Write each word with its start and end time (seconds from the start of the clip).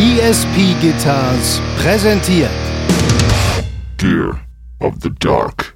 ESP 0.00 0.80
Guitars 0.80 1.60
präsentiert 1.82 2.50
Gear 3.96 4.38
of 4.78 4.94
the 5.02 5.10
Dark. 5.18 5.74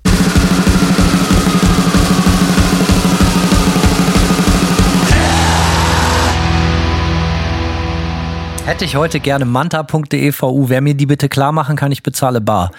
Hätte 8.64 8.85
ich 8.85 8.94
heute 8.94 9.19
gerne 9.19 9.44
manta.devu. 9.44 10.68
Wer 10.68 10.80
mir 10.80 10.94
die 10.94 11.06
bitte 11.06 11.28
klar 11.28 11.50
machen 11.50 11.74
kann, 11.74 11.90
ich 11.90 12.04
bezahle 12.04 12.40
bar. 12.40 12.70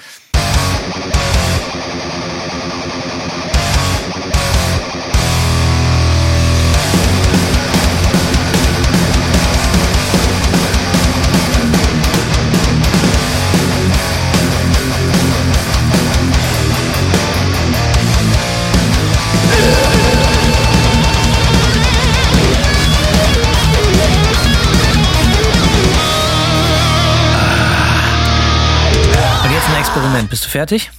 Bist 30.34 30.46
du 30.46 30.50
fertig? 30.50 30.90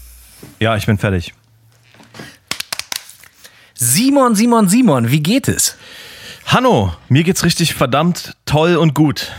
Ja, 0.61 0.77
ich 0.77 0.87
bin 0.87 0.97
fertig. 0.97 1.35
Simon, 3.75 4.37
Simon, 4.37 4.69
Simon, 4.69 5.11
wie 5.11 5.25
geht 5.25 5.49
es? 5.49 5.77
Hanno, 6.47 6.93
mir 7.09 7.25
geht's 7.25 7.43
richtig 7.43 7.75
verdammt 7.75 8.37
toll 8.47 8.77
und 8.77 8.95
gut. 8.95 9.33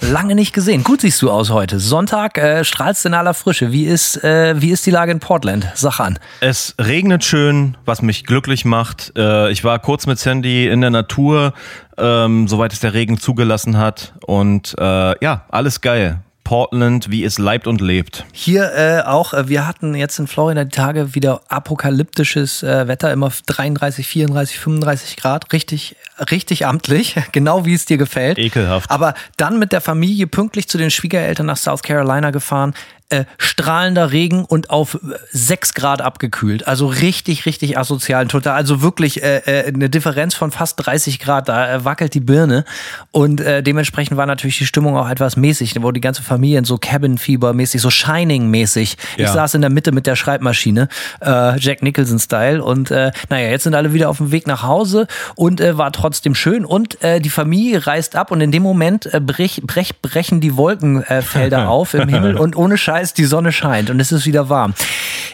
Lange 0.00 0.34
nicht 0.34 0.52
gesehen. 0.52 0.82
Gut 0.82 1.02
siehst 1.02 1.22
du 1.22 1.30
aus 1.30 1.50
heute. 1.50 1.78
Sonntag 1.78 2.38
äh, 2.38 2.64
strahlst 2.64 3.06
in 3.06 3.14
aller 3.14 3.32
Frische. 3.32 3.70
Wie 3.70 3.84
ist, 3.84 4.16
äh, 4.24 4.60
wie 4.60 4.72
ist 4.72 4.84
die 4.84 4.90
Lage 4.90 5.12
in 5.12 5.20
Portland? 5.20 5.68
Sag 5.76 6.00
an. 6.00 6.18
Es 6.40 6.74
regnet 6.80 7.22
schön, 7.22 7.76
was 7.84 8.02
mich 8.02 8.26
glücklich 8.26 8.64
macht. 8.64 9.12
Äh, 9.16 9.52
ich 9.52 9.62
war 9.62 9.78
kurz 9.78 10.06
mit 10.06 10.18
Sandy 10.18 10.66
in 10.66 10.80
der 10.80 10.90
Natur, 10.90 11.54
ähm, 11.96 12.48
soweit 12.48 12.72
es 12.72 12.80
der 12.80 12.94
Regen 12.94 13.20
zugelassen 13.20 13.76
hat. 13.76 14.12
Und 14.26 14.74
äh, 14.76 15.24
ja, 15.24 15.44
alles 15.50 15.82
geil. 15.82 16.20
Portland, 16.44 17.10
wie 17.10 17.24
es 17.24 17.38
leibt 17.38 17.66
und 17.66 17.80
lebt. 17.80 18.24
Hier 18.32 18.72
äh, 18.74 19.02
auch, 19.02 19.34
äh, 19.34 19.48
wir 19.48 19.66
hatten 19.66 19.94
jetzt 19.94 20.18
in 20.18 20.26
Florida 20.26 20.64
die 20.64 20.74
Tage 20.74 21.14
wieder 21.14 21.42
apokalyptisches 21.48 22.62
äh, 22.62 22.88
Wetter, 22.88 23.12
immer 23.12 23.30
33, 23.46 24.06
34, 24.06 24.58
35 24.58 25.16
Grad, 25.16 25.52
richtig, 25.52 25.96
richtig 26.30 26.66
amtlich, 26.66 27.16
genau 27.32 27.64
wie 27.64 27.74
es 27.74 27.84
dir 27.86 27.98
gefällt. 27.98 28.38
Ekelhaft. 28.38 28.90
Aber 28.90 29.14
dann 29.36 29.58
mit 29.58 29.72
der 29.72 29.80
Familie 29.80 30.26
pünktlich 30.26 30.68
zu 30.68 30.78
den 30.78 30.90
Schwiegereltern 30.90 31.46
nach 31.46 31.56
South 31.56 31.82
Carolina 31.82 32.30
gefahren, 32.30 32.74
äh, 33.10 33.24
strahlender 33.38 34.12
Regen 34.12 34.44
und 34.44 34.70
auf 34.70 34.94
äh, 34.94 34.98
6 35.32 35.74
Grad 35.74 36.00
abgekühlt. 36.02 36.66
Also 36.66 36.86
richtig, 36.86 37.46
richtig 37.46 37.76
asozial. 37.78 38.26
Total, 38.28 38.54
also 38.54 38.82
wirklich 38.82 39.22
äh, 39.22 39.38
äh, 39.44 39.66
eine 39.68 39.90
Differenz 39.90 40.34
von 40.34 40.50
fast 40.50 40.84
30 40.84 41.18
Grad. 41.18 41.48
Da 41.48 41.74
äh, 41.74 41.84
wackelt 41.84 42.14
die 42.14 42.20
Birne. 42.20 42.64
Und 43.10 43.40
äh, 43.40 43.62
dementsprechend 43.62 44.16
war 44.16 44.26
natürlich 44.26 44.58
die 44.58 44.66
Stimmung 44.66 44.96
auch 44.96 45.08
etwas 45.08 45.36
mäßig. 45.36 45.74
Da 45.74 45.82
wurde 45.82 45.94
die 45.94 46.00
ganze 46.00 46.22
Familie 46.22 46.58
in 46.58 46.64
so 46.64 46.76
Cabin-Fieber-mäßig, 46.78 47.80
so 47.80 47.90
Shining-mäßig. 47.90 48.96
Ich 49.16 49.18
Ja. 49.18 49.32
saß 49.32 49.54
in 49.54 49.60
der 49.60 49.70
Mitte 49.70 49.92
mit 49.92 50.06
der 50.06 50.16
Schreibmaschine, 50.16 50.88
äh, 51.20 51.58
Jack 51.58 51.82
Nicholson-Style. 51.82 52.62
Und 52.62 52.90
äh, 52.90 53.10
naja, 53.28 53.48
jetzt 53.50 53.64
sind 53.64 53.74
alle 53.74 53.92
wieder 53.92 54.08
auf 54.08 54.18
dem 54.18 54.30
Weg 54.32 54.46
nach 54.46 54.62
Hause 54.62 55.06
und 55.34 55.60
äh, 55.60 55.76
war 55.76 55.90
trotzdem 55.92 56.34
schön. 56.34 56.64
Und 56.64 57.02
äh, 57.02 57.20
die 57.20 57.30
Familie 57.30 57.86
reist 57.86 58.16
ab 58.16 58.30
und 58.30 58.40
in 58.40 58.52
dem 58.52 58.62
Moment 58.62 59.12
äh, 59.12 59.20
brech, 59.20 59.62
brech, 59.64 60.00
brechen 60.00 60.40
die 60.40 60.56
Wolkenfelder 60.56 61.18
äh, 61.18 61.22
Felder 61.40 61.68
auf 61.68 61.94
im 61.94 62.08
Himmel 62.08 62.36
und 62.36 62.54
ohne 62.56 62.76
Scheiß 62.78 62.99
die 63.08 63.24
Sonne 63.24 63.52
scheint 63.52 63.90
und 63.90 64.00
es 64.00 64.12
ist 64.12 64.26
wieder 64.26 64.48
warm. 64.48 64.74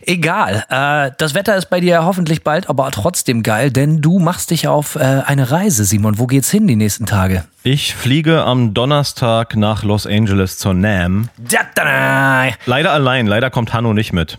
Egal, 0.02 0.64
äh, 0.68 1.10
das 1.18 1.34
Wetter 1.34 1.56
ist 1.56 1.66
bei 1.68 1.80
dir 1.80 2.04
hoffentlich 2.04 2.44
bald, 2.44 2.68
aber 2.68 2.90
trotzdem 2.92 3.42
geil, 3.42 3.70
denn 3.70 4.00
du 4.00 4.18
machst 4.20 4.50
dich 4.50 4.68
auf 4.68 4.94
äh, 4.94 5.00
eine 5.00 5.50
Reise, 5.50 5.84
Simon. 5.84 6.18
Wo 6.18 6.26
geht's 6.26 6.50
hin 6.50 6.68
die 6.68 6.76
nächsten 6.76 7.06
Tage? 7.06 7.44
Ich 7.64 7.94
fliege 7.94 8.44
am 8.44 8.72
Donnerstag 8.72 9.56
nach 9.56 9.82
Los 9.82 10.06
Angeles 10.06 10.58
zur 10.58 10.74
NAM. 10.74 11.28
Leider 12.66 12.92
allein, 12.92 13.26
leider 13.26 13.50
kommt 13.50 13.74
Hanno 13.74 13.92
nicht 13.92 14.12
mit. 14.12 14.38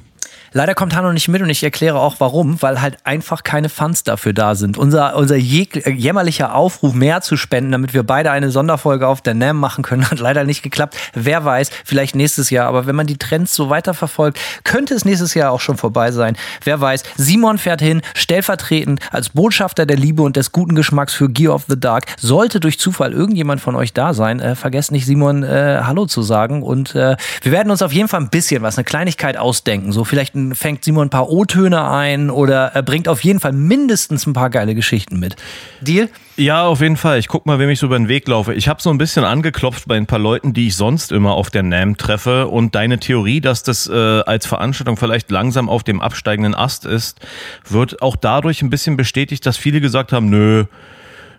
Leider 0.57 0.73
kommt 0.73 0.95
Hanno 0.95 1.13
nicht 1.13 1.27
mit 1.27 1.43
und 1.43 1.51
ich 1.51 1.63
erkläre 1.63 1.99
auch 1.99 2.15
warum, 2.17 2.59
weil 2.63 2.81
halt 2.81 2.97
einfach 3.03 3.43
keine 3.43 3.69
Funds 3.69 4.03
dafür 4.03 4.33
da 4.33 4.55
sind. 4.55 4.75
Unser, 4.75 5.15
unser 5.15 5.35
äh, 5.35 5.39
jämmerlicher 5.39 6.55
Aufruf, 6.55 6.95
mehr 6.95 7.21
zu 7.21 7.37
spenden, 7.37 7.73
damit 7.73 7.93
wir 7.93 8.01
beide 8.01 8.31
eine 8.31 8.49
Sonderfolge 8.49 9.05
auf 9.05 9.21
der 9.21 9.35
NAM 9.35 9.57
machen 9.59 9.83
können, 9.83 10.09
hat 10.09 10.17
leider 10.17 10.45
nicht 10.45 10.63
geklappt. 10.63 10.97
Wer 11.13 11.45
weiß, 11.45 11.69
vielleicht 11.85 12.15
nächstes 12.15 12.49
Jahr. 12.49 12.67
Aber 12.67 12.87
wenn 12.87 12.95
man 12.95 13.05
die 13.05 13.19
Trends 13.19 13.53
so 13.53 13.69
weiterverfolgt, 13.69 14.39
könnte 14.63 14.95
es 14.95 15.05
nächstes 15.05 15.35
Jahr 15.35 15.51
auch 15.51 15.59
schon 15.59 15.77
vorbei 15.77 16.11
sein. 16.11 16.35
Wer 16.63 16.81
weiß. 16.81 17.03
Simon 17.17 17.59
fährt 17.59 17.81
hin, 17.81 18.01
stellvertretend 18.15 18.99
als 19.11 19.29
Botschafter 19.29 19.85
der 19.85 19.97
Liebe 19.97 20.23
und 20.23 20.37
des 20.37 20.51
guten 20.51 20.73
Geschmacks 20.73 21.13
für 21.13 21.29
Gear 21.29 21.53
of 21.53 21.65
the 21.69 21.79
Dark. 21.79 22.05
Sollte 22.19 22.59
durch 22.59 22.79
Zufall 22.79 23.13
irgendjemand 23.13 23.61
von 23.61 23.75
euch 23.75 23.93
da 23.93 24.15
sein, 24.15 24.39
äh, 24.39 24.55
vergesst 24.55 24.91
nicht, 24.91 25.05
Simon 25.05 25.43
äh, 25.43 25.81
Hallo 25.83 26.07
zu 26.07 26.23
sagen. 26.23 26.63
Und 26.63 26.95
äh, 26.95 27.15
wir 27.43 27.51
werden 27.51 27.69
uns 27.69 27.83
auf 27.83 27.93
jeden 27.93 28.07
Fall 28.07 28.21
ein 28.21 28.29
bisschen 28.29 28.63
was, 28.63 28.79
eine 28.79 28.85
Kleinigkeit 28.85 29.37
ausdenken. 29.37 29.91
So 29.91 30.03
vielleicht 30.03 30.33
ein, 30.33 30.46
fängt 30.55 30.83
Simon 30.83 31.07
ein 31.07 31.09
paar 31.09 31.29
O-Töne 31.29 31.89
ein 31.89 32.29
oder 32.29 32.75
äh, 32.75 32.83
bringt 32.83 33.07
auf 33.07 33.23
jeden 33.23 33.39
Fall 33.39 33.53
mindestens 33.53 34.25
ein 34.25 34.33
paar 34.33 34.49
geile 34.49 34.75
Geschichten 34.75 35.19
mit. 35.19 35.35
Deal? 35.81 36.09
Ja, 36.35 36.65
auf 36.65 36.81
jeden 36.81 36.97
Fall. 36.97 37.17
Ich 37.17 37.27
guck 37.27 37.45
mal, 37.45 37.57
wem 37.57 37.69
ich 37.69 37.79
so 37.79 37.87
über 37.87 37.97
den 37.97 38.07
Weg 38.07 38.27
laufe. 38.27 38.53
Ich 38.53 38.67
habe 38.67 38.81
so 38.81 38.91
ein 38.91 38.99
bisschen 38.99 39.23
angeklopft 39.23 39.87
bei 39.87 39.97
ein 39.97 40.05
paar 40.05 40.19
Leuten, 40.19 40.53
die 40.53 40.67
ich 40.67 40.75
sonst 40.75 41.11
immer 41.11 41.31
auf 41.31 41.49
der 41.49 41.63
NAM 41.63 41.97
treffe. 41.97 42.47
Und 42.47 42.75
deine 42.75 42.99
Theorie, 42.99 43.41
dass 43.41 43.63
das 43.63 43.87
äh, 43.87 44.21
als 44.21 44.45
Veranstaltung 44.45 44.97
vielleicht 44.97 45.31
langsam 45.31 45.67
auf 45.67 45.83
dem 45.83 45.99
absteigenden 45.99 46.53
Ast 46.53 46.85
ist, 46.85 47.19
wird 47.67 48.01
auch 48.01 48.15
dadurch 48.15 48.61
ein 48.61 48.69
bisschen 48.69 48.97
bestätigt, 48.97 49.45
dass 49.45 49.57
viele 49.57 49.81
gesagt 49.81 50.13
haben, 50.13 50.29
nö, 50.29 50.65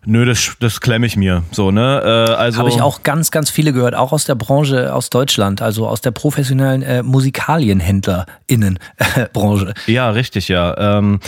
nö, 0.08 0.24
das, 0.24 0.56
das 0.58 0.80
klemme 0.80 1.06
ich 1.06 1.16
mir. 1.16 1.44
So, 1.52 1.70
ne? 1.70 2.02
Äh, 2.04 2.32
also 2.32 2.58
Habe 2.58 2.70
ich 2.70 2.82
auch 2.82 3.02
ganz, 3.02 3.30
ganz 3.30 3.50
viele 3.50 3.72
gehört, 3.72 3.94
auch 3.94 4.12
aus 4.12 4.24
der 4.24 4.34
Branche 4.34 4.92
aus 4.94 5.10
Deutschland, 5.10 5.60
also 5.62 5.86
aus 5.86 6.00
der 6.00 6.10
professionellen 6.10 6.82
äh, 6.82 7.02
Musikalienhändlerinnen-Branche. 7.02 9.74
Ja, 9.86 10.10
richtig, 10.10 10.48
ja. 10.48 10.98
Ähm, 10.98 11.20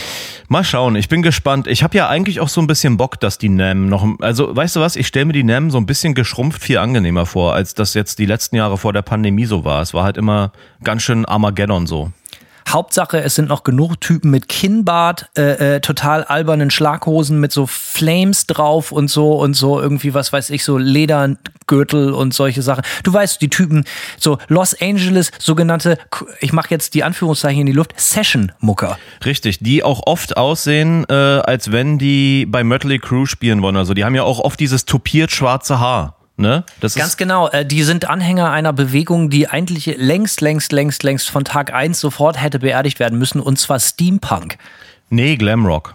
mal 0.48 0.64
schauen, 0.64 0.96
ich 0.96 1.08
bin 1.08 1.22
gespannt. 1.22 1.66
Ich 1.66 1.82
habe 1.82 1.96
ja 1.96 2.08
eigentlich 2.08 2.40
auch 2.40 2.48
so 2.48 2.60
ein 2.60 2.66
bisschen 2.66 2.96
Bock, 2.96 3.20
dass 3.20 3.36
die 3.38 3.50
NAM 3.50 3.86
noch. 3.86 4.04
Also, 4.20 4.56
weißt 4.56 4.76
du 4.76 4.80
was, 4.80 4.96
ich 4.96 5.06
stelle 5.06 5.26
mir 5.26 5.34
die 5.34 5.44
NAM 5.44 5.70
so 5.70 5.78
ein 5.78 5.86
bisschen 5.86 6.14
geschrumpft 6.14 6.62
viel 6.62 6.78
angenehmer 6.78 7.26
vor, 7.26 7.54
als 7.54 7.74
das 7.74 7.94
jetzt 7.94 8.18
die 8.18 8.26
letzten 8.26 8.56
Jahre 8.56 8.78
vor 8.78 8.92
der 8.92 9.02
Pandemie 9.02 9.44
so 9.44 9.64
war. 9.64 9.82
Es 9.82 9.94
war 9.94 10.02
halt 10.04 10.16
immer 10.16 10.50
ganz 10.82 11.02
schön 11.02 11.26
Armageddon 11.26 11.86
so. 11.86 12.10
Hauptsache, 12.68 13.20
es 13.22 13.34
sind 13.34 13.48
noch 13.48 13.64
genug 13.64 14.00
Typen 14.00 14.30
mit 14.30 14.48
Kinnbart, 14.48 15.28
äh, 15.36 15.76
äh, 15.76 15.80
total 15.80 16.24
albernen 16.24 16.70
Schlaghosen 16.70 17.40
mit 17.40 17.52
so 17.52 17.66
Flames 17.66 18.46
drauf 18.46 18.92
und 18.92 19.08
so 19.08 19.34
und 19.34 19.54
so 19.54 19.80
irgendwie, 19.80 20.14
was 20.14 20.32
weiß 20.32 20.50
ich, 20.50 20.64
so 20.64 20.78
Ledergürtel 20.78 22.12
und 22.12 22.34
solche 22.34 22.62
Sachen. 22.62 22.82
Du 23.02 23.12
weißt, 23.12 23.40
die 23.40 23.48
Typen, 23.48 23.84
so 24.18 24.38
Los 24.48 24.74
Angeles, 24.80 25.30
sogenannte, 25.38 25.98
ich 26.40 26.52
mache 26.52 26.70
jetzt 26.70 26.94
die 26.94 27.04
Anführungszeichen 27.04 27.60
in 27.60 27.66
die 27.66 27.72
Luft, 27.72 27.92
Session-Mucker. 27.96 28.98
Richtig, 29.24 29.58
die 29.60 29.82
auch 29.82 30.02
oft 30.06 30.36
aussehen, 30.36 31.04
äh, 31.08 31.14
als 31.14 31.72
wenn 31.72 31.98
die 31.98 32.46
bei 32.46 32.64
Mötley 32.64 32.98
Crue 32.98 33.26
spielen 33.26 33.62
wollen. 33.62 33.76
Also 33.76 33.94
die 33.94 34.04
haben 34.04 34.14
ja 34.14 34.22
auch 34.22 34.38
oft 34.40 34.60
dieses 34.60 34.84
tupiert 34.84 35.30
schwarze 35.30 35.80
Haar. 35.80 36.19
Ne? 36.40 36.64
Das 36.80 36.94
Ganz 36.94 37.16
genau, 37.16 37.48
äh, 37.48 37.66
die 37.66 37.82
sind 37.82 38.08
Anhänger 38.08 38.50
einer 38.50 38.72
Bewegung, 38.72 39.28
die 39.28 39.48
eigentlich 39.48 39.86
längst, 39.98 40.40
längst, 40.40 40.72
längst, 40.72 41.02
längst 41.02 41.28
von 41.28 41.44
Tag 41.44 41.72
1 41.72 42.00
sofort 42.00 42.40
hätte 42.40 42.58
beerdigt 42.58 42.98
werden 42.98 43.18
müssen, 43.18 43.40
und 43.40 43.58
zwar 43.58 43.78
Steampunk. 43.78 44.56
nee, 45.10 45.36
Glamrock. 45.36 45.94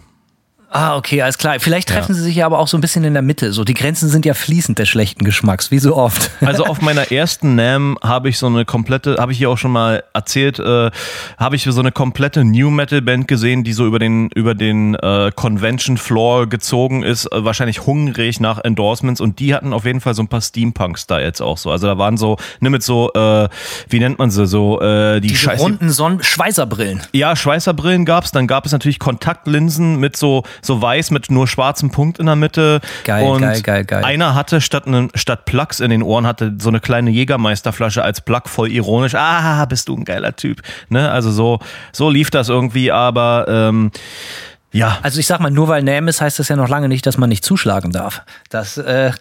Ah, 0.75 0.97
okay, 0.97 1.21
alles 1.21 1.37
klar. 1.37 1.55
Vielleicht 1.59 1.87
treffen 1.87 2.13
sie 2.13 2.21
sich 2.21 2.35
ja 2.35 2.45
aber 2.45 2.59
auch 2.59 2.67
so 2.67 2.77
ein 2.77 2.81
bisschen 2.81 3.05
in 3.05 3.13
der 3.13 3.21
Mitte. 3.21 3.53
So, 3.53 3.63
die 3.63 3.73
Grenzen 3.73 4.09
sind 4.09 4.25
ja 4.25 4.33
fließend 4.33 4.77
des 4.77 4.89
schlechten 4.89 5.23
Geschmacks, 5.23 5.71
wie 5.71 5.79
so 5.79 5.95
oft. 5.95 6.31
Also 6.45 6.65
auf 6.65 6.81
meiner 6.81 7.11
ersten 7.11 7.55
NAM 7.55 7.97
habe 8.03 8.29
ich 8.29 8.37
so 8.37 8.47
eine 8.47 8.65
komplette, 8.65 9.15
habe 9.19 9.31
ich 9.31 9.37
hier 9.37 9.49
auch 9.49 9.57
schon 9.57 9.71
mal 9.71 10.03
erzählt, 10.13 10.59
äh, 10.59 10.91
habe 11.37 11.55
ich 11.55 11.63
so 11.63 11.79
eine 11.79 11.91
komplette 11.91 12.43
New 12.43 12.69
Metal 12.69 13.01
Band 13.01 13.27
gesehen, 13.27 13.63
die 13.63 13.73
so 13.73 13.85
über 13.85 13.99
den 13.99 14.29
über 14.35 14.53
den 14.53 14.95
äh, 14.95 15.31
Convention 15.33 15.97
Floor 15.97 16.47
gezogen 16.47 17.03
ist, 17.03 17.25
äh, 17.31 17.43
wahrscheinlich 17.45 17.85
hungrig 17.85 18.39
nach 18.39 18.59
Endorsements 18.63 19.21
und 19.21 19.39
die 19.39 19.55
hatten 19.55 19.73
auf 19.73 19.85
jeden 19.85 20.01
Fall 20.01 20.13
so 20.13 20.21
ein 20.23 20.27
paar 20.27 20.41
Steampunk 20.41 20.99
Styles 20.99 21.41
auch 21.41 21.57
so. 21.57 21.71
Also 21.71 21.87
da 21.87 21.97
waren 21.97 22.17
so, 22.17 22.37
ne 22.59 22.69
mit 22.69 22.83
so, 22.83 23.11
äh, 23.13 23.47
wie 23.89 23.99
nennt 23.99 24.19
man 24.19 24.29
sie 24.29 24.45
so, 24.45 24.81
äh, 24.81 25.19
die 25.21 25.29
Diese 25.29 25.39
Scheiß 25.39 25.61
runden 25.61 25.89
Sonnen 25.89 26.21
Schweißerbrillen. 26.21 27.01
ja, 27.13 27.35
Schweißerbrillen 27.35 28.05
gab's, 28.05 28.31
dann 28.31 28.45
gab 28.45 28.65
es 28.65 28.71
natürlich 28.71 28.99
Kontaktlinsen 28.99 29.99
mit 29.99 30.15
so, 30.15 30.43
so 30.65 30.81
weiß 30.81 31.11
mit 31.11 31.31
nur 31.31 31.47
schwarzem 31.47 31.91
Punkt 31.91 32.19
in 32.19 32.25
der 32.25 32.35
Mitte. 32.35 32.81
Geil, 33.03 33.27
und 33.27 33.41
geil, 33.41 33.61
geil, 33.61 33.85
geil. 33.85 34.03
Einer 34.03 34.35
hatte 34.35 34.61
statt, 34.61 34.87
ne, 34.87 35.09
statt 35.15 35.45
Plugs 35.45 35.79
in 35.79 35.89
den 35.89 36.03
Ohren, 36.03 36.25
hatte 36.27 36.53
so 36.59 36.69
eine 36.69 36.79
kleine 36.79 37.11
Jägermeisterflasche 37.11 38.03
als 38.03 38.21
Plug 38.21 38.41
voll 38.45 38.71
ironisch. 38.71 39.15
Ah, 39.15 39.65
bist 39.65 39.87
du 39.87 39.95
ein 39.95 40.05
geiler 40.05 40.35
Typ. 40.35 40.61
Ne? 40.89 41.09
Also 41.11 41.31
so, 41.31 41.59
so 41.91 42.09
lief 42.09 42.29
das 42.31 42.49
irgendwie, 42.49 42.91
aber 42.91 43.45
ähm, 43.47 43.91
Ja. 44.71 44.97
Also 45.03 45.19
ich 45.21 45.27
sag 45.27 45.39
mal, 45.39 45.51
nur 45.51 45.69
weil 45.69 45.83
Name 45.83 46.09
ist, 46.09 46.19
heißt 46.19 46.37
das 46.37 46.49
ja 46.49 46.57
noch 46.57 46.67
lange 46.67 46.89
nicht, 46.89 47.05
dass 47.05 47.17
man 47.17 47.29
nicht 47.29 47.45
zuschlagen 47.45 47.91
darf. 47.91 48.23
Das, 48.49 48.77
äh, 48.77 49.11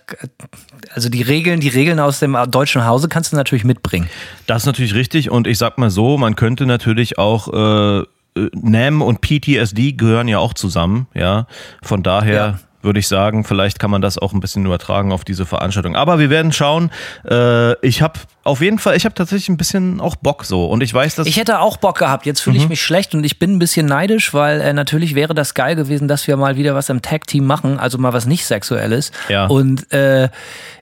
also 0.92 1.08
die 1.08 1.22
Regeln, 1.22 1.60
die 1.60 1.68
Regeln 1.68 2.00
aus 2.00 2.18
dem 2.18 2.36
deutschen 2.50 2.84
Hause 2.84 3.08
kannst 3.08 3.32
du 3.32 3.36
natürlich 3.36 3.64
mitbringen. 3.64 4.08
Das 4.46 4.62
ist 4.62 4.66
natürlich 4.66 4.94
richtig 4.94 5.30
und 5.30 5.46
ich 5.46 5.58
sag 5.58 5.78
mal 5.78 5.90
so, 5.90 6.18
man 6.18 6.34
könnte 6.34 6.66
natürlich 6.66 7.18
auch 7.18 8.00
äh, 8.00 8.04
NAM 8.34 9.02
und 9.02 9.20
PTSD 9.20 9.92
gehören 9.92 10.28
ja 10.28 10.38
auch 10.38 10.54
zusammen, 10.54 11.06
ja. 11.14 11.46
Von 11.82 12.02
daher 12.02 12.34
ja 12.34 12.58
würde 12.84 13.00
ich 13.00 13.08
sagen. 13.08 13.44
Vielleicht 13.44 13.78
kann 13.78 13.90
man 13.90 14.02
das 14.02 14.18
auch 14.18 14.32
ein 14.32 14.40
bisschen 14.40 14.64
übertragen 14.64 15.10
auf 15.10 15.24
diese 15.24 15.46
Veranstaltung. 15.46 15.96
Aber 15.96 16.18
wir 16.18 16.30
werden 16.30 16.52
schauen. 16.52 16.90
Äh, 17.28 17.74
ich 17.84 18.02
habe 18.02 18.20
auf 18.44 18.60
jeden 18.60 18.78
Fall, 18.78 18.96
ich 18.96 19.04
habe 19.06 19.14
tatsächlich 19.14 19.48
ein 19.48 19.56
bisschen 19.56 20.00
auch 20.00 20.16
Bock 20.16 20.44
so. 20.44 20.66
Und 20.66 20.82
ich 20.82 20.92
weiß, 20.92 21.16
dass. 21.16 21.26
Ich 21.26 21.38
hätte 21.38 21.60
auch 21.60 21.78
Bock 21.78 21.98
gehabt. 21.98 22.26
Jetzt 22.26 22.40
fühle 22.40 22.56
ich 22.56 22.64
mhm. 22.64 22.70
mich 22.70 22.82
schlecht 22.82 23.14
und 23.14 23.24
ich 23.24 23.38
bin 23.38 23.56
ein 23.56 23.58
bisschen 23.58 23.86
neidisch, 23.86 24.34
weil 24.34 24.60
äh, 24.60 24.72
natürlich 24.72 25.14
wäre 25.14 25.34
das 25.34 25.54
geil 25.54 25.74
gewesen, 25.74 26.06
dass 26.06 26.26
wir 26.28 26.36
mal 26.36 26.56
wieder 26.56 26.74
was 26.74 26.90
im 26.90 27.02
Tag-Team 27.02 27.44
machen, 27.44 27.80
also 27.80 27.98
mal 27.98 28.12
was 28.12 28.26
nicht 28.26 28.44
Sexuelles. 28.44 29.10
Ja. 29.28 29.46
Und 29.46 29.90
äh, 29.92 30.28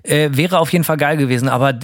äh, 0.02 0.30
wäre 0.32 0.58
auf 0.58 0.72
jeden 0.72 0.84
Fall 0.84 0.96
geil 0.96 1.16
gewesen. 1.16 1.48
Aber 1.48 1.74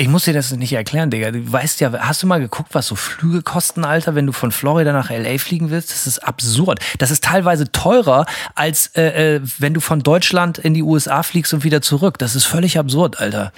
ich 0.00 0.08
muss 0.08 0.24
dir 0.24 0.32
das 0.32 0.50
nicht 0.52 0.72
erklären, 0.72 1.10
Digga. 1.10 1.30
Du 1.30 1.52
weißt 1.52 1.78
ja, 1.80 1.92
hast 2.00 2.22
du 2.22 2.26
mal 2.26 2.40
geguckt, 2.40 2.70
was 2.72 2.86
so 2.86 2.96
Flüge 2.96 3.42
kosten, 3.42 3.84
Alter, 3.84 4.14
wenn 4.14 4.26
du 4.26 4.32
von 4.32 4.50
Florida 4.50 4.94
nach 4.94 5.10
LA 5.10 5.36
fliegen 5.36 5.70
willst? 5.70 5.90
Das 5.90 6.06
ist 6.06 6.20
absurd. 6.20 6.80
Das 6.96 7.10
ist 7.10 7.22
teilweise 7.22 7.70
teurer, 7.70 8.24
als 8.54 8.86
äh, 8.96 9.34
äh, 9.36 9.40
wenn 9.58 9.74
du 9.74 9.80
von 9.80 10.00
Deutschland 10.00 10.56
in 10.56 10.72
die 10.72 10.82
USA 10.82 11.22
fliegst 11.22 11.52
und 11.52 11.64
wieder 11.64 11.82
zurück. 11.82 12.18
Das 12.18 12.34
ist 12.34 12.46
völlig 12.46 12.78
absurd, 12.78 13.20
Alter. 13.20 13.52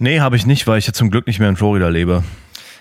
Nee, 0.00 0.18
habe 0.18 0.34
ich 0.34 0.46
nicht, 0.46 0.66
weil 0.66 0.78
ich 0.78 0.88
ja 0.88 0.92
zum 0.92 1.12
Glück 1.12 1.28
nicht 1.28 1.38
mehr 1.38 1.48
in 1.48 1.54
Florida 1.54 1.88
lebe. 1.88 2.24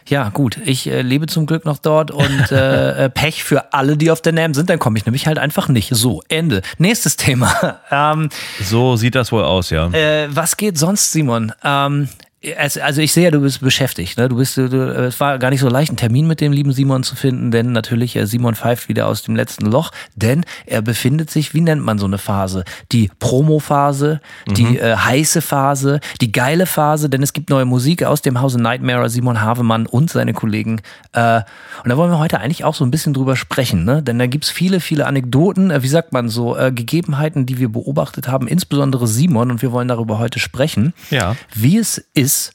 Ja, 0.08 0.30
gut. 0.30 0.58
Ich 0.66 0.88
äh, 0.88 1.04
lebe 1.04 1.28
zum 1.28 1.46
Glück 1.46 1.66
noch 1.66 1.78
dort 1.78 2.10
und 2.10 2.52
äh, 2.52 3.06
äh 3.06 3.10
Pech 3.12 3.44
für 3.44 3.74
alle, 3.74 3.96
die 3.96 4.10
auf 4.10 4.22
der 4.22 4.34
NAM 4.34 4.56
sind. 4.56 4.72
Dann 4.72 4.80
komme 4.80 4.98
ich 4.98 5.06
nämlich 5.06 5.28
halt 5.28 5.38
einfach 5.38 5.68
nicht. 5.68 5.90
So, 5.94 6.24
Ende. 6.30 6.64
Nächstes 6.80 7.16
Thema. 7.16 7.80
ähm, 7.92 8.30
so 8.60 8.96
sieht 8.96 9.14
das 9.14 9.32
wohl 9.32 9.44
aus, 9.44 9.70
ja. 9.70 9.88
Äh, 9.90 10.36
was 10.36 10.58
geht 10.58 10.80
sonst, 10.80 11.12
Simon? 11.12 11.52
Ähm, 11.64 12.10
also 12.58 13.02
ich 13.02 13.14
sehe 13.14 13.26
ja, 13.26 13.32
du 13.32 13.40
bist 13.40 13.62
beschäftigt. 13.62 14.18
Ne? 14.18 14.28
Du 14.28 14.36
bist, 14.36 14.58
du, 14.58 14.64
es 14.64 15.20
war 15.20 15.40
gar 15.40 15.50
nicht 15.50 15.62
so 15.62 15.70
leicht, 15.70 15.90
einen 15.90 15.98
Termin 15.98 16.28
mit 16.28 16.42
dem 16.42 16.52
lieben 16.52 16.74
Simon 16.74 17.04
zu 17.04 17.16
finden, 17.16 17.52
denn 17.52 17.72
natürlich 17.72 18.16
äh, 18.16 18.28
Simon 18.28 18.56
pfeift 18.56 18.90
wieder 18.90 19.08
aus 19.08 19.24
dem 19.24 19.36
letzten 19.36 19.66
Loch, 19.66 19.92
denn 20.16 20.44
er 20.66 20.82
befindet 20.82 21.30
sich, 21.30 21.54
wie 21.54 21.62
nennt 21.62 21.84
man 21.84 21.98
so 22.00 22.06
eine 22.06 22.18
Phase? 22.18 22.66
Die 22.92 23.10
Promo-Phase, 23.20 24.20
mhm. 24.48 24.54
die 24.54 24.78
äh, 24.78 24.96
heiße 24.96 25.42
Phase, 25.42 26.02
die 26.20 26.32
geile 26.32 26.66
Phase, 26.66 27.10
denn 27.10 27.24
es 27.24 27.34
gibt 27.34 27.50
neue 27.50 27.66
Musik 27.66 28.04
aus 28.04 28.22
dem 28.22 28.42
Hause 28.42 28.62
Nightmare, 28.62 29.10
Simon 29.10 29.42
Havemann 29.42 29.86
und 29.86 30.10
seine 30.10 30.34
Kollegen. 30.34 30.82
Äh, 31.14 31.42
und 31.84 31.90
da 31.90 31.98
wollen 31.98 32.12
wir 32.12 32.20
heute 32.20 32.40
eigentlich 32.40 32.66
auch 32.66 32.76
so 32.76 32.84
ein 32.84 32.92
bisschen 32.92 33.14
drüber 33.14 33.36
sprechen, 33.36 33.86
ne? 33.86 34.04
denn 34.04 34.20
da 34.20 34.28
gibt's 34.28 34.50
viele, 34.50 34.82
viele 34.82 35.06
Anekdoten, 35.06 35.72
äh, 35.72 35.82
wie 35.82 35.88
sagt 35.88 36.12
man 36.12 36.28
so, 36.28 36.58
äh, 36.58 36.72
Gegebenheiten, 36.74 37.46
die 37.46 37.58
wir 37.58 37.70
beobachtet 37.70 38.28
haben, 38.28 38.48
insbesondere 38.48 39.08
Simon, 39.08 39.50
und 39.50 39.62
wir 39.62 39.72
wollen 39.72 39.88
darüber 39.88 40.20
heute 40.20 40.40
sprechen, 40.40 40.94
ja. 41.10 41.36
wie 41.54 41.78
es 41.78 42.04
ist, 42.14 42.33
ist 42.34 42.54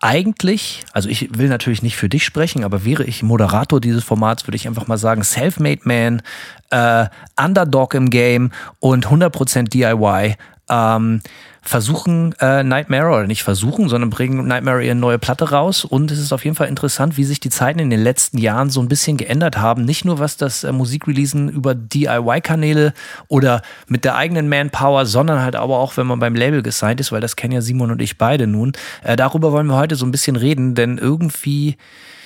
eigentlich, 0.00 0.84
also 0.92 1.08
ich 1.08 1.36
will 1.38 1.48
natürlich 1.48 1.82
nicht 1.82 1.96
für 1.96 2.08
dich 2.08 2.24
sprechen, 2.24 2.64
aber 2.64 2.84
wäre 2.84 3.04
ich 3.04 3.22
Moderator 3.22 3.80
dieses 3.80 4.04
Formats, 4.04 4.46
würde 4.46 4.56
ich 4.56 4.68
einfach 4.68 4.86
mal 4.86 4.98
sagen, 4.98 5.24
Self-Made 5.24 5.82
Man, 5.84 6.22
äh, 6.70 7.06
Underdog 7.42 7.94
im 7.94 8.10
Game 8.10 8.50
und 8.78 9.08
100% 9.08 9.68
DIY. 9.70 10.36
Ähm, 10.68 11.20
versuchen 11.66 12.34
äh, 12.40 12.62
Nightmare 12.62 13.08
oder 13.08 13.26
nicht 13.26 13.42
versuchen, 13.42 13.88
sondern 13.88 14.10
bringen 14.10 14.46
Nightmare 14.46 14.84
ihre 14.84 14.94
neue 14.94 15.18
Platte 15.18 15.50
raus 15.50 15.84
und 15.84 16.10
es 16.10 16.18
ist 16.18 16.32
auf 16.32 16.44
jeden 16.44 16.56
Fall 16.56 16.68
interessant, 16.68 17.16
wie 17.16 17.24
sich 17.24 17.40
die 17.40 17.50
Zeiten 17.50 17.78
in 17.78 17.90
den 17.90 18.02
letzten 18.02 18.38
Jahren 18.38 18.70
so 18.70 18.80
ein 18.80 18.88
bisschen 18.88 19.16
geändert 19.16 19.58
haben. 19.58 19.84
Nicht 19.84 20.04
nur 20.04 20.18
was 20.18 20.36
das 20.36 20.64
äh, 20.64 20.72
Musikreleasen 20.72 21.48
über 21.48 21.74
DIY-Kanäle 21.74 22.94
oder 23.28 23.62
mit 23.88 24.04
der 24.04 24.14
eigenen 24.16 24.48
Manpower, 24.48 25.06
sondern 25.06 25.42
halt 25.42 25.56
aber 25.56 25.78
auch, 25.78 25.96
wenn 25.96 26.06
man 26.06 26.20
beim 26.20 26.34
Label 26.34 26.62
gesigned 26.62 27.00
ist, 27.00 27.12
weil 27.12 27.20
das 27.20 27.36
kennen 27.36 27.52
ja 27.52 27.60
Simon 27.60 27.90
und 27.90 28.00
ich 28.00 28.16
beide 28.16 28.46
nun. 28.46 28.72
Äh, 29.02 29.16
darüber 29.16 29.52
wollen 29.52 29.66
wir 29.66 29.76
heute 29.76 29.96
so 29.96 30.06
ein 30.06 30.12
bisschen 30.12 30.36
reden, 30.36 30.74
denn 30.74 30.98
irgendwie, 30.98 31.76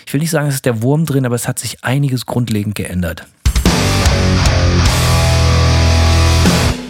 ich 0.06 0.12
will 0.12 0.20
nicht 0.20 0.30
sagen, 0.30 0.48
es 0.48 0.56
ist 0.56 0.66
der 0.66 0.82
Wurm 0.82 1.06
drin, 1.06 1.24
aber 1.24 1.34
es 1.34 1.48
hat 1.48 1.58
sich 1.58 1.82
einiges 1.82 2.26
grundlegend 2.26 2.74
geändert. 2.74 3.26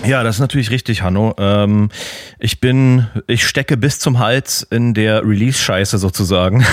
Ja, 0.04 0.22
das 0.22 0.36
ist 0.36 0.40
natürlich 0.40 0.70
richtig, 0.70 1.02
Hanno. 1.02 1.34
Ähm, 1.38 1.90
ich 2.38 2.60
bin, 2.60 3.06
ich 3.26 3.46
stecke 3.46 3.76
bis 3.76 3.98
zum 3.98 4.18
Hals 4.18 4.66
in 4.70 4.94
der 4.94 5.22
Release-Scheiße 5.22 5.98
sozusagen. 5.98 6.64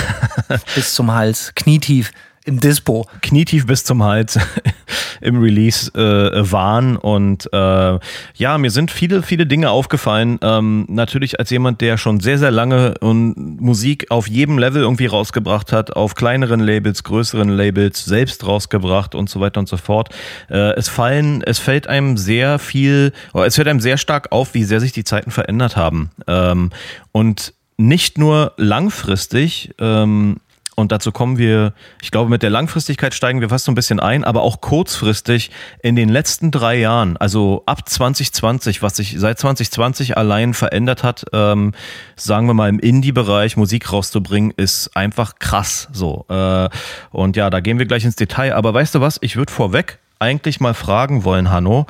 bis 0.75 0.93
zum 0.93 1.11
Hals, 1.11 1.51
knietief 1.55 2.11
im 2.47 2.59
Dispo. 2.59 3.07
Knietief 3.21 3.67
bis 3.67 3.83
zum 3.83 4.03
Hals 4.03 4.39
im 5.21 5.39
Release 5.39 5.91
äh, 5.93 6.51
waren. 6.51 6.95
Und 6.95 7.49
äh, 7.53 7.99
ja, 8.35 8.57
mir 8.57 8.71
sind 8.71 8.89
viele, 8.89 9.21
viele 9.21 9.45
Dinge 9.45 9.69
aufgefallen. 9.69 10.39
Ähm, 10.41 10.85
natürlich 10.87 11.39
als 11.39 11.49
jemand, 11.49 11.81
der 11.81 11.97
schon 11.97 12.19
sehr, 12.19 12.37
sehr 12.37 12.51
lange 12.51 12.95
und 12.99 13.61
Musik 13.61 14.09
auf 14.09 14.27
jedem 14.27 14.57
Level 14.57 14.81
irgendwie 14.81 15.07
rausgebracht 15.07 15.71
hat, 15.71 15.95
auf 15.95 16.15
kleineren 16.15 16.61
Labels, 16.61 17.03
größeren 17.03 17.49
Labels, 17.49 18.05
selbst 18.05 18.45
rausgebracht 18.47 19.13
und 19.13 19.29
so 19.29 19.39
weiter 19.39 19.59
und 19.59 19.67
so 19.67 19.77
fort. 19.77 20.09
Äh, 20.49 20.75
es 20.75 20.89
fallen, 20.89 21.43
es 21.43 21.59
fällt 21.59 21.87
einem 21.87 22.17
sehr 22.17 22.59
viel, 22.59 23.11
es 23.33 23.55
fällt 23.55 23.67
einem 23.67 23.81
sehr 23.81 23.97
stark 23.97 24.31
auf, 24.31 24.53
wie 24.53 24.63
sehr 24.63 24.79
sich 24.79 24.93
die 24.93 25.03
Zeiten 25.03 25.31
verändert 25.31 25.75
haben. 25.75 26.11
Ähm, 26.27 26.71
und 27.11 27.53
nicht 27.77 28.17
nur 28.17 28.53
langfristig, 28.57 29.75
ähm, 29.79 30.37
und 30.79 30.91
dazu 30.91 31.11
kommen 31.11 31.39
wir, 31.39 31.73
ich 32.03 32.11
glaube, 32.11 32.29
mit 32.29 32.43
der 32.43 32.51
Langfristigkeit 32.51 33.15
steigen 33.15 33.41
wir 33.41 33.49
fast 33.49 33.65
so 33.65 33.71
ein 33.71 33.75
bisschen 33.75 33.99
ein, 33.99 34.23
aber 34.23 34.43
auch 34.43 34.61
kurzfristig 34.61 35.49
in 35.81 35.95
den 35.95 36.07
letzten 36.07 36.51
drei 36.51 36.77
Jahren, 36.77 37.17
also 37.17 37.63
ab 37.65 37.89
2020, 37.89 38.83
was 38.83 38.95
sich 38.95 39.15
seit 39.17 39.39
2020 39.39 40.17
allein 40.17 40.53
verändert 40.53 41.01
hat, 41.03 41.25
ähm, 41.33 41.73
sagen 42.15 42.45
wir 42.45 42.53
mal 42.53 42.69
im 42.69 42.77
Indie-Bereich 42.77 43.57
Musik 43.57 43.91
rauszubringen, 43.91 44.53
ist 44.55 44.95
einfach 44.95 45.39
krass 45.39 45.87
so. 45.93 46.25
Äh, 46.29 46.69
und 47.09 47.35
ja, 47.35 47.49
da 47.49 47.59
gehen 47.59 47.79
wir 47.79 47.87
gleich 47.87 48.05
ins 48.05 48.15
Detail. 48.15 48.53
Aber 48.53 48.71
weißt 48.75 48.93
du 48.93 49.01
was, 49.01 49.17
ich 49.21 49.35
würde 49.35 49.51
vorweg 49.51 49.97
eigentlich 50.19 50.59
mal 50.59 50.75
fragen 50.75 51.23
wollen, 51.23 51.49
Hanno, 51.49 51.87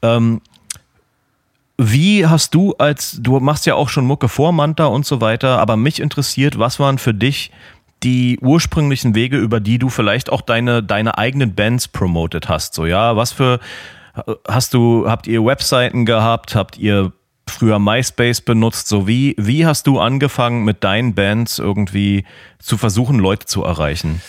ähm, 0.00 0.40
wie 1.76 2.26
hast 2.26 2.54
du 2.54 2.74
als, 2.78 3.18
du 3.20 3.40
machst 3.40 3.64
ja 3.64 3.74
auch 3.74 3.88
schon 3.88 4.04
Mucke 4.06 4.28
vor 4.28 4.52
Manta 4.52 4.86
und 4.86 5.06
so 5.06 5.20
weiter, 5.20 5.58
aber 5.58 5.76
mich 5.76 6.00
interessiert, 6.00 6.58
was 6.58 6.78
waren 6.78 6.98
für 6.98 7.14
dich 7.14 7.50
die 8.02 8.38
ursprünglichen 8.40 9.14
Wege, 9.14 9.38
über 9.38 9.60
die 9.60 9.78
du 9.78 9.88
vielleicht 9.88 10.30
auch 10.30 10.40
deine, 10.40 10.82
deine 10.82 11.18
eigenen 11.18 11.54
Bands 11.54 11.88
promotet 11.88 12.48
hast. 12.48 12.74
So, 12.74 12.86
ja, 12.86 13.16
was 13.16 13.32
für, 13.32 13.60
hast 14.48 14.74
du, 14.74 15.08
habt 15.08 15.26
ihr 15.26 15.44
Webseiten 15.44 16.06
gehabt? 16.06 16.54
Habt 16.54 16.78
ihr 16.78 17.12
früher 17.46 17.78
MySpace 17.78 18.40
benutzt? 18.40 18.88
So, 18.88 19.06
wie, 19.06 19.34
wie 19.38 19.66
hast 19.66 19.86
du 19.86 20.00
angefangen, 20.00 20.64
mit 20.64 20.82
deinen 20.82 21.14
Bands 21.14 21.58
irgendwie 21.58 22.24
zu 22.58 22.78
versuchen, 22.78 23.18
Leute 23.18 23.46
zu 23.46 23.64
erreichen? 23.64 24.22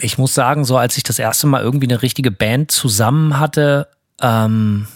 Ich 0.00 0.18
muss 0.18 0.34
sagen, 0.34 0.64
so 0.64 0.76
als 0.76 0.96
ich 0.96 1.02
das 1.02 1.18
erste 1.18 1.46
Mal 1.46 1.62
irgendwie 1.62 1.88
eine 1.88 2.02
richtige 2.02 2.30
Band 2.30 2.70
zusammen 2.70 3.38
hatte, 3.38 3.88
ähm, 4.20 4.86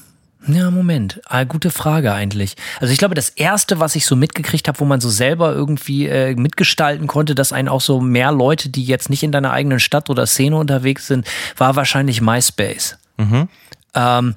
ja, 0.47 0.71
Moment. 0.71 1.21
Ah, 1.27 1.45
gute 1.45 1.71
Frage 1.71 2.13
eigentlich. 2.13 2.57
Also 2.81 2.93
ich 2.93 2.99
glaube, 2.99 3.15
das 3.15 3.29
erste, 3.29 3.81
was 3.81 3.95
ich 3.95 4.07
so 4.07 4.17
mitgekriegt 4.17 4.69
habe, 4.69 4.81
wo 4.81 4.85
man 4.85 5.01
so 5.01 5.09
selber 5.09 5.53
irgendwie 5.53 6.09
äh, 6.09 6.35
mitgestalten 6.35 7.07
konnte, 7.07 7.35
dass 7.35 7.53
einen 7.53 7.69
auch 7.69 7.81
so 7.81 8.01
mehr 8.01 8.33
Leute, 8.33 8.69
die 8.69 8.85
jetzt 8.85 9.11
nicht 9.11 9.23
in 9.23 9.33
deiner 9.33 9.53
eigenen 9.53 9.81
Stadt 9.81 10.11
oder 10.11 10.27
Szene 10.27 10.57
unterwegs 10.57 11.07
sind, 11.07 11.27
war 11.57 11.77
wahrscheinlich 11.77 12.21
MySpace. 12.21 12.99
Mhm. 13.19 13.49
Ähm, 13.95 14.35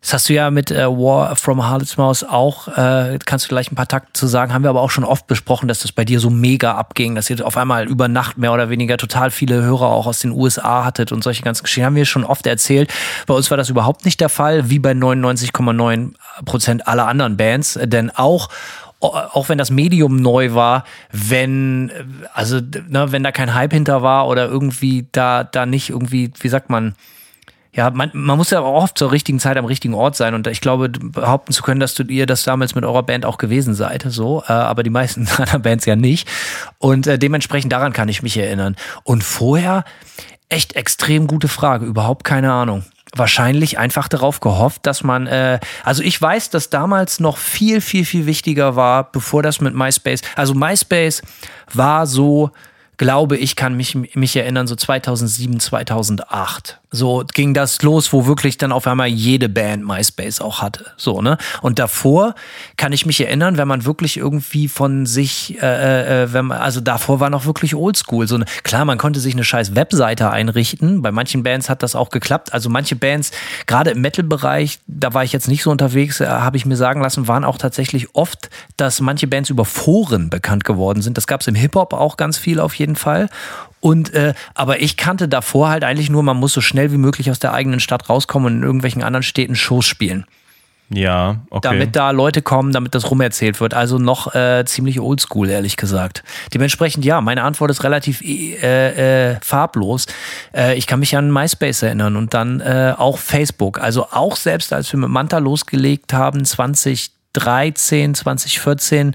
das 0.00 0.12
hast 0.12 0.28
du 0.28 0.34
ja 0.34 0.50
mit 0.50 0.70
äh, 0.70 0.86
War 0.86 1.34
from 1.36 1.64
Harlot's 1.64 1.96
Mouse 1.96 2.22
auch, 2.24 2.68
äh, 2.68 3.18
kannst 3.24 3.46
du 3.46 3.48
gleich 3.48 3.70
ein 3.70 3.74
paar 3.74 3.88
Takte 3.88 4.12
zu 4.12 4.26
sagen, 4.26 4.52
haben 4.52 4.62
wir 4.62 4.70
aber 4.70 4.80
auch 4.80 4.90
schon 4.90 5.04
oft 5.04 5.26
besprochen, 5.26 5.68
dass 5.68 5.80
das 5.80 5.92
bei 5.92 6.04
dir 6.04 6.20
so 6.20 6.30
mega 6.30 6.74
abging, 6.74 7.14
dass 7.14 7.28
ihr 7.30 7.44
auf 7.44 7.56
einmal 7.56 7.88
über 7.88 8.08
Nacht 8.08 8.38
mehr 8.38 8.52
oder 8.52 8.70
weniger 8.70 8.96
total 8.96 9.30
viele 9.30 9.62
Hörer 9.62 9.86
auch 9.86 10.06
aus 10.06 10.20
den 10.20 10.30
USA 10.30 10.84
hattet 10.84 11.12
und 11.12 11.24
solche 11.24 11.42
ganzen 11.42 11.64
Geschichten. 11.64 11.86
Haben 11.86 11.96
wir 11.96 12.04
schon 12.04 12.24
oft 12.24 12.46
erzählt. 12.46 12.92
Bei 13.26 13.34
uns 13.34 13.50
war 13.50 13.56
das 13.56 13.70
überhaupt 13.70 14.04
nicht 14.04 14.20
der 14.20 14.28
Fall, 14.28 14.70
wie 14.70 14.78
bei 14.78 14.92
99,9 14.92 16.12
Prozent 16.44 16.86
aller 16.86 17.06
anderen 17.06 17.36
Bands, 17.36 17.78
denn 17.82 18.10
auch 18.10 18.48
auch 19.00 19.48
wenn 19.48 19.58
das 19.58 19.70
Medium 19.70 20.16
neu 20.16 20.54
war, 20.54 20.82
wenn, 21.12 21.92
also, 22.34 22.60
ne, 22.88 23.12
wenn 23.12 23.22
da 23.22 23.30
kein 23.30 23.54
Hype 23.54 23.72
hinter 23.72 24.02
war 24.02 24.26
oder 24.26 24.48
irgendwie 24.48 25.06
da, 25.12 25.44
da 25.44 25.66
nicht 25.66 25.90
irgendwie, 25.90 26.32
wie 26.40 26.48
sagt 26.48 26.68
man, 26.68 26.96
ja, 27.78 27.90
man, 27.90 28.10
man 28.12 28.36
muss 28.36 28.50
ja 28.50 28.58
auch 28.58 28.82
oft 28.82 28.98
zur 28.98 29.12
richtigen 29.12 29.38
Zeit 29.38 29.56
am 29.56 29.64
richtigen 29.64 29.94
Ort 29.94 30.16
sein 30.16 30.34
und 30.34 30.48
ich 30.48 30.60
glaube, 30.60 30.88
behaupten 30.88 31.52
zu 31.52 31.62
können, 31.62 31.78
dass 31.78 31.94
du 31.94 32.02
ihr 32.02 32.26
das 32.26 32.42
damals 32.42 32.74
mit 32.74 32.84
eurer 32.84 33.04
Band 33.04 33.24
auch 33.24 33.38
gewesen 33.38 33.72
seid, 33.72 34.04
so, 34.08 34.42
äh, 34.48 34.52
aber 34.52 34.82
die 34.82 34.90
meisten 34.90 35.28
anderen 35.38 35.62
Bands 35.62 35.84
ja 35.84 35.94
nicht. 35.94 36.28
Und 36.78 37.06
äh, 37.06 37.20
dementsprechend 37.20 37.72
daran 37.72 37.92
kann 37.92 38.08
ich 38.08 38.20
mich 38.20 38.36
erinnern. 38.36 38.74
Und 39.04 39.22
vorher, 39.22 39.84
echt 40.48 40.74
extrem 40.74 41.28
gute 41.28 41.46
Frage, 41.46 41.86
überhaupt 41.86 42.24
keine 42.24 42.52
Ahnung 42.52 42.84
wahrscheinlich 43.14 43.78
einfach 43.78 44.06
darauf 44.06 44.40
gehofft, 44.40 44.84
dass 44.84 45.02
man, 45.02 45.26
äh, 45.26 45.60
also 45.82 46.02
ich 46.02 46.20
weiß, 46.20 46.50
dass 46.50 46.68
damals 46.68 47.20
noch 47.20 47.38
viel, 47.38 47.80
viel, 47.80 48.04
viel 48.04 48.26
wichtiger 48.26 48.76
war, 48.76 49.10
bevor 49.10 49.42
das 49.42 49.62
mit 49.62 49.74
MySpace, 49.74 50.20
also 50.36 50.52
MySpace 50.52 51.22
war 51.72 52.06
so, 52.06 52.50
glaube 52.98 53.36
ich, 53.36 53.56
kann 53.56 53.76
mich, 53.76 53.94
mich 53.94 54.36
erinnern, 54.36 54.66
so 54.66 54.76
2007, 54.76 55.60
2008 55.60 56.80
So 56.90 57.22
ging 57.34 57.52
das 57.52 57.82
los, 57.82 58.14
wo 58.14 58.26
wirklich 58.26 58.56
dann 58.56 58.72
auf 58.72 58.86
einmal 58.86 59.08
jede 59.08 59.50
Band 59.50 59.84
MySpace 59.86 60.40
auch 60.40 60.62
hatte. 60.62 60.86
So, 60.96 61.20
ne? 61.20 61.36
Und 61.60 61.78
davor 61.78 62.34
kann 62.78 62.92
ich 62.92 63.04
mich 63.04 63.20
erinnern, 63.20 63.58
wenn 63.58 63.68
man 63.68 63.84
wirklich 63.84 64.16
irgendwie 64.16 64.68
von 64.68 65.04
sich, 65.04 65.60
äh, 65.60 66.22
äh, 66.22 66.32
wenn 66.32 66.46
man, 66.46 66.58
also 66.58 66.80
davor 66.80 67.20
war 67.20 67.28
noch 67.28 67.44
wirklich 67.44 67.74
oldschool. 67.74 68.26
So 68.26 68.36
eine, 68.36 68.46
klar, 68.62 68.86
man 68.86 68.96
konnte 68.96 69.20
sich 69.20 69.34
eine 69.34 69.44
scheiß 69.44 69.74
Webseite 69.74 70.30
einrichten. 70.30 71.02
Bei 71.02 71.12
manchen 71.12 71.42
Bands 71.42 71.68
hat 71.68 71.82
das 71.82 71.94
auch 71.94 72.08
geklappt. 72.08 72.54
Also 72.54 72.70
manche 72.70 72.96
Bands, 72.96 73.32
gerade 73.66 73.90
im 73.90 74.00
Metal-Bereich, 74.00 74.78
da 74.86 75.12
war 75.12 75.24
ich 75.24 75.32
jetzt 75.34 75.48
nicht 75.48 75.62
so 75.62 75.70
unterwegs, 75.70 76.20
äh, 76.20 76.26
habe 76.26 76.56
ich 76.56 76.64
mir 76.64 76.76
sagen 76.76 77.02
lassen, 77.02 77.28
waren 77.28 77.44
auch 77.44 77.58
tatsächlich 77.58 78.14
oft, 78.14 78.48
dass 78.78 79.02
manche 79.02 79.26
Bands 79.26 79.50
über 79.50 79.66
Foren 79.66 80.30
bekannt 80.30 80.64
geworden 80.64 81.02
sind. 81.02 81.18
Das 81.18 81.26
gab 81.26 81.42
es 81.42 81.48
im 81.48 81.54
Hip-Hop 81.54 81.92
auch 81.92 82.16
ganz 82.16 82.38
viel 82.38 82.60
auf 82.60 82.72
jeden 82.74 82.96
Fall. 82.96 83.28
Und 83.80 84.12
äh, 84.14 84.34
aber 84.54 84.80
ich 84.80 84.96
kannte 84.96 85.28
davor 85.28 85.68
halt 85.68 85.84
eigentlich 85.84 86.10
nur, 86.10 86.22
man 86.22 86.36
muss 86.36 86.52
so 86.52 86.60
schnell 86.60 86.92
wie 86.92 86.98
möglich 86.98 87.30
aus 87.30 87.38
der 87.38 87.52
eigenen 87.52 87.80
Stadt 87.80 88.08
rauskommen 88.08 88.52
und 88.52 88.58
in 88.58 88.64
irgendwelchen 88.64 89.02
anderen 89.02 89.22
Städten 89.22 89.54
Shows 89.54 89.86
spielen. 89.86 90.26
Ja, 90.90 91.40
okay. 91.50 91.68
Damit 91.70 91.96
da 91.96 92.12
Leute 92.12 92.40
kommen, 92.40 92.72
damit 92.72 92.94
das 92.94 93.10
rumerzählt 93.10 93.60
wird. 93.60 93.74
Also 93.74 93.98
noch 93.98 94.34
äh, 94.34 94.64
ziemlich 94.64 95.00
oldschool, 95.00 95.50
ehrlich 95.50 95.76
gesagt. 95.76 96.24
Dementsprechend, 96.54 97.04
ja, 97.04 97.20
meine 97.20 97.42
Antwort 97.42 97.70
ist 97.70 97.84
relativ 97.84 98.22
äh, 98.22 99.32
äh, 99.32 99.36
farblos. 99.42 100.06
Äh, 100.54 100.78
ich 100.78 100.86
kann 100.86 101.00
mich 101.00 101.14
an 101.14 101.30
MySpace 101.30 101.82
erinnern 101.82 102.16
und 102.16 102.32
dann 102.32 102.60
äh, 102.60 102.94
auch 102.96 103.18
Facebook. 103.18 103.80
Also 103.80 104.06
auch 104.12 104.36
selbst 104.36 104.72
als 104.72 104.90
wir 104.90 104.98
mit 104.98 105.10
Manta 105.10 105.38
losgelegt 105.38 106.14
haben, 106.14 106.44
2013, 106.46 108.14
2014, 108.14 109.14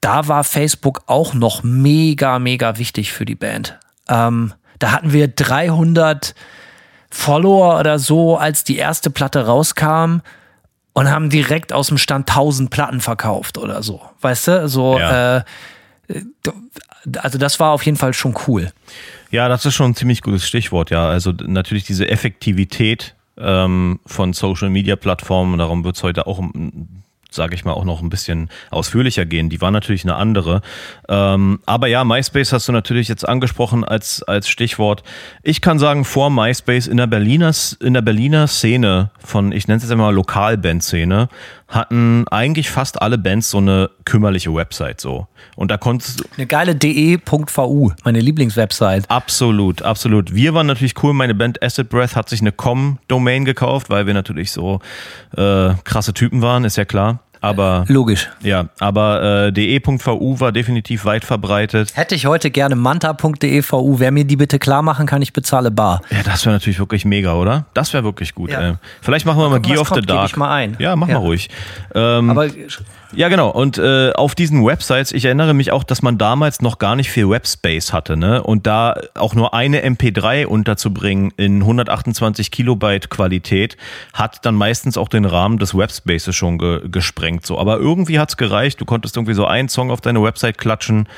da 0.00 0.28
war 0.28 0.44
Facebook 0.44 1.02
auch 1.06 1.34
noch 1.34 1.62
mega, 1.62 2.38
mega 2.38 2.78
wichtig 2.78 3.12
für 3.12 3.24
die 3.24 3.34
Band. 3.34 3.78
Ähm, 4.08 4.54
da 4.78 4.92
hatten 4.92 5.12
wir 5.12 5.28
300 5.28 6.34
Follower 7.10 7.78
oder 7.78 7.98
so, 7.98 8.36
als 8.36 8.64
die 8.64 8.76
erste 8.76 9.10
Platte 9.10 9.46
rauskam 9.46 10.20
und 10.92 11.10
haben 11.10 11.30
direkt 11.30 11.72
aus 11.72 11.88
dem 11.88 11.98
Stand 11.98 12.28
1000 12.28 12.70
Platten 12.70 13.00
verkauft 13.00 13.58
oder 13.58 13.82
so. 13.82 14.00
Weißt 14.20 14.48
du? 14.48 14.68
So, 14.68 14.98
ja. 14.98 15.38
äh, 15.38 15.44
also 17.18 17.38
das 17.38 17.60
war 17.60 17.72
auf 17.72 17.84
jeden 17.84 17.96
Fall 17.96 18.14
schon 18.14 18.34
cool. 18.46 18.72
Ja, 19.30 19.48
das 19.48 19.64
ist 19.64 19.74
schon 19.74 19.92
ein 19.92 19.94
ziemlich 19.94 20.22
gutes 20.22 20.46
Stichwort, 20.46 20.90
ja. 20.90 21.08
Also 21.08 21.32
natürlich 21.32 21.84
diese 21.84 22.08
Effektivität 22.08 23.14
ähm, 23.38 24.00
von 24.06 24.32
Social 24.32 24.70
Media 24.70 24.96
Plattformen, 24.96 25.58
darum 25.58 25.84
wird 25.84 25.96
es 25.96 26.02
heute 26.02 26.26
auch 26.26 26.40
sage 27.30 27.54
ich 27.54 27.64
mal, 27.64 27.72
auch 27.72 27.84
noch 27.84 28.02
ein 28.02 28.10
bisschen 28.10 28.48
ausführlicher 28.70 29.26
gehen. 29.26 29.48
Die 29.48 29.60
war 29.60 29.70
natürlich 29.70 30.04
eine 30.04 30.16
andere. 30.16 30.62
Ähm, 31.08 31.60
aber 31.66 31.86
ja, 31.88 32.04
MySpace 32.04 32.52
hast 32.52 32.68
du 32.68 32.72
natürlich 32.72 33.08
jetzt 33.08 33.28
angesprochen 33.28 33.84
als, 33.84 34.22
als 34.22 34.48
Stichwort. 34.48 35.02
Ich 35.42 35.60
kann 35.60 35.78
sagen, 35.78 36.04
vor 36.04 36.30
MySpace 36.30 36.86
in 36.86 36.96
der 36.96 37.06
Berliner, 37.06 37.52
in 37.80 37.94
der 37.94 38.02
Berliner 38.02 38.46
Szene 38.46 39.10
von, 39.18 39.52
ich 39.52 39.68
nenne 39.68 39.78
es 39.78 39.84
jetzt 39.84 39.92
einmal 39.92 40.14
Lokalband-Szene, 40.14 41.28
hatten 41.70 42.26
eigentlich 42.28 42.70
fast 42.70 43.00
alle 43.00 43.16
Bands 43.16 43.50
so 43.50 43.58
eine 43.58 43.90
kümmerliche 44.04 44.54
Website 44.54 45.00
so. 45.00 45.26
Und 45.56 45.70
da 45.70 45.76
konntest 45.76 46.20
du. 46.20 46.24
Eine 46.36 46.46
geile 46.46 46.74
de.vu, 46.74 47.92
meine 48.04 48.20
Lieblingswebsite. 48.20 49.08
Absolut, 49.08 49.82
absolut. 49.82 50.34
Wir 50.34 50.52
waren 50.54 50.66
natürlich 50.66 50.94
cool. 51.02 51.14
Meine 51.14 51.34
Band 51.34 51.62
Acid 51.62 51.88
Breath 51.88 52.16
hat 52.16 52.28
sich 52.28 52.40
eine 52.40 52.52
Com-Domain 52.52 53.44
gekauft, 53.44 53.88
weil 53.88 54.06
wir 54.06 54.14
natürlich 54.14 54.50
so 54.50 54.80
äh, 55.36 55.74
krasse 55.84 56.12
Typen 56.12 56.42
waren, 56.42 56.64
ist 56.64 56.76
ja 56.76 56.84
klar. 56.84 57.20
Aber 57.40 57.84
logisch. 57.88 58.28
Ja, 58.42 58.66
aber 58.78 59.46
äh, 59.46 59.52
de.vu 59.52 60.40
war 60.40 60.52
definitiv 60.52 61.04
weit 61.04 61.24
verbreitet. 61.24 61.96
Hätte 61.96 62.14
ich 62.14 62.26
heute 62.26 62.50
gerne 62.50 62.76
manta.devu. 62.76 63.98
Wer 63.98 64.10
mir 64.10 64.24
die 64.24 64.36
bitte 64.36 64.58
klar 64.58 64.82
machen 64.82 65.06
kann, 65.06 65.22
ich 65.22 65.32
bezahle 65.32 65.70
bar. 65.70 66.02
Ja, 66.10 66.22
das 66.22 66.44
wäre 66.44 66.54
natürlich 66.54 66.78
wirklich 66.78 67.04
mega, 67.04 67.34
oder? 67.34 67.64
Das 67.72 67.92
wäre 67.92 68.04
wirklich 68.04 68.34
gut. 68.34 68.50
Ja. 68.50 68.60
Ey. 68.60 68.74
Vielleicht 69.00 69.24
machen 69.24 69.38
wir 69.38 69.48
mal, 69.48 69.60
mal 69.60 69.60
Gear 69.60 69.80
of 69.80 69.90
the 69.94 70.02
Dark. 70.02 70.30
Ich 70.30 70.36
mal 70.36 70.52
ein. 70.54 70.76
Ja, 70.78 70.96
mach 70.96 71.08
ja. 71.08 71.14
mal 71.14 71.20
ruhig. 71.20 71.48
Ähm, 71.94 72.30
aber 72.30 72.46
ja, 73.14 73.28
genau. 73.28 73.50
Und 73.50 73.78
äh, 73.78 74.12
auf 74.12 74.34
diesen 74.34 74.64
Websites, 74.64 75.12
ich 75.12 75.24
erinnere 75.24 75.54
mich 75.54 75.72
auch, 75.72 75.84
dass 75.84 76.02
man 76.02 76.18
damals 76.18 76.60
noch 76.60 76.78
gar 76.78 76.96
nicht 76.96 77.10
viel 77.10 77.28
Webspace 77.28 77.92
hatte, 77.92 78.16
ne? 78.16 78.42
Und 78.42 78.66
da 78.66 79.00
auch 79.14 79.34
nur 79.34 79.54
eine 79.54 79.84
MP3 79.84 80.46
unterzubringen 80.46 81.32
in 81.36 81.60
128 81.60 82.50
Kilobyte 82.50 83.10
Qualität, 83.10 83.76
hat 84.12 84.44
dann 84.44 84.54
meistens 84.54 84.96
auch 84.96 85.08
den 85.08 85.24
Rahmen 85.24 85.58
des 85.58 85.76
Webspaces 85.76 86.34
schon 86.34 86.58
ge 86.58 86.88
gesprengt. 86.88 87.46
So, 87.46 87.58
aber 87.58 87.78
irgendwie 87.78 88.18
hat's 88.18 88.36
gereicht. 88.36 88.80
Du 88.80 88.84
konntest 88.84 89.16
irgendwie 89.16 89.34
so 89.34 89.46
einen 89.46 89.68
Song 89.68 89.90
auf 89.90 90.00
deine 90.00 90.22
Website 90.22 90.58
klatschen 90.58 91.08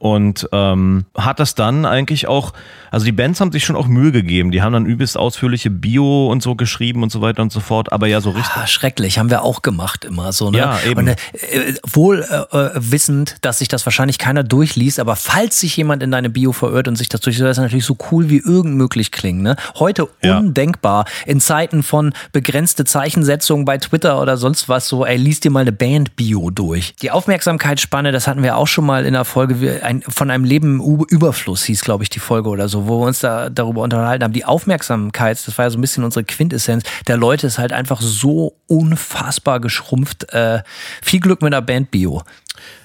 und 0.00 0.48
ähm, 0.52 1.04
hat 1.14 1.40
das 1.40 1.54
dann 1.54 1.84
eigentlich 1.84 2.26
auch, 2.26 2.54
also 2.90 3.04
die 3.04 3.12
Bands 3.12 3.38
haben 3.38 3.52
sich 3.52 3.64
schon 3.64 3.76
auch 3.76 3.86
Mühe 3.86 4.12
gegeben. 4.12 4.50
Die 4.50 4.62
haben 4.62 4.72
dann 4.72 4.86
übelst 4.86 5.18
ausführliche 5.18 5.68
Bio 5.68 6.28
und 6.28 6.42
so 6.42 6.54
geschrieben 6.54 7.02
und 7.02 7.12
so 7.12 7.20
weiter 7.20 7.42
und 7.42 7.52
so 7.52 7.60
fort. 7.60 7.92
Aber 7.92 8.06
ja, 8.06 8.22
so 8.22 8.30
richtig. 8.30 8.50
Ah, 8.54 8.66
schrecklich, 8.66 9.18
haben 9.18 9.28
wir 9.28 9.42
auch 9.42 9.60
gemacht 9.60 10.06
immer 10.06 10.32
so. 10.32 10.50
Ne? 10.50 10.56
Ja, 10.56 10.78
eben. 10.88 11.00
Und, 11.00 11.08
äh, 11.08 11.74
wohl 11.86 12.22
äh, 12.22 12.56
äh, 12.56 12.70
wissend, 12.76 13.36
dass 13.42 13.58
sich 13.58 13.68
das 13.68 13.84
wahrscheinlich 13.84 14.16
keiner 14.16 14.42
durchliest, 14.42 15.00
aber 15.00 15.16
falls 15.16 15.60
sich 15.60 15.76
jemand 15.76 16.02
in 16.02 16.10
deine 16.10 16.30
Bio 16.30 16.52
verirrt 16.52 16.88
und 16.88 16.96
sich 16.96 17.10
das 17.10 17.20
durchliest, 17.20 17.42
ist 17.42 17.58
das 17.58 17.62
natürlich 17.62 17.84
so 17.84 17.98
cool 18.10 18.30
wie 18.30 18.38
irgend 18.38 18.76
möglich 18.76 19.12
klingen. 19.12 19.42
Ne? 19.42 19.56
Heute 19.78 20.08
ja. 20.22 20.38
undenkbar. 20.38 21.04
In 21.26 21.42
Zeiten 21.42 21.82
von 21.82 22.14
begrenzte 22.32 22.86
Zeichensetzungen 22.86 23.66
bei 23.66 23.76
Twitter 23.76 24.18
oder 24.22 24.38
sonst 24.38 24.66
was 24.66 24.88
so, 24.88 25.04
ey, 25.04 25.18
liest 25.18 25.44
dir 25.44 25.50
mal 25.50 25.60
eine 25.60 25.72
Band-Bio 25.72 26.48
durch. 26.48 26.94
Die 27.02 27.10
Aufmerksamkeitsspanne, 27.10 28.12
das 28.12 28.26
hatten 28.26 28.42
wir 28.42 28.56
auch 28.56 28.66
schon 28.66 28.86
mal 28.86 29.04
in 29.04 29.12
der 29.12 29.26
Folge 29.26 29.82
ein, 29.90 30.02
von 30.02 30.30
einem 30.30 30.44
Leben 30.44 30.80
im 30.80 31.04
Überfluss 31.08 31.64
hieß, 31.64 31.82
glaube 31.82 32.04
ich, 32.04 32.10
die 32.10 32.20
Folge 32.20 32.48
oder 32.48 32.68
so, 32.68 32.86
wo 32.86 33.00
wir 33.00 33.06
uns 33.08 33.20
da 33.20 33.50
darüber 33.50 33.82
unterhalten 33.82 34.22
haben. 34.22 34.32
Die 34.32 34.44
Aufmerksamkeit, 34.44 35.36
das 35.44 35.58
war 35.58 35.66
ja 35.66 35.70
so 35.70 35.78
ein 35.78 35.80
bisschen 35.80 36.04
unsere 36.04 36.24
Quintessenz 36.24 36.84
der 37.08 37.16
Leute, 37.16 37.48
ist 37.48 37.58
halt 37.58 37.72
einfach 37.72 38.00
so 38.00 38.54
unfassbar 38.68 39.60
geschrumpft. 39.60 40.32
Äh, 40.32 40.62
viel 41.02 41.20
Glück 41.20 41.42
mit 41.42 41.52
der 41.52 41.60
Band-Bio. 41.60 42.22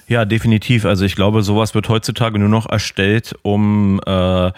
Ja, 0.08 0.24
definitiv. 0.24 0.84
Also 0.84 1.04
ich 1.04 1.14
glaube, 1.14 1.42
sowas 1.42 1.74
wird 1.74 1.88
heutzutage 1.88 2.38
nur 2.38 2.48
noch 2.48 2.68
erstellt, 2.68 3.36
um 3.42 4.00
äh, 4.04 4.50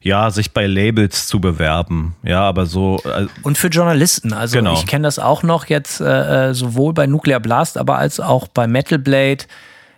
ja, 0.00 0.30
sich 0.30 0.52
bei 0.52 0.66
Labels 0.66 1.28
zu 1.28 1.40
bewerben. 1.40 2.16
Ja, 2.24 2.42
aber 2.42 2.66
so. 2.66 3.00
Äh, 3.04 3.26
und 3.42 3.56
für 3.56 3.68
Journalisten. 3.68 4.32
Also 4.32 4.58
genau. 4.58 4.74
ich 4.74 4.86
kenne 4.86 5.04
das 5.04 5.18
auch 5.18 5.42
noch 5.44 5.66
jetzt 5.66 6.00
äh, 6.00 6.50
äh, 6.50 6.54
sowohl 6.54 6.92
bei 6.92 7.06
Nuclear 7.06 7.40
Blast, 7.40 7.78
aber 7.78 7.98
als 7.98 8.18
auch 8.20 8.48
bei 8.48 8.66
Metal 8.66 8.98
Blade 8.98 9.44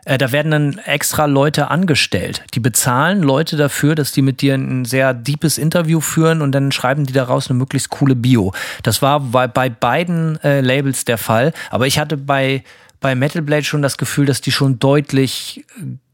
äh, 0.07 0.17
da 0.19 0.33
werden 0.33 0.53
dann 0.53 0.79
extra 0.87 1.27
Leute 1.27 1.71
angestellt. 1.71 2.45
Die 2.55 2.61
bezahlen 2.61 3.23
Leute 3.23 3.57
dafür, 3.57 3.95
dass 3.95 4.13
die 4.13 4.23
mit 4.23 4.41
dir 4.41 4.55
ein 4.55 4.85
sehr 4.85 5.13
deepes 5.13 5.59
Interview 5.59 6.01
führen 6.01 6.41
und 6.41 6.53
dann 6.53 6.73
schreiben 6.73 7.05
die 7.05 7.13
daraus 7.13 7.51
eine 7.51 7.59
möglichst 7.59 7.91
coole 7.91 8.15
Bio. 8.15 8.53
Das 8.83 9.03
war 9.03 9.21
bei, 9.21 9.49
bei 9.49 9.69
beiden 9.69 10.43
äh, 10.43 10.61
Labels 10.61 11.05
der 11.05 11.19
Fall. 11.19 11.53
Aber 11.71 11.87
ich 11.87 11.99
hatte 11.99 12.17
bei 12.17 12.63
bei 13.07 13.15
Metal 13.15 13.41
Blade 13.41 13.63
schon 13.63 13.83
das 13.83 13.99
Gefühl, 13.99 14.27
dass 14.27 14.41
die 14.41 14.51
schon 14.51 14.81
deutlich 14.81 15.65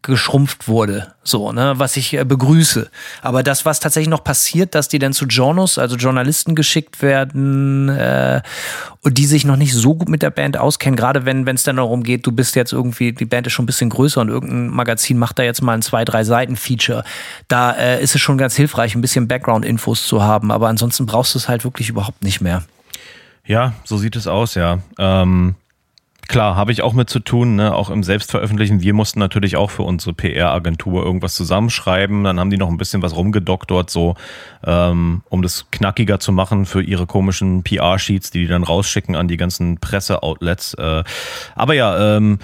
geschrumpft 0.03 0.69
wurde, 0.69 1.15
so, 1.23 1.51
ne, 1.51 1.73
was 1.79 1.97
ich 1.97 2.13
äh, 2.13 2.23
begrüße. 2.23 2.91
Aber 3.23 3.43
das, 3.43 3.65
was 3.65 3.81
tatsächlich 3.81 4.11
noch 4.11 4.25
passiert, 4.25 4.75
dass 4.75 4.89
die 4.89 4.99
dann 4.99 5.15
zu 5.15 5.25
Journals, 5.25 5.79
also 5.79 5.97
Journalisten 5.97 6.55
geschickt 6.55 7.01
werden 7.01 7.89
äh, 7.89 8.43
und 9.01 9.17
die 9.17 9.25
sich 9.25 9.47
noch 9.47 9.57
nicht 9.57 9.73
so 9.73 9.95
gut 9.95 10.11
mit 10.11 10.21
der 10.21 10.29
Band 10.29 10.59
auskennen, 10.59 10.97
gerade 10.97 11.25
wenn 11.25 11.49
es 11.49 11.63
dann 11.63 11.77
darum 11.77 12.03
geht, 12.03 12.27
du 12.27 12.33
bist 12.33 12.57
jetzt 12.57 12.75
irgendwie, 12.75 13.15
die 13.15 13.25
Band 13.25 13.47
ist 13.47 13.55
schon 13.55 13.63
ein 13.63 13.67
bisschen 13.67 13.89
größer 13.89 14.21
und 14.21 14.29
irgendein 14.29 14.69
Magazin 14.69 15.17
macht 15.17 15.39
da 15.39 15.45
jetzt 15.45 15.63
mal 15.63 15.73
ein 15.73 15.81
zwei, 15.81 16.05
drei 16.05 16.25
Seiten 16.25 16.57
Feature. 16.57 17.05
Da 17.49 17.73
äh, 17.73 18.03
ist 18.03 18.15
es 18.15 18.21
schon 18.21 18.37
ganz 18.37 18.55
hilfreich, 18.55 18.95
ein 18.95 19.01
bisschen 19.01 19.29
Background-Infos 19.29 20.07
zu 20.07 20.23
haben, 20.23 20.51
aber 20.51 20.69
ansonsten 20.69 21.07
brauchst 21.07 21.35
du 21.35 21.39
es 21.39 21.49
halt 21.49 21.65
wirklich 21.65 21.89
überhaupt 21.89 22.23
nicht 22.23 22.43
mehr. 22.43 22.65
Ja, 23.47 23.73
so 23.85 23.97
sieht 23.97 24.15
es 24.15 24.27
aus, 24.27 24.57
ja. 24.57 24.81
Ähm 24.99 25.55
Klar, 26.29 26.57
habe 26.57 26.73
ich 26.73 26.83
auch 26.83 26.93
mit 26.93 27.11
zu 27.11 27.19
tun, 27.19 27.57
ne? 27.57 27.75
auch 27.75 27.91
im 27.91 28.02
Selbstveröffentlichen. 28.02 28.81
Wir 28.81 28.95
mussten 28.95 29.19
natürlich 29.19 29.57
auch 29.57 29.71
für 29.71 29.83
unsere 29.83 30.14
PR-Agentur 30.14 31.05
irgendwas 31.05 31.35
zusammenschreiben. 31.35 32.25
Dann 32.25 32.38
haben 32.38 32.50
die 32.50 32.57
noch 32.57 32.69
ein 32.69 32.76
bisschen 32.76 33.02
was 33.02 33.17
rumgedoktort, 33.17 33.91
so, 33.91 34.14
ähm, 34.64 35.23
um 35.29 35.43
das 35.43 35.67
knackiger 35.71 36.21
zu 36.21 36.33
machen 36.33 36.64
für 36.64 36.83
ihre 36.83 37.07
komischen 37.07 37.62
PR-Sheets, 37.62 38.31
die 38.31 38.43
die 38.43 38.49
dann 38.49 38.64
rausschicken 38.64 39.17
an 39.17 39.29
die 39.29 39.37
ganzen 39.37 39.79
Presse-Outlets. 39.79 40.75
Äh, 40.75 41.05
aber 41.55 41.75
ja, 41.75 42.17
ähm, 42.17 42.38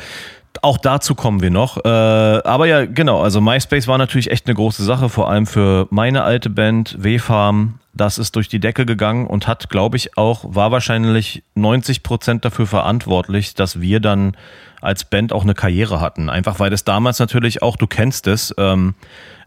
auch 0.63 0.79
dazu 0.79 1.15
kommen 1.15 1.43
wir 1.43 1.51
noch. 1.51 1.85
Äh, 1.85 1.89
aber 1.89 2.67
ja, 2.67 2.87
genau, 2.87 3.23
also 3.23 3.41
MySpace 3.41 3.89
war 3.89 3.99
natürlich 3.99 4.31
echt 4.31 4.47
eine 4.47 4.55
große 4.55 4.85
Sache, 4.85 5.09
vor 5.09 5.31
allem 5.31 5.47
für 5.47 5.87
meine 5.91 6.23
alte 6.23 6.51
Band 6.51 6.97
W-Farm. 6.99 7.81
Das 7.95 8.19
ist 8.19 8.37
durch 8.37 8.49
die 8.49 8.61
Decke 8.61 8.87
gegangen 8.87 9.27
und 9.27 9.49
hat, 9.49 9.71
glaube 9.71 9.97
ich, 9.97 10.17
auch, 10.17 10.45
war 10.47 10.71
wahrscheinlich 10.71 11.43
90 11.57 12.03
Prozent 12.03 12.45
dafür 12.45 12.67
verantwortlich, 12.67 13.55
dass 13.55 13.81
wir 13.81 13.99
dann 13.99 14.37
als 14.81 15.05
Band 15.05 15.33
auch 15.33 15.43
eine 15.43 15.55
Karriere 15.55 16.01
hatten. 16.01 16.31
Einfach 16.31 16.61
weil 16.61 16.71
das 16.71 16.85
damals 16.85 17.19
natürlich 17.19 17.63
auch, 17.63 17.77
du 17.77 17.87
kennst 17.87 18.27
es, 18.27 18.55
ähm, 18.59 18.95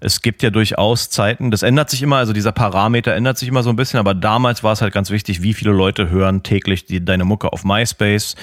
es 0.01 0.21
gibt 0.21 0.43
ja 0.43 0.49
durchaus 0.49 1.09
Zeiten, 1.09 1.51
das 1.51 1.63
ändert 1.63 1.89
sich 1.89 2.01
immer, 2.01 2.17
also 2.17 2.33
dieser 2.33 2.51
Parameter 2.51 3.13
ändert 3.13 3.37
sich 3.37 3.47
immer 3.47 3.63
so 3.63 3.69
ein 3.69 3.75
bisschen, 3.75 3.99
aber 3.99 4.13
damals 4.13 4.63
war 4.63 4.73
es 4.73 4.81
halt 4.81 4.93
ganz 4.93 5.09
wichtig, 5.09 5.41
wie 5.41 5.53
viele 5.53 5.71
Leute 5.71 6.09
hören 6.09 6.43
täglich 6.43 6.85
die, 6.85 7.03
deine 7.03 7.23
Mucke 7.23 7.53
auf 7.53 7.63
MySpace 7.63 8.35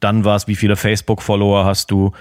dann 0.00 0.24
war 0.24 0.36
es, 0.36 0.48
wie 0.48 0.56
viele 0.56 0.76
Facebook-Follower 0.76 1.64
hast 1.64 1.90
du, 1.90 2.12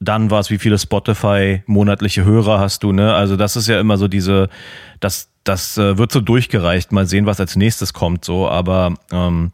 dann 0.00 0.30
war 0.30 0.40
es, 0.40 0.50
wie 0.50 0.58
viele 0.58 0.78
Spotify 0.78 1.62
monatliche 1.66 2.24
Hörer 2.24 2.58
hast 2.58 2.82
du, 2.82 2.92
ne? 2.92 3.14
Also 3.14 3.36
das 3.36 3.56
ist 3.56 3.68
ja 3.68 3.78
immer 3.78 3.98
so 3.98 4.08
diese, 4.08 4.48
das, 4.98 5.30
das 5.44 5.76
äh, 5.76 5.98
wird 5.98 6.10
so 6.10 6.20
durchgereicht. 6.20 6.90
Mal 6.90 7.06
sehen, 7.06 7.26
was 7.26 7.38
als 7.38 7.54
nächstes 7.54 7.92
kommt, 7.92 8.24
so. 8.24 8.48
Aber 8.48 8.94
ähm, 9.12 9.52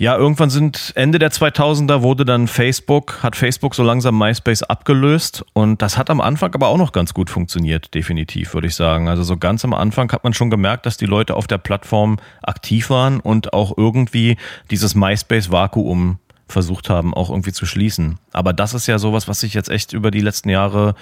ja, 0.00 0.16
irgendwann 0.16 0.48
sind 0.48 0.92
Ende 0.96 1.18
der 1.18 1.30
2000er 1.30 2.00
wurde 2.00 2.24
dann 2.24 2.48
Facebook, 2.48 3.22
hat 3.22 3.36
Facebook 3.36 3.74
so 3.74 3.82
langsam 3.82 4.16
MySpace 4.16 4.62
abgelöst 4.62 5.44
und 5.52 5.82
das 5.82 5.98
hat 5.98 6.08
am 6.08 6.22
Anfang 6.22 6.54
aber 6.54 6.68
auch 6.68 6.78
noch 6.78 6.92
ganz 6.92 7.12
gut 7.12 7.28
funktioniert, 7.28 7.92
definitiv, 7.92 8.54
würde 8.54 8.66
ich 8.66 8.74
sagen. 8.74 9.08
Also 9.08 9.22
so 9.24 9.36
ganz 9.36 9.62
am 9.62 9.74
Anfang 9.74 10.10
hat 10.10 10.24
man 10.24 10.32
schon 10.32 10.48
gemerkt, 10.48 10.86
dass 10.86 10.96
die 10.96 11.04
Leute 11.04 11.36
auf 11.36 11.46
der 11.46 11.58
Plattform 11.58 12.16
aktiv 12.42 12.88
waren 12.88 13.20
und 13.20 13.52
auch 13.52 13.76
irgendwie 13.76 14.38
dieses 14.70 14.94
MySpace-Vakuum 14.94 16.18
versucht 16.50 16.90
haben, 16.90 17.14
auch 17.14 17.30
irgendwie 17.30 17.52
zu 17.52 17.66
schließen. 17.66 18.18
Aber 18.32 18.52
das 18.52 18.74
ist 18.74 18.86
ja 18.86 18.98
sowas, 18.98 19.28
was 19.28 19.40
sich 19.40 19.54
jetzt 19.54 19.68
echt 19.68 19.92
über 19.92 20.10
die 20.10 20.20
letzten 20.20 20.48
Jahre 20.48 20.94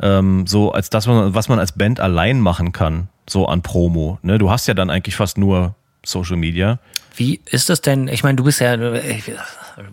ähm, 0.00 0.46
so 0.46 0.72
als 0.72 0.90
das, 0.90 1.06
was 1.06 1.48
man 1.48 1.58
als 1.58 1.72
Band 1.72 2.00
allein 2.00 2.40
machen 2.40 2.72
kann, 2.72 3.08
so 3.28 3.46
an 3.46 3.62
Promo. 3.62 4.18
Ne? 4.22 4.38
Du 4.38 4.50
hast 4.50 4.66
ja 4.66 4.74
dann 4.74 4.90
eigentlich 4.90 5.16
fast 5.16 5.38
nur 5.38 5.74
Social 6.04 6.36
Media. 6.36 6.78
Wie 7.16 7.40
ist 7.46 7.68
das 7.70 7.80
denn? 7.80 8.08
Ich 8.08 8.24
meine, 8.24 8.36
du 8.36 8.44
bist 8.44 8.60
ja, 8.60 8.74
ich, 8.94 9.30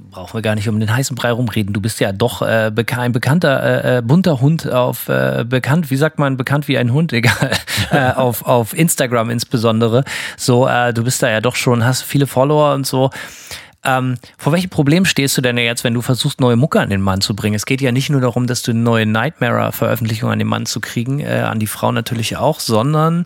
brauchen 0.10 0.34
wir 0.34 0.42
gar 0.42 0.56
nicht 0.56 0.68
um 0.68 0.80
den 0.80 0.94
heißen 0.94 1.16
Brei 1.16 1.32
rumreden. 1.32 1.72
Du 1.72 1.80
bist 1.80 2.00
ja 2.00 2.12
doch 2.12 2.42
äh, 2.42 2.72
ein 2.98 3.12
bekannter, 3.12 3.64
äh, 3.64 3.98
äh, 3.98 4.02
bunter 4.02 4.42
Hund 4.42 4.72
auf, 4.72 5.08
äh, 5.08 5.46
bekannt, 5.48 5.92
wie 5.92 5.98
sagt 5.98 6.18
man, 6.18 6.36
bekannt 6.36 6.68
wie 6.68 6.78
ein 6.78 6.92
Hund, 6.92 7.14
egal, 7.14 7.52
äh, 7.92 8.12
auf, 8.12 8.46
auf 8.46 8.74
Instagram 8.78 9.30
insbesondere. 9.30 10.04
So, 10.36 10.68
äh, 10.68 10.94
du 10.94 11.04
bist 11.04 11.22
da 11.22 11.30
ja 11.30 11.42
doch 11.42 11.56
schon, 11.56 11.86
hast 11.86 12.02
viele 12.02 12.26
Follower 12.26 12.74
und 12.74 12.88
so. 12.88 13.12
Ähm, 13.84 14.18
vor 14.38 14.54
welchem 14.54 14.70
Problem 14.70 15.06
stehst 15.06 15.38
du 15.38 15.42
denn 15.42 15.58
jetzt, 15.58 15.84
wenn 15.84 15.94
du 15.94 16.02
versuchst, 16.02 16.40
neue 16.40 16.56
Mucke 16.56 16.80
an 16.80 16.90
den 16.90 17.02
Mann 17.02 17.22
zu 17.22 17.36
bringen? 17.36 17.56
Es 17.56 17.66
geht 17.66 17.82
ja 17.82 17.92
nicht 17.92 18.10
nur 18.10 18.22
darum, 18.22 18.46
dass 18.48 18.62
du 18.62 18.72
eine 18.72 18.80
neue 18.82 19.06
Nightmare-Veröffentlichung 19.06 20.30
an 20.30 20.40
den 20.40 20.48
Mann 20.48 20.66
zu 20.66 20.80
kriegen, 20.80 21.20
äh, 21.20 21.44
an 21.46 21.60
die 21.60 21.68
Frau 21.68 21.92
natürlich 21.92 22.38
auch, 22.38 22.60
sondern 22.60 23.26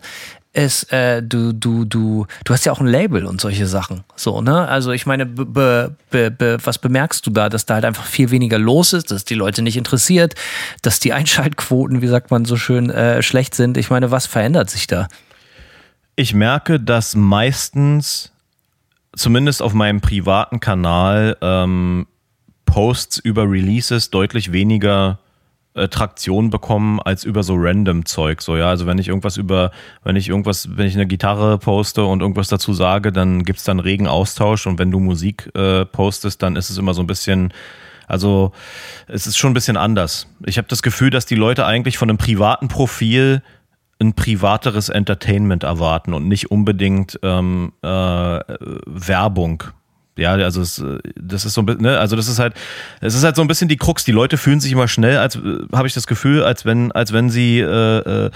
es, 0.56 0.84
äh, 0.84 1.22
du, 1.22 1.52
du, 1.52 1.84
du, 1.84 2.26
du 2.44 2.52
hast 2.52 2.64
ja 2.64 2.72
auch 2.72 2.80
ein 2.80 2.86
Label 2.86 3.26
und 3.26 3.42
solche 3.42 3.66
Sachen. 3.66 4.04
So, 4.16 4.40
ne? 4.40 4.66
Also 4.66 4.90
ich 4.92 5.04
meine, 5.04 5.26
be, 5.26 5.94
be, 6.10 6.30
be, 6.30 6.56
was 6.64 6.78
bemerkst 6.78 7.26
du 7.26 7.30
da, 7.30 7.50
dass 7.50 7.66
da 7.66 7.74
halt 7.74 7.84
einfach 7.84 8.06
viel 8.06 8.30
weniger 8.30 8.58
los 8.58 8.94
ist, 8.94 9.10
dass 9.10 9.26
die 9.26 9.34
Leute 9.34 9.60
nicht 9.60 9.76
interessiert, 9.76 10.34
dass 10.80 10.98
die 10.98 11.12
Einschaltquoten, 11.12 12.00
wie 12.00 12.06
sagt 12.06 12.30
man 12.30 12.46
so 12.46 12.56
schön, 12.56 12.88
äh, 12.88 13.22
schlecht 13.22 13.54
sind. 13.54 13.76
Ich 13.76 13.90
meine, 13.90 14.10
was 14.10 14.26
verändert 14.26 14.70
sich 14.70 14.86
da? 14.86 15.08
Ich 16.16 16.32
merke, 16.32 16.80
dass 16.80 17.14
meistens, 17.14 18.32
zumindest 19.16 19.62
auf 19.62 19.74
meinem 19.74 20.00
privaten 20.00 20.60
Kanal, 20.60 21.36
ähm, 21.40 22.06
Posts 22.66 23.18
über 23.18 23.50
Releases 23.50 24.10
deutlich 24.10 24.52
weniger 24.52 25.18
äh, 25.74 25.88
Traktion 25.88 26.50
bekommen 26.50 27.00
als 27.00 27.24
über 27.24 27.42
so 27.42 27.54
random 27.56 28.04
Zeug. 28.04 28.42
So, 28.42 28.56
ja, 28.56 28.68
also 28.68 28.86
wenn 28.86 28.98
ich 28.98 29.08
irgendwas 29.08 29.36
über, 29.36 29.72
wenn 30.04 30.16
ich 30.16 30.28
irgendwas, 30.28 30.76
wenn 30.76 30.86
ich 30.86 30.94
eine 30.94 31.06
Gitarre 31.06 31.58
poste 31.58 32.04
und 32.04 32.20
irgendwas 32.20 32.48
dazu 32.48 32.72
sage, 32.72 33.12
dann 33.12 33.44
gibt's 33.44 33.64
dann 33.64 33.80
regen 33.80 34.06
Austausch 34.06 34.66
und 34.66 34.78
wenn 34.78 34.90
du 34.90 35.00
Musik 35.00 35.50
äh, 35.54 35.84
postest, 35.84 36.42
dann 36.42 36.56
ist 36.56 36.70
es 36.70 36.78
immer 36.78 36.94
so 36.94 37.02
ein 37.02 37.06
bisschen, 37.06 37.52
also 38.06 38.52
es 39.06 39.26
ist 39.26 39.38
schon 39.38 39.52
ein 39.52 39.54
bisschen 39.54 39.76
anders. 39.76 40.26
Ich 40.44 40.58
habe 40.58 40.68
das 40.68 40.82
Gefühl, 40.82 41.10
dass 41.10 41.26
die 41.26 41.34
Leute 41.34 41.66
eigentlich 41.66 41.98
von 41.98 42.10
einem 42.10 42.18
privaten 42.18 42.68
Profil 42.68 43.42
ein 44.00 44.14
privateres 44.14 44.88
Entertainment 44.88 45.62
erwarten 45.62 46.12
und 46.14 46.28
nicht 46.28 46.50
unbedingt 46.50 47.18
ähm, 47.22 47.72
äh, 47.82 47.86
Werbung. 47.86 49.64
Ja, 50.18 50.32
also 50.32 50.62
es, 50.62 50.82
das 51.20 51.44
ist 51.44 51.54
so 51.54 51.62
ein 51.62 51.66
bisschen, 51.66 51.82
ne, 51.82 51.98
also 51.98 52.16
das 52.16 52.26
ist 52.28 52.38
halt, 52.38 52.54
es 53.00 53.14
ist 53.14 53.22
halt 53.22 53.36
so 53.36 53.42
ein 53.42 53.48
bisschen 53.48 53.68
die 53.68 53.76
Krux. 53.76 54.04
Die 54.04 54.12
Leute 54.12 54.38
fühlen 54.38 54.60
sich 54.60 54.72
immer 54.72 54.88
schnell, 54.88 55.18
als 55.18 55.38
habe 55.72 55.86
ich 55.86 55.94
das 55.94 56.06
Gefühl, 56.06 56.42
als 56.42 56.64
wenn, 56.64 56.90
als 56.92 57.12
wenn 57.12 57.28
sie 57.28 57.60
äh, 57.60 58.26
äh, 58.26 58.30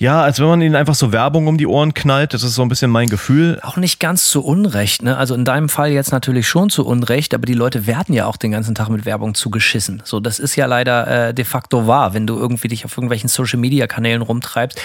ja, 0.00 0.22
als 0.22 0.38
wenn 0.38 0.46
man 0.46 0.62
ihnen 0.62 0.76
einfach 0.76 0.94
so 0.94 1.10
Werbung 1.10 1.48
um 1.48 1.58
die 1.58 1.66
Ohren 1.66 1.92
knallt. 1.92 2.32
Das 2.32 2.44
ist 2.44 2.54
so 2.54 2.62
ein 2.62 2.68
bisschen 2.68 2.88
mein 2.88 3.08
Gefühl. 3.08 3.58
Auch 3.62 3.76
nicht 3.76 3.98
ganz 3.98 4.30
zu 4.30 4.44
Unrecht, 4.44 5.02
ne? 5.02 5.16
Also 5.16 5.34
in 5.34 5.44
deinem 5.44 5.68
Fall 5.68 5.90
jetzt 5.90 6.12
natürlich 6.12 6.46
schon 6.46 6.70
zu 6.70 6.86
Unrecht, 6.86 7.34
aber 7.34 7.46
die 7.46 7.54
Leute 7.54 7.88
werden 7.88 8.14
ja 8.14 8.26
auch 8.26 8.36
den 8.36 8.52
ganzen 8.52 8.76
Tag 8.76 8.90
mit 8.90 9.04
Werbung 9.06 9.34
zugeschissen. 9.34 10.00
So, 10.04 10.20
das 10.20 10.38
ist 10.38 10.54
ja 10.54 10.66
leider 10.66 11.28
äh, 11.28 11.34
de 11.34 11.44
facto 11.44 11.88
wahr, 11.88 12.14
wenn 12.14 12.28
du 12.28 12.36
irgendwie 12.36 12.68
dich 12.68 12.84
auf 12.84 12.96
irgendwelchen 12.96 13.28
Social 13.28 13.58
Media 13.58 13.88
Kanälen 13.88 14.22
rumtreibst. 14.22 14.80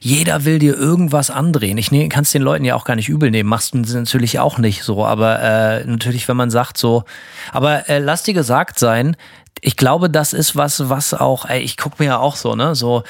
Jeder 0.00 0.46
will 0.46 0.58
dir 0.58 0.74
irgendwas 0.74 1.30
andrehen. 1.30 1.76
Ich 1.76 1.90
ne, 1.92 2.08
kann 2.08 2.24
den 2.24 2.42
Leuten 2.42 2.64
ja 2.64 2.74
auch 2.74 2.86
gar 2.86 2.96
nicht 2.96 3.10
übel 3.10 3.30
nehmen. 3.30 3.50
Machst 3.50 3.74
du 3.74 3.78
natürlich 3.78 4.38
auch 4.38 4.56
nicht 4.56 4.82
so. 4.82 5.04
Aber 5.04 5.40
äh, 5.40 5.84
natürlich, 5.84 6.26
wenn 6.26 6.38
man 6.38 6.50
sagt 6.50 6.78
so, 6.78 7.04
aber 7.52 7.90
äh, 7.90 7.98
lass 7.98 8.22
dir 8.22 8.32
gesagt 8.32 8.78
sein, 8.78 9.14
ich 9.60 9.76
glaube, 9.76 10.08
das 10.08 10.32
ist 10.32 10.56
was, 10.56 10.88
was 10.88 11.12
auch, 11.12 11.44
ey, 11.44 11.60
ich 11.60 11.76
guck 11.76 11.98
mir 11.98 12.06
ja 12.06 12.18
auch 12.18 12.36
so, 12.36 12.54
ne, 12.54 12.74
so, 12.74 13.02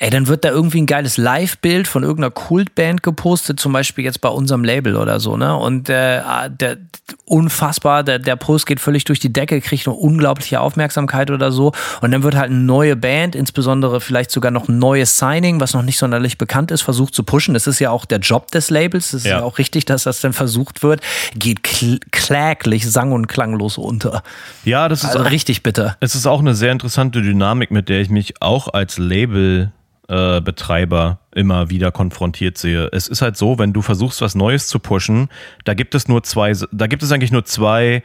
Ey, 0.00 0.10
dann 0.10 0.28
wird 0.28 0.44
da 0.44 0.50
irgendwie 0.50 0.80
ein 0.80 0.86
geiles 0.86 1.16
Live-Bild 1.16 1.88
von 1.88 2.04
irgendeiner 2.04 2.30
Kultband 2.30 3.02
gepostet, 3.02 3.58
zum 3.58 3.72
Beispiel 3.72 4.04
jetzt 4.04 4.20
bei 4.20 4.28
unserem 4.28 4.62
Label 4.62 4.94
oder 4.94 5.18
so, 5.18 5.36
ne? 5.36 5.56
Und 5.56 5.88
äh, 5.88 6.20
der 6.48 6.78
unfassbar, 7.24 8.04
der, 8.04 8.20
der 8.20 8.36
Post 8.36 8.66
geht 8.66 8.78
völlig 8.78 9.04
durch 9.04 9.18
die 9.18 9.32
Decke, 9.32 9.60
kriegt 9.60 9.88
eine 9.88 9.96
unglaubliche 9.96 10.60
Aufmerksamkeit 10.60 11.32
oder 11.32 11.50
so. 11.50 11.72
Und 12.00 12.12
dann 12.12 12.22
wird 12.22 12.36
halt 12.36 12.50
eine 12.50 12.60
neue 12.60 12.94
Band, 12.94 13.34
insbesondere 13.34 14.00
vielleicht 14.00 14.30
sogar 14.30 14.52
noch 14.52 14.68
ein 14.68 14.78
neues 14.78 15.18
Signing, 15.18 15.60
was 15.60 15.74
noch 15.74 15.82
nicht 15.82 15.98
sonderlich 15.98 16.38
bekannt 16.38 16.70
ist, 16.70 16.82
versucht 16.82 17.12
zu 17.12 17.24
pushen. 17.24 17.54
Das 17.54 17.66
ist 17.66 17.80
ja 17.80 17.90
auch 17.90 18.04
der 18.04 18.18
Job 18.18 18.52
des 18.52 18.70
Labels. 18.70 19.10
Das 19.10 19.22
ist 19.22 19.26
ja, 19.26 19.38
ja 19.38 19.42
auch 19.42 19.58
richtig, 19.58 19.84
dass 19.84 20.04
das 20.04 20.20
dann 20.20 20.32
versucht 20.32 20.84
wird. 20.84 21.00
Geht 21.34 21.64
kläglich, 21.64 22.88
sang- 22.88 23.10
und 23.10 23.26
klanglos 23.26 23.78
unter. 23.78 24.22
Ja, 24.64 24.88
das 24.88 25.02
ist 25.02 25.16
also 25.16 25.28
richtig 25.28 25.64
bitter. 25.64 25.96
Es 25.98 26.14
ist 26.14 26.26
auch 26.26 26.38
eine 26.38 26.54
sehr 26.54 26.70
interessante 26.70 27.20
Dynamik, 27.20 27.72
mit 27.72 27.88
der 27.88 28.00
ich 28.00 28.10
mich 28.10 28.40
auch 28.40 28.72
als 28.72 28.98
Label 28.98 29.72
äh, 30.08 30.40
Betreiber 30.40 31.18
immer 31.34 31.70
wieder 31.70 31.92
konfrontiert 31.92 32.58
sehe. 32.58 32.88
Es 32.92 33.08
ist 33.08 33.22
halt 33.22 33.36
so, 33.36 33.58
wenn 33.58 33.72
du 33.72 33.82
versuchst, 33.82 34.20
was 34.20 34.34
Neues 34.34 34.68
zu 34.68 34.78
pushen, 34.78 35.28
da 35.64 35.74
gibt 35.74 35.94
es 35.94 36.08
nur 36.08 36.22
zwei, 36.22 36.52
da 36.72 36.86
gibt 36.86 37.02
es 37.02 37.12
eigentlich 37.12 37.32
nur 37.32 37.44
zwei 37.44 38.02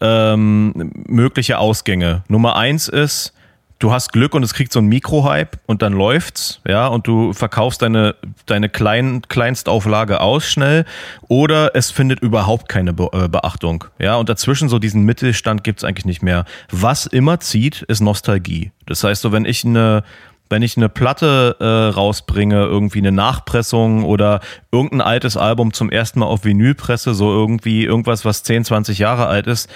ähm, 0.00 0.92
mögliche 1.06 1.58
Ausgänge. 1.58 2.22
Nummer 2.28 2.56
eins 2.56 2.88
ist, 2.88 3.32
du 3.78 3.92
hast 3.92 4.12
Glück 4.12 4.34
und 4.34 4.42
es 4.42 4.54
kriegt 4.54 4.72
so 4.72 4.80
ein 4.80 4.86
Mikrohype 4.86 5.58
und 5.66 5.82
dann 5.82 5.92
läuft's, 5.92 6.60
ja, 6.66 6.86
und 6.88 7.06
du 7.06 7.32
verkaufst 7.32 7.80
deine, 7.82 8.16
deine 8.46 8.68
klein, 8.68 9.22
Kleinstauflage 9.28 10.20
aus 10.20 10.44
schnell 10.44 10.84
oder 11.28 11.74
es 11.74 11.90
findet 11.90 12.20
überhaupt 12.20 12.68
keine 12.68 12.92
Be 12.92 13.08
äh, 13.12 13.28
Beachtung, 13.28 13.84
ja, 13.98 14.16
und 14.16 14.28
dazwischen 14.28 14.68
so 14.68 14.78
diesen 14.78 15.04
Mittelstand 15.04 15.64
gibt's 15.64 15.84
eigentlich 15.84 16.06
nicht 16.06 16.22
mehr. 16.22 16.44
Was 16.70 17.06
immer 17.06 17.40
zieht, 17.40 17.82
ist 17.82 18.00
Nostalgie. 18.00 18.72
Das 18.86 19.04
heißt 19.04 19.22
so, 19.22 19.32
wenn 19.32 19.44
ich 19.44 19.64
eine 19.64 20.02
wenn 20.50 20.62
ich 20.62 20.76
eine 20.76 20.88
Platte 20.88 21.56
äh, 21.60 21.94
rausbringe, 21.94 22.64
irgendwie 22.64 22.98
eine 22.98 23.12
Nachpressung 23.12 24.04
oder 24.04 24.40
irgendein 24.72 25.00
altes 25.00 25.36
Album 25.36 25.72
zum 25.72 25.90
ersten 25.90 26.20
Mal 26.20 26.26
auf 26.26 26.44
Vinyl 26.44 26.74
presse, 26.74 27.14
so 27.14 27.30
irgendwie 27.30 27.84
irgendwas, 27.84 28.24
was 28.24 28.42
10, 28.42 28.64
20 28.64 28.98
Jahre 28.98 29.26
alt 29.26 29.46
ist, 29.46 29.68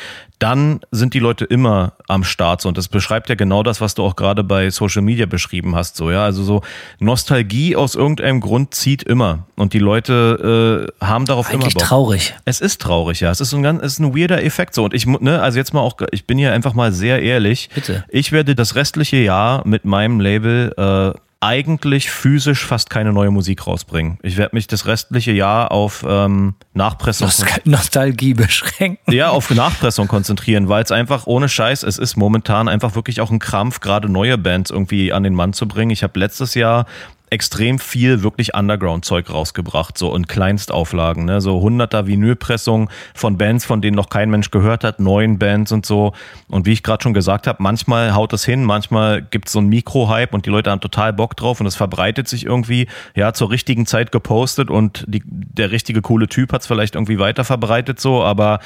dann 0.42 0.81
sind 0.90 1.14
die 1.14 1.20
Leute 1.20 1.44
immer 1.44 1.92
am 2.09 2.24
Start. 2.24 2.62
So. 2.62 2.68
Und 2.68 2.76
das 2.76 2.88
beschreibt 2.88 3.28
ja 3.28 3.37
genau 3.37 3.62
das, 3.62 3.81
was 3.81 3.94
du 3.94 4.02
auch 4.02 4.16
gerade 4.16 4.42
bei 4.42 4.70
Social 4.70 5.02
Media 5.02 5.26
beschrieben 5.26 5.76
hast. 5.76 5.96
So, 5.96 6.11
ja, 6.11 6.24
also 6.24 6.42
so 6.42 6.62
Nostalgie 6.98 7.76
aus 7.76 7.94
irgendeinem 7.94 8.40
Grund 8.40 8.74
zieht 8.74 9.05
immer. 9.05 9.46
Und 9.55 9.72
die 9.72 9.78
Leute 9.78 10.88
äh, 11.00 11.05
haben 11.05 11.26
darauf 11.26 11.48
Eigentlich 11.48 11.74
immer 11.74 11.74
Bock. 11.74 11.83
traurig. 11.85 12.35
Es 12.44 12.61
ist 12.61 12.81
traurig, 12.81 13.20
ja. 13.20 13.31
Es 13.31 13.40
ist 13.40 13.55
ein 13.55 13.62
ganz, 13.62 13.83
es 13.85 13.92
ist 13.94 13.98
ein 14.00 14.16
weirder 14.16 14.42
Effekt. 14.42 14.74
So. 14.74 14.83
Und 14.85 14.94
ich, 14.94 15.07
ne, 15.07 15.40
also 15.40 15.59
jetzt 15.59 15.72
mal 15.74 15.81
auch, 15.81 15.96
ich 16.11 16.26
bin 16.26 16.38
hier 16.38 16.52
einfach 16.52 16.74
mal 16.74 16.90
sehr 16.90 17.22
ehrlich. 17.22 17.70
Bitte. 17.72 18.05
Ich 18.09 18.33
werde 18.33 18.57
das 18.57 18.74
restliche 18.74 19.18
Jahr 19.18 19.64
mit 19.64 19.85
meinem 19.85 20.18
Label 20.18 20.74
äh, 20.76 21.18
eigentlich 21.42 22.11
physisch 22.11 22.64
fast 22.64 22.88
keine 22.88 23.12
neue 23.12 23.31
Musik 23.31 23.66
rausbringen. 23.66 24.18
Ich 24.22 24.37
werde 24.37 24.55
mich 24.55 24.68
das 24.68 24.87
restliche 24.87 25.33
Jahr 25.33 25.72
auf 25.72 26.05
ähm, 26.09 26.55
Nachpressung 26.72 27.28
Nostalgie 27.64 28.35
beschränken. 28.35 29.12
Ja, 29.12 29.31
auf 29.31 29.50
Nachpressung 29.50 30.07
konzentrieren, 30.07 30.68
weil 30.68 30.85
es 30.85 30.92
einfach 30.92 31.26
ohne 31.26 31.48
Scheiß, 31.48 31.83
es 31.83 31.98
ist 31.98 32.16
momentan 32.16 32.68
einfach 32.68 32.94
wirklich 32.94 33.20
auch 33.20 33.31
ein 33.31 33.40
Krampf, 33.40 33.81
gerade 33.81 34.09
neue 34.09 34.38
Bands 34.38 34.70
irgendwie 34.70 35.12
an 35.12 35.24
den 35.24 35.35
Mann 35.35 35.52
zu 35.52 35.66
bringen. 35.66 35.90
Ich 35.90 36.05
habe 36.05 36.18
letztes 36.18 36.55
Jahr 36.55 36.87
extrem 37.32 37.78
viel 37.78 38.22
wirklich 38.22 38.54
Underground-Zeug 38.54 39.30
rausgebracht, 39.30 39.96
so 39.96 40.14
in 40.14 40.26
Kleinstauflagen, 40.26 41.24
ne? 41.24 41.40
so 41.40 41.60
hunderter 41.60 42.06
Vinylpressungen 42.06 42.88
von 43.14 43.38
Bands, 43.38 43.64
von 43.64 43.80
denen 43.80 43.96
noch 43.96 44.10
kein 44.10 44.30
Mensch 44.30 44.50
gehört 44.50 44.84
hat, 44.84 45.00
neuen 45.00 45.38
Bands 45.38 45.72
und 45.72 45.86
so. 45.86 46.12
Und 46.48 46.66
wie 46.66 46.72
ich 46.72 46.82
gerade 46.82 47.02
schon 47.02 47.14
gesagt 47.14 47.46
habe, 47.46 47.62
manchmal 47.62 48.14
haut 48.14 48.32
es 48.34 48.44
hin, 48.44 48.64
manchmal 48.64 49.22
gibt 49.22 49.48
es 49.48 49.52
so 49.52 49.60
einen 49.60 49.68
Mikro-Hype 49.68 50.34
und 50.34 50.44
die 50.44 50.50
Leute 50.50 50.70
haben 50.70 50.80
total 50.80 51.14
Bock 51.14 51.34
drauf 51.36 51.60
und 51.60 51.66
es 51.66 51.74
verbreitet 51.74 52.28
sich 52.28 52.44
irgendwie, 52.44 52.86
ja, 53.14 53.32
zur 53.32 53.50
richtigen 53.50 53.86
Zeit 53.86 54.12
gepostet 54.12 54.70
und 54.70 55.04
die, 55.08 55.22
der 55.24 55.70
richtige 55.70 56.02
coole 56.02 56.28
Typ 56.28 56.52
hat 56.52 56.60
es 56.60 56.66
vielleicht 56.66 56.94
irgendwie 56.94 57.18
weiter 57.18 57.44
verbreitet 57.44 57.98
so, 57.98 58.22
aber 58.22 58.60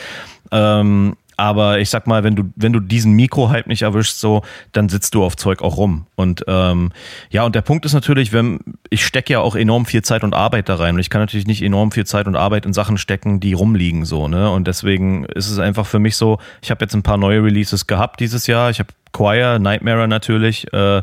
ähm, 0.50 1.16
aber 1.36 1.80
ich 1.80 1.90
sag 1.90 2.06
mal, 2.06 2.24
wenn 2.24 2.34
du, 2.34 2.44
wenn 2.56 2.72
du 2.72 2.80
diesen 2.80 3.12
Mikro-Hype 3.12 3.66
nicht 3.66 3.82
erwischst, 3.82 4.20
so, 4.20 4.42
dann 4.72 4.88
sitzt 4.88 5.14
du 5.14 5.24
auf 5.24 5.36
Zeug 5.36 5.62
auch 5.62 5.76
rum. 5.76 6.06
Und 6.16 6.44
ähm, 6.48 6.92
ja, 7.30 7.44
und 7.44 7.54
der 7.54 7.62
Punkt 7.62 7.84
ist 7.84 7.92
natürlich, 7.92 8.32
wenn 8.32 8.60
ich 8.90 9.04
stecke 9.04 9.34
ja 9.34 9.40
auch 9.40 9.54
enorm 9.54 9.86
viel 9.86 10.02
Zeit 10.02 10.24
und 10.24 10.34
Arbeit 10.34 10.68
da 10.68 10.76
rein. 10.76 10.94
Und 10.94 11.00
ich 11.00 11.10
kann 11.10 11.20
natürlich 11.20 11.46
nicht 11.46 11.62
enorm 11.62 11.92
viel 11.92 12.06
Zeit 12.06 12.26
und 12.26 12.36
Arbeit 12.36 12.66
in 12.66 12.72
Sachen 12.72 12.98
stecken, 12.98 13.40
die 13.40 13.52
rumliegen, 13.52 14.04
so, 14.04 14.28
ne? 14.28 14.50
Und 14.50 14.66
deswegen 14.66 15.24
ist 15.26 15.50
es 15.50 15.58
einfach 15.58 15.86
für 15.86 15.98
mich 15.98 16.16
so, 16.16 16.38
ich 16.62 16.70
habe 16.70 16.84
jetzt 16.84 16.94
ein 16.94 17.02
paar 17.02 17.18
neue 17.18 17.42
Releases 17.42 17.86
gehabt 17.86 18.20
dieses 18.20 18.46
Jahr. 18.46 18.70
Ich 18.70 18.78
habe 18.78 18.88
Choir, 19.12 19.58
Nightmare 19.58 20.08
natürlich. 20.08 20.72
Äh, 20.72 21.02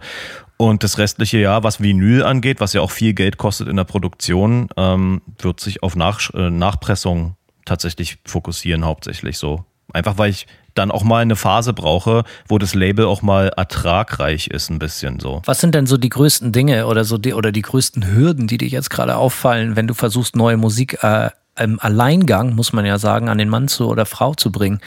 Und 0.58 0.84
das 0.84 0.98
restliche 0.98 1.40
Jahr, 1.40 1.64
was 1.64 1.82
Vinyl 1.82 2.24
angeht, 2.24 2.62
was 2.62 2.74
ja 2.74 2.82
auch 2.82 2.92
viel 2.92 3.14
Geld 3.14 3.38
kostet 3.38 3.68
in 3.68 3.76
der 3.76 3.84
Produktion, 3.86 4.70
ähm, 4.78 5.22
wird 5.40 5.60
sich 5.60 5.84
auf 5.84 5.96
Nach 5.96 6.20
äh, 6.34 6.50
Nachpressung 6.50 7.36
tatsächlich 7.66 8.20
fokussieren, 8.24 8.86
hauptsächlich 8.86 9.38
so. 9.38 9.66
Einfach 9.92 10.18
weil 10.18 10.30
ich 10.30 10.48
dann 10.76 10.92
auch 10.92 11.04
mal 11.04 11.22
eine 11.22 11.36
Phase 11.36 11.74
brauche, 11.74 12.24
wo 12.48 12.58
das 12.58 12.74
Label 12.74 13.06
auch 13.06 13.22
mal 13.22 13.50
ertragreich 13.50 14.48
ist, 14.48 14.70
ein 14.70 14.80
bisschen 14.80 15.20
so. 15.20 15.42
Was 15.46 15.60
sind 15.62 15.76
denn 15.76 15.86
so 15.86 15.98
die 15.98 16.10
größten 16.10 16.52
Dinge 16.52 16.88
oder 16.88 17.04
so 17.04 17.18
die, 17.18 17.34
oder 17.34 17.52
die 17.52 17.62
größten 17.62 18.08
Hürden, 18.16 18.48
die 18.48 18.58
dir 18.58 18.68
jetzt 18.68 18.90
gerade 18.90 19.16
auffallen, 19.18 19.76
wenn 19.76 19.88
du 19.88 19.94
versuchst, 19.94 20.36
neue 20.36 20.58
Musik 20.58 21.04
äh, 21.04 21.30
im 21.60 21.80
Alleingang, 21.80 22.56
muss 22.56 22.74
man 22.74 22.86
ja 22.86 22.98
sagen, 22.98 23.30
an 23.30 23.38
den 23.38 23.50
Mann 23.50 23.68
zu 23.68 23.88
oder 23.88 24.06
Frau 24.06 24.34
zu 24.34 24.52
bringen? 24.52 24.80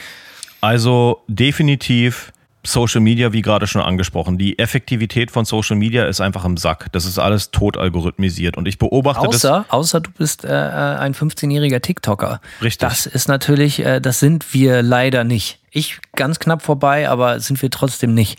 Also 0.59 1.21
definitiv 1.27 2.33
Social 2.65 3.01
Media, 3.01 3.31
wie 3.31 3.41
gerade 3.41 3.65
schon 3.67 3.81
angesprochen. 3.81 4.37
Die 4.37 4.59
Effektivität 4.59 5.31
von 5.31 5.45
Social 5.45 5.77
Media 5.77 6.05
ist 6.05 6.19
einfach 6.19 6.43
im 6.43 6.57
Sack. 6.57 6.91
Das 6.91 7.05
ist 7.05 7.17
alles 7.17 7.51
tot 7.51 7.77
algorithmisiert. 7.77 8.57
Und 8.57 8.67
ich 8.67 8.77
beobachte 8.77 9.27
außer, 9.27 9.65
das. 9.69 9.69
Außer 9.69 10.01
du 10.01 10.11
bist 10.11 10.43
äh, 10.43 10.49
ein 10.49 11.13
15-jähriger 11.13 11.81
TikToker. 11.81 12.41
Richtig. 12.61 12.87
Das 12.87 13.05
ist 13.05 13.27
natürlich, 13.27 13.79
äh, 13.79 14.01
das 14.01 14.19
sind 14.19 14.53
wir 14.53 14.81
leider 14.81 15.23
nicht. 15.23 15.59
Ich 15.71 15.99
ganz 16.15 16.39
knapp 16.39 16.61
vorbei, 16.61 17.09
aber 17.09 17.39
sind 17.39 17.61
wir 17.61 17.69
trotzdem 17.69 18.13
nicht. 18.13 18.37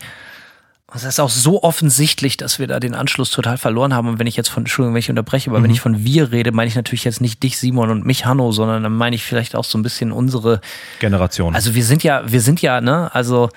Es 0.93 1.03
ist 1.03 1.19
auch 1.19 1.29
so 1.29 1.61
offensichtlich, 1.61 2.37
dass 2.37 2.57
wir 2.57 2.65
da 2.65 2.79
den 2.79 2.95
Anschluss 2.95 3.29
total 3.29 3.57
verloren 3.57 3.93
haben. 3.93 4.07
Und 4.07 4.19
wenn 4.19 4.27
ich 4.27 4.35
jetzt 4.35 4.49
von, 4.49 4.63
Entschuldigung, 4.63 4.95
wenn 4.95 4.99
ich 4.99 5.09
unterbreche, 5.09 5.49
aber 5.49 5.59
mhm. 5.59 5.65
wenn 5.65 5.71
ich 5.71 5.81
von 5.81 6.03
wir 6.03 6.31
rede, 6.31 6.51
meine 6.51 6.67
ich 6.67 6.75
natürlich 6.75 7.03
jetzt 7.03 7.21
nicht 7.21 7.43
dich, 7.43 7.59
Simon 7.59 7.91
und 7.91 8.05
mich, 8.05 8.25
Hanno, 8.25 8.51
sondern 8.51 8.83
dann 8.83 8.93
meine 8.93 9.15
ich 9.15 9.23
vielleicht 9.23 9.55
auch 9.55 9.63
so 9.63 9.77
ein 9.77 9.83
bisschen 9.83 10.11
unsere 10.11 10.61
Generation. 10.99 11.53
Also 11.53 11.75
wir 11.75 11.85
sind 11.85 12.03
ja, 12.03 12.23
wir 12.31 12.41
sind 12.41 12.61
ja, 12.61 12.81
ne, 12.81 13.13
also 13.13 13.49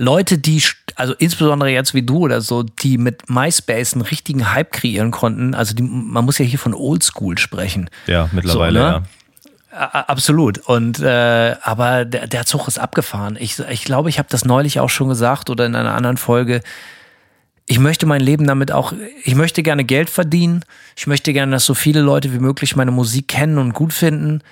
Leute, 0.00 0.38
die, 0.38 0.62
also 0.94 1.14
insbesondere 1.18 1.70
jetzt 1.70 1.92
wie 1.92 2.02
du 2.02 2.20
oder 2.20 2.40
so, 2.40 2.62
die 2.62 2.96
mit 2.96 3.28
MySpace 3.28 3.92
einen 3.92 4.02
richtigen 4.02 4.52
Hype 4.52 4.72
kreieren 4.72 5.10
konnten. 5.10 5.54
Also 5.54 5.74
die, 5.74 5.82
man 5.82 6.24
muss 6.24 6.38
ja 6.38 6.44
hier 6.44 6.58
von 6.58 6.72
Oldschool 6.74 7.36
sprechen. 7.36 7.90
Ja, 8.06 8.30
mittlerweile, 8.32 8.78
so, 8.78 8.86
ne? 8.86 8.92
ja. 8.92 9.02
Absolut. 9.72 10.58
Und 10.58 10.98
äh, 11.00 11.54
aber 11.62 12.04
der, 12.04 12.26
der 12.26 12.44
Zug 12.44 12.66
ist 12.66 12.78
abgefahren. 12.78 13.36
Ich, 13.38 13.60
ich 13.60 13.84
glaube, 13.84 14.08
ich 14.08 14.18
habe 14.18 14.28
das 14.28 14.44
neulich 14.44 14.80
auch 14.80 14.90
schon 14.90 15.08
gesagt 15.08 15.48
oder 15.48 15.64
in 15.64 15.76
einer 15.76 15.94
anderen 15.94 16.16
Folge. 16.16 16.60
Ich 17.66 17.78
möchte 17.78 18.04
mein 18.06 18.20
Leben 18.20 18.48
damit 18.48 18.72
auch, 18.72 18.92
ich 19.22 19.36
möchte 19.36 19.62
gerne 19.62 19.84
Geld 19.84 20.10
verdienen. 20.10 20.64
Ich 20.96 21.06
möchte 21.06 21.32
gerne, 21.32 21.52
dass 21.52 21.66
so 21.66 21.74
viele 21.74 22.00
Leute 22.00 22.32
wie 22.32 22.40
möglich 22.40 22.74
meine 22.74 22.90
Musik 22.90 23.28
kennen 23.28 23.58
und 23.58 23.72
gut 23.74 23.92
finden. 23.92 24.42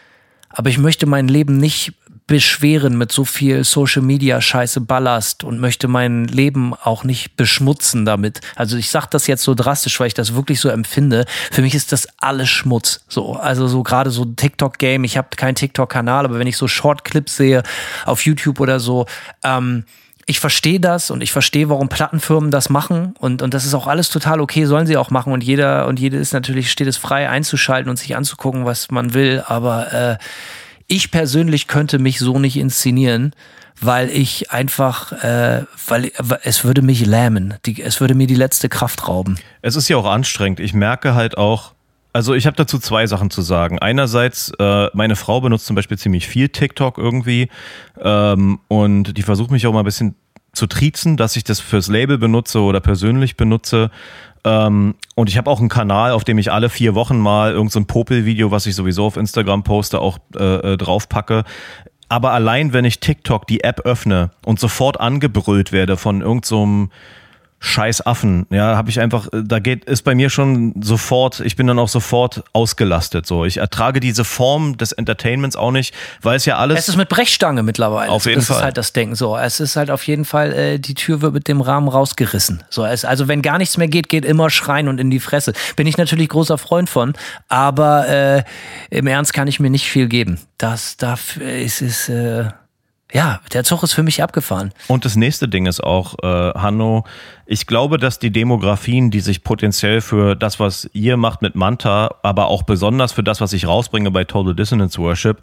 Aber 0.50 0.70
ich 0.70 0.78
möchte 0.78 1.06
mein 1.06 1.26
Leben 1.26 1.56
nicht 1.56 1.94
beschweren 2.27 2.99
mit 2.99 3.11
so 3.11 3.25
viel 3.25 3.64
Social 3.64 4.03
Media 4.03 4.40
Scheiße 4.40 4.83
Ballast 4.83 5.44
und 5.44 5.61
möchte 5.61 5.88
mein 5.88 6.27
Leben 6.27 6.75
auch 6.75 7.03
nicht 7.03 7.37
beschmutzen 7.37 8.05
damit. 8.05 8.40
Also 8.55 8.77
ich 8.77 8.90
sage 8.90 9.09
das 9.11 9.27
jetzt 9.27 9.42
so 9.42 9.55
drastisch, 9.55 9.99
weil 9.99 10.09
ich 10.09 10.14
das 10.14 10.35
wirklich 10.35 10.61
so 10.61 10.68
empfinde. 10.68 11.25
Für 11.51 11.62
mich 11.62 11.75
ist 11.75 11.90
das 11.90 12.07
alles 12.18 12.51
Schmutz. 12.51 13.01
So, 13.09 13.35
also 13.37 13.66
so 13.66 13.83
gerade 13.83 14.11
so 14.11 14.27
TikTok 14.27 14.79
Game. 14.79 15.05
Ich 15.05 15.16
habe 15.16 15.29
keinen 15.37 15.55
TikTok 15.55 15.88
Kanal, 15.88 16.27
aber 16.27 16.38
wenn 16.38 16.47
ich 16.47 16.59
so 16.59 16.68
Short 16.68 17.05
Clips 17.05 17.37
sehe 17.37 17.62
auf 18.05 18.25
YouTube 18.27 18.61
oder 18.61 18.79
so, 18.79 19.07
ähm, 19.42 19.85
ich 20.27 20.40
verstehe 20.40 20.79
das 20.79 21.11
und 21.11 21.23
ich 21.23 21.33
verstehe, 21.33 21.71
warum 21.71 21.88
Plattenfirmen 21.88 22.51
das 22.51 22.68
machen 22.68 23.14
und, 23.18 23.40
und 23.40 23.55
das 23.55 23.64
ist 23.64 23.73
auch 23.73 23.87
alles 23.87 24.11
total 24.11 24.42
okay, 24.42 24.66
sollen 24.66 24.87
sie 24.87 24.99
auch 24.99 25.11
machen 25.11 25.33
und 25.33 25.42
jeder 25.42 25.87
und 25.87 25.99
jede 25.99 26.18
ist 26.18 26.35
natürlich, 26.35 26.71
steht 26.71 26.87
es 26.87 26.99
frei 26.99 27.31
einzuschalten 27.31 27.88
und 27.88 27.97
sich 27.97 28.14
anzugucken, 28.14 28.66
was 28.66 28.90
man 28.90 29.14
will, 29.14 29.42
aber 29.47 29.90
äh, 29.90 30.18
ich 30.88 31.11
persönlich 31.11 31.68
könnte 31.68 31.98
mich 31.98 32.18
so 32.18 32.38
nicht 32.38 32.57
inszenieren, 32.57 33.33
weil 33.81 34.11
ich 34.11 34.51
einfach, 34.51 35.12
äh, 35.12 35.64
weil 35.87 36.11
es 36.42 36.64
würde 36.64 36.83
mich 36.83 37.07
lähmen. 37.07 37.55
Die, 37.64 37.81
es 37.81 38.01
würde 38.01 38.14
mir 38.14 38.27
die 38.27 38.35
letzte 38.35 38.68
Kraft 38.68 39.07
rauben. 39.07 39.38
Es 39.62 39.77
ist 39.77 39.88
ja 39.88 39.96
auch 39.96 40.07
anstrengend. 40.07 40.59
Ich 40.59 40.74
merke 40.74 41.14
halt 41.14 41.38
auch, 41.38 41.74
also 42.12 42.35
ich 42.35 42.46
habe 42.46 42.57
dazu 42.57 42.79
zwei 42.79 43.07
Sachen 43.07 43.31
zu 43.31 43.42
sagen. 43.42 43.79
Einerseits, 43.79 44.51
äh, 44.59 44.88
meine 44.94 45.14
Frau 45.14 45.40
benutzt 45.40 45.66
zum 45.66 45.77
Beispiel 45.77 45.98
ziemlich 45.98 46.27
viel 46.27 46.48
TikTok 46.48 46.98
irgendwie 46.98 47.48
ähm, 48.01 48.59
und 48.66 49.16
die 49.16 49.22
versucht 49.22 49.51
mich 49.51 49.66
auch 49.66 49.72
mal 49.72 49.81
ein 49.81 49.85
bisschen 49.85 50.16
zu 50.53 50.66
triezen, 50.66 51.16
dass 51.16 51.37
ich 51.37 51.44
das 51.44 51.61
fürs 51.61 51.88
Label 51.88 52.18
benutze 52.18 52.61
oder 52.61 52.81
persönlich 52.81 53.37
benutze. 53.37 53.90
Ähm, 54.44 54.94
und 55.14 55.29
ich 55.29 55.37
habe 55.37 55.51
auch 55.51 55.61
einen 55.61 55.68
Kanal, 55.68 56.12
auf 56.12 56.24
dem 56.24 56.38
ich 56.38 56.53
alle 56.53 56.68
vier 56.68 56.94
Wochen 56.94 57.18
mal 57.18 57.53
irgendein 57.53 57.83
so 57.83 57.85
Popel-Video, 57.85 58.51
was 58.51 58.66
ich 58.66 58.74
sowieso 58.74 59.07
auf 59.07 59.16
Instagram 59.16 59.62
poste, 59.62 60.01
auch 60.01 60.18
äh, 60.37 60.72
äh 60.72 60.77
draufpacke. 60.77 61.44
Aber 62.09 62.33
allein, 62.33 62.72
wenn 62.72 62.85
ich 62.85 63.01
TikTok 63.01 63.46
die 63.46 63.62
App 63.64 63.81
öffne 63.81 64.31
und 64.44 64.59
sofort 64.59 64.98
angebrüllt 64.98 65.72
werde 65.72 65.96
von 65.96 66.22
irgendeinem 66.22 66.88
so 66.88 66.88
scheiß 67.61 68.07
Affen. 68.07 68.47
Ja, 68.51 68.77
habe 68.77 68.90
ich 68.90 69.01
einfach, 69.01 69.27
äh, 69.33 69.42
da 69.44 69.59
geht, 69.59 69.85
ist 69.85 70.03
bei 70.03 70.14
mir 70.14 70.31
schon 70.31 70.75
sofort, 70.81 71.40
ich 71.40 71.57
bin 71.57 71.66
dann 71.66 71.79
auch 71.79 71.88
sofort 71.88 72.44
ausgelastet. 72.53 73.27
So, 73.27 73.44
ich 73.44 73.57
ertrage 73.57 74.01
diese 74.01 74.25
Form 74.25 74.77
des 74.77 74.92
Entertainments 74.92 75.57
auch 75.57 75.73
nicht, 75.73 75.94
weil 76.23 76.37
es 76.37 76.44
ja 76.44 76.57
alles. 76.57 76.79
Es 76.79 76.88
ist 76.88 76.97
mit 76.97 77.09
Brechstange 77.09 77.62
mittlerweile. 77.62 78.11
Auf 78.11 78.27
jeden 78.27 78.38
das 78.38 78.47
Fall. 78.47 78.57
ist 78.59 78.62
halt 78.62 78.77
das 78.77 78.92
Denken. 78.92 79.14
So, 79.16 79.37
es 79.37 79.61
ist 79.61 79.77
halt 79.77 79.90
auf 79.90 80.07
jeden 80.07 80.25
Fall, 80.25 80.53
äh, 80.53 80.79
die 80.79 80.94
Tür 80.94 81.21
wird 81.21 81.35
mit 81.35 81.49
dem 81.49 81.61
Rahmen 81.61 81.88
rausgerissen. 81.88 82.62
So, 82.71 82.85
es, 82.85 83.05
also 83.05 83.29
wenn 83.29 83.42
gar 83.42 83.59
nichts 83.59 83.77
mehr 83.77 83.88
geht, 83.88 84.09
geht 84.09 84.25
immer 84.25 84.51
schreien 84.51 84.88
und 84.88 85.01
in 85.01 85.11
die 85.11 85.21
Fresse. 85.21 85.53
Bin 85.77 85.87
ich 85.87 85.99
natürlich 85.99 86.29
großer 86.29 86.59
Freund 86.59 86.88
von, 86.88 87.14
aber 87.49 88.09
äh, 88.09 88.42
im 88.90 89.07
Ernst 89.07 89.33
kann 89.33 89.49
ich 89.49 89.59
mir 89.59 89.71
nicht 89.71 89.88
viel 89.88 90.09
geben. 90.09 90.38
Das, 90.59 90.97
dafür 90.97 91.51
ist 91.51 91.83
es. 91.83 92.09
Äh, 92.09 92.51
ja, 93.12 93.40
der 93.53 93.64
Zug 93.64 93.83
ist 93.83 93.94
für 93.94 94.03
mich 94.03 94.23
abgefahren. 94.23 94.73
Und 94.87 95.05
das 95.05 95.16
nächste 95.16 95.49
Ding 95.49 95.66
ist 95.66 95.83
auch, 95.83 96.16
äh, 96.23 96.27
Hanno, 96.59 97.05
ich 97.47 97.66
glaube, 97.66 97.99
dass 97.99 98.18
die 98.18 98.31
Demografien, 98.31 99.11
die 99.11 99.21
sich 99.21 99.44
potenziell 99.44 100.01
für 100.01 100.37
das, 100.37 100.61
was 100.61 100.90
ihr 100.92 101.16
macht 101.16 101.40
mit 101.40 101.55
Manta, 101.55 102.16
aber 102.23 102.49
auch 102.49 102.64
besonders 102.64 103.12
für 103.12 103.23
das, 103.23 103.40
was 103.40 103.53
ich 103.53 103.66
rausbringe 103.66 104.11
bei 104.11 104.25
Total 104.25 104.55
Dissonance 104.55 104.99
Worship, 104.99 105.38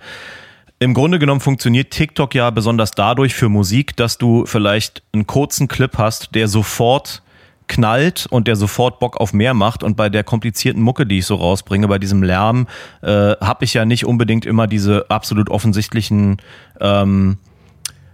im 0.77 0.93
Grunde 0.93 1.19
genommen 1.19 1.39
funktioniert 1.39 1.91
TikTok 1.91 2.35
ja 2.35 2.49
besonders 2.49 2.91
dadurch 2.91 3.33
für 3.33 3.47
Musik, 3.47 3.95
dass 3.95 4.17
du 4.17 4.45
vielleicht 4.45 5.03
einen 5.13 5.25
kurzen 5.25 5.67
Clip 5.69 5.97
hast, 5.97 6.35
der 6.35 6.49
sofort 6.49 7.23
knallt 7.67 8.27
und 8.29 8.47
der 8.47 8.57
sofort 8.57 8.99
Bock 8.99 9.17
auf 9.17 9.33
mehr 9.33 9.53
macht. 9.53 9.83
Und 9.83 9.95
bei 9.95 10.09
der 10.09 10.23
komplizierten 10.23 10.81
Mucke, 10.81 11.05
die 11.05 11.19
ich 11.19 11.25
so 11.25 11.35
rausbringe, 11.35 11.87
bei 11.87 11.97
diesem 11.97 12.23
Lärm, 12.23 12.67
äh, 13.01 13.07
habe 13.09 13.63
ich 13.63 13.73
ja 13.73 13.85
nicht 13.85 14.05
unbedingt 14.05 14.45
immer 14.45 14.67
diese 14.67 15.09
absolut 15.09 15.49
offensichtlichen 15.49 16.37
ähm, 16.81 17.37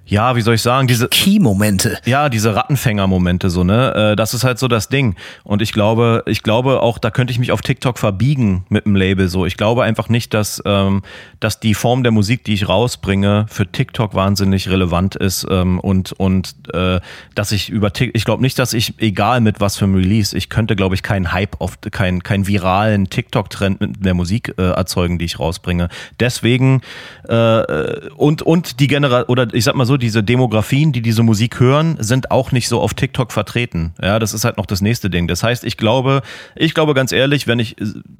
ja, 0.05 0.35
wie 0.35 0.41
soll 0.41 0.55
ich 0.55 0.61
sagen, 0.61 0.87
diese 0.87 1.07
Key-Momente. 1.07 1.97
Ja, 2.05 2.27
diese 2.27 2.53
Rattenfänger-Momente, 2.53 3.49
so, 3.49 3.63
ne? 3.63 4.11
Äh, 4.11 4.15
das 4.15 4.33
ist 4.33 4.43
halt 4.43 4.59
so 4.59 4.67
das 4.67 4.89
Ding. 4.89 5.15
Und 5.43 5.61
ich 5.61 5.71
glaube, 5.71 6.23
ich 6.25 6.43
glaube 6.43 6.81
auch, 6.81 6.97
da 6.97 7.11
könnte 7.11 7.31
ich 7.31 7.39
mich 7.39 7.51
auf 7.51 7.61
TikTok 7.61 7.97
verbiegen 7.97 8.65
mit 8.67 8.85
dem 8.85 8.95
Label 8.95 9.29
so. 9.29 9.45
Ich 9.45 9.55
glaube 9.55 9.83
einfach 9.83 10.09
nicht, 10.09 10.33
dass, 10.33 10.61
ähm, 10.65 11.01
dass 11.39 11.61
die 11.61 11.73
Form 11.73 12.03
der 12.03 12.11
Musik, 12.11 12.43
die 12.43 12.53
ich 12.53 12.67
rausbringe, 12.67 13.45
für 13.47 13.71
TikTok 13.71 14.13
wahnsinnig 14.13 14.69
relevant 14.69 15.15
ist. 15.15 15.47
Ähm, 15.49 15.79
und, 15.79 16.11
und 16.13 16.55
äh, 16.73 16.99
dass 17.35 17.53
ich 17.53 17.69
über 17.69 17.93
TikTok, 17.93 18.15
ich 18.15 18.25
glaube 18.25 18.41
nicht, 18.41 18.59
dass 18.59 18.73
ich, 18.73 18.95
egal 18.99 19.39
mit 19.39 19.61
was 19.61 19.77
für 19.77 19.85
einem 19.85 19.95
Release, 19.95 20.35
ich 20.35 20.49
könnte, 20.49 20.75
glaube 20.75 20.95
ich, 20.95 21.03
keinen 21.03 21.31
Hype 21.31 21.61
auf 21.61 21.79
keinen 21.91 22.21
keinen 22.21 22.47
viralen 22.47 23.09
TikTok-Trend 23.09 23.79
mit 23.79 24.05
der 24.05 24.13
Musik 24.13 24.55
äh, 24.57 24.71
erzeugen, 24.71 25.19
die 25.19 25.25
ich 25.25 25.39
rausbringe. 25.39 25.87
Deswegen 26.19 26.81
äh, 27.29 28.09
und, 28.17 28.41
und 28.41 28.79
die 28.81 28.87
Generation, 28.87 29.29
oder 29.29 29.53
ich 29.53 29.63
sag 29.63 29.75
mal 29.75 29.85
so, 29.85 30.00
diese 30.01 30.23
Demografien, 30.23 30.91
die 30.91 31.01
diese 31.01 31.23
Musik 31.23 31.61
hören, 31.61 31.95
sind 31.99 32.31
auch 32.31 32.51
nicht 32.51 32.67
so 32.67 32.81
auf 32.81 32.93
TikTok 32.93 33.31
vertreten. 33.31 33.93
Ja, 34.01 34.19
das 34.19 34.33
ist 34.33 34.43
halt 34.43 34.57
noch 34.57 34.65
das 34.65 34.81
nächste 34.81 35.09
Ding. 35.09 35.29
Das 35.29 35.43
heißt, 35.43 35.63
ich 35.63 35.77
glaube, 35.77 36.21
ich 36.55 36.73
glaube 36.73 36.93
ganz 36.93 37.13
ehrlich, 37.13 37.47
wenn 37.47 37.59
ich, 37.59 37.77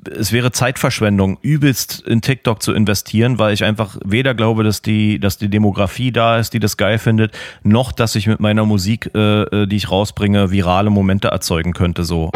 es 0.10 0.32
wäre 0.32 0.54
Zeitverschwendung, 0.54 1.38
übelst 1.42 2.02
in 2.08 2.22
TikTok 2.22 2.64
zu 2.64 2.74
investieren, 2.74 3.38
weil 3.40 3.54
ich 3.54 3.66
einfach 3.66 3.98
weder 4.06 4.34
glaube, 4.34 4.64
dass 4.64 4.82
die, 4.82 5.20
dass 5.20 5.38
die 5.38 5.50
Demografie 5.50 6.14
da 6.14 6.38
ist, 6.38 6.54
die 6.54 6.60
das 6.60 6.78
geil 6.78 6.98
findet, 6.98 7.38
noch, 7.64 7.92
dass 7.92 8.16
ich 8.16 8.28
mit 8.28 8.40
meiner 8.40 8.66
Musik, 8.66 9.12
äh, 9.14 9.42
äh 9.42 9.68
die 9.68 9.76
ich 9.76 9.92
rausbringe, 9.92 10.52
virale 10.52 10.90
Momente 10.90 11.28
erzeugen 11.28 11.74
könnte, 11.74 12.06
so. 12.06 12.32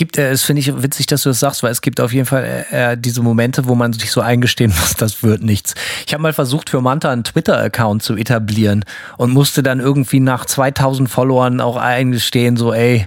Gibt, 0.00 0.16
äh, 0.16 0.30
es 0.30 0.42
finde 0.42 0.60
ich 0.60 0.82
witzig, 0.82 1.06
dass 1.06 1.22
du 1.22 1.28
das 1.28 1.40
sagst, 1.40 1.62
weil 1.62 1.70
es 1.70 1.82
gibt 1.82 2.00
auf 2.00 2.12
jeden 2.12 2.24
Fall 2.24 2.64
äh, 2.72 2.92
äh 2.92 2.96
diese 2.96 3.22
Momente, 3.22 3.68
wo 3.68 3.74
man 3.74 3.92
sich 3.92 4.10
so 4.10 4.22
eingestehen 4.22 4.72
muss, 4.80 4.94
das 4.94 5.22
wird 5.22 5.42
nichts. 5.42 5.74
Ich 6.06 6.14
habe 6.14 6.22
mal 6.22 6.32
versucht, 6.32 6.70
für 6.70 6.80
Manta 6.80 7.10
einen 7.10 7.22
Twitter-Account 7.22 8.02
zu 8.02 8.16
etablieren 8.16 8.86
und 9.18 9.30
musste 9.30 9.62
dann 9.62 9.78
irgendwie 9.78 10.18
nach 10.18 10.46
2000 10.46 11.08
Followern 11.08 11.60
auch 11.60 11.76
eingestehen, 11.76 12.56
so, 12.56 12.72
ey, 12.72 13.06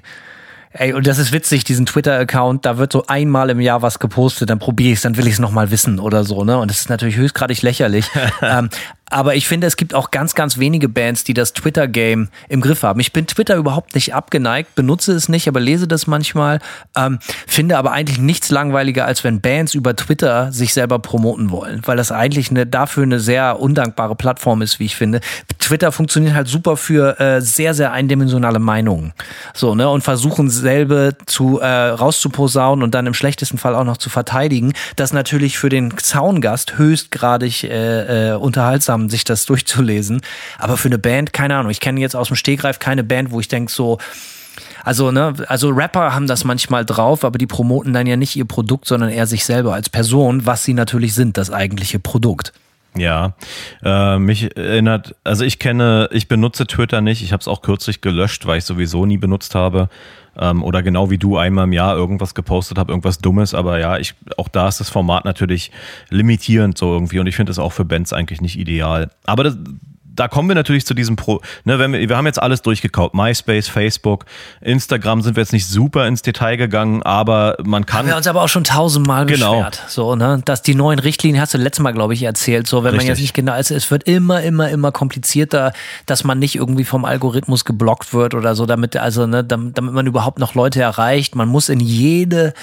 Ey, 0.75 0.93
und 0.93 1.05
das 1.05 1.19
ist 1.19 1.31
witzig, 1.31 1.63
diesen 1.65 1.85
Twitter-Account, 1.85 2.65
da 2.65 2.79
wird 2.79 2.91
so 2.91 3.05
einmal 3.05 3.51
im 3.51 3.59
Jahr 3.59 3.83
was 3.83 3.99
gepostet, 3.99 4.49
dann 4.49 4.57
probiere 4.57 4.91
ich 4.91 4.97
es, 4.97 5.01
dann 5.03 5.17
will 5.17 5.27
ich 5.27 5.33
es 5.33 5.39
nochmal 5.39 5.69
wissen 5.69 5.99
oder 5.99 6.23
so, 6.23 6.43
ne? 6.43 6.57
Und 6.57 6.71
das 6.71 6.79
ist 6.79 6.89
natürlich 6.89 7.15
höchstgradig 7.15 7.61
lächerlich. 7.61 8.07
ähm, 8.41 8.69
aber 9.09 9.35
ich 9.35 9.47
finde, 9.47 9.67
es 9.67 9.77
gibt 9.77 9.93
auch 9.93 10.11
ganz, 10.11 10.33
ganz 10.33 10.57
wenige 10.57 10.89
Bands, 10.89 11.23
die 11.23 11.33
das 11.33 11.53
Twitter-Game 11.53 12.29
im 12.49 12.61
Griff 12.61 12.83
haben. 12.83 12.99
Ich 12.99 13.13
bin 13.13 13.27
Twitter 13.27 13.55
überhaupt 13.55 13.95
nicht 13.95 14.15
abgeneigt, 14.15 14.75
benutze 14.75 15.13
es 15.13 15.29
nicht, 15.29 15.47
aber 15.47 15.59
lese 15.59 15.87
das 15.87 16.07
manchmal. 16.07 16.59
Ähm, 16.95 17.19
finde 17.47 17.77
aber 17.77 17.91
eigentlich 17.91 18.19
nichts 18.19 18.49
langweiliger, 18.49 19.05
als 19.05 19.23
wenn 19.23 19.41
Bands 19.41 19.75
über 19.75 19.95
Twitter 19.95 20.51
sich 20.51 20.73
selber 20.73 20.99
promoten 20.99 21.51
wollen, 21.51 21.81
weil 21.85 21.97
das 21.97 22.11
eigentlich 22.11 22.49
eine, 22.49 22.65
dafür 22.65 23.03
eine 23.03 23.19
sehr 23.19 23.59
undankbare 23.59 24.15
Plattform 24.15 24.61
ist, 24.61 24.79
wie 24.79 24.85
ich 24.85 24.95
finde. 24.95 25.21
Twitter 25.59 25.91
funktioniert 25.91 26.33
halt 26.33 26.47
super 26.47 26.75
für 26.75 27.19
äh, 27.19 27.41
sehr, 27.41 27.73
sehr 27.73 27.91
eindimensionale 27.91 28.59
Meinungen. 28.59 29.13
So, 29.53 29.75
ne? 29.75 29.89
Und 29.89 30.03
versuchen 30.03 30.49
selbe 30.49 31.15
zu 31.25 31.59
äh, 31.59 31.65
rauszuposaunen 31.67 32.83
und 32.83 32.95
dann 32.95 33.05
im 33.05 33.13
schlechtesten 33.13 33.57
Fall 33.57 33.75
auch 33.75 33.83
noch 33.83 33.97
zu 33.97 34.09
verteidigen. 34.09 34.73
Das 34.95 35.13
natürlich 35.13 35.57
für 35.57 35.69
den 35.69 35.97
Zaungast 35.97 36.77
höchstgradig 36.77 37.63
äh, 37.63 38.31
äh, 38.31 38.35
unterhaltsam, 38.93 39.09
sich 39.09 39.23
das 39.23 39.45
durchzulesen. 39.45 40.21
Aber 40.57 40.77
für 40.77 40.87
eine 40.87 40.97
Band, 40.97 41.33
keine 41.33 41.55
Ahnung. 41.55 41.71
Ich 41.71 41.79
kenne 41.79 41.99
jetzt 41.99 42.15
aus 42.15 42.27
dem 42.27 42.35
Stegreif 42.35 42.79
keine 42.79 43.03
Band, 43.03 43.31
wo 43.31 43.39
ich 43.39 43.47
denke 43.47 43.71
so, 43.71 43.97
also, 44.83 45.11
ne, 45.11 45.33
also 45.47 45.69
Rapper 45.69 46.13
haben 46.13 46.27
das 46.27 46.43
manchmal 46.43 46.85
drauf, 46.85 47.23
aber 47.23 47.37
die 47.37 47.47
promoten 47.47 47.93
dann 47.93 48.05
ja 48.05 48.17
nicht 48.17 48.35
ihr 48.35 48.45
Produkt, 48.45 48.85
sondern 48.85 49.09
eher 49.09 49.25
sich 49.25 49.45
selber 49.45 49.73
als 49.73 49.89
Person, 49.89 50.45
was 50.45 50.63
sie 50.63 50.73
natürlich 50.73 51.15
sind, 51.15 51.37
das 51.37 51.49
eigentliche 51.49 51.99
Produkt. 51.99 52.53
Ja, 52.95 53.33
äh, 53.83 54.19
mich 54.19 54.55
erinnert, 54.55 55.15
also 55.23 55.43
ich 55.43 55.57
kenne, 55.57 56.09
ich 56.11 56.27
benutze 56.27 56.67
Twitter 56.67 57.01
nicht, 57.01 57.23
ich 57.23 57.33
habe 57.33 57.41
es 57.41 57.47
auch 57.47 57.63
kürzlich 57.63 58.01
gelöscht, 58.01 58.45
weil 58.45 58.59
ich 58.59 58.65
sowieso 58.65 59.05
nie 59.05 59.17
benutzt 59.17 59.55
habe. 59.55 59.89
Ähm, 60.37 60.63
oder 60.63 60.81
genau 60.81 61.09
wie 61.09 61.17
du 61.17 61.37
einmal 61.37 61.65
im 61.65 61.73
Jahr 61.73 61.95
irgendwas 61.95 62.33
gepostet 62.33 62.77
habe, 62.77 62.91
irgendwas 62.91 63.19
Dummes, 63.19 63.53
aber 63.53 63.79
ja, 63.79 63.97
ich, 63.97 64.15
auch 64.37 64.47
da 64.47 64.67
ist 64.67 64.79
das 64.79 64.89
Format 64.89 65.25
natürlich 65.25 65.71
limitierend 66.09 66.77
so 66.77 66.91
irgendwie 66.91 67.19
und 67.19 67.27
ich 67.27 67.35
finde 67.35 67.51
es 67.51 67.59
auch 67.59 67.71
für 67.71 67.85
Bands 67.85 68.13
eigentlich 68.13 68.41
nicht 68.41 68.57
ideal. 68.57 69.09
Aber 69.25 69.43
das, 69.43 69.57
da 70.15 70.27
kommen 70.27 70.47
wir 70.47 70.55
natürlich 70.55 70.85
zu 70.85 70.93
diesem 70.93 71.15
Pro, 71.15 71.41
ne, 71.63 71.79
wenn 71.79 71.93
wir, 71.93 72.07
wir 72.07 72.17
haben 72.17 72.25
jetzt 72.25 72.41
alles 72.41 72.61
durchgekaut. 72.61 73.13
MySpace, 73.13 73.67
Facebook, 73.67 74.25
Instagram 74.61 75.21
sind 75.21 75.35
wir 75.35 75.41
jetzt 75.41 75.53
nicht 75.53 75.67
super 75.67 76.07
ins 76.07 76.21
Detail 76.21 76.55
gegangen, 76.55 77.01
aber 77.03 77.57
man 77.63 77.85
kann. 77.85 77.99
Haben 77.99 78.07
wir 78.09 78.17
uns 78.17 78.27
aber 78.27 78.43
auch 78.43 78.49
schon 78.49 78.63
tausendmal 78.63 79.25
genau. 79.25 79.55
beschwert. 79.55 79.83
So, 79.87 80.15
ne, 80.15 80.41
dass 80.45 80.61
die 80.61 80.75
neuen 80.75 80.99
Richtlinien 80.99 81.41
hast 81.41 81.53
du 81.53 81.57
letztes 81.57 81.81
Mal, 81.81 81.93
glaube 81.93 82.13
ich, 82.13 82.23
erzählt. 82.23 82.67
So, 82.67 82.83
wenn 82.83 82.91
Richtig. 82.91 82.97
man 82.97 83.07
jetzt 83.07 83.21
nicht 83.21 83.33
genau, 83.33 83.53
also 83.53 83.73
es 83.75 83.89
wird 83.89 84.03
immer, 84.03 84.41
immer, 84.43 84.69
immer 84.69 84.91
komplizierter, 84.91 85.73
dass 86.05 86.23
man 86.23 86.39
nicht 86.39 86.55
irgendwie 86.55 86.83
vom 86.83 87.05
Algorithmus 87.05 87.65
geblockt 87.65 88.13
wird 88.13 88.35
oder 88.35 88.55
so, 88.55 88.65
damit, 88.65 88.95
also, 88.95 89.25
ne, 89.25 89.43
damit, 89.43 89.77
damit 89.77 89.93
man 89.93 90.05
überhaupt 90.05 90.39
noch 90.39 90.53
Leute 90.53 90.81
erreicht. 90.81 91.35
Man 91.35 91.49
muss 91.49 91.69
in 91.69 91.79
jede, 91.79 92.53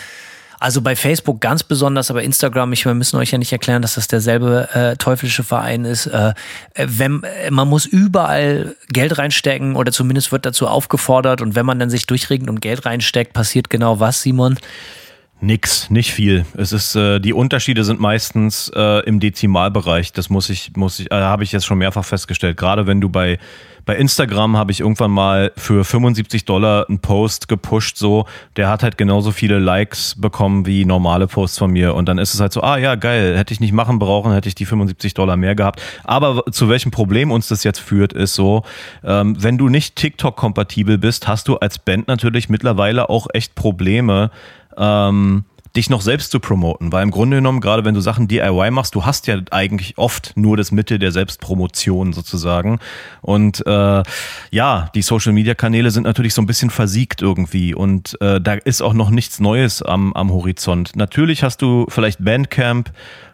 also 0.60 0.82
bei 0.82 0.94
Facebook 0.94 1.40
ganz 1.40 1.62
besonders, 1.62 2.10
aber 2.10 2.22
Instagram, 2.22 2.74
ich, 2.74 2.84
wir 2.84 2.92
müssen 2.92 3.16
euch 3.16 3.30
ja 3.30 3.38
nicht 3.38 3.50
erklären, 3.50 3.80
dass 3.80 3.94
das 3.94 4.08
derselbe 4.08 4.68
äh, 4.74 4.94
teuflische 4.96 5.42
Verein 5.42 5.86
ist. 5.86 6.06
Äh, 6.06 6.34
wenn, 6.76 7.22
äh, 7.22 7.50
man 7.50 7.66
muss 7.66 7.86
überall 7.86 8.76
Geld 8.88 9.16
reinstecken 9.16 9.74
oder 9.74 9.90
zumindest 9.90 10.32
wird 10.32 10.44
dazu 10.44 10.68
aufgefordert 10.68 11.40
und 11.40 11.54
wenn 11.54 11.64
man 11.64 11.78
dann 11.78 11.88
sich 11.88 12.06
durchregend 12.06 12.50
und 12.50 12.60
Geld 12.60 12.84
reinsteckt, 12.84 13.32
passiert 13.32 13.70
genau 13.70 14.00
was, 14.00 14.20
Simon? 14.20 14.58
Nix, 15.42 15.88
nicht 15.88 16.12
viel. 16.12 16.44
Es 16.54 16.72
ist 16.72 16.94
äh, 16.94 17.18
die 17.18 17.32
Unterschiede 17.32 17.82
sind 17.84 17.98
meistens 17.98 18.70
äh, 18.74 19.02
im 19.06 19.20
Dezimalbereich. 19.20 20.12
Das 20.12 20.28
muss 20.28 20.50
ich 20.50 20.72
muss 20.76 21.00
ich 21.00 21.10
äh, 21.10 21.14
habe 21.14 21.44
ich 21.44 21.52
jetzt 21.52 21.64
schon 21.64 21.78
mehrfach 21.78 22.04
festgestellt. 22.04 22.58
Gerade 22.58 22.86
wenn 22.86 23.00
du 23.00 23.08
bei 23.08 23.38
bei 23.86 23.96
Instagram 23.96 24.58
habe 24.58 24.70
ich 24.70 24.80
irgendwann 24.80 25.10
mal 25.10 25.52
für 25.56 25.84
75 25.84 26.44
Dollar 26.44 26.86
einen 26.88 26.98
Post 26.98 27.48
gepusht, 27.48 27.96
so 27.96 28.26
der 28.56 28.68
hat 28.68 28.82
halt 28.82 28.98
genauso 28.98 29.32
viele 29.32 29.58
Likes 29.58 30.14
bekommen 30.20 30.66
wie 30.66 30.84
normale 30.84 31.26
Posts 31.26 31.58
von 31.58 31.70
mir 31.70 31.94
und 31.94 32.06
dann 32.06 32.18
ist 32.18 32.34
es 32.34 32.40
halt 32.40 32.52
so, 32.52 32.60
ah 32.60 32.76
ja 32.76 32.94
geil, 32.94 33.36
hätte 33.38 33.54
ich 33.54 33.60
nicht 33.60 33.72
machen 33.72 33.98
brauchen, 33.98 34.32
hätte 34.32 34.48
ich 34.48 34.54
die 34.54 34.66
75 34.66 35.14
Dollar 35.14 35.38
mehr 35.38 35.54
gehabt. 35.54 35.82
Aber 36.04 36.44
zu 36.52 36.68
welchem 36.68 36.90
Problem 36.90 37.30
uns 37.30 37.48
das 37.48 37.64
jetzt 37.64 37.80
führt, 37.80 38.12
ist 38.12 38.34
so, 38.34 38.62
ähm, 39.02 39.42
wenn 39.42 39.56
du 39.56 39.70
nicht 39.70 39.96
TikTok 39.96 40.36
kompatibel 40.36 40.98
bist, 40.98 41.26
hast 41.26 41.48
du 41.48 41.56
als 41.56 41.78
Band 41.78 42.08
natürlich 42.08 42.50
mittlerweile 42.50 43.08
auch 43.08 43.28
echt 43.32 43.54
Probleme 43.54 44.30
ähm, 44.76 45.44
dich 45.76 45.88
noch 45.88 46.00
selbst 46.00 46.32
zu 46.32 46.40
promoten, 46.40 46.90
weil 46.90 47.02
im 47.04 47.10
Grunde 47.10 47.36
genommen, 47.36 47.60
gerade 47.60 47.84
wenn 47.84 47.94
du 47.94 48.00
Sachen 48.00 48.26
DIY 48.26 48.72
machst, 48.72 48.94
du 48.94 49.04
hast 49.04 49.26
ja 49.28 49.40
eigentlich 49.50 49.98
oft 49.98 50.32
nur 50.36 50.56
das 50.56 50.72
Mittel 50.72 50.98
der 50.98 51.12
Selbstpromotion 51.12 52.12
sozusagen. 52.12 52.80
Und 53.22 53.64
äh, 53.66 54.02
ja, 54.50 54.90
die 54.94 55.02
Social-Media-Kanäle 55.02 55.90
sind 55.90 56.04
natürlich 56.04 56.34
so 56.34 56.42
ein 56.42 56.46
bisschen 56.46 56.70
versiegt 56.70 57.22
irgendwie 57.22 57.74
und 57.74 58.20
äh, 58.20 58.40
da 58.40 58.54
ist 58.54 58.82
auch 58.82 58.94
noch 58.94 59.10
nichts 59.10 59.38
Neues 59.38 59.82
am, 59.82 60.12
am 60.14 60.32
Horizont. 60.32 60.96
Natürlich 60.96 61.44
hast 61.44 61.62
du 61.62 61.86
vielleicht 61.88 62.24
Bandcamp 62.24 62.90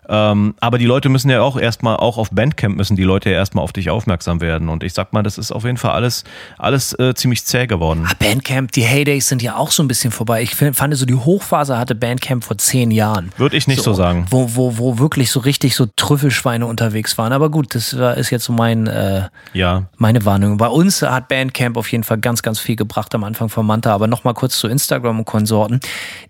ähm, 0.08 0.54
aber 0.60 0.78
die 0.78 0.86
Leute 0.86 1.08
müssen 1.08 1.30
ja 1.30 1.42
auch 1.42 1.56
erstmal, 1.56 1.96
auch 1.96 2.16
auf 2.18 2.30
Bandcamp 2.30 2.76
müssen 2.76 2.96
die 2.96 3.02
Leute 3.02 3.30
ja 3.30 3.36
erstmal 3.36 3.64
auf 3.64 3.72
dich 3.72 3.90
aufmerksam 3.90 4.40
werden. 4.40 4.68
Und 4.68 4.84
ich 4.84 4.92
sag 4.92 5.12
mal, 5.12 5.22
das 5.22 5.38
ist 5.38 5.52
auf 5.52 5.64
jeden 5.64 5.76
Fall 5.76 5.92
alles, 5.92 6.24
alles 6.58 6.96
äh, 6.98 7.14
ziemlich 7.14 7.44
zäh 7.44 7.66
geworden. 7.66 8.06
Ah, 8.08 8.12
Bandcamp, 8.18 8.72
die 8.72 8.82
Heydays 8.82 9.28
sind 9.28 9.42
ja 9.42 9.56
auch 9.56 9.70
so 9.70 9.82
ein 9.82 9.88
bisschen 9.88 10.12
vorbei. 10.12 10.42
Ich 10.42 10.54
find, 10.54 10.76
fand 10.76 10.96
so 10.96 11.06
die 11.06 11.14
Hochphase 11.14 11.76
hatte 11.76 11.94
Bandcamp 11.94 12.44
vor 12.44 12.56
zehn 12.58 12.90
Jahren. 12.90 13.32
Würde 13.36 13.56
ich 13.56 13.66
nicht 13.66 13.82
so, 13.82 13.92
so, 13.92 13.94
sagen. 13.94 14.26
Wo, 14.30 14.54
wo, 14.54 14.78
wo 14.78 14.98
wirklich 14.98 15.30
so 15.30 15.40
richtig 15.40 15.74
so 15.74 15.86
Trüffelschweine 15.96 16.66
unterwegs 16.66 17.18
waren. 17.18 17.32
Aber 17.32 17.50
gut, 17.50 17.74
das 17.74 17.92
ist 17.92 18.30
jetzt 18.30 18.44
so 18.44 18.52
mein, 18.52 18.86
äh, 18.86 19.28
ja. 19.52 19.84
meine 19.96 20.24
Warnung. 20.24 20.56
Bei 20.56 20.68
uns 20.68 21.02
hat 21.02 21.28
Bandcamp 21.28 21.76
auf 21.76 21.90
jeden 21.90 22.04
Fall 22.04 22.18
ganz, 22.18 22.42
ganz 22.42 22.60
viel 22.60 22.76
gebracht 22.76 23.14
am 23.14 23.24
Anfang 23.24 23.48
von 23.48 23.66
Manta. 23.66 23.92
Aber 23.92 24.06
nochmal 24.06 24.34
kurz 24.34 24.58
zu 24.58 24.68
Instagram 24.68 25.18
und 25.18 25.24
Konsorten. 25.24 25.80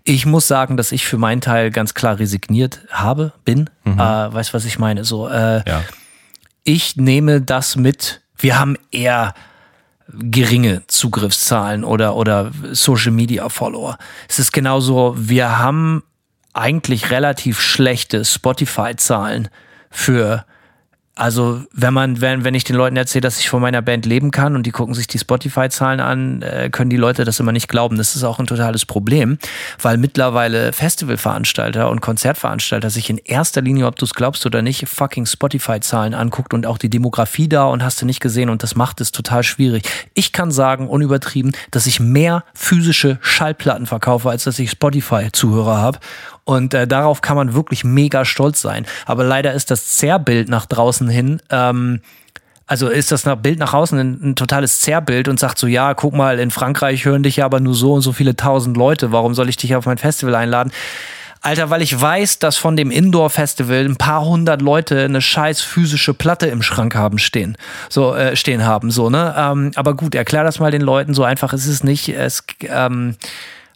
Ich 0.03 0.25
muss 0.25 0.47
sagen, 0.47 0.77
dass 0.77 0.91
ich 0.91 1.05
für 1.05 1.17
meinen 1.17 1.41
Teil 1.41 1.69
ganz 1.69 1.93
klar 1.93 2.17
resigniert 2.17 2.81
habe, 2.91 3.33
bin 3.45 3.66
Mhm. 3.83 3.99
Äh, 3.99 4.33
weißt 4.33 4.53
was 4.53 4.65
ich 4.65 4.79
meine? 4.79 5.03
So, 5.03 5.27
äh, 5.27 5.63
ja. 5.67 5.83
ich 6.63 6.95
nehme 6.95 7.41
das 7.41 7.75
mit. 7.75 8.21
Wir 8.37 8.59
haben 8.59 8.77
eher 8.91 9.33
geringe 10.09 10.83
Zugriffszahlen 10.87 11.83
oder, 11.83 12.15
oder 12.15 12.51
Social 12.71 13.11
Media 13.11 13.49
Follower. 13.49 13.97
Es 14.29 14.39
ist 14.39 14.51
genauso, 14.53 15.15
wir 15.17 15.57
haben 15.59 16.03
eigentlich 16.53 17.11
relativ 17.11 17.59
schlechte 17.59 18.23
Spotify-Zahlen 18.25 19.49
für 19.89 20.45
also 21.17 21.63
wenn 21.73 21.93
man, 21.93 22.21
wenn, 22.21 22.43
wenn 22.43 22.53
ich 22.53 22.63
den 22.63 22.75
Leuten 22.75 22.95
erzähle, 22.95 23.21
dass 23.21 23.39
ich 23.39 23.49
von 23.49 23.61
meiner 23.61 23.81
Band 23.81 24.05
leben 24.05 24.31
kann 24.31 24.55
und 24.55 24.63
die 24.63 24.71
gucken 24.71 24.93
sich 24.93 25.07
die 25.07 25.17
Spotify-Zahlen 25.17 25.99
an, 25.99 26.41
äh, 26.43 26.69
können 26.71 26.89
die 26.89 26.97
Leute 26.97 27.25
das 27.25 27.39
immer 27.39 27.51
nicht 27.51 27.67
glauben. 27.67 27.97
Das 27.97 28.15
ist 28.15 28.23
auch 28.23 28.39
ein 28.39 28.45
totales 28.45 28.85
Problem, 28.85 29.39
weil 29.81 29.97
mittlerweile 29.97 30.71
Festivalveranstalter 30.73 31.89
und 31.89 32.01
Konzertveranstalter 32.01 32.89
sich 32.91 33.09
in 33.09 33.17
erster 33.17 33.61
Linie, 33.61 33.87
ob 33.87 33.95
du 33.95 34.05
es 34.05 34.13
glaubst 34.13 34.45
oder 34.45 34.61
nicht, 34.61 34.87
fucking 34.87 35.25
Spotify-Zahlen 35.25 36.13
anguckt 36.13 36.53
und 36.53 36.65
auch 36.67 36.77
die 36.77 36.89
Demografie 36.89 37.49
da 37.49 37.65
und 37.65 37.83
hast 37.83 38.01
du 38.01 38.05
nicht 38.05 38.19
gesehen 38.19 38.49
und 38.49 38.61
das 38.61 38.75
macht 38.75 39.01
es 39.01 39.11
total 39.11 39.41
schwierig. 39.43 39.89
Ich 40.13 40.33
kann 40.33 40.51
sagen, 40.51 40.87
unübertrieben, 40.87 41.51
dass 41.71 41.87
ich 41.87 41.99
mehr 41.99 42.43
physische 42.53 43.17
Schallplatten 43.21 43.87
verkaufe, 43.87 44.29
als 44.29 44.43
dass 44.43 44.59
ich 44.59 44.69
Spotify-Zuhörer 44.69 45.77
habe 45.77 45.99
und 46.47 46.73
äh, 46.73 46.87
darauf 46.87 47.21
kann 47.21 47.35
man 47.35 47.53
wirklich 47.53 47.83
mega 47.83 48.23
stolz 48.23 48.61
sein. 48.61 48.85
Aber 49.05 49.25
leider 49.25 49.53
ist 49.53 49.69
das 49.69 49.97
Zerrbild 49.97 50.47
nach 50.47 50.65
draußen 50.65 51.09
hin, 51.09 51.41
ähm, 51.49 51.99
also 52.67 52.87
ist 52.87 53.11
das 53.11 53.23
Bild 53.41 53.59
nach 53.59 53.73
außen 53.73 53.99
ein, 53.99 54.19
ein, 54.21 54.35
totales 54.35 54.79
Zerrbild 54.79 55.27
und 55.27 55.39
sagt 55.39 55.57
so, 55.57 55.67
ja, 55.67 55.93
guck 55.93 56.13
mal, 56.13 56.39
in 56.39 56.51
Frankreich 56.51 57.03
hören 57.03 57.23
dich 57.23 57.37
ja 57.37 57.45
aber 57.45 57.59
nur 57.59 57.73
so 57.73 57.93
und 57.93 58.01
so 58.01 58.13
viele 58.13 58.35
tausend 58.35 58.77
Leute, 58.77 59.11
warum 59.11 59.33
soll 59.33 59.49
ich 59.49 59.57
dich 59.57 59.75
auf 59.75 59.85
mein 59.85 59.97
Festival 59.97 60.35
einladen? 60.35 60.71
Alter, 61.41 61.69
weil 61.69 61.81
ich 61.81 61.99
weiß, 61.99 62.39
dass 62.39 62.55
von 62.55 62.77
dem 62.77 62.91
Indoor-Festival 62.91 63.85
ein 63.85 63.97
paar 63.97 64.25
hundert 64.25 64.61
Leute 64.61 65.03
eine 65.03 65.21
scheiß 65.21 65.61
physische 65.61 66.13
Platte 66.13 66.47
im 66.47 66.61
Schrank 66.61 66.95
haben 66.95 67.19
stehen. 67.19 67.57
So, 67.89 68.15
äh, 68.15 68.35
stehen 68.35 68.65
haben, 68.65 68.89
so, 68.89 69.09
ne? 69.09 69.35
Ähm, 69.37 69.71
aber 69.75 69.95
gut, 69.95 70.15
erklär 70.15 70.43
das 70.43 70.59
mal 70.59 70.71
den 70.71 70.81
Leuten, 70.81 71.13
so 71.13 71.23
einfach 71.23 71.53
ist 71.53 71.67
es 71.67 71.83
nicht. 71.83 72.09
Es, 72.09 72.43
ähm, 72.67 73.15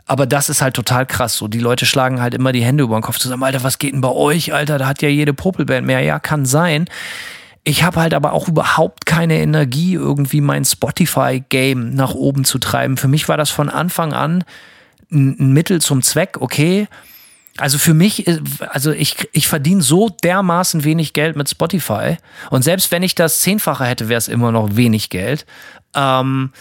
aber 0.05 0.25
das 0.25 0.49
ist 0.49 0.61
halt 0.61 0.75
total 0.75 1.05
krass. 1.05 1.35
So, 1.35 1.47
die 1.47 1.59
Leute 1.59 1.85
schlagen 1.85 2.21
halt 2.21 2.33
immer 2.33 2.51
die 2.51 2.63
Hände 2.63 2.83
über 2.83 2.97
den 2.97 3.03
Kopf 3.03 3.19
zusammen. 3.19 3.43
Alter, 3.43 3.63
was 3.63 3.79
geht 3.79 3.93
denn 3.93 4.01
bei 4.01 4.09
euch? 4.09 4.53
Alter, 4.53 4.77
da 4.77 4.87
hat 4.87 5.01
ja 5.01 5.09
jede 5.09 5.33
Popelband 5.33 5.85
mehr. 5.85 6.01
Ja, 6.01 6.19
kann 6.19 6.45
sein. 6.45 6.87
Ich 7.63 7.83
habe 7.83 8.01
halt 8.01 8.13
aber 8.13 8.33
auch 8.33 8.47
überhaupt 8.47 9.05
keine 9.05 9.39
Energie, 9.39 9.93
irgendwie 9.93 10.41
mein 10.41 10.65
Spotify-Game 10.65 11.93
nach 11.93 12.13
oben 12.15 12.43
zu 12.43 12.57
treiben. 12.57 12.97
Für 12.97 13.07
mich 13.07 13.29
war 13.29 13.37
das 13.37 13.51
von 13.51 13.69
Anfang 13.69 14.13
an 14.13 14.43
ein 15.11 15.53
Mittel 15.53 15.81
zum 15.81 16.01
Zweck, 16.01 16.37
okay. 16.39 16.87
Also 17.57 17.77
für 17.77 17.93
mich, 17.93 18.25
also 18.69 18.91
ich, 18.91 19.27
ich 19.33 19.47
verdiene 19.47 19.81
so 19.81 20.09
dermaßen 20.09 20.83
wenig 20.85 21.13
Geld 21.13 21.35
mit 21.35 21.49
Spotify. 21.49 22.17
Und 22.49 22.63
selbst 22.63 22.91
wenn 22.91 23.03
ich 23.03 23.13
das 23.13 23.41
Zehnfache 23.41 23.85
hätte, 23.85 24.09
wäre 24.09 24.17
es 24.17 24.29
immer 24.29 24.51
noch 24.51 24.75
wenig 24.77 25.09
Geld. 25.09 25.45
Ähm, 25.93 26.51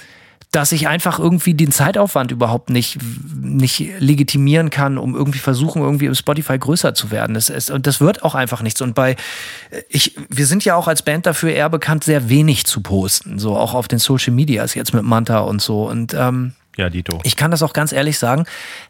dass 0.51 0.73
ich 0.73 0.89
einfach 0.89 1.21
irgendwie 1.21 1.55
den 1.55 1.71
Zeitaufwand 1.71 2.33
überhaupt 2.33 2.71
nicht, 2.71 2.99
nicht 3.41 3.85
legitimieren 4.01 4.71
kann, 4.71 4.99
um 4.99 5.15
irgendwie 5.15 5.39
versuchen, 5.39 5.81
irgendwie 5.81 6.07
im 6.07 6.15
Spotify 6.15 6.59
größer 6.59 6.93
zu 6.93 7.13
werden. 7.13 7.35
Das 7.35 7.49
ist, 7.49 7.71
und 7.71 7.87
das 7.87 8.01
wird 8.01 8.25
auch 8.25 8.35
einfach 8.35 8.61
nichts. 8.61 8.81
Und 8.81 8.95
bei, 8.95 9.15
ich, 9.89 10.17
wir 10.29 10.47
sind 10.47 10.65
ja 10.65 10.75
auch 10.75 10.89
als 10.89 11.03
Band 11.03 11.27
dafür 11.27 11.53
eher 11.53 11.71
bekannt, 11.71 12.03
sehr 12.03 12.29
wenig 12.29 12.67
zu 12.67 12.81
posten, 12.81 13.39
so 13.39 13.57
auch 13.57 13.75
auf 13.75 13.87
den 13.87 14.01
Social 14.01 14.35
Medias 14.35 14.75
jetzt 14.75 14.93
mit 14.93 15.05
Manta 15.05 15.39
und 15.39 15.63
so. 15.63 15.89
Und 15.89 16.15
ähm, 16.15 16.55
Ja, 16.77 16.91
Dito. 16.91 17.21
Ich 17.23 17.37
kann 17.37 17.53
das 17.53 17.63
auch 17.63 17.73
ganz 17.73 17.93
ehrlich 17.93 18.19
sagen. 18.19 18.45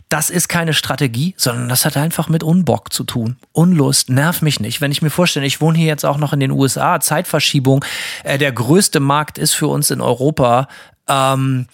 Das 0.09 0.31
ist 0.31 0.49
keine 0.49 0.73
Strategie, 0.73 1.35
sondern 1.37 1.69
das 1.69 1.85
hat 1.85 1.99
einfach 1.99 2.31
mit 2.31 2.43
Unbock 2.43 2.91
zu 2.91 3.05
tun. 3.05 3.37
Unlust, 3.53 4.09
nerv 4.09 4.41
mich 4.41 4.61
nicht. 4.61 4.81
Wenn 4.81 4.93
ich 4.93 5.03
mir 5.03 5.11
vorstelle, 5.11 5.45
ich 5.45 5.61
wohne 5.61 5.77
hier 5.77 5.89
jetzt 5.89 6.07
auch 6.07 6.17
noch 6.17 6.33
in 6.33 6.41
den 6.41 6.53
USA, 6.53 7.01
Zeitverschiebung, 7.01 7.85
äh, 8.25 8.39
der 8.39 8.51
größte 8.51 8.99
Markt 8.99 9.37
ist 9.37 9.53
für 9.53 9.67
uns 9.67 9.91
in 9.91 10.01
Europa. 10.01 10.69
Ähm, 11.11 11.67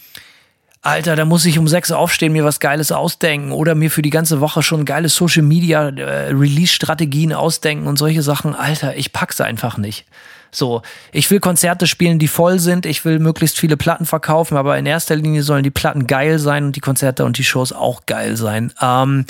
Alter, 0.83 1.16
da 1.16 1.25
muss 1.25 1.44
ich 1.44 1.59
um 1.59 1.66
sechs 1.66 1.90
aufstehen, 1.90 2.33
mir 2.33 2.44
was 2.44 2.61
Geiles 2.61 2.92
ausdenken 2.92 3.51
oder 3.51 3.75
mir 3.75 3.90
für 3.90 4.03
die 4.03 4.11
ganze 4.11 4.40
Woche 4.40 4.62
schon 4.62 4.85
geile 4.85 5.09
Social 5.09 5.42
Media 5.42 5.88
äh, 5.88 6.29
Release-Strategien 6.31 7.33
ausdenken 7.33 7.88
und 7.88 7.96
solche 7.96 8.22
Sachen. 8.22 8.55
Alter, 8.55 8.96
ich 8.96 9.12
pack's 9.12 9.40
einfach 9.40 9.79
nicht. 9.79 10.07
So, 10.53 10.83
ich 11.12 11.29
will 11.31 11.40
Konzerte 11.40 11.88
spielen, 11.88 12.20
die 12.20 12.29
voll 12.29 12.61
sind. 12.61 12.87
Ich 12.87 13.05
will 13.05 13.18
möglichst 13.18 13.59
viele 13.59 13.77
Platten 13.77 14.07
verkaufen, 14.07 14.57
aber 14.57 14.79
in 14.79 14.87
erster 14.87 15.16
Linie 15.16 15.42
sollen 15.42 15.64
die 15.64 15.70
Platten 15.70 16.07
geil 16.07 16.38
sein 16.38 16.66
und 16.66 16.77
die 16.77 16.81
Konzerte 16.81 17.25
und 17.25 17.37
die 17.37 17.44
Shows 17.44 17.72
auch 17.72 18.07
geil 18.07 18.37
sein. 18.37 18.72
Ähm, 18.81 19.27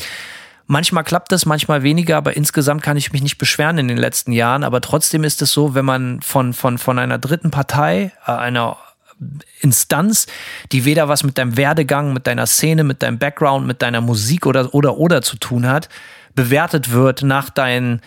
Manchmal 0.68 1.04
klappt 1.04 1.30
es, 1.30 1.46
manchmal 1.46 1.84
weniger, 1.84 2.16
aber 2.16 2.36
insgesamt 2.36 2.82
kann 2.82 2.96
ich 2.96 3.12
mich 3.12 3.22
nicht 3.22 3.38
beschweren 3.38 3.78
in 3.78 3.86
den 3.86 3.98
letzten 3.98 4.32
Jahren. 4.32 4.64
Aber 4.64 4.80
trotzdem 4.80 5.22
ist 5.22 5.40
es 5.40 5.52
so, 5.52 5.76
wenn 5.76 5.84
man 5.84 6.20
von, 6.22 6.52
von, 6.52 6.76
von 6.78 6.98
einer 6.98 7.18
dritten 7.18 7.52
Partei, 7.52 8.10
äh, 8.26 8.32
einer 8.32 8.76
Instanz, 9.60 10.26
die 10.72 10.84
weder 10.84 11.08
was 11.08 11.24
mit 11.24 11.38
deinem 11.38 11.56
Werdegang, 11.56 12.12
mit 12.12 12.26
deiner 12.26 12.46
Szene, 12.46 12.84
mit 12.84 13.02
deinem 13.02 13.18
Background, 13.18 13.66
mit 13.66 13.82
deiner 13.82 14.00
Musik 14.00 14.46
oder 14.46 14.74
oder 14.74 14.98
oder 14.98 15.22
zu 15.22 15.36
tun 15.36 15.66
hat, 15.66 15.88
bewertet 16.34 16.90
wird 16.90 17.22
nach 17.22 17.50
deinen 17.50 18.02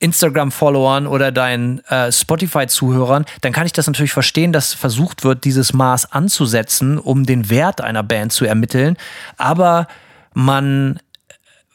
Instagram-Followern 0.00 1.06
oder 1.06 1.30
deinen 1.30 1.84
äh, 1.84 2.10
Spotify-Zuhörern, 2.10 3.26
dann 3.42 3.52
kann 3.52 3.66
ich 3.66 3.72
das 3.72 3.86
natürlich 3.86 4.12
verstehen, 4.12 4.52
dass 4.52 4.72
versucht 4.72 5.24
wird, 5.24 5.44
dieses 5.44 5.72
Maß 5.72 6.12
anzusetzen, 6.12 6.98
um 6.98 7.26
den 7.26 7.50
Wert 7.50 7.82
einer 7.82 8.02
Band 8.02 8.32
zu 8.32 8.46
ermitteln. 8.46 8.96
Aber 9.36 9.86
man 10.32 10.98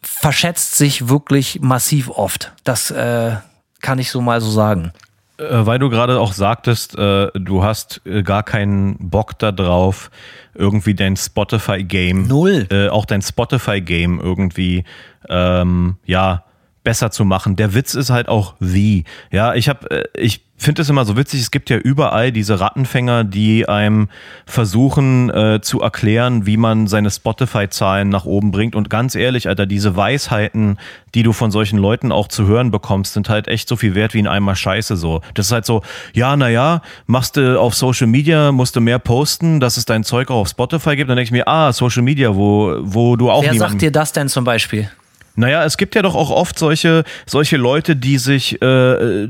verschätzt 0.01 0.75
sich 0.75 1.07
wirklich 1.07 1.59
massiv 1.61 2.09
oft. 2.09 2.51
Das 2.63 2.89
äh, 2.91 3.35
kann 3.81 3.99
ich 3.99 4.09
so 4.09 4.21
mal 4.21 4.41
so 4.41 4.49
sagen. 4.49 4.91
Äh, 5.37 5.65
weil 5.65 5.79
du 5.79 5.89
gerade 5.89 6.19
auch 6.19 6.33
sagtest, 6.33 6.97
äh, 6.97 7.29
du 7.33 7.63
hast 7.63 8.01
äh, 8.05 8.23
gar 8.23 8.43
keinen 8.43 9.09
Bock 9.09 9.37
darauf, 9.39 10.09
irgendwie 10.53 10.93
dein 10.93 11.17
Spotify-Game, 11.17 12.27
Null. 12.27 12.67
Äh, 12.71 12.89
auch 12.89 13.05
dein 13.05 13.21
Spotify-Game 13.21 14.19
irgendwie, 14.19 14.85
ähm, 15.27 15.97
ja, 16.05 16.43
besser 16.83 17.11
zu 17.11 17.25
machen. 17.25 17.55
Der 17.55 17.73
Witz 17.73 17.95
ist 17.95 18.11
halt 18.11 18.29
auch 18.29 18.55
wie. 18.59 19.03
Ja, 19.31 19.55
ich 19.55 19.67
habe, 19.67 20.05
ich 20.15 20.44
finde 20.57 20.81
es 20.81 20.89
immer 20.89 21.05
so 21.05 21.17
witzig. 21.17 21.41
Es 21.41 21.51
gibt 21.51 21.69
ja 21.69 21.77
überall 21.77 22.31
diese 22.31 22.59
Rattenfänger, 22.59 23.23
die 23.23 23.67
einem 23.67 24.09
versuchen 24.45 25.29
äh, 25.29 25.59
zu 25.61 25.81
erklären, 25.81 26.45
wie 26.45 26.57
man 26.57 26.87
seine 26.87 27.11
Spotify-Zahlen 27.11 28.09
nach 28.09 28.25
oben 28.25 28.51
bringt. 28.51 28.75
Und 28.75 28.89
ganz 28.89 29.15
ehrlich, 29.15 29.47
Alter, 29.47 29.65
diese 29.65 29.95
Weisheiten, 29.95 30.77
die 31.13 31.23
du 31.23 31.33
von 31.33 31.51
solchen 31.51 31.77
Leuten 31.77 32.11
auch 32.11 32.27
zu 32.27 32.47
hören 32.47 32.71
bekommst, 32.71 33.13
sind 33.13 33.29
halt 33.29 33.47
echt 33.47 33.67
so 33.67 33.75
viel 33.75 33.95
wert 33.95 34.13
wie 34.13 34.19
in 34.19 34.27
einmal 34.27 34.55
Scheiße 34.55 34.95
so. 34.95 35.21
Das 35.33 35.47
ist 35.47 35.51
halt 35.51 35.65
so, 35.65 35.81
ja, 36.13 36.35
na 36.35 36.49
ja, 36.49 36.81
machst 37.05 37.37
du 37.37 37.59
auf 37.59 37.75
Social 37.75 38.07
Media, 38.07 38.51
musst 38.51 38.75
du 38.75 38.81
mehr 38.81 38.99
posten, 38.99 39.59
dass 39.59 39.77
es 39.77 39.85
dein 39.85 40.03
Zeug 40.03 40.31
auch 40.31 40.41
auf 40.41 40.49
Spotify 40.49 40.95
gibt. 40.95 41.09
Dann 41.09 41.17
denke 41.17 41.27
ich 41.27 41.31
mir, 41.31 41.47
ah, 41.47 41.73
Social 41.73 42.01
Media, 42.01 42.35
wo, 42.35 42.77
wo 42.79 43.15
du 43.15 43.29
auch 43.29 43.43
Wer 43.43 43.53
sagt 43.55 43.81
dir 43.81 43.91
das 43.91 44.13
denn 44.13 44.29
zum 44.29 44.43
Beispiel? 44.43 44.89
naja, 45.35 45.63
es 45.65 45.77
gibt 45.77 45.95
ja 45.95 46.01
doch 46.01 46.15
auch 46.15 46.29
oft 46.29 46.57
solche, 46.57 47.03
solche 47.25 47.57
Leute, 47.57 47.95
die 47.95 48.17
sich, 48.17 48.61
äh, 48.61 49.27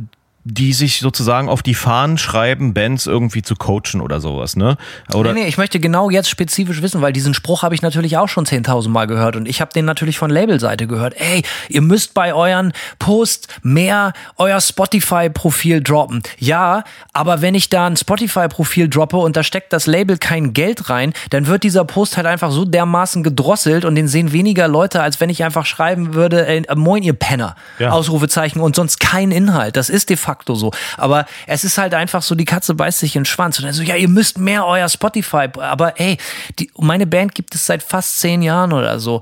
die 0.47 0.73
sich 0.73 0.99
sozusagen 0.99 1.49
auf 1.49 1.63
die 1.63 1.73
Fahnen 1.73 2.19
schreiben, 2.19 2.75
Bands 2.75 3.07
irgendwie 3.07 3.41
zu 3.41 3.55
coachen 3.55 3.99
oder 3.99 4.21
sowas, 4.21 4.55
ne? 4.55 4.77
Oder 5.11 5.33
nee, 5.33 5.41
nee, 5.41 5.47
ich 5.47 5.57
möchte 5.57 5.79
genau 5.79 6.11
jetzt 6.11 6.29
spezifisch 6.29 6.83
wissen, 6.83 7.01
weil 7.01 7.11
diesen 7.13 7.33
Spruch 7.33 7.63
habe 7.63 7.73
ich 7.73 7.81
natürlich 7.81 8.15
auch 8.17 8.29
schon 8.29 8.45
10.000 8.45 8.89
Mal 8.89 9.07
gehört 9.07 9.35
und 9.35 9.47
ich 9.47 9.59
habe 9.59 9.73
den 9.73 9.85
natürlich 9.85 10.19
von 10.19 10.29
Labelseite 10.29 10.85
gehört. 10.85 11.15
Ey, 11.17 11.41
ihr 11.67 11.81
müsst 11.81 12.13
bei 12.13 12.31
euren 12.35 12.73
Post 12.99 13.47
mehr 13.63 14.13
euer 14.37 14.61
Spotify-Profil 14.61 15.81
droppen. 15.81 16.21
Ja, 16.37 16.83
aber 17.11 17.41
wenn 17.41 17.55
ich 17.55 17.69
da 17.69 17.87
ein 17.87 17.97
Spotify-Profil 17.97 18.87
droppe 18.87 19.17
und 19.17 19.35
da 19.35 19.41
steckt 19.41 19.73
das 19.73 19.87
Label 19.87 20.19
kein 20.19 20.53
Geld 20.53 20.91
rein, 20.91 21.13
dann 21.31 21.47
wird 21.47 21.63
dieser 21.63 21.85
Post 21.85 22.17
halt 22.17 22.27
einfach 22.27 22.51
so 22.51 22.65
dermaßen 22.65 23.23
gedrosselt 23.23 23.83
und 23.83 23.95
den 23.95 24.07
sehen 24.07 24.31
weniger 24.31 24.67
Leute, 24.67 25.01
als 25.01 25.19
wenn 25.19 25.31
ich 25.31 25.43
einfach 25.43 25.65
schreiben 25.65 26.13
würde, 26.13 26.45
ey, 26.45 26.61
moin 26.75 27.01
ihr 27.01 27.13
Penner, 27.13 27.55
Ja. 27.79 27.89
Ausrufezeichen 27.89 28.61
und 28.61 28.75
sonst 28.75 28.99
kein 28.99 29.31
Inhalt. 29.31 29.75
Das 29.75 29.89
ist 29.89 30.11
de 30.11 30.17
facto 30.17 30.34
so. 30.45 30.71
Aber 30.97 31.25
es 31.47 31.63
ist 31.63 31.77
halt 31.77 31.93
einfach 31.93 32.21
so, 32.21 32.35
die 32.35 32.45
Katze 32.45 32.73
beißt 32.73 32.99
sich 32.99 33.15
in 33.15 33.21
den 33.21 33.25
Schwanz. 33.25 33.59
Und 33.59 33.65
dann 33.65 33.73
so, 33.73 33.83
ja, 33.83 33.95
ihr 33.95 34.09
müsst 34.09 34.37
mehr 34.37 34.65
euer 34.65 34.89
Spotify. 34.89 35.47
Aber 35.59 35.99
ey, 35.99 36.17
die, 36.59 36.71
meine 36.77 37.07
Band 37.07 37.35
gibt 37.35 37.55
es 37.55 37.65
seit 37.65 37.83
fast 37.83 38.19
zehn 38.19 38.41
Jahren 38.41 38.73
oder 38.73 38.99
so. 38.99 39.21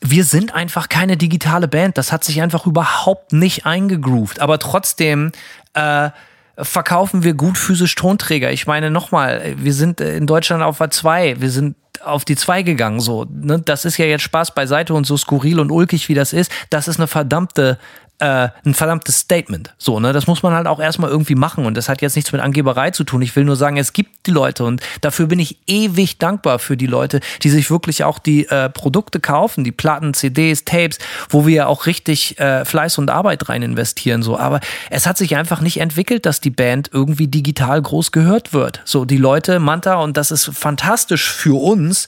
Wir 0.00 0.24
sind 0.24 0.54
einfach 0.54 0.88
keine 0.88 1.16
digitale 1.16 1.68
Band. 1.68 1.98
Das 1.98 2.12
hat 2.12 2.24
sich 2.24 2.40
einfach 2.40 2.66
überhaupt 2.66 3.32
nicht 3.32 3.66
eingegroovt. 3.66 4.40
Aber 4.40 4.58
trotzdem 4.58 5.32
äh, 5.74 6.10
verkaufen 6.56 7.22
wir 7.22 7.34
gut 7.34 7.58
physisch 7.58 7.94
Tonträger. 7.94 8.50
Ich 8.50 8.66
meine, 8.66 8.90
nochmal, 8.90 9.54
wir 9.56 9.74
sind 9.74 10.00
in 10.00 10.26
Deutschland 10.26 10.62
auf 10.62 10.78
der 10.78 10.90
2. 10.90 11.40
Wir 11.40 11.50
sind 11.50 11.76
auf 12.02 12.24
die 12.24 12.36
2 12.36 12.62
gegangen. 12.62 13.00
So, 13.00 13.26
ne? 13.30 13.60
Das 13.60 13.84
ist 13.84 13.98
ja 13.98 14.06
jetzt 14.06 14.22
Spaß 14.22 14.54
beiseite 14.54 14.94
und 14.94 15.06
so 15.06 15.16
skurril 15.16 15.60
und 15.60 15.70
ulkig, 15.70 16.08
wie 16.08 16.14
das 16.14 16.32
ist. 16.32 16.50
Das 16.70 16.88
ist 16.88 16.98
eine 16.98 17.06
verdammte 17.06 17.78
äh, 18.20 18.48
ein 18.64 18.74
verdammtes 18.74 19.18
Statement. 19.18 19.74
So, 19.78 19.98
ne, 20.00 20.12
das 20.12 20.26
muss 20.26 20.42
man 20.42 20.52
halt 20.52 20.66
auch 20.66 20.80
erstmal 20.80 21.10
irgendwie 21.10 21.34
machen 21.34 21.66
und 21.66 21.76
das 21.76 21.88
hat 21.88 22.02
jetzt 22.02 22.16
nichts 22.16 22.32
mit 22.32 22.40
Angeberei 22.40 22.90
zu 22.90 23.04
tun. 23.04 23.22
Ich 23.22 23.34
will 23.34 23.44
nur 23.44 23.56
sagen, 23.56 23.76
es 23.76 23.92
gibt 23.92 24.26
die 24.26 24.30
Leute 24.30 24.64
und 24.64 24.82
dafür 25.00 25.26
bin 25.26 25.38
ich 25.38 25.58
ewig 25.66 26.18
dankbar 26.18 26.58
für 26.58 26.76
die 26.76 26.86
Leute, 26.86 27.20
die 27.42 27.50
sich 27.50 27.70
wirklich 27.70 28.04
auch 28.04 28.18
die 28.18 28.46
äh, 28.48 28.68
Produkte 28.68 29.20
kaufen, 29.20 29.64
die 29.64 29.72
Platten, 29.72 30.14
CDs, 30.14 30.64
Tapes, 30.64 30.98
wo 31.28 31.46
wir 31.46 31.68
auch 31.68 31.86
richtig 31.86 32.38
äh, 32.38 32.64
Fleiß 32.64 32.98
und 32.98 33.10
Arbeit 33.10 33.48
rein 33.48 33.62
investieren. 33.62 34.22
So, 34.22 34.38
aber 34.38 34.60
es 34.90 35.06
hat 35.06 35.16
sich 35.16 35.36
einfach 35.36 35.60
nicht 35.60 35.80
entwickelt, 35.80 36.26
dass 36.26 36.40
die 36.40 36.50
Band 36.50 36.90
irgendwie 36.92 37.28
digital 37.28 37.80
groß 37.80 38.12
gehört 38.12 38.52
wird. 38.52 38.82
So, 38.84 39.04
die 39.04 39.16
Leute, 39.16 39.58
Manta, 39.58 39.96
und 39.96 40.16
das 40.16 40.30
ist 40.30 40.50
fantastisch 40.52 41.30
für 41.32 41.60
uns 41.60 42.06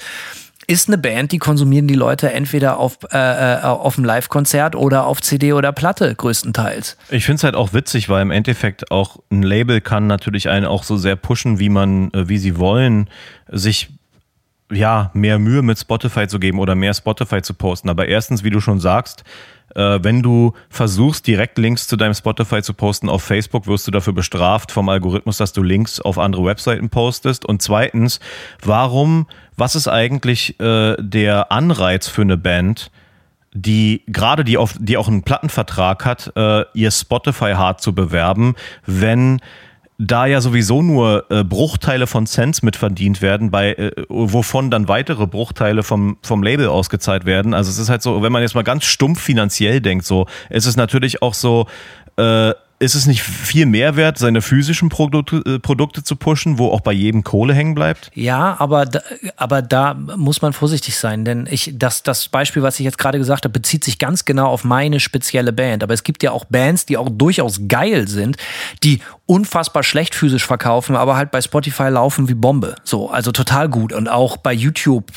ist 0.73 0.89
eine 0.89 0.99
Band, 0.99 1.33
die 1.33 1.39
konsumieren 1.39 1.87
die 1.87 1.95
Leute 1.95 2.33
entweder 2.33 2.79
auf, 2.79 2.99
äh, 3.13 3.17
äh, 3.19 3.63
auf 3.63 3.97
dem 3.97 4.05
Live-Konzert 4.05 4.75
oder 4.75 5.07
auf 5.07 5.21
CD 5.21 5.53
oder 5.53 5.73
Platte 5.73 6.15
größtenteils. 6.15 6.97
Ich 7.11 7.25
finde 7.25 7.37
es 7.37 7.45
halt 7.45 7.55
auch 7.55 7.73
witzig, 7.73 8.09
weil 8.09 8.23
im 8.23 8.31
Endeffekt 8.31 8.91
auch 8.91 9.19
ein 9.31 9.43
Label 9.43 9.81
kann 9.81 10.07
natürlich 10.07 10.49
einen 10.49 10.67
auch 10.67 10.83
so 10.83 10.97
sehr 10.97 11.17
pushen, 11.17 11.59
wie 11.59 11.69
man, 11.69 12.11
äh, 12.13 12.29
wie 12.29 12.39
sie 12.39 12.59
wollen, 12.59 13.09
sich 13.49 13.91
ja 14.73 15.11
mehr 15.15 15.39
Mühe 15.39 15.63
mit 15.63 15.79
Spotify 15.79 16.27
zu 16.27 16.39
geben 16.39 16.59
oder 16.59 16.75
mehr 16.75 16.95
Spotify 16.95 17.43
zu 17.43 17.55
posten. 17.55 17.91
Aber 17.91 18.09
erstens, 18.09 18.43
wie 18.43 18.51
du 18.51 18.61
schon 18.61 18.81
sagst, 18.81 19.25
äh, 19.75 19.99
wenn 20.03 20.23
du 20.23 20.53
versuchst, 20.69 21.27
direkt 21.27 21.59
Links 21.59 21.87
zu 21.89 21.97
deinem 21.97 22.15
Spotify 22.15 22.63
zu 22.63 22.75
posten 22.75 23.09
auf 23.09 23.23
Facebook, 23.23 23.67
wirst 23.67 23.87
du 23.87 23.91
dafür 23.91 24.13
bestraft 24.13 24.73
vom 24.73 24.89
Algorithmus, 24.89 25.37
dass 25.39 25.53
du 25.53 25.63
Links 25.63 26.01
auf 26.01 26.19
andere 26.19 26.45
Webseiten 26.45 26.91
postest. 26.91 27.45
Und 27.45 27.63
zweitens, 27.63 28.21
warum, 28.63 29.27
was 29.57 29.75
ist 29.75 29.89
eigentlich 29.89 30.59
äh, 30.61 30.97
der 30.99 31.53
Anreiz 31.53 32.09
für 32.09 32.23
eine 32.23 32.37
Band, 32.37 32.91
die 33.55 34.03
gerade 34.07 34.45
die, 34.45 34.57
auf, 34.57 34.75
die 34.79 34.97
auch 34.97 35.09
einen 35.09 35.23
Plattenvertrag 35.23 36.05
hat, 36.05 36.33
äh, 36.37 36.65
ihr 36.75 36.91
Spotify 36.91 37.53
hart 37.53 37.83
zu 37.83 37.95
bewerben, 37.95 38.55
wenn 38.87 39.41
da 40.07 40.27
ja 40.27 40.41
sowieso 40.41 40.83
nur 40.83 41.31
äh, 41.31 41.45
Bruchteile 41.45 42.07
von 42.07 42.27
Cents 42.27 42.63
mitverdient 42.63 43.23
werden, 43.23 43.51
bei 43.51 43.73
äh, 43.75 43.93
wovon 44.09 44.71
dann 44.71 44.89
weitere 44.89 45.27
Bruchteile 45.27 45.83
vom, 45.83 46.19
vom 46.23 46.43
Label 46.43 46.67
ausgezahlt 46.67 47.25
werden. 47.25 47.55
Also 47.55 47.71
es 47.71 47.79
ist 47.79 47.89
halt 47.89 48.03
so, 48.03 48.23
wenn 48.23 48.33
man 48.33 48.43
jetzt 48.43 48.55
mal 48.55 48.65
ganz 48.65 48.85
stumpf 48.85 49.21
finanziell 49.21 49.81
denkt, 49.81 50.05
so, 50.05 50.27
ist 50.51 50.67
es 50.67 50.77
natürlich 50.77 51.23
auch 51.23 51.35
so, 51.35 51.67
äh, 52.17 52.53
ist 52.83 52.97
es 52.97 53.07
nicht 53.07 53.23
viel 53.23 53.67
mehr 53.67 53.95
wert, 53.95 54.19
seine 54.19 54.43
physischen 54.43 54.89
Produkte, 54.89 55.37
äh, 55.47 55.59
Produkte 55.61 56.03
zu 56.03 56.17
pushen, 56.17 56.59
wo 56.59 56.69
auch 56.71 56.81
bei 56.81 56.93
jedem 56.93 57.23
Kohle 57.23 57.55
hängen 57.55 57.77
bleibt? 57.77 58.11
Ja, 58.15 58.57
aber 58.59 58.87
da, 58.87 59.01
aber 59.37 59.63
da 59.63 59.95
muss 59.95 60.43
man 60.43 60.53
vorsichtig 60.53 60.97
sein, 60.97 61.25
denn 61.25 61.47
ich, 61.49 61.73
das, 61.77 62.03
das 62.03 62.29
Beispiel, 62.29 62.63
was 62.63 62.81
ich 62.81 62.85
jetzt 62.85 62.99
gerade 62.99 63.19
gesagt 63.19 63.45
habe, 63.45 63.53
bezieht 63.53 63.85
sich 63.85 63.99
ganz 63.99 64.25
genau 64.25 64.49
auf 64.49 64.65
meine 64.65 64.99
spezielle 64.99 65.53
Band. 65.53 65.85
Aber 65.85 65.95
es 65.95 66.03
gibt 66.03 66.25
ja 66.25 66.33
auch 66.33 66.45
Bands, 66.47 66.85
die 66.85 66.97
auch 66.97 67.09
durchaus 67.09 67.61
geil 67.69 68.09
sind, 68.09 68.37
die 68.83 69.01
unfassbar 69.27 69.83
schlecht 69.83 70.15
physisch 70.15 70.45
verkaufen, 70.45 70.97
aber 70.97 71.17
halt 71.17 71.31
bei 71.31 71.41
Spotify 71.41 71.85
laufen 71.85 72.29
wie 72.29 72.35
Bombe. 72.35 72.75
So, 72.85 73.11
also 73.11 73.33
total 73.33 73.69
gut. 73.69 73.93
Und 73.93 74.09
auch 74.09 74.37
bei 74.37 74.53
YouTube 74.53 75.11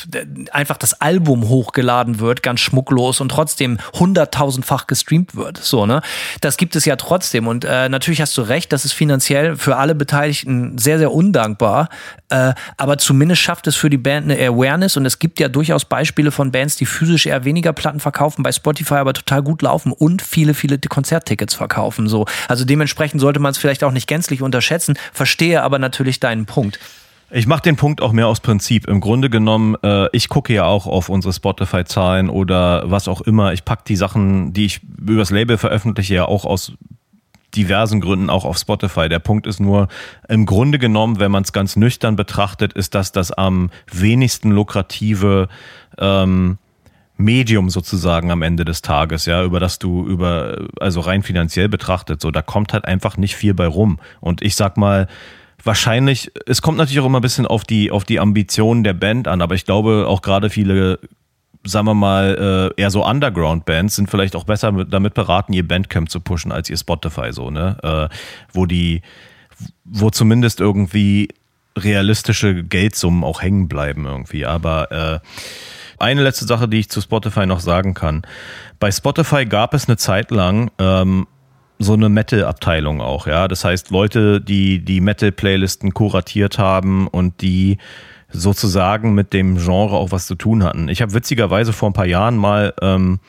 einfach 0.52 0.78
das 0.78 1.00
Album 1.00 1.48
hochgeladen 1.48 2.20
wird, 2.20 2.42
ganz 2.42 2.60
schmucklos 2.60 3.20
und 3.20 3.30
trotzdem 3.30 3.78
hunderttausendfach 3.98 4.86
gestreamt 4.86 5.34
wird. 5.34 5.58
So, 5.58 5.84
ne? 5.86 6.00
Das 6.40 6.56
gibt 6.56 6.76
es 6.76 6.84
ja 6.84 6.96
trotzdem. 6.96 7.48
Und 7.48 7.55
äh, 7.64 7.88
natürlich 7.88 8.20
hast 8.20 8.36
du 8.36 8.42
recht, 8.42 8.72
das 8.72 8.84
ist 8.84 8.92
finanziell 8.92 9.56
für 9.56 9.76
alle 9.76 9.94
Beteiligten 9.94 10.78
sehr, 10.78 10.98
sehr 10.98 11.12
undankbar. 11.12 11.88
Äh, 12.28 12.54
aber 12.76 12.98
zumindest 12.98 13.42
schafft 13.42 13.66
es 13.66 13.76
für 13.76 13.90
die 13.90 13.98
Band 13.98 14.30
eine 14.30 14.40
Awareness 14.40 14.96
und 14.96 15.06
es 15.06 15.18
gibt 15.18 15.38
ja 15.40 15.48
durchaus 15.48 15.84
Beispiele 15.84 16.30
von 16.30 16.50
Bands, 16.50 16.76
die 16.76 16.86
physisch 16.86 17.26
eher 17.26 17.44
weniger 17.44 17.72
Platten 17.72 18.00
verkaufen, 18.00 18.42
bei 18.42 18.52
Spotify 18.52 18.94
aber 18.94 19.12
total 19.12 19.42
gut 19.42 19.62
laufen 19.62 19.92
und 19.92 20.22
viele, 20.22 20.54
viele 20.54 20.78
Konzerttickets 20.78 21.54
verkaufen. 21.54 22.08
So. 22.08 22.26
Also 22.48 22.64
dementsprechend 22.64 23.20
sollte 23.20 23.40
man 23.40 23.52
es 23.52 23.58
vielleicht 23.58 23.84
auch 23.84 23.92
nicht 23.92 24.08
gänzlich 24.08 24.42
unterschätzen, 24.42 24.98
verstehe 25.12 25.62
aber 25.62 25.78
natürlich 25.78 26.20
deinen 26.20 26.46
Punkt. 26.46 26.78
Ich 27.30 27.48
mache 27.48 27.62
den 27.62 27.74
Punkt 27.74 28.00
auch 28.02 28.12
mehr 28.12 28.28
aus 28.28 28.38
Prinzip. 28.38 28.86
Im 28.86 29.00
Grunde 29.00 29.28
genommen, 29.28 29.74
äh, 29.82 30.08
ich 30.12 30.28
gucke 30.28 30.54
ja 30.54 30.64
auch 30.64 30.86
auf 30.86 31.08
unsere 31.08 31.32
Spotify-Zahlen 31.32 32.30
oder 32.30 32.88
was 32.88 33.08
auch 33.08 33.20
immer. 33.20 33.52
Ich 33.52 33.64
packe 33.64 33.82
die 33.86 33.96
Sachen, 33.96 34.52
die 34.52 34.66
ich 34.66 34.80
übers 35.06 35.30
Label 35.30 35.58
veröffentliche, 35.58 36.14
ja 36.14 36.24
auch 36.26 36.44
aus 36.44 36.72
diversen 37.56 38.00
Gründen 38.00 38.30
auch 38.30 38.44
auf 38.44 38.58
Spotify. 38.58 39.08
Der 39.08 39.18
Punkt 39.18 39.46
ist 39.46 39.60
nur, 39.60 39.88
im 40.28 40.46
Grunde 40.46 40.78
genommen, 40.78 41.18
wenn 41.18 41.30
man 41.30 41.42
es 41.42 41.52
ganz 41.52 41.76
nüchtern 41.76 42.16
betrachtet, 42.16 42.72
ist 42.72 42.94
das 42.94 43.12
das 43.12 43.32
am 43.32 43.70
wenigsten 43.90 44.50
lukrative 44.50 45.48
ähm, 45.98 46.58
Medium 47.16 47.70
sozusagen 47.70 48.30
am 48.30 48.42
Ende 48.42 48.64
des 48.64 48.82
Tages, 48.82 49.26
ja, 49.26 49.42
über 49.42 49.58
das 49.58 49.78
du 49.78 50.06
über, 50.06 50.66
also 50.80 51.00
rein 51.00 51.22
finanziell 51.22 51.68
betrachtet, 51.68 52.20
so, 52.20 52.30
da 52.30 52.42
kommt 52.42 52.72
halt 52.72 52.84
einfach 52.84 53.16
nicht 53.16 53.36
viel 53.36 53.54
bei 53.54 53.66
rum. 53.66 53.98
Und 54.20 54.42
ich 54.42 54.54
sag 54.54 54.76
mal, 54.76 55.08
wahrscheinlich, 55.64 56.30
es 56.46 56.60
kommt 56.60 56.78
natürlich 56.78 57.00
auch 57.00 57.06
immer 57.06 57.18
ein 57.18 57.22
bisschen 57.22 57.46
auf 57.46 57.64
die, 57.64 57.90
auf 57.90 58.04
die 58.04 58.20
Ambitionen 58.20 58.84
der 58.84 58.92
Band 58.92 59.28
an, 59.28 59.40
aber 59.40 59.54
ich 59.54 59.64
glaube 59.64 60.06
auch 60.06 60.20
gerade 60.20 60.50
viele, 60.50 60.98
sagen 61.66 61.86
wir 61.86 61.94
mal, 61.94 62.72
äh, 62.76 62.80
eher 62.80 62.90
so 62.90 63.04
Underground-Bands 63.04 63.96
sind 63.96 64.10
vielleicht 64.10 64.36
auch 64.36 64.44
besser 64.44 64.72
mit, 64.72 64.92
damit 64.92 65.14
beraten, 65.14 65.52
ihr 65.52 65.66
Bandcamp 65.66 66.10
zu 66.10 66.20
pushen, 66.20 66.52
als 66.52 66.70
ihr 66.70 66.76
Spotify 66.76 67.32
so, 67.32 67.50
ne? 67.50 67.76
Äh, 67.82 68.14
wo 68.52 68.66
die, 68.66 69.02
wo 69.84 70.10
zumindest 70.10 70.60
irgendwie 70.60 71.28
realistische 71.76 72.62
Geldsummen 72.64 73.24
auch 73.24 73.42
hängen 73.42 73.68
bleiben 73.68 74.06
irgendwie. 74.06 74.46
Aber 74.46 74.92
äh, 74.92 75.18
eine 75.98 76.22
letzte 76.22 76.46
Sache, 76.46 76.68
die 76.68 76.78
ich 76.78 76.88
zu 76.88 77.00
Spotify 77.00 77.46
noch 77.46 77.60
sagen 77.60 77.94
kann. 77.94 78.22
Bei 78.78 78.90
Spotify 78.90 79.46
gab 79.46 79.74
es 79.74 79.88
eine 79.88 79.96
Zeit 79.96 80.30
lang 80.30 80.70
ähm, 80.78 81.26
so 81.78 81.92
eine 81.92 82.08
Metal-Abteilung 82.08 83.00
auch, 83.00 83.26
ja. 83.26 83.48
Das 83.48 83.64
heißt, 83.64 83.90
Leute, 83.90 84.40
die 84.40 84.84
die 84.84 85.00
Metal-Playlisten 85.00 85.92
kuratiert 85.92 86.58
haben 86.58 87.06
und 87.06 87.42
die 87.42 87.78
sozusagen 88.30 89.14
mit 89.14 89.32
dem 89.32 89.56
Genre 89.56 89.96
auch 89.96 90.12
was 90.12 90.26
zu 90.26 90.34
tun 90.34 90.64
hatten. 90.64 90.88
Ich 90.88 91.02
habe 91.02 91.14
witzigerweise 91.14 91.72
vor 91.72 91.90
ein 91.90 91.94
paar 91.94 92.06
Jahren 92.06 92.36
mal 92.36 92.74
ähm, 92.82 93.20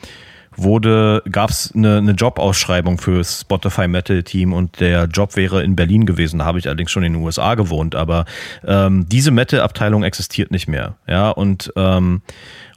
wurde, 0.58 1.22
gab 1.30 1.50
es 1.50 1.72
eine, 1.74 1.98
eine 1.98 2.12
Jobausschreibung 2.12 2.98
für 2.98 3.22
Spotify 3.24 3.88
Metal 3.88 4.22
Team 4.22 4.52
und 4.52 4.80
der 4.80 5.04
Job 5.04 5.36
wäre 5.36 5.62
in 5.62 5.76
Berlin 5.76 6.04
gewesen. 6.04 6.40
Da 6.40 6.44
habe 6.44 6.58
ich 6.58 6.66
allerdings 6.66 6.90
schon 6.90 7.04
in 7.04 7.14
den 7.14 7.22
USA 7.22 7.54
gewohnt, 7.54 7.94
aber 7.94 8.24
ähm, 8.66 9.08
diese 9.08 9.30
Metal-Abteilung 9.30 10.02
existiert 10.02 10.50
nicht 10.50 10.68
mehr. 10.68 10.96
Ja, 11.06 11.30
und 11.30 11.72
ähm, 11.76 12.22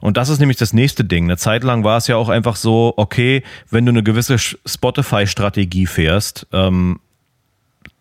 und 0.00 0.16
das 0.16 0.28
ist 0.28 0.40
nämlich 0.40 0.56
das 0.56 0.72
nächste 0.72 1.04
Ding. 1.04 1.24
Eine 1.24 1.36
Zeit 1.36 1.62
lang 1.62 1.84
war 1.84 1.96
es 1.96 2.08
ja 2.08 2.16
auch 2.16 2.28
einfach 2.28 2.56
so, 2.56 2.92
okay, 2.96 3.44
wenn 3.70 3.86
du 3.86 3.90
eine 3.90 4.02
gewisse 4.02 4.36
Spotify-Strategie 4.38 5.86
fährst, 5.86 6.48
ähm, 6.52 6.98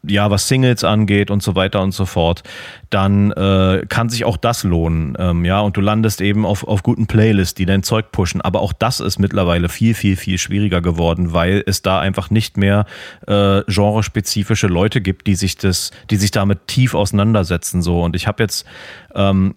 ja, 0.04 0.32
was 0.32 0.48
Singles 0.48 0.84
angeht 0.84 1.30
und 1.30 1.44
so 1.44 1.56
weiter 1.56 1.82
und 1.82 1.92
so 1.92 2.06
fort, 2.06 2.44
dann 2.90 3.32
äh, 3.32 3.86
kann 3.88 4.10
sich 4.10 4.26
auch 4.26 4.38
das 4.38 4.64
lohnen. 4.64 5.16
Ähm, 5.20 5.46
ja, 5.46 5.60
und 5.60 5.78
du 5.78 5.82
landest 5.82 6.22
eben 6.22 6.46
auf, 6.46 6.64
auf 6.64 6.84
guten 6.84 7.08
Playlists, 7.08 7.54
die 7.54 7.66
dein 7.66 7.84
Zeug 7.84 8.12
pushen. 8.12 8.42
Aber 8.42 8.62
auch 8.62 8.74
das 8.74 9.00
ist 9.00 9.20
mittlerweile 9.20 9.70
viel, 9.70 9.94
viel, 9.94 10.16
viel 10.16 10.38
schwieriger 10.38 10.82
geworden, 10.82 11.34
weil 11.34 11.64
es 11.66 11.82
da 11.82 12.00
einfach 12.00 12.30
nicht 12.30 12.58
mehr 12.58 12.86
äh, 13.28 13.62
genrespezifische 13.68 14.68
Leute 14.68 15.02
gibt, 15.02 15.28
die 15.28 15.36
sich 15.36 15.56
das, 15.58 15.92
die 16.10 16.18
sich 16.18 16.32
damit 16.32 16.68
tief 16.68 16.96
auseinandersetzen. 16.96 17.82
So. 17.82 18.02
Und 18.02 18.16
ich 18.16 18.28
habe 18.28 18.44
jetzt 18.44 18.66
ähm, 19.14 19.56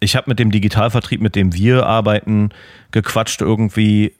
ich 0.00 0.16
habe 0.16 0.28
mit 0.30 0.38
dem 0.38 0.50
Digitalvertrieb, 0.50 1.20
mit 1.20 1.34
dem 1.36 1.54
wir 1.54 1.86
arbeiten, 1.86 2.50
gequatscht 2.90 3.40
irgendwie. 3.40 4.14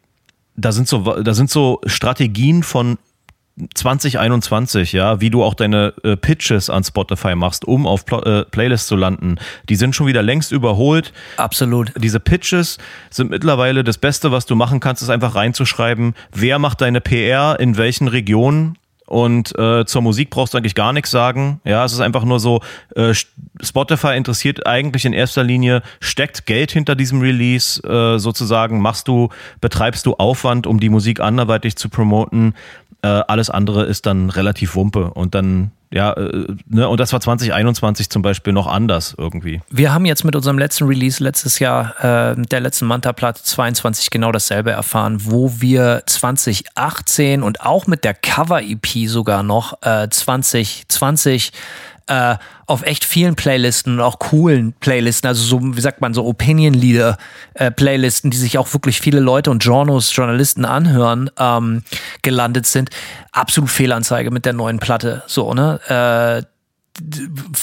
Da 0.57 0.73
sind 0.73 0.89
so, 0.89 1.21
da 1.23 1.35
sind 1.35 1.51
so 1.51 1.81
Strategien 1.85 2.63
von 2.63 2.99
2021, 3.75 4.93
ja, 4.93 5.21
wie 5.21 5.31
du 5.31 5.43
auch 5.43 5.55
deine 5.55 5.95
äh, 6.03 6.17
Pitches 6.17 6.69
an 6.69 6.85
Spotify 6.85 7.35
machst, 7.35 7.65
um 7.65 7.87
auf 7.87 8.05
Pl 8.05 8.23
äh, 8.25 8.45
Playlists 8.45 8.87
zu 8.87 8.97
landen, 8.97 9.37
die 9.69 9.77
sind 9.77 9.97
schon 9.97 10.07
wieder 10.07 10.23
längst 10.23 10.53
überholt. 10.53 11.13
Absolut. 11.39 11.93
Diese 11.97 12.21
Pitches 12.21 12.79
sind 13.11 13.31
mittlerweile 13.31 13.83
das 13.83 13.99
Beste, 13.99 14.31
was 14.31 14.45
du 14.45 14.57
machen 14.57 14.81
kannst, 14.81 15.03
ist 15.03 15.09
einfach 15.09 15.35
reinzuschreiben, 15.35 16.15
wer 16.33 16.59
macht 16.59 16.83
deine 16.83 17.01
PR 17.01 17.59
in 17.59 17.79
welchen 17.79 18.09
Regionen 18.09 18.77
und 19.07 19.57
äh, 19.57 19.87
zur 19.87 20.03
Musik 20.03 20.31
brauchst 20.31 20.53
du 20.53 20.59
eigentlich 20.59 20.75
gar 20.75 20.93
nichts 20.93 21.11
sagen. 21.11 21.61
Ja, 21.65 21.85
es 21.85 21.93
ist 21.93 22.01
einfach 22.01 22.25
nur 22.25 22.41
so, 22.41 22.61
äh, 22.97 23.15
Spotify 23.63 24.17
interessiert 24.17 24.67
eigentlich 24.67 25.05
in 25.05 25.13
erster 25.13 25.45
Linie, 25.45 25.83
steckt 26.01 26.45
Geld 26.47 26.73
hinter 26.73 26.97
diesem 26.97 27.21
Release 27.21 27.81
äh, 27.83 28.19
sozusagen, 28.19 28.81
machst 28.81 29.07
du, 29.09 29.29
betreibst 29.61 30.07
du 30.07 30.15
Aufwand, 30.15 30.67
um 30.67 30.81
die 30.81 30.89
Musik 30.89 31.21
anderweitig 31.21 31.77
zu 31.77 31.89
promoten. 31.89 32.55
Äh, 33.07 33.25
alles 33.29 33.51
andere 33.51 33.85
ist 33.85 34.07
dann 34.07 34.31
relativ 34.31 34.75
Wumpe 34.75 35.13
und 35.13 35.37
dann 35.37 35.71
ja, 35.93 36.13
äh, 36.15 36.47
ne, 36.69 36.89
und 36.89 36.99
das 36.99 37.13
war 37.13 37.21
2021 37.21 38.11
zum 38.11 38.21
Beispiel 38.21 38.53
noch 38.53 38.67
anders 38.67 39.15
irgendwie. 39.17 39.61
Wir 39.71 39.95
haben 39.95 40.05
jetzt 40.05 40.25
mit 40.25 40.35
unserem 40.35 40.59
letzten 40.59 40.85
Release 40.85 41.23
letztes 41.23 41.61
Jahr, 41.61 41.95
äh, 42.33 42.35
der 42.37 42.59
letzten 42.59 42.87
Manta-Platte 42.87 43.45
22, 43.45 44.11
genau 44.11 44.33
dasselbe 44.33 44.73
erfahren, 44.73 45.19
wo 45.23 45.53
wir 45.61 46.03
2018 46.07 47.45
und 47.45 47.61
auch 47.61 47.87
mit 47.87 48.03
der 48.03 48.15
Cover-EP 48.15 49.07
sogar 49.07 49.45
noch 49.45 49.81
äh, 49.83 50.09
2020 50.11 51.53
äh, 52.07 52.37
auf 52.67 52.83
echt 52.83 53.05
vielen 53.05 53.35
Playlisten 53.35 53.95
und 53.95 54.01
auch 54.01 54.19
coolen 54.19 54.75
Playlisten, 54.81 55.29
also 55.29 55.43
so, 55.43 55.77
wie 55.77 55.81
sagt 55.81 56.01
man, 56.01 56.15
so 56.15 56.25
Opinion-Leader-Playlisten, 56.25 58.29
äh, 58.29 58.33
die 58.33 58.39
sich 58.39 58.59
auch 58.59 58.73
wirklich 58.73 59.01
viele 59.01 59.21
Leute 59.21 59.51
und 59.51 59.65
Journos, 59.65 60.15
Journalisten 60.15 60.65
anhören, 60.65 61.31
ähm, 61.39 61.83
gelandet 62.23 62.67
sind. 62.67 62.91
Absolut 63.33 63.71
Fehlanzeige 63.71 64.31
mit 64.31 64.45
der 64.45 64.53
neuen 64.53 64.79
Platte. 64.79 65.23
So, 65.27 65.55
ne? 65.55 66.43
Äh, 66.43 66.56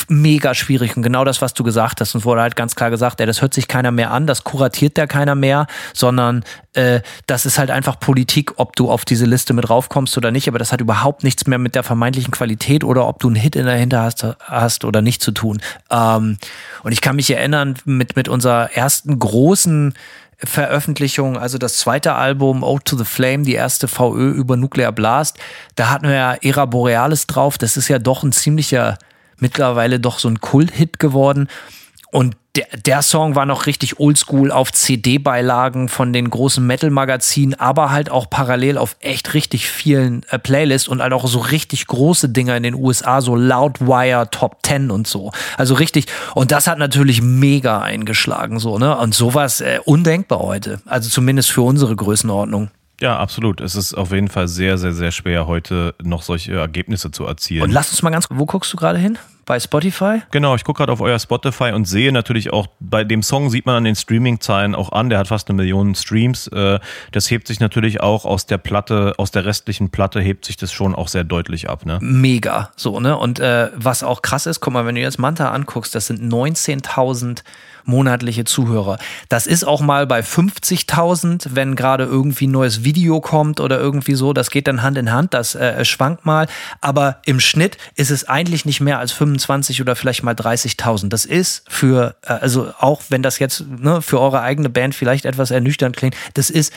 mega 0.07 0.53
schwierig 0.53 0.95
und 0.95 1.03
genau 1.03 1.23
das, 1.23 1.41
was 1.41 1.53
du 1.53 1.63
gesagt 1.63 2.01
hast. 2.01 2.15
Und 2.15 2.25
wurde 2.25 2.41
halt 2.41 2.55
ganz 2.55 2.75
klar 2.75 2.89
gesagt, 2.89 3.19
ey, 3.19 3.25
das 3.25 3.41
hört 3.41 3.53
sich 3.53 3.67
keiner 3.67 3.91
mehr 3.91 4.11
an, 4.11 4.27
das 4.27 4.43
kuratiert 4.43 4.97
der 4.97 5.07
keiner 5.07 5.36
mehr, 5.36 5.67
sondern 5.93 6.43
äh, 6.73 7.01
das 7.27 7.45
ist 7.45 7.57
halt 7.57 7.71
einfach 7.71 7.99
Politik, 7.99 8.53
ob 8.57 8.75
du 8.75 8.91
auf 8.91 9.05
diese 9.05 9.25
Liste 9.25 9.53
mit 9.53 9.69
raufkommst 9.69 10.17
oder 10.17 10.31
nicht. 10.31 10.47
Aber 10.47 10.59
das 10.59 10.71
hat 10.71 10.81
überhaupt 10.81 11.23
nichts 11.23 11.47
mehr 11.47 11.57
mit 11.57 11.75
der 11.75 11.84
vermeintlichen 11.84 12.31
Qualität 12.31 12.84
oder 12.84 13.07
ob 13.07 13.19
du 13.19 13.27
einen 13.27 13.36
Hit 13.36 13.55
in 13.55 13.65
der 13.65 13.75
Hinter 13.75 14.03
hast, 14.03 14.25
hast 14.41 14.86
oder 14.86 15.01
nicht 15.01 15.21
zu 15.21 15.31
tun. 15.31 15.61
Ähm, 15.89 16.38
und 16.84 16.91
ich 16.91 17.01
kann 17.01 17.15
mich 17.15 17.29
erinnern, 17.31 17.75
mit, 17.86 18.15
mit 18.15 18.27
unserer 18.27 18.71
ersten 18.73 19.17
großen 19.17 19.93
Veröffentlichung, 20.45 21.38
also 21.38 21.57
das 21.57 21.77
zweite 21.77 22.15
Album 22.15 22.63
Ode 22.63 22.84
to 22.84 22.97
the 22.97 23.05
Flame, 23.05 23.43
die 23.43 23.53
erste 23.53 23.88
VÖ 23.88 24.31
über 24.31 24.57
Nuclear 24.57 24.91
Blast, 24.91 25.39
da 25.75 25.89
hatten 25.89 26.07
wir 26.07 26.15
ja 26.15 26.36
Era 26.41 26.65
Borealis 26.65 27.27
drauf. 27.27 27.57
Das 27.57 27.77
ist 27.77 27.88
ja 27.88 27.99
doch 27.99 28.23
ein 28.23 28.34
ziemlicher 28.34 28.97
mittlerweile 29.43 29.99
doch 29.99 30.19
so 30.19 30.29
ein 30.29 30.39
Kult-Hit 30.39 30.97
geworden. 30.99 31.49
Und 32.11 32.37
der, 32.55 32.67
der 32.85 33.01
Song 33.01 33.35
war 33.35 33.45
noch 33.45 33.65
richtig 33.65 33.99
oldschool 33.99 34.51
auf 34.51 34.71
CD-Beilagen 34.71 35.89
von 35.89 36.13
den 36.13 36.29
großen 36.29 36.65
Metal-Magazinen, 36.65 37.59
aber 37.59 37.89
halt 37.89 38.09
auch 38.11 38.29
parallel 38.29 38.77
auf 38.77 38.95
echt 38.99 39.33
richtig 39.33 39.67
vielen 39.67 40.23
äh, 40.29 40.37
Playlists 40.37 40.87
und 40.87 41.01
halt 41.01 41.11
auch 41.11 41.27
so 41.27 41.39
richtig 41.39 41.87
große 41.87 42.29
Dinger 42.29 42.55
in 42.55 42.63
den 42.63 42.75
USA, 42.75 43.19
so 43.21 43.35
Loudwire 43.35 44.29
Top 44.29 44.59
10 44.63 44.91
und 44.91 45.07
so. 45.07 45.31
Also 45.57 45.73
richtig, 45.73 46.05
und 46.35 46.51
das 46.51 46.67
hat 46.67 46.77
natürlich 46.77 47.21
mega 47.21 47.81
eingeschlagen, 47.81 48.59
so, 48.59 48.77
ne? 48.77 48.95
Und 48.97 49.15
sowas 49.15 49.59
äh, 49.59 49.79
undenkbar 49.83 50.39
heute. 50.39 50.79
Also 50.85 51.09
zumindest 51.09 51.51
für 51.51 51.63
unsere 51.63 51.95
Größenordnung. 51.95 52.69
Ja, 53.01 53.17
absolut. 53.17 53.59
Es 53.59 53.75
ist 53.75 53.95
auf 53.95 54.11
jeden 54.11 54.29
Fall 54.29 54.47
sehr, 54.47 54.77
sehr, 54.77 54.93
sehr 54.93 55.11
schwer, 55.11 55.47
heute 55.47 55.95
noch 56.01 56.21
solche 56.21 56.53
Ergebnisse 56.53 57.11
zu 57.11 57.25
erzielen. 57.25 57.63
Und 57.63 57.71
lass 57.71 57.89
uns 57.89 58.01
mal 58.03 58.11
ganz, 58.11 58.27
wo 58.29 58.45
guckst 58.45 58.71
du 58.71 58.77
gerade 58.77 58.99
hin? 58.99 59.17
Bei 59.45 59.59
Spotify? 59.59 60.21
Genau, 60.31 60.55
ich 60.55 60.63
gucke 60.63 60.77
gerade 60.77 60.91
auf 60.91 61.01
euer 61.01 61.19
Spotify 61.19 61.71
und 61.71 61.85
sehe 61.85 62.11
natürlich 62.11 62.53
auch, 62.53 62.67
bei 62.79 63.03
dem 63.03 63.21
Song 63.23 63.49
sieht 63.49 63.65
man 63.65 63.75
an 63.75 63.83
den 63.83 63.95
Streaming-Zahlen 63.95 64.73
auch 64.73 64.91
an, 64.91 65.09
der 65.09 65.19
hat 65.19 65.27
fast 65.27 65.49
eine 65.49 65.57
Million 65.57 65.95
Streams. 65.95 66.47
Äh, 66.47 66.79
das 67.11 67.29
hebt 67.29 67.47
sich 67.47 67.59
natürlich 67.59 68.01
auch 68.01 68.25
aus 68.25 68.45
der 68.45 68.57
Platte, 68.57 69.15
aus 69.17 69.31
der 69.31 69.45
restlichen 69.45 69.89
Platte 69.89 70.21
hebt 70.21 70.45
sich 70.45 70.55
das 70.55 70.71
schon 70.71 70.95
auch 70.95 71.09
sehr 71.09 71.23
deutlich 71.23 71.69
ab, 71.69 71.85
ne? 71.85 71.99
Mega, 72.01 72.71
so, 72.77 72.99
ne? 72.99 73.17
Und 73.17 73.39
äh, 73.39 73.69
was 73.75 74.03
auch 74.03 74.21
krass 74.21 74.45
ist, 74.45 74.61
guck 74.61 74.73
mal, 74.73 74.85
wenn 74.85 74.95
du 74.95 75.01
jetzt 75.01 75.19
Manta 75.19 75.51
anguckst, 75.51 75.93
das 75.93 76.07
sind 76.07 76.21
19.000 76.21 77.43
monatliche 77.85 78.45
Zuhörer. 78.45 78.97
Das 79.27 79.45
ist 79.45 79.65
auch 79.65 79.81
mal 79.81 80.07
bei 80.07 80.21
50.000, 80.21 81.49
wenn 81.51 81.75
gerade 81.75 82.05
irgendwie 82.05 82.47
ein 82.47 82.51
neues 82.51 82.85
Video 82.85 83.19
kommt 83.19 83.59
oder 83.59 83.77
irgendwie 83.77 84.15
so. 84.15 84.31
Das 84.31 84.49
geht 84.49 84.67
dann 84.67 84.81
Hand 84.81 84.97
in 84.97 85.11
Hand, 85.11 85.33
das 85.33 85.55
äh, 85.55 85.83
schwankt 85.83 86.25
mal. 86.25 86.47
Aber 86.79 87.17
im 87.25 87.41
Schnitt 87.41 87.77
ist 87.95 88.09
es 88.09 88.27
eigentlich 88.27 88.65
nicht 88.65 88.79
mehr 88.79 88.99
als 88.99 89.11
25 89.11 89.32
oder 89.81 89.95
vielleicht 89.95 90.23
mal 90.23 90.34
30.000. 90.34 91.09
Das 91.09 91.25
ist 91.25 91.63
für, 91.69 92.15
äh, 92.21 92.34
also 92.34 92.73
auch 92.79 93.03
wenn 93.09 93.23
das 93.23 93.39
jetzt 93.39 93.65
ne, 93.67 94.01
für 94.01 94.19
eure 94.19 94.41
eigene 94.41 94.69
Band 94.69 94.95
vielleicht 94.95 95.25
etwas 95.25 95.51
ernüchternd 95.51 95.95
klingt, 95.95 96.15
das 96.34 96.49
ist 96.49 96.73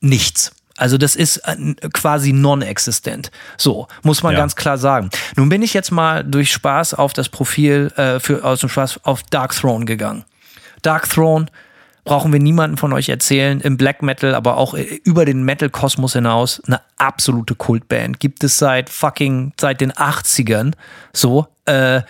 nichts. 0.00 0.52
Also 0.76 0.98
das 0.98 1.16
ist 1.16 1.38
äh, 1.38 1.74
quasi 1.92 2.32
non-existent. 2.32 3.30
So, 3.56 3.88
muss 4.02 4.22
man 4.22 4.32
ja. 4.34 4.40
ganz 4.40 4.56
klar 4.56 4.78
sagen. 4.78 5.10
Nun 5.36 5.48
bin 5.48 5.62
ich 5.62 5.74
jetzt 5.74 5.90
mal 5.90 6.24
durch 6.24 6.52
Spaß 6.52 6.94
auf 6.94 7.12
das 7.12 7.28
Profil, 7.28 7.92
äh, 7.96 8.20
für, 8.20 8.44
aus 8.44 8.60
dem 8.60 8.68
Spaß 8.68 9.00
auf 9.04 9.22
Dark 9.24 9.54
Throne 9.54 9.84
gegangen. 9.84 10.24
Dark 10.82 11.08
Throne 11.08 11.46
brauchen 12.04 12.32
wir 12.32 12.40
niemanden 12.40 12.76
von 12.76 12.92
euch 12.92 13.08
erzählen, 13.08 13.60
im 13.60 13.76
Black 13.76 14.02
Metal, 14.02 14.34
aber 14.34 14.56
auch 14.56 14.74
über 14.74 15.24
den 15.24 15.44
Metal-Kosmos 15.44 16.14
hinaus, 16.14 16.60
eine 16.66 16.80
absolute 16.96 17.54
Kultband. 17.54 18.18
Gibt 18.18 18.42
es 18.42 18.58
seit 18.58 18.90
fucking, 18.90 19.52
seit 19.60 19.80
den 19.80 19.92
80ern. 19.92 20.72
So, 21.12 21.46
äh, 21.66 21.96
äh, 21.96 22.02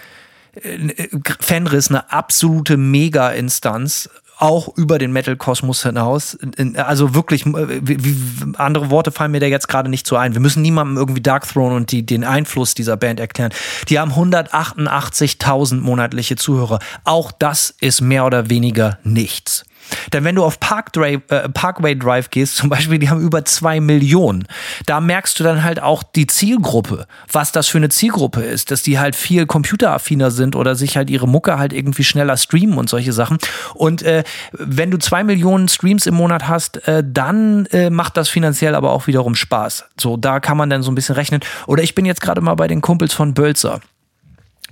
Fenris 1.41 1.89
eine 1.89 2.11
absolute 2.13 2.77
Mega-Instanz 2.77 4.09
auch 4.43 4.77
über 4.77 4.99
den 4.99 5.13
Metal-Kosmos 5.13 5.85
hinaus. 5.85 6.37
Also 6.75 7.15
wirklich, 7.15 7.47
äh, 7.47 7.81
wie, 7.81 8.05
wie, 8.05 8.17
andere 8.57 8.91
Worte 8.91 9.13
fallen 9.13 9.31
mir 9.31 9.41
da 9.41 9.47
jetzt 9.47 9.69
gerade 9.69 9.89
nicht 9.89 10.07
so 10.07 10.17
ein. 10.17 10.35
Wir 10.35 10.41
müssen 10.41 10.63
niemandem 10.63 10.97
irgendwie 10.97 11.23
Dark 11.23 11.47
Throne 11.47 11.77
und 11.77 11.93
die, 11.93 12.05
den 12.05 12.25
Einfluss 12.25 12.75
dieser 12.75 12.97
Band 12.97 13.21
erklären. 13.21 13.53
Die 13.89 14.01
haben 14.01 14.13
188.000 14.13 15.77
monatliche 15.77 16.35
Zuhörer. 16.35 16.81
Auch 17.05 17.31
das 17.31 17.75
ist 17.81 18.01
mehr 18.01 18.27
oder 18.27 18.51
weniger 18.51 18.99
nichts. 19.05 19.65
Denn 20.13 20.25
wenn 20.25 20.35
du 20.35 20.45
auf 20.45 20.61
Park 20.61 20.93
Drive, 20.93 21.21
äh, 21.29 21.49
Parkway 21.49 21.97
Drive 21.97 22.31
gehst, 22.31 22.57
zum 22.57 22.69
Beispiel, 22.69 22.99
die 22.99 23.11
haben 23.11 23.21
über 23.21 23.45
zwei 23.45 23.81
Millionen. 23.81 24.47
Da 24.87 25.01
merkst 25.01 25.39
du 25.39 25.45
dann 25.45 25.65
halt 25.65 25.83
auch 25.83 26.03
die 26.03 26.27
Zielgruppe, 26.27 27.07
was 27.31 27.53
das 27.53 27.69
für 27.69 27.79
eine 27.79 27.89
Zielgruppe 27.89 28.43
ist, 28.43 28.71
dass 28.71 28.83
die 28.83 28.99
halt 28.99 29.17
viel 29.17 29.47
computeraffiner 29.47 30.31
sind 30.31 30.57
oder 30.57 30.75
sich 30.75 30.97
halt 30.97 31.11
ihre 31.11 31.29
Mucke 31.29 31.59
halt 31.59 31.73
irgendwie 31.73 32.05
schneller 32.05 32.37
streamen 32.37 32.79
und 32.79 32.89
solche 32.89 33.13
Sachen. 33.13 33.39
Und 33.75 34.03
äh, 34.03 34.25
wenn 34.53 34.91
du 34.91 34.99
zwei 34.99 35.25
Millionen 35.25 35.69
Streams 35.69 36.07
im 36.07 36.15
Monat 36.15 36.49
hast, 36.49 36.87
äh, 36.89 37.03
dann 37.07 37.67
äh, 37.67 37.91
macht 37.91 38.17
das 38.17 38.29
finanziell 38.29 38.75
aber 38.75 38.93
auch 38.93 39.07
wiederum 39.07 39.35
Spaß. 39.35 39.85
So, 39.99 40.17
da 40.17 40.41
kann 40.41 40.57
man 40.57 40.71
dann 40.71 40.83
so 40.83 40.91
ein 40.91 40.95
bisschen 40.95 41.15
rechnen. 41.15 41.41
Oder 41.67 41.83
ich 41.83 41.95
bin 41.95 42.05
jetzt 42.05 42.21
gerade 42.21 42.41
mal 42.41 42.55
bei 42.55 42.69
den 42.69 42.81
Kumpels 42.81 43.13
von 43.13 43.35
Bölzer. 43.35 43.81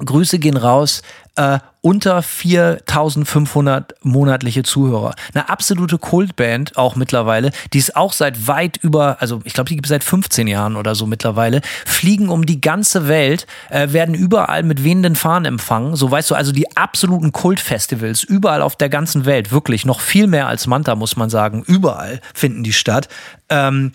Grüße 0.04 0.38
gehen 0.38 0.56
raus, 0.56 1.02
äh, 1.36 1.58
unter 1.82 2.22
4500 2.22 3.94
monatliche 4.02 4.62
Zuhörer. 4.62 5.14
Eine 5.34 5.48
absolute 5.48 5.98
Kultband 5.98 6.76
auch 6.76 6.96
mittlerweile, 6.96 7.52
die 7.72 7.78
ist 7.78 7.96
auch 7.96 8.12
seit 8.12 8.46
weit 8.46 8.76
über, 8.78 9.16
also 9.20 9.40
ich 9.44 9.54
glaube, 9.54 9.68
die 9.68 9.76
gibt 9.76 9.86
es 9.86 9.90
seit 9.90 10.04
15 10.04 10.46
Jahren 10.46 10.76
oder 10.76 10.94
so 10.94 11.06
mittlerweile, 11.06 11.62
fliegen 11.86 12.28
um 12.28 12.44
die 12.44 12.60
ganze 12.60 13.08
Welt, 13.08 13.46
äh, 13.70 13.92
werden 13.92 14.14
überall 14.14 14.62
mit 14.62 14.84
wehenden 14.84 15.16
Fahnen 15.16 15.46
empfangen. 15.46 15.96
So 15.96 16.10
weißt 16.10 16.30
du, 16.30 16.34
also 16.34 16.52
die 16.52 16.76
absoluten 16.76 17.32
Kultfestivals 17.32 18.22
überall 18.22 18.60
auf 18.60 18.76
der 18.76 18.90
ganzen 18.90 19.24
Welt, 19.24 19.50
wirklich 19.50 19.86
noch 19.86 20.00
viel 20.00 20.26
mehr 20.26 20.46
als 20.46 20.66
Manta, 20.66 20.94
muss 20.94 21.16
man 21.16 21.30
sagen. 21.30 21.62
Überall 21.66 22.20
finden 22.34 22.62
die 22.62 22.72
statt. 22.74 23.08
Ähm, 23.48 23.92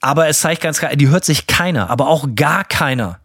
aber 0.00 0.28
es 0.28 0.40
zeigt 0.40 0.62
ganz 0.62 0.78
klar, 0.78 0.94
die 0.96 1.08
hört 1.08 1.24
sich 1.24 1.46
keiner, 1.46 1.88
aber 1.88 2.08
auch 2.08 2.26
gar 2.34 2.64
keiner 2.64 3.18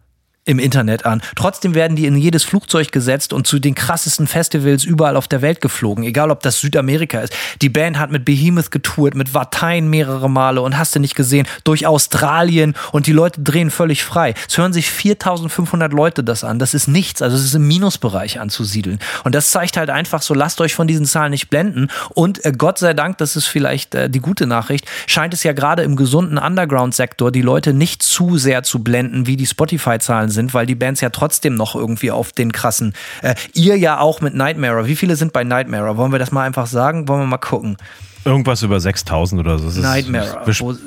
im 0.48 0.58
Internet 0.58 1.04
an. 1.04 1.20
Trotzdem 1.36 1.74
werden 1.74 1.94
die 1.94 2.06
in 2.06 2.16
jedes 2.16 2.42
Flugzeug 2.42 2.90
gesetzt 2.90 3.34
und 3.34 3.46
zu 3.46 3.58
den 3.58 3.74
krassesten 3.74 4.26
Festivals 4.26 4.82
überall 4.82 5.14
auf 5.16 5.28
der 5.28 5.42
Welt 5.42 5.60
geflogen, 5.60 6.04
egal 6.04 6.30
ob 6.30 6.42
das 6.42 6.60
Südamerika 6.60 7.20
ist. 7.20 7.34
Die 7.60 7.68
Band 7.68 7.98
hat 7.98 8.10
mit 8.10 8.24
Behemoth 8.24 8.70
getourt, 8.70 9.14
mit 9.14 9.34
Vatein 9.34 9.88
mehrere 9.88 10.30
Male 10.30 10.62
und 10.62 10.78
hast 10.78 10.96
du 10.96 11.00
nicht 11.00 11.14
gesehen, 11.14 11.46
durch 11.64 11.86
Australien 11.86 12.74
und 12.92 13.06
die 13.06 13.12
Leute 13.12 13.42
drehen 13.42 13.70
völlig 13.70 14.02
frei. 14.02 14.32
Es 14.48 14.56
hören 14.56 14.72
sich 14.72 14.90
4500 14.90 15.92
Leute 15.92 16.24
das 16.24 16.44
an. 16.44 16.58
Das 16.58 16.72
ist 16.72 16.88
nichts, 16.88 17.20
also 17.20 17.36
es 17.36 17.44
ist 17.44 17.54
im 17.54 17.68
Minusbereich 17.68 18.40
anzusiedeln. 18.40 19.00
Und 19.24 19.34
das 19.34 19.50
zeigt 19.50 19.76
halt 19.76 19.90
einfach 19.90 20.22
so, 20.22 20.32
lasst 20.32 20.62
euch 20.62 20.74
von 20.74 20.86
diesen 20.86 21.04
Zahlen 21.04 21.30
nicht 21.30 21.50
blenden 21.50 21.88
und 22.14 22.42
äh, 22.46 22.52
Gott 22.56 22.78
sei 22.78 22.94
Dank, 22.94 23.18
das 23.18 23.36
ist 23.36 23.46
vielleicht 23.46 23.94
äh, 23.94 24.08
die 24.08 24.20
gute 24.20 24.46
Nachricht, 24.46 24.86
scheint 25.06 25.34
es 25.34 25.42
ja 25.42 25.52
gerade 25.52 25.82
im 25.82 25.94
gesunden 25.94 26.38
Underground-Sektor 26.38 27.30
die 27.32 27.42
Leute 27.42 27.74
nicht 27.74 28.02
zu 28.02 28.38
sehr 28.38 28.62
zu 28.62 28.82
blenden, 28.82 29.26
wie 29.26 29.36
die 29.36 29.46
Spotify-Zahlen 29.46 30.30
sind 30.30 30.37
sind, 30.38 30.54
weil 30.54 30.66
die 30.66 30.76
Bands 30.76 31.00
ja 31.00 31.10
trotzdem 31.10 31.56
noch 31.56 31.74
irgendwie 31.74 32.12
auf 32.12 32.30
den 32.30 32.52
krassen. 32.52 32.94
Äh, 33.22 33.34
ihr 33.54 33.76
ja 33.76 33.98
auch 33.98 34.20
mit 34.20 34.34
Nightmare. 34.34 34.86
Wie 34.86 34.94
viele 34.94 35.16
sind 35.16 35.32
bei 35.32 35.42
Nightmare? 35.42 35.96
Wollen 35.96 36.12
wir 36.12 36.20
das 36.20 36.30
mal 36.30 36.44
einfach 36.44 36.68
sagen? 36.68 37.08
Wollen 37.08 37.22
wir 37.22 37.26
mal 37.26 37.38
gucken? 37.38 37.76
Irgendwas 38.24 38.62
über 38.62 38.80
6000 38.80 39.40
oder 39.40 39.58
so. 39.58 39.80
Nightmare. 39.80 40.42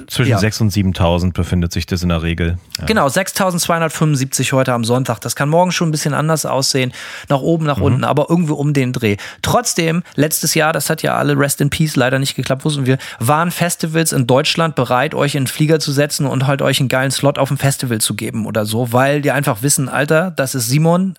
zwischen 0.07 0.31
ja. 0.31 0.37
6 0.37 0.61
und 0.61 0.69
7000 0.69 1.33
befindet 1.33 1.71
sich 1.71 1.85
das 1.85 2.03
in 2.03 2.09
der 2.09 2.21
Regel. 2.21 2.57
Ja. 2.79 2.85
Genau, 2.85 3.09
6275 3.09 4.53
heute 4.53 4.73
am 4.73 4.83
Sonntag. 4.83 5.19
Das 5.19 5.35
kann 5.35 5.49
morgen 5.49 5.71
schon 5.71 5.89
ein 5.89 5.91
bisschen 5.91 6.13
anders 6.13 6.45
aussehen. 6.45 6.91
Nach 7.29 7.41
oben, 7.41 7.65
nach 7.65 7.77
mhm. 7.77 7.83
unten, 7.83 8.03
aber 8.03 8.27
irgendwie 8.29 8.53
um 8.53 8.73
den 8.73 8.93
Dreh. 8.93 9.17
Trotzdem, 9.41 10.03
letztes 10.15 10.53
Jahr, 10.53 10.73
das 10.73 10.89
hat 10.89 11.01
ja 11.03 11.15
alle 11.15 11.37
Rest 11.37 11.61
in 11.61 11.69
Peace 11.69 11.95
leider 11.95 12.19
nicht 12.19 12.35
geklappt, 12.35 12.65
wussten 12.65 12.85
wir, 12.85 12.97
waren 13.19 13.51
Festivals 13.51 14.11
in 14.11 14.27
Deutschland 14.27 14.75
bereit, 14.75 15.15
euch 15.15 15.35
in 15.35 15.43
den 15.43 15.47
Flieger 15.47 15.79
zu 15.79 15.91
setzen 15.91 16.25
und 16.25 16.47
halt 16.47 16.61
euch 16.61 16.79
einen 16.79 16.89
geilen 16.89 17.11
Slot 17.11 17.37
auf 17.37 17.47
dem 17.47 17.57
Festival 17.57 17.99
zu 18.01 18.15
geben 18.15 18.45
oder 18.45 18.65
so, 18.65 18.91
weil 18.91 19.21
die 19.21 19.31
einfach 19.31 19.61
wissen, 19.61 19.89
Alter, 19.89 20.31
das 20.31 20.55
ist 20.55 20.67
Simon, 20.67 21.15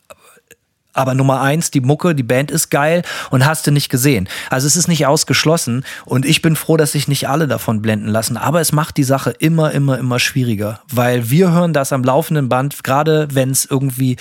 aber 0.93 1.15
Nummer 1.15 1.41
eins, 1.41 1.71
die 1.71 1.81
Mucke, 1.81 2.15
die 2.15 2.23
Band 2.23 2.51
ist 2.51 2.71
geil 2.71 3.03
und 3.31 3.47
hast 3.47 3.67
du 3.67 3.71
nicht 3.71 3.89
gesehen. 3.89 4.29
Also 4.51 4.67
es 4.67 4.77
ist 4.77 4.89
nicht 4.89 5.07
ausgeschlossen 5.07 5.85
und 6.05 6.27
ich 6.27 6.43
bin 6.43 6.57
froh, 6.57 6.77
dass 6.77 6.93
sich 6.93 7.09
nicht 7.09 7.29
alle 7.29 7.49
davon 7.49 7.83
blenden 7.83 8.09
lassen. 8.09 8.37
Aber 8.37 8.61
es 8.61 8.73
macht 8.73 8.97
die 8.97 9.05
Sache 9.05 9.31
immer, 9.31 9.73
immer, 9.73 9.99
immer 9.99 10.19
schwieriger, 10.19 10.81
weil 10.91 11.31
wir 11.31 11.51
hören 11.53 11.73
das 11.73 11.93
am 11.93 12.05
laufenden 12.05 12.49
Band, 12.49 12.85
gerade 12.85 13.29
wenn 13.33 13.51
es 13.51 13.65
irgendwie 13.65 14.17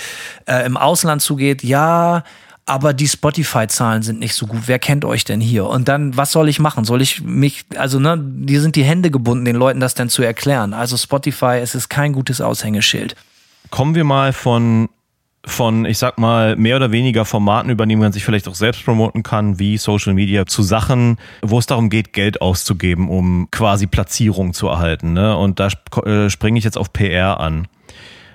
äh, 0.46 0.64
im 0.64 0.76
Ausland 0.76 1.22
zugeht, 1.22 1.62
ja, 1.62 2.24
aber 2.64 2.94
die 2.94 3.08
Spotify-Zahlen 3.08 4.02
sind 4.02 4.20
nicht 4.20 4.34
so 4.34 4.46
gut. 4.46 4.62
Wer 4.66 4.78
kennt 4.78 5.04
euch 5.04 5.24
denn 5.24 5.40
hier? 5.40 5.66
Und 5.66 5.88
dann, 5.88 6.16
was 6.16 6.30
soll 6.30 6.48
ich 6.48 6.60
machen? 6.60 6.84
Soll 6.84 7.02
ich 7.02 7.20
mich, 7.20 7.64
also, 7.76 7.98
ne, 7.98 8.16
die 8.18 8.58
sind 8.58 8.76
die 8.76 8.84
Hände 8.84 9.10
gebunden, 9.10 9.44
den 9.44 9.56
Leuten 9.56 9.80
das 9.80 9.94
dann 9.94 10.08
zu 10.08 10.22
erklären. 10.22 10.72
Also 10.72 10.96
Spotify, 10.96 11.58
es 11.60 11.74
ist 11.74 11.88
kein 11.88 12.12
gutes 12.12 12.40
Aushängeschild. 12.40 13.16
Kommen 13.70 13.94
wir 13.94 14.04
mal 14.04 14.32
von 14.32 14.88
von, 15.44 15.84
ich 15.84 15.98
sag 15.98 16.18
mal, 16.18 16.56
mehr 16.56 16.76
oder 16.76 16.92
weniger 16.92 17.24
Formaten, 17.24 17.70
über 17.70 17.86
die 17.86 17.96
man 17.96 18.12
sich 18.12 18.24
vielleicht 18.24 18.46
auch 18.48 18.54
selbst 18.54 18.84
promoten 18.84 19.22
kann, 19.22 19.58
wie 19.58 19.76
Social 19.76 20.14
Media, 20.14 20.46
zu 20.46 20.62
Sachen, 20.62 21.18
wo 21.42 21.58
es 21.58 21.66
darum 21.66 21.90
geht, 21.90 22.12
Geld 22.12 22.40
auszugeben, 22.40 23.08
um 23.08 23.48
quasi 23.50 23.86
Platzierung 23.86 24.52
zu 24.52 24.68
erhalten. 24.68 25.12
Ne? 25.12 25.36
Und 25.36 25.58
da 25.58 25.68
äh, 26.04 26.30
springe 26.30 26.58
ich 26.58 26.64
jetzt 26.64 26.78
auf 26.78 26.92
PR 26.92 27.40
an. 27.40 27.66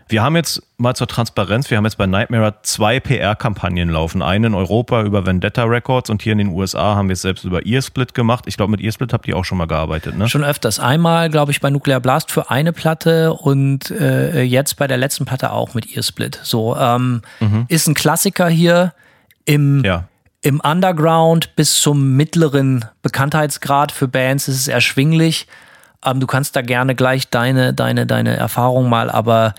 Wir 0.09 0.23
haben 0.23 0.35
jetzt 0.35 0.61
mal 0.77 0.95
zur 0.95 1.07
Transparenz, 1.07 1.69
wir 1.69 1.77
haben 1.77 1.83
jetzt 1.83 1.97
bei 1.97 2.05
Nightmare 2.05 2.55
zwei 2.63 2.99
PR-Kampagnen 2.99 3.89
laufen. 3.89 4.21
Eine 4.21 4.47
in 4.47 4.53
Europa 4.53 5.03
über 5.03 5.25
Vendetta 5.25 5.63
Records 5.63 6.09
und 6.09 6.21
hier 6.21 6.31
in 6.31 6.37
den 6.37 6.47
USA 6.49 6.95
haben 6.95 7.09
wir 7.09 7.13
es 7.13 7.21
selbst 7.21 7.43
über 7.43 7.65
Earsplit 7.65 8.13
gemacht. 8.13 8.45
Ich 8.47 8.57
glaube, 8.57 8.71
mit 8.71 8.81
Earsplit 8.81 9.11
habt 9.11 9.27
ihr 9.27 9.35
auch 9.35 9.43
schon 9.43 9.57
mal 9.57 9.67
gearbeitet, 9.67 10.17
ne? 10.17 10.29
Schon 10.29 10.43
öfters. 10.43 10.79
Einmal, 10.79 11.29
glaube 11.29 11.51
ich, 11.51 11.59
bei 11.59 11.69
Nuclear 11.69 11.99
Blast 11.99 12.31
für 12.31 12.49
eine 12.49 12.73
Platte 12.73 13.33
und 13.33 13.91
äh, 13.91 14.43
jetzt 14.43 14.77
bei 14.77 14.87
der 14.87 14.97
letzten 14.97 15.25
Platte 15.25 15.51
auch 15.51 15.73
mit 15.73 15.95
Earsplit. 15.95 16.39
So, 16.43 16.77
ähm, 16.77 17.21
mhm. 17.39 17.65
ist 17.67 17.87
ein 17.87 17.93
Klassiker 17.93 18.47
hier 18.47 18.93
im 19.45 19.83
ja 19.83 20.05
im 20.41 20.61
Underground 20.61 21.55
bis 21.55 21.81
zum 21.81 22.15
mittleren 22.15 22.85
Bekanntheitsgrad 23.01 23.91
für 23.91 24.07
Bands 24.07 24.47
ist 24.47 24.55
es 24.55 24.67
erschwinglich. 24.67 25.47
Ähm, 26.05 26.19
du 26.19 26.27
kannst 26.27 26.55
da 26.55 26.61
gerne 26.61 26.95
gleich 26.95 27.29
deine, 27.29 27.73
deine, 27.73 28.05
deine 28.05 28.37
Erfahrung 28.37 28.87
mal, 28.87 29.09
aber 29.09 29.55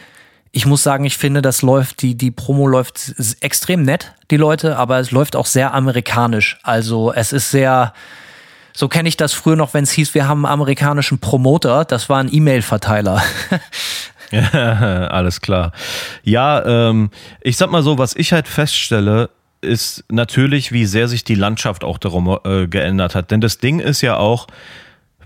ich 0.53 0.66
muss 0.66 0.82
sagen, 0.82 1.05
ich 1.05 1.16
finde, 1.16 1.42
das 1.42 1.62
läuft, 1.62 2.03
die, 2.03 2.16
die 2.16 2.30
Promo 2.30 2.66
läuft 2.66 3.14
extrem 3.40 3.82
nett, 3.82 4.14
die 4.30 4.36
Leute, 4.36 4.76
aber 4.76 4.99
es 4.99 5.11
läuft 5.11 5.36
auch 5.36 5.46
sehr 5.46 5.74
amerikanisch. 5.74 6.59
Also 6.62 7.12
es 7.12 7.32
ist 7.32 7.51
sehr, 7.51 7.92
so 8.74 8.88
kenne 8.88 9.09
ich 9.09 9.16
das 9.16 9.32
früher 9.32 9.57
noch, 9.57 9.74
wenn 9.74 9.84
es 9.84 9.90
hieß, 9.92 10.14
wir 10.14 10.26
haben 10.26 10.44
einen 10.44 10.53
amerikanischen 10.53 11.18
Promoter, 11.18 11.84
das 11.84 12.09
war 12.09 12.18
ein 12.18 12.32
E-Mail-Verteiler. 12.32 13.22
alles 15.11 15.40
klar. 15.40 15.72
Ja, 16.22 16.64
ähm, 16.64 17.11
ich 17.40 17.57
sag 17.57 17.70
mal 17.70 17.82
so, 17.82 17.99
was 17.99 18.16
ich 18.16 18.32
halt 18.32 18.49
feststelle, 18.49 19.30
ist 19.61 20.05
natürlich, 20.09 20.72
wie 20.72 20.86
sehr 20.86 21.09
sich 21.09 21.24
die 21.24 21.34
Landschaft 21.34 21.82
auch 21.82 21.99
darum 21.99 22.38
äh, 22.44 22.68
geändert 22.68 23.14
hat. 23.14 23.30
Denn 23.30 23.40
das 23.40 23.59
Ding 23.59 23.80
ist 23.80 24.03
ja 24.03 24.16
auch, 24.16 24.46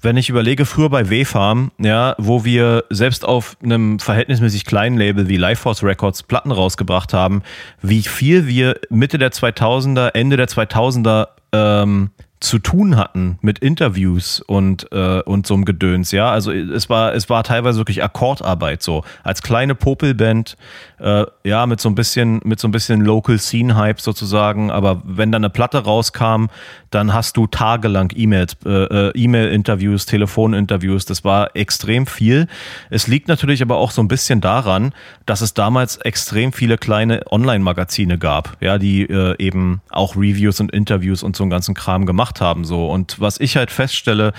wenn 0.02 0.16
ich 0.16 0.28
überlege, 0.28 0.66
früher 0.66 0.90
bei 0.90 1.08
W-Farm, 1.08 1.70
ja, 1.78 2.14
wo 2.18 2.44
wir 2.44 2.84
selbst 2.90 3.24
auf 3.24 3.56
einem 3.62 4.00
verhältnismäßig 4.00 4.64
kleinen 4.64 4.98
Label 4.98 5.28
wie 5.28 5.36
Lifeforce 5.36 5.84
Records 5.84 6.24
Platten 6.24 6.50
rausgebracht 6.50 7.14
haben, 7.14 7.42
wie 7.80 8.02
viel 8.02 8.46
wir 8.46 8.78
Mitte 8.90 9.18
der 9.18 9.30
2000er, 9.30 10.10
Ende 10.14 10.36
der 10.36 10.48
2000er 10.48 11.28
ähm, 11.52 12.10
zu 12.42 12.58
tun 12.58 12.96
hatten 12.96 13.38
mit 13.40 13.60
Interviews 13.60 14.40
und, 14.40 14.90
äh, 14.90 15.20
und 15.20 15.46
so 15.46 15.54
einem 15.54 15.64
Gedöns, 15.64 16.10
ja. 16.10 16.30
Also 16.30 16.50
es 16.50 16.90
war, 16.90 17.14
es 17.14 17.30
war 17.30 17.44
teilweise 17.44 17.78
wirklich 17.78 18.02
Akkordarbeit 18.02 18.82
so. 18.82 19.04
Als 19.22 19.42
kleine 19.42 19.76
Popelband, 19.76 20.56
äh, 20.98 21.24
ja, 21.44 21.66
mit 21.66 21.80
so 21.80 21.88
ein 21.88 21.94
bisschen, 21.94 22.40
mit 22.44 22.58
so 22.58 22.66
ein 22.66 22.72
bisschen 22.72 23.00
Local 23.00 23.38
Scene-Hype 23.38 24.00
sozusagen, 24.00 24.72
aber 24.72 25.02
wenn 25.04 25.30
dann 25.30 25.44
eine 25.44 25.50
Platte 25.50 25.84
rauskam, 25.84 26.46
dann 26.94 27.12
hast 27.12 27.36
du 27.36 27.46
tagelang 27.46 28.12
E-Mails, 28.14 28.56
äh, 28.64 28.70
äh, 29.08 29.12
E-Mail-Interviews, 29.14 30.06
Telefoninterviews, 30.06 31.06
das 31.06 31.24
war 31.24 31.56
extrem 31.56 32.06
viel. 32.06 32.46
Es 32.90 33.06
liegt 33.06 33.28
natürlich 33.28 33.62
aber 33.62 33.76
auch 33.76 33.90
so 33.90 34.02
ein 34.02 34.08
bisschen 34.08 34.40
daran, 34.40 34.94
dass 35.26 35.40
es 35.40 35.54
damals 35.54 35.96
extrem 35.96 36.52
viele 36.52 36.78
kleine 36.78 37.22
Online-Magazine 37.30 38.18
gab, 38.18 38.56
ja, 38.60 38.78
die 38.78 39.02
äh, 39.02 39.36
eben 39.38 39.80
auch 39.90 40.16
Reviews 40.16 40.60
und 40.60 40.70
Interviews 40.72 41.22
und 41.22 41.36
so 41.36 41.44
einen 41.44 41.50
ganzen 41.50 41.74
Kram 41.74 42.06
gemacht 42.06 42.40
haben, 42.40 42.64
so. 42.64 42.90
Und 42.90 43.20
was 43.20 43.40
ich 43.40 43.56
halt 43.56 43.70
feststelle, 43.70 44.32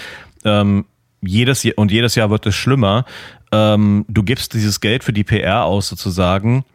ähm, 0.46 0.86
jedes 1.22 1.64
Jahr, 1.64 1.78
und 1.78 1.92
jedes 1.92 2.16
Jahr 2.16 2.30
wird 2.30 2.46
es 2.46 2.56
schlimmer. 2.56 3.06
Ähm, 3.52 4.06
du 4.08 4.24
gibst 4.24 4.54
dieses 4.54 4.82
Geld 4.82 5.04
für 5.04 5.14
die 5.14 5.24
PR 5.24 5.64
aus 5.66 5.88
sozusagen 5.88 6.66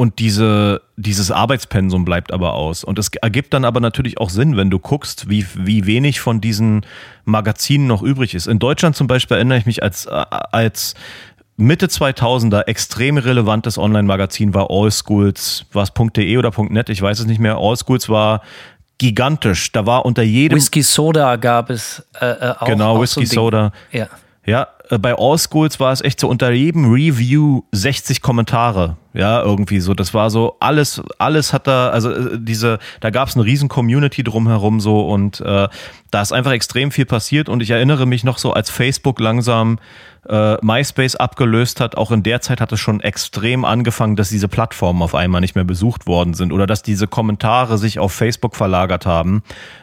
und 0.00 0.20
diese, 0.20 0.80
dieses 0.96 1.32
Arbeitspensum 1.32 2.04
bleibt 2.04 2.32
aber 2.32 2.54
aus. 2.54 2.84
Und 2.84 3.00
es 3.00 3.08
ergibt 3.20 3.52
dann 3.52 3.64
aber 3.64 3.80
natürlich 3.80 4.18
auch 4.18 4.30
Sinn, 4.30 4.56
wenn 4.56 4.70
du 4.70 4.78
guckst, 4.78 5.28
wie, 5.28 5.44
wie 5.56 5.86
wenig 5.86 6.20
von 6.20 6.40
diesen 6.40 6.86
Magazinen 7.24 7.88
noch 7.88 8.00
übrig 8.00 8.36
ist. 8.36 8.46
In 8.46 8.60
Deutschland 8.60 8.94
zum 8.94 9.08
Beispiel 9.08 9.38
erinnere 9.38 9.58
ich 9.58 9.66
mich 9.66 9.82
als, 9.82 10.06
als 10.06 10.94
Mitte 11.56 11.86
2000er 11.86 12.68
extrem 12.68 13.18
relevantes 13.18 13.76
Online-Magazin 13.76 14.54
war 14.54 14.70
Allschools, 14.70 15.66
war 15.72 15.82
es 15.82 15.92
.de 15.92 16.36
oder 16.36 16.52
.net, 16.68 16.90
ich 16.90 17.02
weiß 17.02 17.18
es 17.18 17.26
nicht 17.26 17.40
mehr. 17.40 17.56
Allschools 17.56 18.08
war 18.08 18.42
gigantisch. 18.98 19.72
Da 19.72 19.84
war 19.84 20.06
unter 20.06 20.22
jedem 20.22 20.54
Whisky 20.54 20.82
Soda 20.82 21.34
gab 21.34 21.70
es 21.70 22.06
äh, 22.20 22.26
äh, 22.26 22.54
auch. 22.56 22.66
genau 22.66 22.94
auch 22.94 23.02
Whisky 23.02 23.26
so. 23.26 23.34
Soda. 23.34 23.72
Ja. 23.90 24.06
Ja, 24.46 24.68
äh, 24.90 24.98
bei 24.98 25.14
Allschools 25.16 25.80
war 25.80 25.92
es 25.92 26.00
echt 26.00 26.20
so 26.20 26.28
unter 26.28 26.50
jedem 26.50 26.90
Review 26.92 27.62
60 27.72 28.22
Kommentare. 28.22 28.96
Ja, 29.14 29.42
irgendwie 29.42 29.80
so. 29.80 29.94
Das 29.94 30.14
war 30.14 30.30
so 30.30 30.56
alles, 30.60 31.02
alles 31.18 31.52
hat 31.52 31.66
da, 31.66 31.88
also 31.88 32.10
äh, 32.10 32.38
diese, 32.38 32.78
da 33.00 33.10
gab 33.10 33.28
es 33.28 33.34
eine 33.34 33.44
riesen 33.44 33.68
Community 33.68 34.22
drumherum 34.22 34.80
so 34.80 35.08
und 35.08 35.40
äh, 35.40 35.68
da 36.10 36.22
ist 36.22 36.32
einfach 36.32 36.52
extrem 36.52 36.90
viel 36.90 37.06
passiert 37.06 37.48
und 37.48 37.62
ich 37.62 37.70
erinnere 37.70 38.06
mich 38.06 38.22
noch 38.22 38.38
so, 38.38 38.52
als 38.52 38.70
Facebook 38.70 39.18
langsam 39.18 39.78
äh, 40.28 40.56
MySpace 40.62 41.16
abgelöst 41.16 41.80
hat, 41.80 41.96
auch 41.96 42.10
in 42.10 42.22
der 42.22 42.40
Zeit 42.40 42.60
hat 42.60 42.72
es 42.72 42.80
schon 42.80 43.00
extrem 43.00 43.64
angefangen, 43.64 44.16
dass 44.16 44.28
diese 44.28 44.48
Plattformen 44.48 45.02
auf 45.02 45.14
einmal 45.14 45.40
nicht 45.40 45.54
mehr 45.54 45.64
besucht 45.64 46.06
worden 46.06 46.34
sind 46.34 46.52
oder 46.52 46.66
dass 46.66 46.82
diese 46.82 47.06
Kommentare 47.06 47.78
sich 47.78 47.98
auf 47.98 48.12
Facebook 48.12 48.54
verlagert 48.54 49.06
haben 49.06 49.42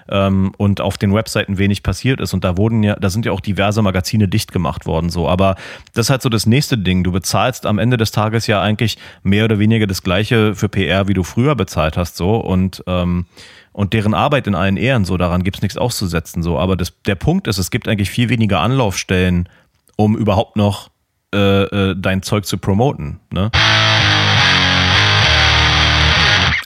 ähm, 0.10 0.52
und 0.58 0.82
auf 0.82 0.98
den 0.98 1.14
Webseiten 1.14 1.58
wenig 1.58 1.84
passiert 1.84 2.22
ist. 2.22 2.34
Und 2.34 2.44
da 2.44 2.58
wurden 2.58 2.84
ja, 2.84 2.96
da 2.96 3.10
sind 3.10 3.26
ja 3.26 3.32
auch 3.32 3.40
diverse 3.40 3.82
Magazine 3.82 4.28
dicht 4.28 4.52
gemacht 4.52 4.86
worden 4.96 5.10
so. 5.10 5.28
Aber 5.28 5.56
das 5.94 6.06
ist 6.06 6.10
halt 6.10 6.22
so 6.22 6.30
das 6.30 6.46
nächste 6.46 6.78
Ding. 6.78 7.04
Du 7.04 7.12
bezahlst 7.12 7.66
am 7.66 7.78
Ende 7.78 7.98
des 7.98 8.12
Tages 8.12 8.48
ja 8.48 8.62
eigentlich 8.62 8.98
mehr 9.24 9.46
oder 9.46 9.60
weniger 9.60 9.88
das 9.88 10.02
gleiche 10.02 10.56
für 10.56 10.70
PR, 10.70 11.08
wie 11.08 11.14
du 11.14 11.24
früher 11.24 11.56
bezahlt 11.56 11.98
hast 11.98 12.16
so 12.16 12.38
und 12.38 12.84
ähm, 12.88 13.26
und 13.74 13.92
deren 13.92 14.14
Arbeit 14.14 14.48
in 14.48 14.56
allen 14.56 14.78
Ehren, 14.78 15.04
so 15.04 15.18
daran 15.18 15.44
gibt's 15.44 15.62
nichts 15.62 15.78
auszusetzen. 15.78 16.42
So, 16.42 16.58
aber 16.58 16.78
das, 16.78 16.94
der 17.06 17.16
Punkt 17.16 17.46
ist, 17.48 17.58
es 17.58 17.72
gibt 17.72 17.90
eigentlich 17.90 18.10
viel 18.10 18.30
weniger 18.30 18.62
Anlaufstellen, 18.62 19.50
um 19.98 20.16
überhaupt 20.16 20.56
noch 20.56 20.90
äh, 21.34 21.64
äh, 21.64 21.96
dein 21.98 22.22
Zeug 22.24 22.46
zu 22.46 22.58
promoten. 22.58 23.20
Ne? 23.34 23.52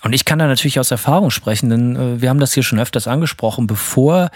Und 0.04 0.14
ich 0.14 0.24
kann 0.24 0.38
da 0.38 0.46
natürlich 0.46 0.80
aus 0.80 0.92
Erfahrung 0.92 1.32
sprechen, 1.32 1.72
denn 1.72 1.96
äh, 1.96 2.22
wir 2.22 2.30
haben 2.30 2.40
das 2.40 2.54
hier 2.54 2.62
schon 2.62 2.80
öfters 2.80 3.08
angesprochen. 3.08 3.66
Bevor 3.66 4.30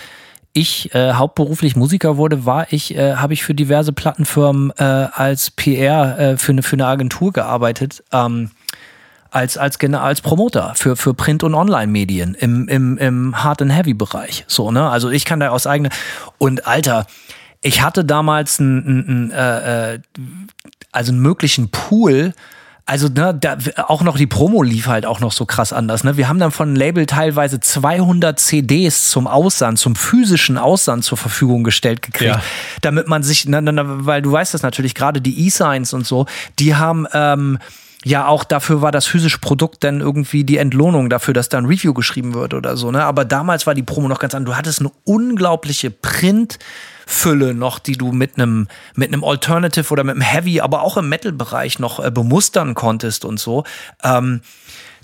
ich 0.54 0.93
äh, 0.93 1.14
hauptberuflich 1.14 1.76
Musiker 1.76 2.18
wurde, 2.18 2.45
war 2.45 2.72
ich, 2.72 2.95
äh, 2.95 3.16
habe 3.16 3.34
ich 3.34 3.43
für 3.43 3.56
diverse 3.56 3.91
Plattenfirmen 3.91 4.72
äh, 4.78 4.84
als 4.84 5.51
PR 5.51 6.20
äh, 6.20 6.38
für, 6.38 6.51
eine, 6.51 6.64
für 6.64 6.76
eine 6.76 6.86
Agentur 6.86 7.34
gearbeitet. 7.34 8.04
Ähm, 8.12 8.51
als, 9.32 9.58
als, 9.58 9.80
als 9.80 10.22
Promoter 10.22 10.74
für, 10.76 10.95
für 10.95 11.16
Print- 11.16 11.43
und 11.43 11.56
Online-Medien 11.56 12.36
im, 12.36 12.68
im, 12.68 12.99
im 12.99 13.43
Hard- 13.43 13.64
and 13.64 13.74
Heavy-Bereich. 13.74 14.45
So, 14.47 14.70
ne? 14.70 14.88
Also 14.89 15.10
ich 15.10 15.26
kann 15.26 15.39
da 15.39 15.49
aus 15.49 15.66
eigener. 15.66 15.89
Und 16.38 16.68
Alter, 16.68 17.08
ich 17.62 17.82
hatte 17.82 18.06
damals 18.06 18.60
einen, 18.60 19.08
einen, 19.08 19.32
äh, 19.32 19.93
äh, 19.95 19.99
also 20.91 21.12
einen 21.12 21.22
möglichen 21.22 21.70
Pool. 21.70 22.34
Also 22.86 23.08
ne, 23.08 23.34
da, 23.40 23.58
auch 23.88 24.02
noch 24.04 24.18
die 24.18 24.28
Promo 24.28 24.62
lief 24.62 24.88
halt 24.88 25.06
auch 25.06 25.22
noch 25.22 25.32
so 25.32 25.46
krass 25.46 25.72
anders. 25.72 26.04
Ne? 26.04 26.18
Wir 26.18 26.28
haben 26.28 26.40
dann 26.40 26.52
von 26.52 26.76
Label 26.76 27.06
teilweise 27.06 27.62
200 27.62 28.38
CDs 28.38 29.10
zum 29.10 29.26
Aussand, 29.26 29.80
zum 29.80 29.96
physischen 29.96 30.58
Aussand 30.58 31.06
zur 31.06 31.18
Verfügung 31.18 31.64
gestellt 31.64 32.02
gekriegt, 32.02 32.36
Ja. 32.36 32.42
damit 32.82 33.08
man 33.08 33.24
sich, 33.24 33.48
na, 33.48 33.62
na, 33.62 33.84
weil 33.86 34.22
du 34.22 34.32
weißt 34.34 34.54
das 34.54 34.64
natürlich, 34.64 34.96
gerade 34.96 35.22
die 35.22 35.46
E-Signs 35.46 35.94
und 35.94 36.06
so, 36.06 36.26
die 36.60 36.76
haben 36.76 37.08
ähm, 37.14 37.58
ja 38.04 38.28
auch 38.28 38.44
dafür 38.44 38.82
war 38.82 38.92
das 38.92 39.06
physische 39.06 39.40
Produkt 39.40 39.86
dann 39.86 40.02
irgendwie 40.02 40.44
die 40.44 40.58
Entlohnung 40.58 41.10
dafür, 41.10 41.34
dass 41.34 41.48
da 41.48 41.60
ein 41.60 41.66
Review 41.66 41.94
geschrieben 41.94 42.34
wird 42.34 42.54
oder 42.54 42.76
so. 42.76 42.92
Ne? 42.92 43.02
Aber 43.02 43.24
damals 43.24 43.66
war 43.66 43.76
die 43.76 43.84
Promo 43.84 44.10
noch 44.10 44.20
ganz 44.20 44.36
anders. 44.36 44.54
Du 44.54 44.58
hattest 44.58 44.82
eine 44.82 44.92
unglaubliche 45.06 45.90
Printfülle 47.06 47.54
noch, 47.54 47.80
die 47.80 47.93
du 47.93 48.12
mit 48.12 48.38
einem 48.38 48.68
mit 48.95 49.10
einem 49.10 49.24
Alternative 49.24 49.91
oder 49.91 50.04
mit 50.04 50.16
einem 50.16 50.22
Heavy, 50.22 50.62
aber 50.62 50.82
auch 50.82 50.97
im 50.97 51.10
Metal-Bereich 51.10 51.80
noch 51.80 52.04
äh, 52.04 52.12
bemustern 52.12 52.74
konntest 52.74 53.26
und 53.26 53.39
so. 53.39 53.64
Ähm, 54.04 54.41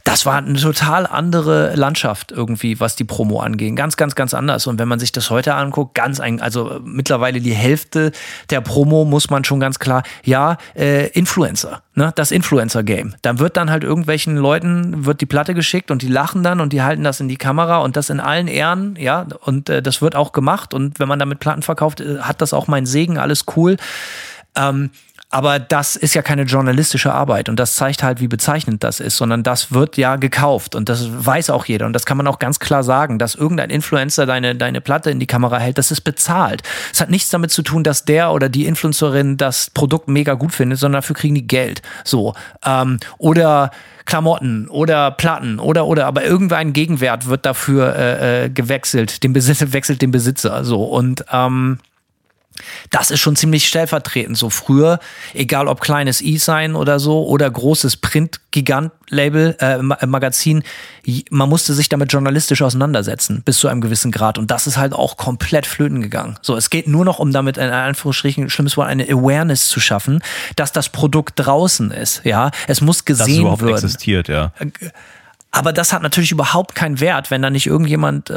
das 0.09 0.25
war 0.25 0.37
eine 0.37 0.59
total 0.59 1.05
andere 1.05 1.75
Landschaft 1.75 2.31
irgendwie, 2.31 2.79
was 2.79 2.95
die 2.95 3.03
Promo 3.03 3.41
anging. 3.41 3.75
Ganz, 3.75 3.95
ganz, 3.95 4.15
ganz 4.15 4.33
anders. 4.33 4.65
Und 4.65 4.79
wenn 4.79 4.87
man 4.87 4.97
sich 4.97 5.11
das 5.11 5.29
heute 5.29 5.53
anguckt, 5.53 5.93
ganz 5.93 6.19
ein, 6.19 6.41
also 6.41 6.79
mittlerweile 6.83 7.41
die 7.41 7.53
Hälfte 7.53 8.11
der 8.49 8.61
Promo 8.61 9.05
muss 9.05 9.29
man 9.29 9.43
schon 9.43 9.59
ganz 9.59 9.77
klar, 9.77 10.01
ja, 10.23 10.57
äh, 10.75 11.09
Influencer, 11.09 11.83
ne, 11.93 12.11
das 12.15 12.31
Influencer-Game. 12.31 13.13
Dann 13.21 13.37
wird 13.37 13.55
dann 13.55 13.69
halt 13.69 13.83
irgendwelchen 13.83 14.35
Leuten, 14.35 15.05
wird 15.05 15.21
die 15.21 15.27
Platte 15.27 15.53
geschickt 15.53 15.91
und 15.91 16.01
die 16.01 16.07
lachen 16.07 16.41
dann 16.41 16.59
und 16.59 16.73
die 16.73 16.81
halten 16.81 17.03
das 17.03 17.19
in 17.19 17.27
die 17.27 17.37
Kamera 17.37 17.77
und 17.77 17.95
das 17.95 18.09
in 18.09 18.19
allen 18.19 18.47
Ehren, 18.47 18.95
ja, 18.99 19.27
und 19.41 19.69
äh, 19.69 19.83
das 19.83 20.01
wird 20.01 20.15
auch 20.15 20.31
gemacht. 20.31 20.73
Und 20.73 20.99
wenn 20.99 21.07
man 21.07 21.19
damit 21.19 21.39
Platten 21.39 21.61
verkauft, 21.61 22.01
äh, 22.01 22.17
hat 22.21 22.41
das 22.41 22.55
auch 22.55 22.67
meinen 22.67 22.87
Segen, 22.87 23.19
alles 23.19 23.45
cool. 23.55 23.77
Ähm, 24.55 24.89
aber 25.29 25.59
das 25.59 25.95
ist 25.95 26.15
ja 26.15 26.23
keine 26.23 26.43
journalistische 26.43 27.13
Arbeit 27.13 27.49
und 27.49 27.59
das 27.59 27.75
zeigt 27.75 28.01
halt, 28.01 28.19
wie 28.19 28.27
bezeichnend 28.27 28.83
das 28.83 28.99
ist, 28.99 29.17
sondern 29.17 29.43
das 29.43 29.71
wird 29.71 29.95
ja 29.95 30.15
gekauft 30.15 30.73
und 30.73 30.89
das 30.89 31.07
weiß 31.25 31.51
auch 31.51 31.65
jeder 31.65 31.85
und 31.85 31.93
das 31.93 32.05
kann 32.05 32.17
man 32.17 32.25
auch 32.25 32.39
ganz 32.39 32.59
klar 32.59 32.83
sagen, 32.83 33.19
dass 33.19 33.35
irgendein 33.35 33.69
Influencer 33.69 34.25
deine, 34.25 34.55
deine 34.55 34.81
Platte 34.81 35.11
in 35.11 35.19
die 35.19 35.27
Kamera 35.27 35.59
hält, 35.59 35.77
das 35.77 35.91
ist 35.91 36.01
bezahlt. 36.01 36.63
Es 36.91 36.99
hat 36.99 37.11
nichts 37.11 37.29
damit 37.29 37.51
zu 37.51 37.61
tun, 37.61 37.83
dass 37.83 38.05
der 38.05 38.31
oder 38.31 38.49
die 38.49 38.65
Influencerin 38.65 39.37
das 39.37 39.69
Produkt 39.69 40.07
mega 40.07 40.33
gut 40.33 40.53
findet, 40.53 40.79
sondern 40.79 41.01
dafür 41.01 41.15
kriegen 41.15 41.35
die 41.35 41.47
Geld. 41.47 41.83
So. 42.03 42.33
Ähm, 42.65 42.99
oder 43.19 43.69
Klamotten 44.05 44.67
oder 44.69 45.11
Platten 45.11 45.59
oder 45.59 45.85
oder 45.85 46.07
aber 46.07 46.23
irgendein 46.23 46.73
Gegenwert 46.73 47.27
wird 47.27 47.45
dafür 47.45 47.95
äh, 47.95 48.45
äh, 48.45 48.49
gewechselt, 48.49 49.23
den 49.23 49.33
Besitzer 49.33 49.71
wechselt 49.71 50.01
den 50.01 50.09
Besitzer 50.09 50.65
so 50.65 50.83
und 50.83 51.23
ähm, 51.31 51.77
das 52.89 53.11
ist 53.11 53.19
schon 53.19 53.35
ziemlich 53.35 53.67
stellvertretend. 53.67 54.37
So 54.37 54.49
früher, 54.49 54.99
egal 55.33 55.67
ob 55.67 55.81
kleines 55.81 56.21
E-Sign 56.21 56.75
oder 56.75 56.99
so 56.99 57.25
oder 57.25 57.49
großes 57.49 57.97
Print-Gigant-Label, 57.97 59.57
äh, 59.59 59.79
äh, 59.79 60.05
Magazin, 60.05 60.63
man 61.29 61.49
musste 61.49 61.73
sich 61.73 61.89
damit 61.89 62.11
journalistisch 62.11 62.61
auseinandersetzen, 62.61 63.41
bis 63.43 63.57
zu 63.59 63.67
einem 63.67 63.81
gewissen 63.81 64.11
Grad. 64.11 64.37
Und 64.37 64.51
das 64.51 64.67
ist 64.67 64.77
halt 64.77 64.93
auch 64.93 65.17
komplett 65.17 65.65
flöten 65.65 66.01
gegangen. 66.01 66.37
So, 66.41 66.55
es 66.55 66.69
geht 66.69 66.87
nur 66.87 67.05
noch 67.05 67.19
um 67.19 67.31
damit, 67.31 67.57
in 67.57 67.69
Anführungsstrichen, 67.69 68.49
schlimmes 68.49 68.77
Wort, 68.77 68.87
eine 68.87 69.03
Awareness 69.05 69.67
zu 69.69 69.79
schaffen, 69.79 70.21
dass 70.55 70.71
das 70.71 70.89
Produkt 70.89 71.33
draußen 71.37 71.91
ist. 71.91 72.21
Ja, 72.23 72.51
es 72.67 72.81
muss 72.81 73.03
Dass 73.03 73.19
es 73.19 73.25
gesehen 73.25 73.41
überhaupt 73.41 73.61
werden. 73.61 73.75
existiert, 73.75 74.27
ja. 74.27 74.51
Aber 75.51 75.73
das 75.73 75.93
hat 75.93 76.03
natürlich 76.03 76.31
überhaupt 76.31 76.75
keinen 76.75 76.99
Wert, 76.99 77.31
wenn 77.31 77.41
da 77.41 77.49
nicht 77.49 77.65
irgendjemand 77.65 78.29
äh, 78.29 78.35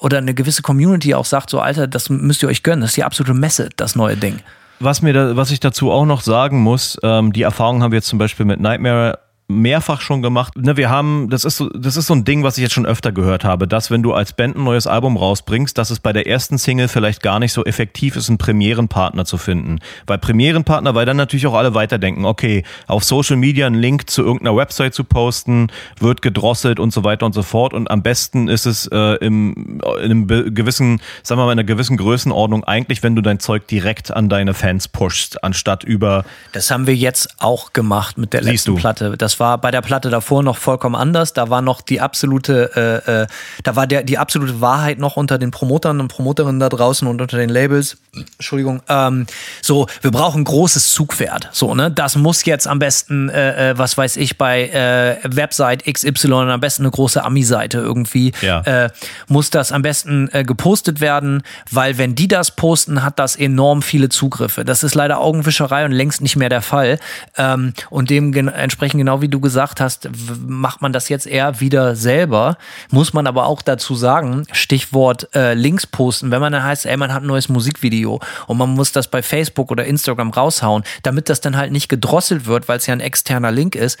oder 0.00 0.18
eine 0.18 0.34
gewisse 0.34 0.62
Community 0.62 1.14
auch 1.14 1.24
sagt, 1.24 1.50
so 1.50 1.60
Alter, 1.60 1.86
das 1.86 2.10
müsst 2.10 2.42
ihr 2.42 2.48
euch 2.48 2.62
gönnen. 2.62 2.82
Das 2.82 2.90
ist 2.90 2.96
die 2.96 3.04
absolute 3.04 3.34
Messe, 3.34 3.70
das 3.76 3.96
neue 3.96 4.16
Ding. 4.16 4.40
Was 4.78 5.02
mir 5.02 5.12
da, 5.12 5.36
was 5.36 5.50
ich 5.50 5.60
dazu 5.60 5.90
auch 5.90 6.06
noch 6.06 6.22
sagen 6.22 6.60
muss, 6.60 6.98
ähm, 7.02 7.32
die 7.32 7.42
Erfahrung 7.42 7.82
haben 7.82 7.92
wir 7.92 7.98
jetzt 7.98 8.08
zum 8.08 8.18
Beispiel 8.18 8.46
mit 8.46 8.60
Nightmare 8.60 9.18
mehrfach 9.50 10.00
schon 10.00 10.22
gemacht. 10.22 10.56
Ne, 10.56 10.76
wir 10.76 10.90
haben, 10.90 11.28
das 11.30 11.44
ist 11.44 11.56
so, 11.56 11.68
das 11.70 11.96
ist 11.96 12.06
so 12.06 12.14
ein 12.14 12.24
Ding, 12.24 12.42
was 12.42 12.56
ich 12.58 12.62
jetzt 12.62 12.72
schon 12.72 12.86
öfter 12.86 13.12
gehört 13.12 13.44
habe, 13.44 13.68
dass 13.68 13.90
wenn 13.90 14.02
du 14.02 14.12
als 14.12 14.32
Band 14.32 14.56
ein 14.56 14.64
neues 14.64 14.86
Album 14.86 15.16
rausbringst, 15.16 15.76
dass 15.76 15.90
es 15.90 16.00
bei 16.00 16.12
der 16.12 16.26
ersten 16.26 16.58
Single 16.58 16.88
vielleicht 16.88 17.22
gar 17.22 17.38
nicht 17.38 17.52
so 17.52 17.64
effektiv 17.64 18.16
ist, 18.16 18.28
einen 18.28 18.38
Premierenpartner 18.38 19.24
zu 19.24 19.38
finden. 19.38 19.80
Weil 20.06 20.18
Premierenpartner, 20.18 20.94
weil 20.94 21.06
dann 21.06 21.16
natürlich 21.16 21.46
auch 21.46 21.54
alle 21.54 21.74
weiterdenken, 21.74 22.24
okay, 22.24 22.64
auf 22.86 23.04
Social 23.04 23.36
Media 23.36 23.66
einen 23.66 23.76
Link 23.76 24.10
zu 24.10 24.22
irgendeiner 24.22 24.56
Website 24.56 24.94
zu 24.94 25.04
posten, 25.04 25.68
wird 25.98 26.22
gedrosselt 26.22 26.80
und 26.80 26.92
so 26.92 27.04
weiter 27.04 27.26
und 27.26 27.34
so 27.34 27.42
fort. 27.42 27.74
Und 27.74 27.90
am 27.90 28.02
besten 28.02 28.48
ist 28.48 28.66
es 28.66 28.86
äh, 28.86 29.14
im, 29.24 29.80
in 30.02 30.10
einem 30.10 30.26
gewissen, 30.54 31.00
sagen 31.22 31.40
wir 31.40 31.46
mal, 31.46 31.52
in 31.52 31.58
einer 31.58 31.64
gewissen 31.64 31.96
Größenordnung 31.96 32.64
eigentlich, 32.64 33.02
wenn 33.02 33.14
du 33.14 33.22
dein 33.22 33.40
Zeug 33.40 33.66
direkt 33.68 34.10
an 34.10 34.28
deine 34.28 34.54
Fans 34.54 34.88
pushst, 34.88 35.42
anstatt 35.44 35.84
über 35.84 36.24
Das 36.52 36.70
haben 36.70 36.86
wir 36.86 36.96
jetzt 36.96 37.34
auch 37.38 37.72
gemacht 37.72 38.18
mit 38.18 38.32
der 38.32 38.42
letzten. 38.42 38.76
Platte. 38.76 39.16
Das 39.16 39.39
war 39.40 39.58
bei 39.58 39.70
der 39.70 39.80
Platte 39.80 40.10
davor 40.10 40.42
noch 40.42 40.58
vollkommen 40.58 40.94
anders. 40.94 41.32
Da 41.32 41.50
war 41.50 41.62
noch 41.62 41.80
die 41.80 42.00
absolute, 42.00 43.02
äh, 43.06 43.22
äh, 43.22 43.26
da 43.64 43.76
war 43.76 43.86
der, 43.86 44.02
die 44.02 44.18
absolute 44.18 44.60
Wahrheit 44.60 44.98
noch 44.98 45.16
unter 45.16 45.38
den 45.38 45.50
Promotern 45.50 46.00
und 46.00 46.08
Promoterinnen 46.08 46.60
da 46.60 46.68
draußen 46.68 47.08
und 47.08 47.20
unter 47.20 47.38
den 47.38 47.48
Labels. 47.48 47.96
Entschuldigung. 48.12 48.82
Ähm, 48.88 49.26
so, 49.62 49.86
wir 50.02 50.10
brauchen 50.10 50.42
ein 50.42 50.44
großes 50.44 50.92
Zugpferd. 50.92 51.48
So, 51.52 51.74
ne? 51.74 51.90
Das 51.90 52.16
muss 52.16 52.44
jetzt 52.44 52.66
am 52.66 52.78
besten, 52.78 53.28
äh, 53.28 53.70
äh, 53.70 53.78
was 53.78 53.96
weiß 53.96 54.16
ich, 54.16 54.36
bei 54.36 54.68
äh, 54.68 55.16
Website 55.24 55.84
XY 55.84 56.32
am 56.32 56.60
besten 56.60 56.82
eine 56.82 56.90
große 56.90 57.24
Ami-Seite 57.24 57.78
irgendwie. 57.78 58.32
Ja. 58.42 58.60
Äh, 58.62 58.90
muss 59.28 59.50
das 59.50 59.72
am 59.72 59.82
besten 59.82 60.28
äh, 60.32 60.44
gepostet 60.44 61.00
werden, 61.00 61.42
weil 61.70 61.98
wenn 61.98 62.14
die 62.14 62.28
das 62.28 62.50
posten, 62.50 63.02
hat 63.02 63.18
das 63.18 63.36
enorm 63.36 63.82
viele 63.82 64.08
Zugriffe. 64.08 64.64
Das 64.64 64.82
ist 64.82 64.94
leider 64.94 65.20
Augenwischerei 65.20 65.84
und 65.84 65.92
längst 65.92 66.20
nicht 66.20 66.36
mehr 66.36 66.48
der 66.48 66.62
Fall. 66.62 66.98
Ähm, 67.36 67.72
und 67.88 68.10
dementsprechend, 68.10 68.98
genau 68.98 69.22
wie 69.22 69.29
du 69.30 69.40
gesagt 69.40 69.80
hast, 69.80 70.08
macht 70.46 70.82
man 70.82 70.92
das 70.92 71.08
jetzt 71.08 71.26
eher 71.26 71.60
wieder 71.60 71.96
selber. 71.96 72.58
Muss 72.90 73.12
man 73.12 73.26
aber 73.26 73.46
auch 73.46 73.62
dazu 73.62 73.94
sagen, 73.94 74.46
Stichwort 74.52 75.34
äh, 75.34 75.54
Links 75.54 75.86
posten, 75.86 76.30
wenn 76.30 76.40
man 76.40 76.52
dann 76.52 76.64
heißt, 76.64 76.86
ey, 76.86 76.96
man 76.96 77.12
hat 77.12 77.22
ein 77.22 77.26
neues 77.26 77.48
Musikvideo 77.48 78.20
und 78.46 78.58
man 78.58 78.70
muss 78.70 78.92
das 78.92 79.08
bei 79.08 79.22
Facebook 79.22 79.70
oder 79.70 79.84
Instagram 79.84 80.30
raushauen, 80.30 80.84
damit 81.02 81.28
das 81.28 81.40
dann 81.40 81.56
halt 81.56 81.72
nicht 81.72 81.88
gedrosselt 81.88 82.46
wird, 82.46 82.68
weil 82.68 82.78
es 82.78 82.86
ja 82.86 82.92
ein 82.92 83.00
externer 83.00 83.50
Link 83.50 83.74
ist 83.74 83.98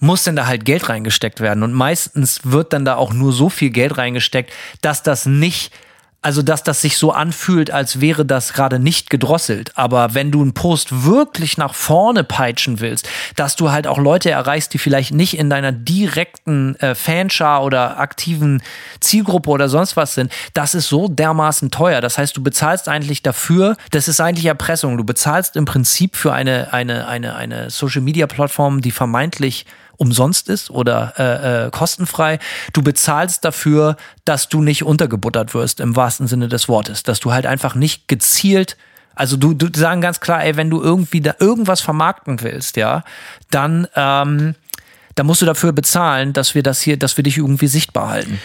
muss 0.00 0.24
denn 0.24 0.36
da 0.36 0.46
halt 0.46 0.64
Geld 0.64 0.88
reingesteckt 0.88 1.40
werden. 1.40 1.62
Und 1.62 1.72
meistens 1.72 2.40
wird 2.44 2.72
dann 2.72 2.84
da 2.84 2.96
auch 2.96 3.12
nur 3.12 3.32
so 3.32 3.48
viel 3.48 3.70
Geld 3.70 3.96
reingesteckt, 3.96 4.52
dass 4.82 5.02
das 5.02 5.24
nicht 5.24 5.72
Also, 6.24 6.40
dass 6.40 6.62
das 6.62 6.80
sich 6.80 6.96
so 6.96 7.12
anfühlt, 7.12 7.70
als 7.70 8.00
wäre 8.00 8.24
das 8.24 8.54
gerade 8.54 8.78
nicht 8.78 9.10
gedrosselt. 9.10 9.72
Aber 9.74 10.14
wenn 10.14 10.30
du 10.30 10.40
einen 10.40 10.54
Post 10.54 11.04
wirklich 11.04 11.58
nach 11.58 11.74
vorne 11.74 12.24
peitschen 12.24 12.80
willst, 12.80 13.06
dass 13.36 13.56
du 13.56 13.70
halt 13.70 13.86
auch 13.86 13.98
Leute 13.98 14.30
erreichst, 14.30 14.72
die 14.72 14.78
vielleicht 14.78 15.12
nicht 15.12 15.36
in 15.36 15.50
deiner 15.50 15.70
direkten 15.70 16.76
äh, 16.76 16.94
Fanschar 16.94 17.62
oder 17.62 17.98
aktiven 17.98 18.62
Zielgruppe 19.00 19.50
oder 19.50 19.68
sonst 19.68 19.98
was 19.98 20.14
sind, 20.14 20.32
das 20.54 20.74
ist 20.74 20.88
so 20.88 21.08
dermaßen 21.08 21.70
teuer. 21.70 22.00
Das 22.00 22.16
heißt, 22.16 22.34
du 22.34 22.42
bezahlst 22.42 22.88
eigentlich 22.88 23.22
dafür, 23.22 23.76
das 23.90 24.08
ist 24.08 24.18
eigentlich 24.18 24.46
Erpressung. 24.46 24.96
Du 24.96 25.04
bezahlst 25.04 25.56
im 25.56 25.66
Prinzip 25.66 26.16
für 26.16 26.32
eine, 26.32 26.72
eine, 26.72 27.06
eine, 27.06 27.36
eine 27.36 27.68
Social 27.68 28.00
Media 28.00 28.26
Plattform, 28.26 28.80
die 28.80 28.92
vermeintlich 28.92 29.66
umsonst 29.96 30.48
ist 30.48 30.70
oder 30.70 31.14
äh, 31.18 31.66
äh, 31.66 31.70
kostenfrei. 31.70 32.38
Du 32.72 32.82
bezahlst 32.82 33.44
dafür, 33.44 33.96
dass 34.24 34.48
du 34.48 34.62
nicht 34.62 34.84
untergebuttert 34.84 35.54
wirst 35.54 35.80
im 35.80 35.96
wahrsten 35.96 36.26
Sinne 36.26 36.48
des 36.48 36.68
Wortes, 36.68 37.02
dass 37.02 37.20
du 37.20 37.32
halt 37.32 37.46
einfach 37.46 37.74
nicht 37.74 38.08
gezielt 38.08 38.76
also 39.16 39.36
du, 39.36 39.54
du 39.54 39.68
sagen 39.78 40.00
ganz 40.00 40.20
klar, 40.20 40.44
ey, 40.44 40.56
wenn 40.56 40.70
du 40.70 40.82
irgendwie 40.82 41.20
da 41.20 41.34
irgendwas 41.38 41.80
vermarkten 41.80 42.42
willst, 42.42 42.76
ja, 42.76 43.04
dann, 43.50 43.86
ähm, 43.94 44.54
dann 45.14 45.26
musst 45.26 45.42
du 45.42 45.46
dafür 45.46 45.72
bezahlen, 45.72 46.32
dass 46.32 46.54
wir 46.54 46.62
das 46.62 46.80
hier, 46.80 46.96
dass 46.96 47.16
wir 47.16 47.22
dich 47.22 47.38
irgendwie 47.38 47.68
sichtbar 47.68 48.08
halten. 48.08 48.40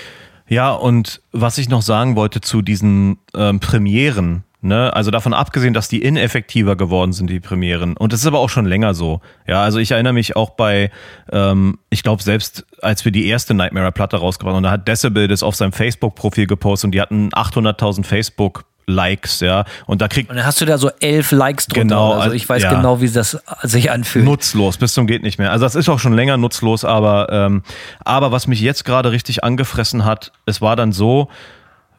Ja, 0.48 0.72
und 0.72 1.22
was 1.32 1.58
ich 1.58 1.70
noch 1.70 1.82
sagen 1.82 2.16
wollte 2.16 2.42
zu 2.42 2.62
diesen 2.62 3.18
ähm, 3.36 3.60
Premieren, 3.60 4.44
Ne? 4.62 4.94
Also 4.94 5.10
davon 5.10 5.34
abgesehen, 5.34 5.74
dass 5.74 5.88
die 5.88 6.02
ineffektiver 6.02 6.76
geworden 6.76 7.14
sind, 7.14 7.30
die 7.30 7.40
Premieren. 7.40 7.96
Und 7.96 8.12
das 8.12 8.20
ist 8.20 8.26
aber 8.26 8.40
auch 8.40 8.50
schon 8.50 8.66
länger 8.66 8.94
so. 8.94 9.22
Ja, 9.48 9.62
also 9.62 9.80
ich 9.80 9.92
erinnere 9.92 10.12
mich 10.12 10.36
auch 10.36 10.50
bei, 10.50 10.92
ähm, 11.32 11.80
ich 11.90 12.04
glaube 12.04 12.22
selbst, 12.22 12.66
als 12.82 13.06
wir 13.06 13.14
die 13.14 13.28
erste 13.28 13.54
Nightmare-Platte 13.54 14.18
rausgebracht 14.18 14.56
haben, 14.56 14.64
da 14.64 14.72
hat 14.72 14.88
Decibel 14.88 15.30
das 15.30 15.44
auf 15.44 15.56
seinem 15.56 15.72
Facebook-Profil 15.72 16.46
gepostet 16.46 16.90
und 16.90 16.92
die 16.92 17.00
hatten 17.00 17.30
800.000 17.30 18.04
Facebook 18.04 18.66
Likes, 18.90 19.40
ja. 19.40 19.66
Und 19.86 20.02
da 20.02 20.08
kriegt. 20.08 20.30
Und 20.30 20.36
dann 20.36 20.46
hast 20.46 20.60
du 20.60 20.66
da 20.66 20.78
so 20.78 20.90
elf 21.00 21.32
Likes 21.32 21.68
drunter. 21.68 21.84
Genau, 21.84 22.14
also 22.14 22.36
ich 22.36 22.50
weiß 22.50 22.64
ja. 22.64 22.74
genau, 22.74 23.00
wie 23.00 23.10
das 23.10 23.38
sich 23.62 23.92
anfühlt. 23.92 24.26
Nutzlos, 24.26 24.78
bis 24.78 24.94
zum 24.94 25.08
geht 25.08 25.22
nicht 25.22 25.38
mehr. 25.38 25.52
Also 25.52 25.64
das 25.64 25.76
ist 25.76 25.88
auch 25.90 26.00
schon 26.00 26.14
länger 26.14 26.38
nutzlos, 26.38 26.84
aber, 26.84 27.28
ähm, 27.32 27.64
aber 28.04 28.32
was 28.32 28.48
mich 28.48 28.60
jetzt 28.60 28.84
gerade 28.84 29.12
richtig 29.12 29.44
angefressen 29.44 30.06
hat, 30.06 30.32
es 30.46 30.60
war 30.60 30.76
dann 30.76 30.92
so, 30.92 31.30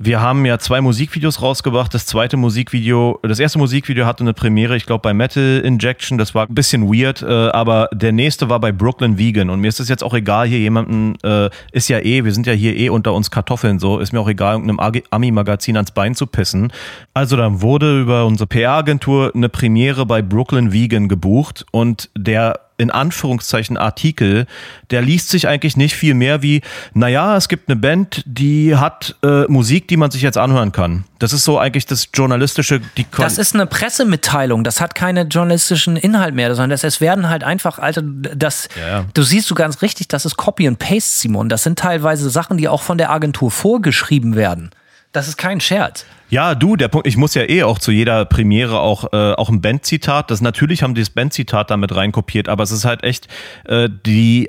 wir 0.02 0.22
haben 0.22 0.46
ja 0.46 0.58
zwei 0.58 0.80
Musikvideos 0.80 1.42
rausgebracht. 1.42 1.92
Das 1.92 2.06
zweite 2.06 2.38
Musikvideo, 2.38 3.20
das 3.22 3.38
erste 3.38 3.58
Musikvideo 3.58 4.06
hatte 4.06 4.24
eine 4.24 4.32
Premiere, 4.32 4.74
ich 4.74 4.86
glaube 4.86 5.02
bei 5.02 5.12
Metal 5.12 5.60
Injection. 5.62 6.16
Das 6.16 6.34
war 6.34 6.48
ein 6.48 6.54
bisschen 6.54 6.88
weird, 6.88 7.20
äh, 7.20 7.26
aber 7.26 7.90
der 7.92 8.12
nächste 8.12 8.48
war 8.48 8.60
bei 8.60 8.72
Brooklyn 8.72 9.18
Vegan. 9.18 9.50
Und 9.50 9.60
mir 9.60 9.68
ist 9.68 9.78
es 9.78 9.90
jetzt 9.90 10.02
auch 10.02 10.14
egal, 10.14 10.46
hier 10.48 10.58
jemanden, 10.58 11.16
äh, 11.22 11.50
ist 11.72 11.88
ja 11.90 11.98
eh, 11.98 12.24
wir 12.24 12.32
sind 12.32 12.46
ja 12.46 12.54
hier 12.54 12.74
eh 12.76 12.88
unter 12.88 13.12
uns 13.12 13.30
Kartoffeln 13.30 13.78
so, 13.78 13.98
ist 13.98 14.14
mir 14.14 14.20
auch 14.20 14.28
egal, 14.28 14.54
irgendeinem 14.54 15.02
Ami-Magazin 15.10 15.76
ans 15.76 15.90
Bein 15.90 16.14
zu 16.14 16.26
pissen. 16.26 16.72
Also 17.12 17.36
dann 17.36 17.60
wurde 17.60 18.00
über 18.00 18.24
unsere 18.24 18.46
PR-Agentur 18.46 19.32
eine 19.34 19.50
Premiere 19.50 20.06
bei 20.06 20.22
Brooklyn 20.22 20.72
Vegan 20.72 21.08
gebucht 21.08 21.66
und 21.72 22.08
der 22.16 22.58
in 22.80 22.90
Anführungszeichen 22.90 23.76
Artikel, 23.76 24.46
der 24.90 25.02
liest 25.02 25.28
sich 25.28 25.46
eigentlich 25.46 25.76
nicht 25.76 25.94
viel 25.94 26.14
mehr 26.14 26.42
wie, 26.42 26.62
naja, 26.94 27.36
es 27.36 27.48
gibt 27.48 27.68
eine 27.68 27.76
Band, 27.76 28.22
die 28.26 28.74
hat 28.74 29.16
äh, 29.22 29.42
Musik, 29.48 29.86
die 29.88 29.98
man 29.98 30.10
sich 30.10 30.22
jetzt 30.22 30.38
anhören 30.38 30.72
kann. 30.72 31.04
Das 31.18 31.34
ist 31.34 31.44
so 31.44 31.58
eigentlich 31.58 31.84
das 31.84 32.08
journalistische. 32.14 32.80
Die 32.96 33.06
das 33.18 33.36
ist 33.36 33.54
eine 33.54 33.66
Pressemitteilung, 33.66 34.64
das 34.64 34.80
hat 34.80 34.94
keine 34.94 35.22
journalistischen 35.22 35.96
Inhalt 35.96 36.34
mehr, 36.34 36.54
sondern 36.54 36.70
das, 36.70 36.84
es 36.84 37.00
werden 37.02 37.28
halt 37.28 37.44
einfach, 37.44 37.78
Alter, 37.78 38.02
das, 38.02 38.68
ja, 38.80 38.88
ja. 38.88 39.04
du 39.12 39.22
siehst 39.22 39.50
du 39.50 39.54
ganz 39.54 39.82
richtig, 39.82 40.08
das 40.08 40.24
ist 40.24 40.36
Copy 40.36 40.66
and 40.66 40.78
Paste, 40.78 41.18
Simon. 41.18 41.50
Das 41.50 41.62
sind 41.62 41.78
teilweise 41.78 42.30
Sachen, 42.30 42.56
die 42.56 42.68
auch 42.68 42.82
von 42.82 42.96
der 42.96 43.10
Agentur 43.10 43.50
vorgeschrieben 43.50 44.34
werden. 44.34 44.70
Das 45.12 45.26
ist 45.26 45.36
kein 45.36 45.60
Scherz. 45.60 46.06
Ja, 46.28 46.54
du, 46.54 46.76
der 46.76 46.86
Punkt, 46.86 47.08
ich 47.08 47.16
muss 47.16 47.34
ja 47.34 47.42
eh 47.42 47.64
auch 47.64 47.80
zu 47.80 47.90
jeder 47.90 48.24
Premiere 48.24 48.78
auch, 48.78 49.12
äh, 49.12 49.32
auch 49.32 49.48
ein 49.48 49.60
Bandzitat. 49.60 50.30
Das 50.30 50.40
natürlich 50.40 50.84
haben 50.84 50.94
die 50.94 51.00
das 51.00 51.10
Bandzitat 51.10 51.70
damit 51.70 51.94
reinkopiert, 51.94 52.48
aber 52.48 52.62
es 52.62 52.70
ist 52.70 52.84
halt 52.84 53.02
echt 53.02 53.26
äh, 53.64 53.88
die 54.06 54.48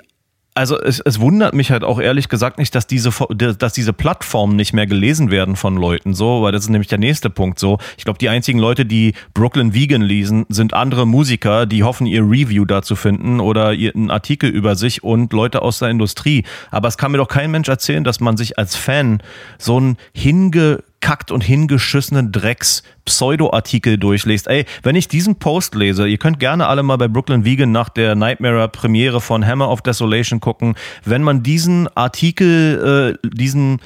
also 0.53 0.79
es, 0.79 0.99
es 0.99 1.19
wundert 1.19 1.53
mich 1.53 1.71
halt 1.71 1.83
auch 1.83 1.99
ehrlich 1.99 2.27
gesagt 2.27 2.57
nicht, 2.57 2.75
dass 2.75 2.85
diese, 2.85 3.11
dass 3.57 3.73
diese 3.73 3.93
Plattformen 3.93 4.55
nicht 4.55 4.73
mehr 4.73 4.85
gelesen 4.85 5.31
werden 5.31 5.55
von 5.55 5.77
Leuten, 5.77 6.13
so, 6.13 6.41
weil 6.41 6.51
das 6.51 6.63
ist 6.63 6.69
nämlich 6.69 6.89
der 6.89 6.97
nächste 6.97 7.29
Punkt. 7.29 7.57
So, 7.57 7.77
ich 7.97 8.03
glaube, 8.03 8.19
die 8.19 8.27
einzigen 8.27 8.59
Leute, 8.59 8.85
die 8.85 9.13
Brooklyn 9.33 9.73
Vegan 9.73 10.01
lesen, 10.01 10.45
sind 10.49 10.73
andere 10.73 11.07
Musiker, 11.07 11.65
die 11.65 11.83
hoffen, 11.83 12.05
ihr 12.05 12.23
Review 12.23 12.65
dazu 12.65 12.95
finden 12.95 13.39
oder 13.39 13.69
einen 13.69 14.11
Artikel 14.11 14.49
über 14.49 14.75
sich 14.75 15.03
und 15.03 15.31
Leute 15.31 15.61
aus 15.61 15.79
der 15.79 15.89
Industrie. 15.89 16.43
Aber 16.69 16.89
es 16.89 16.97
kann 16.97 17.11
mir 17.11 17.17
doch 17.17 17.29
kein 17.29 17.51
Mensch 17.51 17.69
erzählen, 17.69 18.03
dass 18.03 18.19
man 18.19 18.35
sich 18.35 18.57
als 18.57 18.75
Fan 18.75 19.23
so 19.57 19.79
ein 19.79 19.97
hinge 20.13 20.83
hingekackt 21.01 21.31
und 21.31 21.43
hingeschissenen 21.43 22.31
Drecks 22.31 22.83
Pseudo-Artikel 23.05 23.97
durchliest. 23.97 24.47
Ey, 24.47 24.65
wenn 24.83 24.95
ich 24.95 25.07
diesen 25.07 25.35
Post 25.37 25.75
lese, 25.75 26.07
ihr 26.07 26.17
könnt 26.17 26.39
gerne 26.39 26.67
alle 26.67 26.83
mal 26.83 26.97
bei 26.97 27.07
Brooklyn 27.07 27.43
Vegan 27.43 27.71
nach 27.71 27.89
der 27.89 28.15
Nightmare 28.15 28.67
Premiere 28.69 29.19
von 29.19 29.45
Hammer 29.45 29.69
of 29.69 29.81
Desolation 29.81 30.39
gucken. 30.39 30.75
Wenn 31.03 31.23
man 31.23 31.43
diesen 31.43 31.87
Artikel, 31.95 33.17
äh, 33.23 33.27
diesen 33.27 33.79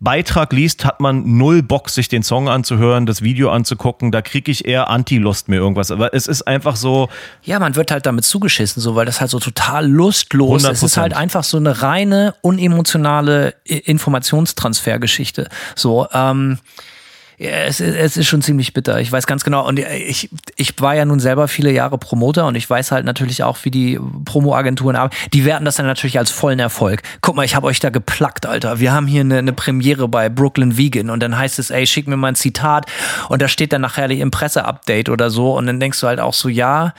Beitrag 0.00 0.52
liest, 0.52 0.84
hat 0.84 1.00
man 1.00 1.36
null 1.38 1.62
Bock, 1.62 1.90
sich 1.90 2.08
den 2.08 2.22
Song 2.22 2.48
anzuhören, 2.48 3.06
das 3.06 3.22
Video 3.22 3.50
anzugucken. 3.50 4.12
Da 4.12 4.22
kriege 4.22 4.50
ich 4.50 4.66
eher 4.66 4.90
Anti-Lust 4.90 5.48
mir 5.48 5.56
irgendwas. 5.56 5.90
Aber 5.90 6.14
es 6.14 6.26
ist 6.26 6.42
einfach 6.42 6.76
so. 6.76 7.08
Ja, 7.42 7.58
man 7.58 7.74
wird 7.74 7.90
halt 7.90 8.06
damit 8.06 8.24
zugeschissen, 8.24 8.80
so, 8.80 8.94
weil 8.94 9.06
das 9.06 9.20
halt 9.20 9.30
so 9.30 9.40
total 9.40 9.88
lustlos 9.88 10.62
ist. 10.62 10.70
Es 10.70 10.82
ist 10.82 10.96
halt 10.96 11.14
einfach 11.14 11.42
so 11.42 11.56
eine 11.56 11.82
reine, 11.82 12.34
unemotionale 12.42 13.54
Informationstransfergeschichte. 13.64 15.48
So, 15.74 16.06
ähm, 16.12 16.58
ja, 17.38 17.50
es, 17.50 17.80
es 17.80 18.16
ist 18.16 18.26
schon 18.26 18.42
ziemlich 18.42 18.72
bitter. 18.72 19.00
Ich 19.00 19.12
weiß 19.12 19.28
ganz 19.28 19.44
genau. 19.44 19.66
Und 19.66 19.78
ich, 19.78 20.28
ich 20.56 20.80
war 20.80 20.96
ja 20.96 21.04
nun 21.04 21.20
selber 21.20 21.46
viele 21.46 21.70
Jahre 21.70 21.96
Promoter 21.96 22.46
und 22.46 22.56
ich 22.56 22.68
weiß 22.68 22.90
halt 22.90 23.04
natürlich 23.04 23.44
auch, 23.44 23.58
wie 23.62 23.70
die 23.70 24.00
Promo-Agenturen 24.24 24.96
arbeiten. 24.96 25.16
Die 25.32 25.44
werten 25.44 25.64
das 25.64 25.76
dann 25.76 25.86
natürlich 25.86 26.18
als 26.18 26.32
vollen 26.32 26.58
Erfolg. 26.58 27.02
Guck 27.20 27.36
mal, 27.36 27.44
ich 27.44 27.54
habe 27.54 27.68
euch 27.68 27.78
da 27.78 27.90
geplackt, 27.90 28.44
Alter. 28.44 28.80
Wir 28.80 28.92
haben 28.92 29.06
hier 29.06 29.20
eine, 29.20 29.38
eine 29.38 29.52
Premiere 29.52 30.08
bei 30.08 30.28
Brooklyn 30.28 30.76
Vegan 30.76 31.10
und 31.10 31.22
dann 31.22 31.38
heißt 31.38 31.60
es, 31.60 31.70
ey, 31.70 31.86
schick 31.86 32.08
mir 32.08 32.16
mal 32.16 32.28
ein 32.28 32.34
Zitat 32.34 32.86
und 33.28 33.40
da 33.40 33.46
steht 33.46 33.72
dann 33.72 33.82
nachher 33.82 34.08
die 34.08 34.20
Impresse-Update 34.20 35.08
oder 35.08 35.30
so 35.30 35.56
und 35.56 35.66
dann 35.66 35.78
denkst 35.78 36.00
du 36.00 36.08
halt 36.08 36.18
auch 36.18 36.34
so, 36.34 36.48
ja, 36.48 36.92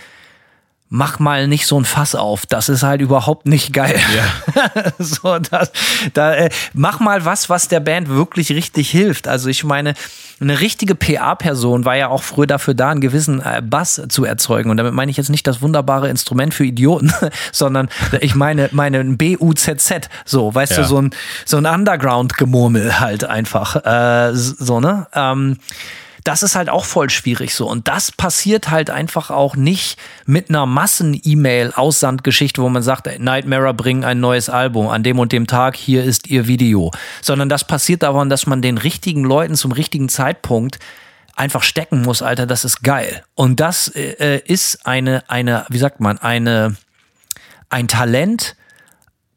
mach 0.90 1.20
mal 1.20 1.48
nicht 1.48 1.68
so 1.68 1.80
ein 1.80 1.86
Fass 1.86 2.16
auf. 2.16 2.46
Das 2.48 2.68
ist 2.68 2.82
halt 2.82 3.00
überhaupt 3.02 3.46
nicht 3.46 3.74
geil. 3.74 4.00
Ja. 4.16 4.92
so, 5.00 5.38
das, 5.38 5.72
da, 6.14 6.34
äh, 6.34 6.50
mach 6.74 7.00
mal 7.00 7.26
was, 7.26 7.50
was 7.50 7.68
der 7.68 7.80
Band 7.80 8.10
wirklich 8.10 8.52
richtig 8.52 8.90
hilft. 8.90 9.28
Also 9.28 9.50
ich 9.50 9.64
meine, 9.64 9.94
eine 10.42 10.60
richtige 10.60 10.96
PA-Person 10.96 11.86
war 11.86 11.96
ja 11.96 12.08
auch 12.08 12.24
früher 12.24 12.48
dafür 12.48 12.74
da, 12.74 12.90
einen 12.90 13.02
gewissen 13.02 13.42
äh, 13.42 13.62
Bass 13.64 14.02
zu 14.10 14.26
erzeugen. 14.26 14.72
Und 14.72 14.78
damit 14.78 14.94
meine 14.94 15.12
ich 15.12 15.18
jetzt 15.18 15.30
nicht 15.30 15.46
das 15.46 15.62
wunderbare 15.62 16.10
Instrument 16.10 16.54
für 16.54 16.66
Idioten, 16.66 17.14
sondern 17.52 17.90
ich 18.20 18.34
meine, 18.34 18.70
meine 18.72 19.04
B-U-Z-Z. 19.04 20.10
So, 20.26 20.54
weißt 20.54 20.72
ja. 20.72 20.78
du, 20.80 20.84
so 20.86 21.02
ein, 21.02 21.12
so 21.46 21.58
ein 21.58 21.68
Underground-Gemurmel 21.68 23.00
halt 23.00 23.26
einfach. 23.26 23.76
Äh, 23.86 24.34
so, 24.34 24.80
ne? 24.80 25.08
Ähm, 25.14 25.58
das 26.30 26.44
ist 26.44 26.54
halt 26.54 26.70
auch 26.70 26.86
voll 26.86 27.10
schwierig 27.10 27.56
so. 27.56 27.68
Und 27.68 27.88
das 27.88 28.12
passiert 28.12 28.70
halt 28.70 28.92
einfach 28.92 29.32
auch 29.32 29.56
nicht 29.56 29.98
mit 30.28 30.50
einer 30.50 30.68
Massen-E-Mail-Aussandgeschichte, 30.68 32.62
wo 32.62 32.70
man 32.70 32.84
sagt, 32.84 33.08
Nightmare 33.20 33.74
bringen 33.74 34.04
ein 34.04 34.20
neues 34.20 34.48
Album 34.48 34.90
an 34.90 35.02
dem 35.02 35.18
und 35.18 35.32
dem 35.32 35.48
Tag, 35.48 35.76
hier 35.76 36.04
ist 36.04 36.28
ihr 36.28 36.46
Video. 36.46 36.92
Sondern 37.24 37.50
das 37.50 37.64
passiert 37.64 38.04
daran, 38.04 38.30
dass 38.30 38.46
man 38.46 38.62
den 38.62 38.78
richtigen 38.78 39.24
Leuten 39.24 39.56
zum 39.56 39.72
richtigen 39.72 40.08
Zeitpunkt 40.08 40.78
einfach 41.36 41.64
stecken 41.64 42.04
muss, 42.04 42.22
Alter, 42.22 42.46
das 42.46 42.64
ist 42.64 42.84
geil. 42.84 43.24
Und 43.34 43.60
das 43.60 43.88
äh, 43.88 44.40
ist 44.46 44.86
eine, 44.86 45.24
eine, 45.30 45.66
wie 45.70 45.80
sagt 45.80 46.00
man, 46.00 46.20
eine, 46.20 46.76
ein 47.72 47.88
Talent, 47.88 48.56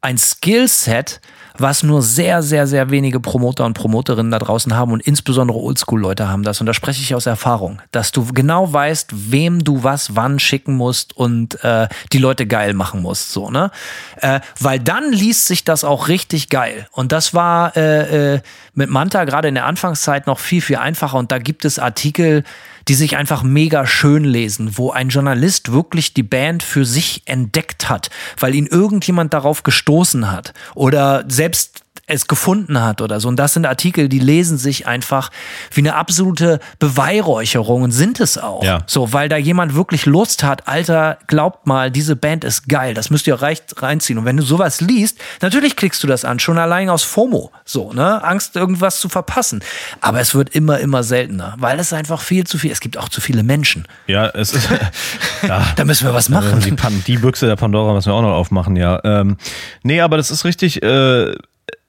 ein 0.01 0.19
Skillset, 0.19 1.21
was 1.57 1.83
nur 1.83 2.01
sehr, 2.01 2.41
sehr, 2.41 2.67
sehr 2.67 2.89
wenige 2.89 3.19
Promoter 3.19 3.65
und 3.65 3.73
Promoterinnen 3.73 4.31
da 4.31 4.39
draußen 4.39 4.75
haben 4.75 4.91
und 4.91 5.01
insbesondere 5.01 5.57
Oldschool-Leute 5.57 6.27
haben 6.27 6.43
das. 6.43 6.59
Und 6.59 6.67
da 6.67 6.73
spreche 6.73 7.01
ich 7.01 7.15
aus 7.15 7.25
Erfahrung, 7.25 7.81
dass 7.91 8.11
du 8.11 8.25
genau 8.33 8.71
weißt, 8.71 9.31
wem 9.31 9.63
du 9.63 9.83
was 9.83 10.15
wann 10.15 10.39
schicken 10.39 10.75
musst 10.75 11.15
und 11.15 11.63
äh, 11.63 11.87
die 12.11 12.17
Leute 12.17 12.47
geil 12.47 12.73
machen 12.73 13.01
musst. 13.01 13.31
So, 13.31 13.49
ne? 13.49 13.71
Äh, 14.17 14.39
weil 14.59 14.79
dann 14.79 15.11
liest 15.11 15.47
sich 15.47 15.63
das 15.63 15.83
auch 15.83 16.07
richtig 16.07 16.49
geil. 16.49 16.87
Und 16.91 17.11
das 17.11 17.33
war 17.33 17.75
äh, 17.77 18.35
äh, 18.35 18.41
mit 18.73 18.89
Manta 18.89 19.23
gerade 19.25 19.47
in 19.47 19.55
der 19.55 19.65
Anfangszeit 19.65 20.27
noch 20.27 20.39
viel, 20.39 20.61
viel 20.61 20.77
einfacher. 20.77 21.17
Und 21.17 21.31
da 21.31 21.37
gibt 21.37 21.65
es 21.65 21.79
Artikel, 21.79 22.43
die 22.87 22.95
sich 22.95 23.17
einfach 23.17 23.43
mega 23.43 23.85
schön 23.85 24.23
lesen, 24.23 24.77
wo 24.77 24.91
ein 24.91 25.09
Journalist 25.09 25.71
wirklich 25.71 26.13
die 26.13 26.23
Band 26.23 26.63
für 26.63 26.85
sich 26.85 27.21
entdeckt 27.25 27.89
hat, 27.89 28.09
weil 28.39 28.55
ihn 28.55 28.67
irgendjemand 28.67 29.33
darauf 29.33 29.63
gestoßen 29.63 30.31
hat. 30.31 30.53
Oder 30.75 31.25
selbst 31.27 31.82
es 32.05 32.27
gefunden 32.27 32.81
hat 32.81 33.01
oder 33.01 33.21
so. 33.21 33.29
Und 33.29 33.37
das 33.37 33.53
sind 33.53 33.65
Artikel, 33.65 34.09
die 34.09 34.19
lesen 34.19 34.57
sich 34.57 34.87
einfach 34.87 35.31
wie 35.71 35.81
eine 35.81 35.95
absolute 35.95 36.59
Beweihräucherung 36.77 37.83
und 37.83 37.91
sind 37.91 38.19
es 38.19 38.37
auch. 38.37 38.63
Ja. 38.63 38.79
So, 38.87 39.13
weil 39.13 39.29
da 39.29 39.37
jemand 39.37 39.73
wirklich 39.73 40.05
Lust 40.05 40.43
hat, 40.43 40.67
Alter, 40.67 41.17
glaubt 41.27 41.65
mal, 41.65 41.91
diese 41.91 42.17
Band 42.17 42.43
ist 42.43 42.67
geil, 42.67 42.93
das 42.93 43.09
müsst 43.09 43.25
ihr 43.25 43.41
recht 43.41 43.81
reinziehen. 43.81 44.19
Und 44.19 44.25
wenn 44.25 44.35
du 44.35 44.43
sowas 44.43 44.81
liest, 44.81 45.17
natürlich 45.41 45.77
klickst 45.77 46.03
du 46.03 46.07
das 46.07 46.25
an, 46.25 46.39
schon 46.39 46.57
allein 46.57 46.89
aus 46.89 47.03
FOMO. 47.03 47.51
So, 47.63 47.93
ne? 47.93 48.21
Angst, 48.21 48.57
irgendwas 48.57 48.99
zu 48.99 49.07
verpassen. 49.07 49.63
Aber 50.01 50.19
es 50.19 50.35
wird 50.35 50.49
immer, 50.49 50.79
immer 50.79 51.03
seltener, 51.03 51.55
weil 51.57 51.79
es 51.79 51.93
einfach 51.93 52.19
viel 52.19 52.45
zu 52.45 52.57
viel, 52.57 52.71
es 52.71 52.81
gibt 52.81 52.97
auch 52.97 53.07
zu 53.07 53.21
viele 53.21 53.43
Menschen. 53.43 53.87
Ja, 54.07 54.27
es 54.27 54.53
ist. 54.53 54.69
ja. 55.47 55.65
Da 55.77 55.85
müssen 55.85 56.05
wir 56.05 56.13
was 56.13 56.27
machen. 56.27 56.59
Die, 56.59 56.71
Pan 56.71 57.01
die 57.07 57.17
Büchse 57.17 57.45
der 57.47 57.55
Pandora 57.55 57.93
müssen 57.93 58.09
wir 58.09 58.13
auch 58.13 58.21
noch 58.21 58.33
aufmachen, 58.33 58.75
ja. 58.75 58.99
Ähm, 59.05 59.37
nee, 59.83 60.01
aber 60.01 60.17
das 60.17 60.31
ist 60.31 60.43
richtig. 60.43 60.83
Äh, 60.83 61.33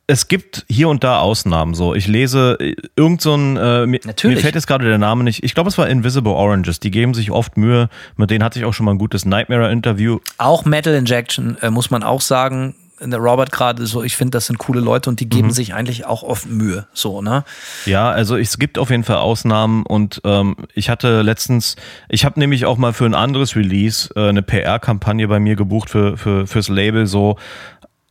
es 0.06 0.28
gibt 0.28 0.66
hier 0.68 0.88
und 0.88 1.02
da 1.02 1.20
Ausnahmen. 1.20 1.74
So, 1.74 1.94
ich 1.94 2.06
lese 2.06 2.56
äh, 2.60 2.74
irgend 2.96 3.22
so 3.22 3.34
ein. 3.34 3.56
Äh, 3.56 3.86
mir, 3.86 4.00
Natürlich. 4.04 4.36
mir 4.36 4.42
fällt 4.42 4.54
jetzt 4.54 4.66
gerade 4.66 4.86
der 4.86 4.98
Name 4.98 5.24
nicht. 5.24 5.42
Ich 5.42 5.54
glaube, 5.54 5.70
es 5.70 5.78
war 5.78 5.88
Invisible 5.88 6.32
Oranges. 6.32 6.80
Die 6.80 6.90
geben 6.90 7.14
sich 7.14 7.30
oft 7.30 7.56
Mühe. 7.56 7.88
Mit 8.16 8.30
denen 8.30 8.44
hatte 8.44 8.58
ich 8.58 8.64
auch 8.64 8.74
schon 8.74 8.84
mal 8.84 8.92
ein 8.92 8.98
gutes 8.98 9.24
Nightmare-Interview. 9.24 10.18
Auch 10.38 10.64
Metal 10.64 10.94
Injection, 10.94 11.56
äh, 11.62 11.70
muss 11.70 11.90
man 11.90 12.02
auch 12.02 12.20
sagen. 12.20 12.74
Der 13.00 13.18
Robert 13.18 13.50
gerade 13.50 13.84
so, 13.86 14.02
ich 14.02 14.16
finde, 14.16 14.30
das 14.30 14.46
sind 14.46 14.58
coole 14.58 14.80
Leute 14.80 15.10
und 15.10 15.18
die 15.18 15.28
geben 15.28 15.50
sich 15.50 15.74
eigentlich 15.74 16.06
auch 16.06 16.22
oft 16.22 16.46
Mühe. 16.46 16.86
So, 16.94 17.20
ne? 17.20 17.44
Ja, 17.86 18.10
also 18.10 18.36
es 18.36 18.56
gibt 18.56 18.78
auf 18.78 18.88
jeden 18.88 19.02
Fall 19.02 19.16
Ausnahmen 19.16 19.84
und 19.84 20.22
ähm, 20.24 20.56
ich 20.74 20.88
hatte 20.88 21.22
letztens, 21.22 21.74
ich 22.08 22.24
habe 22.24 22.38
nämlich 22.38 22.66
auch 22.66 22.78
mal 22.78 22.92
für 22.92 23.04
ein 23.04 23.14
anderes 23.14 23.56
Release 23.56 24.10
äh, 24.14 24.28
eine 24.28 24.42
PR-Kampagne 24.42 25.26
bei 25.26 25.40
mir 25.40 25.56
gebucht 25.56 25.90
für, 25.90 26.16
für 26.16 26.46
fürs 26.46 26.68
Label 26.68 27.06
so. 27.06 27.36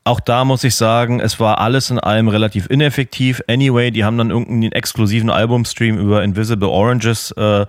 Auch 0.05 0.19
da 0.19 0.43
muss 0.43 0.65
ich 0.65 0.75
sagen, 0.75 1.21
es 1.21 1.39
war 1.39 1.59
alles 1.59 1.89
in 1.89 1.97
allem 1.97 2.27
relativ 2.27 2.67
ineffektiv. 2.69 3.41
Anyway, 3.47 3.89
die 3.91 4.03
haben 4.03 4.17
dann 4.17 4.31
irgendeinen 4.31 4.73
exklusiven 4.73 5.29
Albumstream 5.29 5.97
über 5.97 6.23
Invisible 6.23 6.67
Oranges 6.67 7.31
äh, 7.31 7.65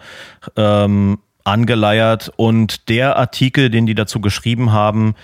ähm, 0.57 1.19
angeleiert 1.45 2.33
und 2.37 2.89
der 2.89 3.17
Artikel, 3.17 3.71
den 3.71 3.87
die 3.87 3.95
dazu 3.95 4.21
geschrieben 4.21 4.73
haben, 4.73 5.15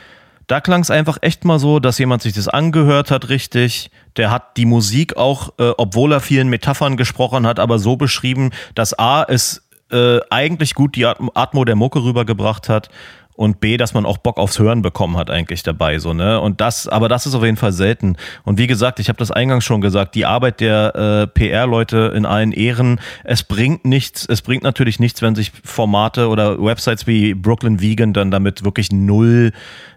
da 0.47 0.61
klang 0.61 0.81
es 0.81 0.91
einfach 0.91 1.19
echt 1.21 1.45
mal 1.45 1.61
so, 1.61 1.79
dass 1.79 1.99
jemand 1.99 2.23
sich 2.23 2.33
das 2.33 2.49
angehört 2.49 3.13
hat, 3.13 3.29
richtig. 3.29 3.91
Der 4.17 4.33
hat 4.33 4.57
die 4.57 4.67
Musik 4.67 5.17
auch, 5.17 5.51
äh, 5.59 5.71
obwohl 5.79 6.13
er 6.13 6.21
vielen 6.21 6.49
Metaphern 6.49 6.97
gesprochen 6.97 7.47
hat, 7.47 7.61
aber 7.61 7.79
so 7.79 7.97
beschrieben, 7.97 8.51
dass 8.75 8.99
A, 8.99 9.23
es 9.23 9.63
äh, 9.93 10.19
eigentlich 10.29 10.75
gut 10.75 10.97
die 10.97 11.07
Atm 11.07 11.31
Atmo 11.35 11.65
der 11.65 11.77
Mucke 11.77 12.03
rübergebracht 12.03 12.69
hat 12.69 12.91
und 13.35 13.61
B, 13.61 13.77
dass 13.77 13.95
man 13.95 14.05
auch 14.05 14.19
Bock 14.19 14.39
aufs 14.39 14.59
Hören 14.59 14.83
bekommen 14.83 15.17
hat 15.17 15.31
eigentlich 15.31 15.63
dabei 15.63 15.99
so 15.99 16.13
ne? 16.13 16.41
Und 16.41 16.61
das 16.61 16.89
aber 16.89 17.09
das 17.09 17.27
ist 17.27 17.35
auf 17.35 17.43
jeden 17.43 17.57
Fall 17.57 17.73
selten. 17.73 18.17
Und 18.45 18.59
wie 18.59 18.67
gesagt 18.67 19.01
ich 19.01 19.09
habe 19.09 19.19
das 19.19 19.31
eingangs 19.31 19.65
schon 19.65 19.81
gesagt 19.81 20.15
die 20.15 20.27
Arbeit 20.27 20.61
der 20.61 20.95
äh, 20.95 21.27
PR-Leute 21.27 22.13
in 22.15 22.27
allen 22.27 22.53
Ehren 22.53 23.01
es 23.25 23.43
bringt 23.43 23.85
nichts 23.85 24.27
es 24.27 24.43
bringt 24.43 24.63
natürlich 24.63 25.01
nichts 25.01 25.23
wenn 25.23 25.35
sich 25.35 25.53
Formate 25.65 26.29
oder 26.29 26.63
Websites 26.63 27.07
wie 27.07 27.35
Brooklyn 27.35 27.81
Vegan 27.81 28.13
dann 28.13 28.31
damit 28.31 28.65
wirklich 28.65 28.93
null 28.93 29.53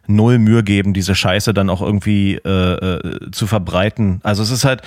null 0.07 0.39
Mühe 0.39 0.63
geben 0.63 0.93
diese 0.93 1.15
Scheiße 1.15 1.53
dann 1.53 1.69
auch 1.69 1.81
irgendwie 1.81 2.36
äh, 2.36 2.49
äh, 2.49 3.31
zu 3.31 3.47
verbreiten. 3.47 4.19
Also 4.23 4.43
es 4.43 4.51
ist 4.51 4.65
halt 4.65 4.81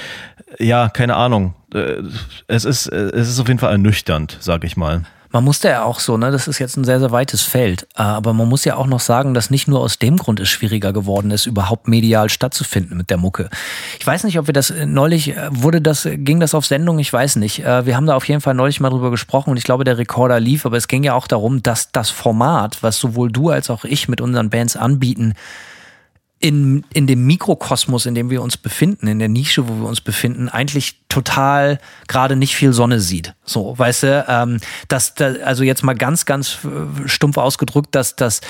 ja 0.59 0.89
keine 0.89 1.17
Ahnung. 1.17 1.55
Äh, 1.75 2.03
es 2.47 2.65
ist 2.65 2.87
äh, 2.87 3.11
es 3.13 3.29
ist 3.29 3.41
auf 3.41 3.49
jeden 3.49 3.61
Fall 3.61 3.73
ernüchternd 3.73 4.39
sag 4.41 4.65
ich 4.65 4.77
mal 4.77 5.03
Man 5.37 5.45
musste 5.45 5.69
ja 5.69 5.85
auch 5.85 6.01
so, 6.01 6.17
ne, 6.17 6.31
das 6.31 6.49
ist 6.49 6.61
jetzt 6.61 6.79
ein 6.79 6.85
sehr, 6.85 6.99
sehr 6.99 7.11
weites 7.11 7.43
Feld, 7.43 7.83
äh, 7.95 8.01
aber 8.01 8.33
man 8.33 8.49
muss 8.49 8.65
ja 8.65 8.77
auch 8.77 8.87
noch 8.87 9.01
sagen, 9.01 9.35
dass 9.35 9.51
nicht 9.51 9.69
nur 9.69 9.81
aus 9.81 9.99
dem 9.99 10.17
Grund 10.17 10.41
es 10.41 10.49
schwieriger 10.49 10.95
geworden 10.95 11.31
ist, 11.31 11.45
überhaupt 11.45 11.89
medial 11.89 12.31
stattzufinden 12.31 12.97
mit 12.97 13.11
der 13.11 13.19
Mucke. 13.19 13.51
Ich 14.01 14.07
weiß 14.07 14.25
nicht, 14.25 14.39
ob 14.39 14.47
wir 14.47 14.55
das 14.55 14.71
äh, 14.71 14.87
neulich, 14.87 15.37
äh, 15.37 15.49
wurde 15.51 15.83
das, 15.83 16.09
ging 16.11 16.41
das 16.41 16.55
auf 16.55 16.65
Sendung? 16.65 16.99
Ich 17.01 17.13
weiß 17.13 17.37
nicht. 17.37 17.59
Wir 17.59 17.97
haben 17.97 18.07
da 18.07 18.15
auf 18.15 18.27
jeden 18.27 18.41
Fall 18.41 18.55
neulich 18.55 18.81
mal 18.81 18.89
drüber 18.89 19.11
gesprochen 19.11 19.51
und 19.51 19.59
ich 19.59 19.65
glaube, 19.65 19.85
der 19.85 19.99
Rekorder 19.99 20.41
lief, 20.41 20.65
aber 20.65 20.79
es 20.79 20.89
ging 20.89 21.05
ja 21.05 21.13
auch 21.13 21.27
darum, 21.27 21.63
dass 21.63 21.93
das 21.93 22.09
Format, 22.09 22.83
was 22.83 22.97
sowohl 22.97 23.31
du 23.31 23.51
als 23.51 23.69
auch 23.69 23.85
ich 23.85 24.09
mit 24.09 24.23
unseren 24.23 24.49
Bands 24.49 24.75
anbieten, 24.75 25.35
in, 26.47 26.85
in 26.95 27.09
dem 27.09 27.27
Mikrokosmos, 27.27 28.07
in 28.07 28.15
dem 28.15 28.31
wir 28.31 28.41
uns 28.41 28.57
befinden, 28.57 29.09
in 29.09 29.19
der 29.19 29.29
Nische, 29.29 29.69
wo 29.69 29.81
wir 29.81 29.89
uns 29.89 30.01
befinden, 30.01 30.49
eigentlich 30.49 31.01
total 31.09 31.81
gerade 32.07 32.37
nicht 32.37 32.55
viel 32.55 32.73
Sonne 32.73 33.01
sieht. 33.01 33.35
So, 33.45 33.77
weißt 33.77 34.03
du, 34.05 34.25
ähm, 34.29 34.61
dass 34.87 35.17
da, 35.17 35.33
also 35.45 35.65
jetzt 35.65 35.83
mal 35.83 35.97
ganz, 35.97 36.25
ganz 36.25 36.59
äh, 36.63 37.09
stumpf 37.09 37.37
ausgedrückt, 37.37 37.97
dass 37.97 38.15
das, 38.15 38.43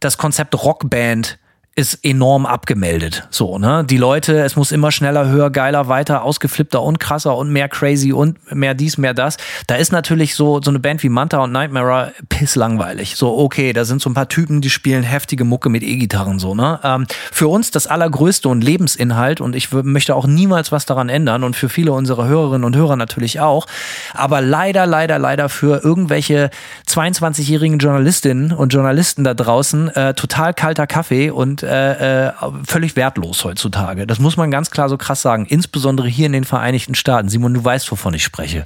das 0.00 0.16
Konzept 0.16 0.54
Rockband 0.54 1.38
ist 1.74 2.04
enorm 2.04 2.44
abgemeldet. 2.44 3.26
So, 3.30 3.56
ne? 3.56 3.82
Die 3.88 3.96
Leute, 3.96 4.40
es 4.40 4.56
muss 4.56 4.72
immer 4.72 4.92
schneller, 4.92 5.28
höher, 5.28 5.48
geiler, 5.48 5.88
weiter, 5.88 6.22
ausgeflippter 6.22 6.82
und 6.82 7.00
krasser 7.00 7.34
und 7.34 7.50
mehr 7.50 7.66
crazy 7.70 8.12
und 8.12 8.36
mehr 8.54 8.74
dies, 8.74 8.98
mehr 8.98 9.14
das. 9.14 9.38
Da 9.68 9.76
ist 9.76 9.90
natürlich 9.90 10.34
so, 10.34 10.60
so 10.60 10.70
eine 10.70 10.80
Band 10.80 11.02
wie 11.02 11.08
Manta 11.08 11.38
und 11.38 11.50
Nightmare 11.50 12.12
pisslangweilig. 12.28 13.16
So, 13.16 13.38
okay, 13.38 13.72
da 13.72 13.86
sind 13.86 14.02
so 14.02 14.10
ein 14.10 14.14
paar 14.14 14.28
Typen, 14.28 14.60
die 14.60 14.68
spielen 14.68 15.02
heftige 15.02 15.44
Mucke 15.44 15.70
mit 15.70 15.82
E-Gitarren, 15.82 16.38
so, 16.38 16.54
ne? 16.54 16.78
Ähm, 16.84 17.06
für 17.30 17.48
uns 17.48 17.70
das 17.70 17.86
allergrößte 17.86 18.50
und 18.50 18.62
Lebensinhalt 18.62 19.40
und 19.40 19.56
ich 19.56 19.72
möchte 19.72 20.14
auch 20.14 20.26
niemals 20.26 20.72
was 20.72 20.84
daran 20.84 21.08
ändern 21.08 21.42
und 21.42 21.56
für 21.56 21.70
viele 21.70 21.92
unserer 21.92 22.26
Hörerinnen 22.26 22.64
und 22.64 22.76
Hörer 22.76 22.96
natürlich 22.96 23.40
auch. 23.40 23.66
Aber 24.12 24.42
leider, 24.42 24.86
leider, 24.86 25.18
leider 25.18 25.48
für 25.48 25.82
irgendwelche 25.82 26.50
22-jährigen 26.86 27.78
Journalistinnen 27.78 28.52
und 28.52 28.74
Journalisten 28.74 29.24
da 29.24 29.32
draußen 29.32 29.88
äh, 29.88 30.12
total 30.12 30.52
kalter 30.52 30.86
Kaffee 30.86 31.30
und 31.30 31.61
äh, 31.62 32.28
äh, 32.28 32.32
völlig 32.64 32.96
wertlos 32.96 33.44
heutzutage. 33.44 34.06
Das 34.06 34.18
muss 34.18 34.36
man 34.36 34.50
ganz 34.50 34.70
klar 34.70 34.88
so 34.88 34.96
krass 34.96 35.22
sagen. 35.22 35.46
Insbesondere 35.46 36.08
hier 36.08 36.26
in 36.26 36.32
den 36.32 36.44
Vereinigten 36.44 36.94
Staaten. 36.94 37.28
Simon, 37.28 37.54
du 37.54 37.64
weißt, 37.64 37.90
wovon 37.90 38.14
ich 38.14 38.24
spreche. 38.24 38.64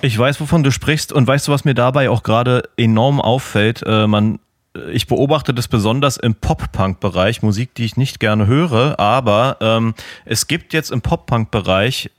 Ich 0.00 0.16
weiß, 0.16 0.40
wovon 0.40 0.62
du 0.62 0.70
sprichst 0.70 1.12
und 1.12 1.26
weißt 1.26 1.48
du, 1.48 1.52
was 1.52 1.64
mir 1.64 1.74
dabei 1.74 2.10
auch 2.10 2.22
gerade 2.22 2.62
enorm 2.76 3.20
auffällt? 3.20 3.82
Äh, 3.84 4.06
man, 4.06 4.38
ich 4.92 5.06
beobachte 5.06 5.52
das 5.52 5.66
besonders 5.66 6.16
im 6.16 6.34
Pop-Punk-Bereich, 6.34 7.42
Musik, 7.42 7.74
die 7.74 7.84
ich 7.84 7.96
nicht 7.96 8.20
gerne 8.20 8.46
höre, 8.46 8.98
aber 9.00 9.56
ähm, 9.60 9.94
es 10.24 10.46
gibt 10.46 10.72
jetzt 10.72 10.90
im 10.90 11.00
Pop-Punk-Bereich 11.00 12.10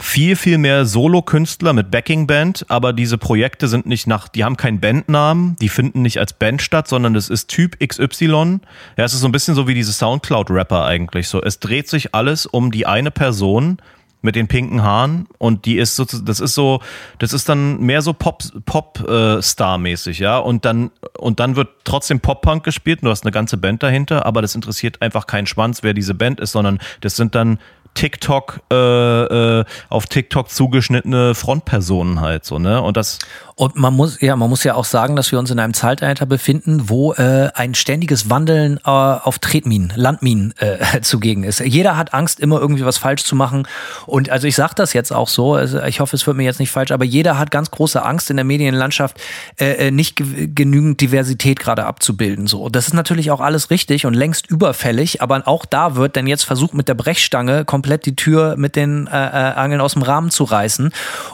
viel, 0.00 0.36
viel 0.36 0.58
mehr 0.58 0.86
Solo-Künstler 0.86 1.72
mit 1.72 1.90
Backing-Band, 1.90 2.66
aber 2.68 2.92
diese 2.92 3.18
Projekte 3.18 3.68
sind 3.68 3.86
nicht 3.86 4.06
nach, 4.06 4.28
die 4.28 4.44
haben 4.44 4.56
keinen 4.56 4.80
Bandnamen, 4.80 5.56
die 5.60 5.68
finden 5.68 6.02
nicht 6.02 6.18
als 6.18 6.32
Band 6.32 6.62
statt, 6.62 6.88
sondern 6.88 7.14
es 7.16 7.28
ist 7.28 7.48
Typ 7.48 7.78
XY. 7.84 8.60
Ja, 8.96 9.04
es 9.04 9.14
ist 9.14 9.20
so 9.20 9.28
ein 9.28 9.32
bisschen 9.32 9.54
so 9.54 9.66
wie 9.66 9.74
diese 9.74 9.92
Soundcloud-Rapper 9.92 10.84
eigentlich 10.84 11.28
so. 11.28 11.42
Es 11.42 11.58
dreht 11.58 11.88
sich 11.88 12.14
alles 12.14 12.46
um 12.46 12.70
die 12.70 12.86
eine 12.86 13.10
Person, 13.10 13.78
mit 14.20 14.34
den 14.34 14.48
pinken 14.48 14.82
Haaren 14.82 15.28
und 15.38 15.64
die 15.64 15.78
ist 15.78 15.94
so, 15.94 16.04
das 16.04 16.40
ist 16.40 16.54
so, 16.54 16.80
das 17.18 17.32
ist 17.32 17.48
dann 17.48 17.80
mehr 17.80 18.02
so 18.02 18.12
Pop, 18.12 18.42
Pop 18.66 19.08
äh, 19.08 19.40
Star 19.40 19.78
mäßig, 19.78 20.18
ja 20.18 20.38
und 20.38 20.64
dann 20.64 20.90
und 21.16 21.38
dann 21.40 21.56
wird 21.56 21.68
trotzdem 21.84 22.20
Pop 22.20 22.42
Punk 22.42 22.64
gespielt. 22.64 23.00
und 23.02 23.06
Du 23.06 23.10
hast 23.10 23.24
eine 23.24 23.30
ganze 23.30 23.56
Band 23.56 23.82
dahinter, 23.82 24.26
aber 24.26 24.42
das 24.42 24.54
interessiert 24.54 25.02
einfach 25.02 25.26
keinen 25.26 25.46
Schwanz, 25.46 25.82
wer 25.82 25.94
diese 25.94 26.14
Band 26.14 26.40
ist, 26.40 26.52
sondern 26.52 26.78
das 27.00 27.16
sind 27.16 27.34
dann 27.34 27.58
TikTok 27.98 28.60
äh, 28.70 28.76
äh, 28.76 29.64
auf 29.88 30.06
TikTok 30.06 30.50
zugeschnittene 30.50 31.34
Frontpersonen 31.34 32.20
halt 32.20 32.44
so 32.44 32.60
ne? 32.60 32.80
Und 32.80 32.96
das 32.96 33.18
Und 33.58 33.74
man 33.74 33.92
muss, 33.92 34.20
ja, 34.20 34.36
man 34.36 34.48
muss 34.48 34.62
ja 34.62 34.76
auch 34.76 34.84
sagen, 34.84 35.16
dass 35.16 35.32
wir 35.32 35.38
uns 35.40 35.50
in 35.50 35.58
einem 35.58 35.74
Zeitalter 35.74 36.26
befinden, 36.26 36.88
wo 36.88 37.12
äh, 37.14 37.50
ein 37.54 37.74
ständiges 37.74 38.30
Wandeln 38.30 38.78
äh, 38.84 38.88
auf 38.88 39.40
Tretminen, 39.40 39.92
Landminen 39.96 40.54
äh, 40.58 41.00
zugegen 41.02 41.42
ist. 41.42 41.58
Jeder 41.58 41.96
hat 41.96 42.14
Angst, 42.14 42.38
immer 42.38 42.60
irgendwie 42.60 42.84
was 42.84 42.98
falsch 42.98 43.24
zu 43.24 43.34
machen. 43.34 43.66
Und 44.06 44.30
also 44.30 44.46
ich 44.46 44.54
sage 44.54 44.74
das 44.76 44.92
jetzt 44.92 45.12
auch 45.12 45.26
so, 45.26 45.54
also 45.54 45.82
ich 45.82 45.98
hoffe, 45.98 46.14
es 46.14 46.24
wird 46.24 46.36
mir 46.36 46.44
jetzt 46.44 46.60
nicht 46.60 46.70
falsch, 46.70 46.92
aber 46.92 47.04
jeder 47.04 47.36
hat 47.36 47.50
ganz 47.50 47.72
große 47.72 48.00
Angst 48.00 48.30
in 48.30 48.36
der 48.36 48.44
Medienlandschaft, 48.44 49.20
äh, 49.58 49.88
äh, 49.88 49.90
nicht 49.90 50.14
ge 50.14 50.48
genügend 50.54 51.00
Diversität 51.00 51.58
gerade 51.58 51.84
abzubilden. 51.84 52.46
So, 52.46 52.68
das 52.68 52.86
ist 52.86 52.94
natürlich 52.94 53.32
auch 53.32 53.40
alles 53.40 53.70
richtig 53.70 54.06
und 54.06 54.14
längst 54.14 54.46
überfällig, 54.48 55.20
aber 55.20 55.48
auch 55.48 55.64
da 55.64 55.96
wird 55.96 56.16
dann 56.16 56.28
jetzt 56.28 56.44
versucht, 56.44 56.74
mit 56.74 56.86
der 56.86 56.94
Brechstange 56.94 57.64
komplett 57.64 58.06
die 58.06 58.14
Tür 58.14 58.54
mit 58.56 58.76
den 58.76 59.08
äh, 59.08 59.10
äh, 59.10 59.54
Angeln 59.54 59.80
aus 59.80 59.94
dem 59.94 60.02
Rahmen 60.02 60.30
zu 60.30 60.44
reißen. 60.44 60.92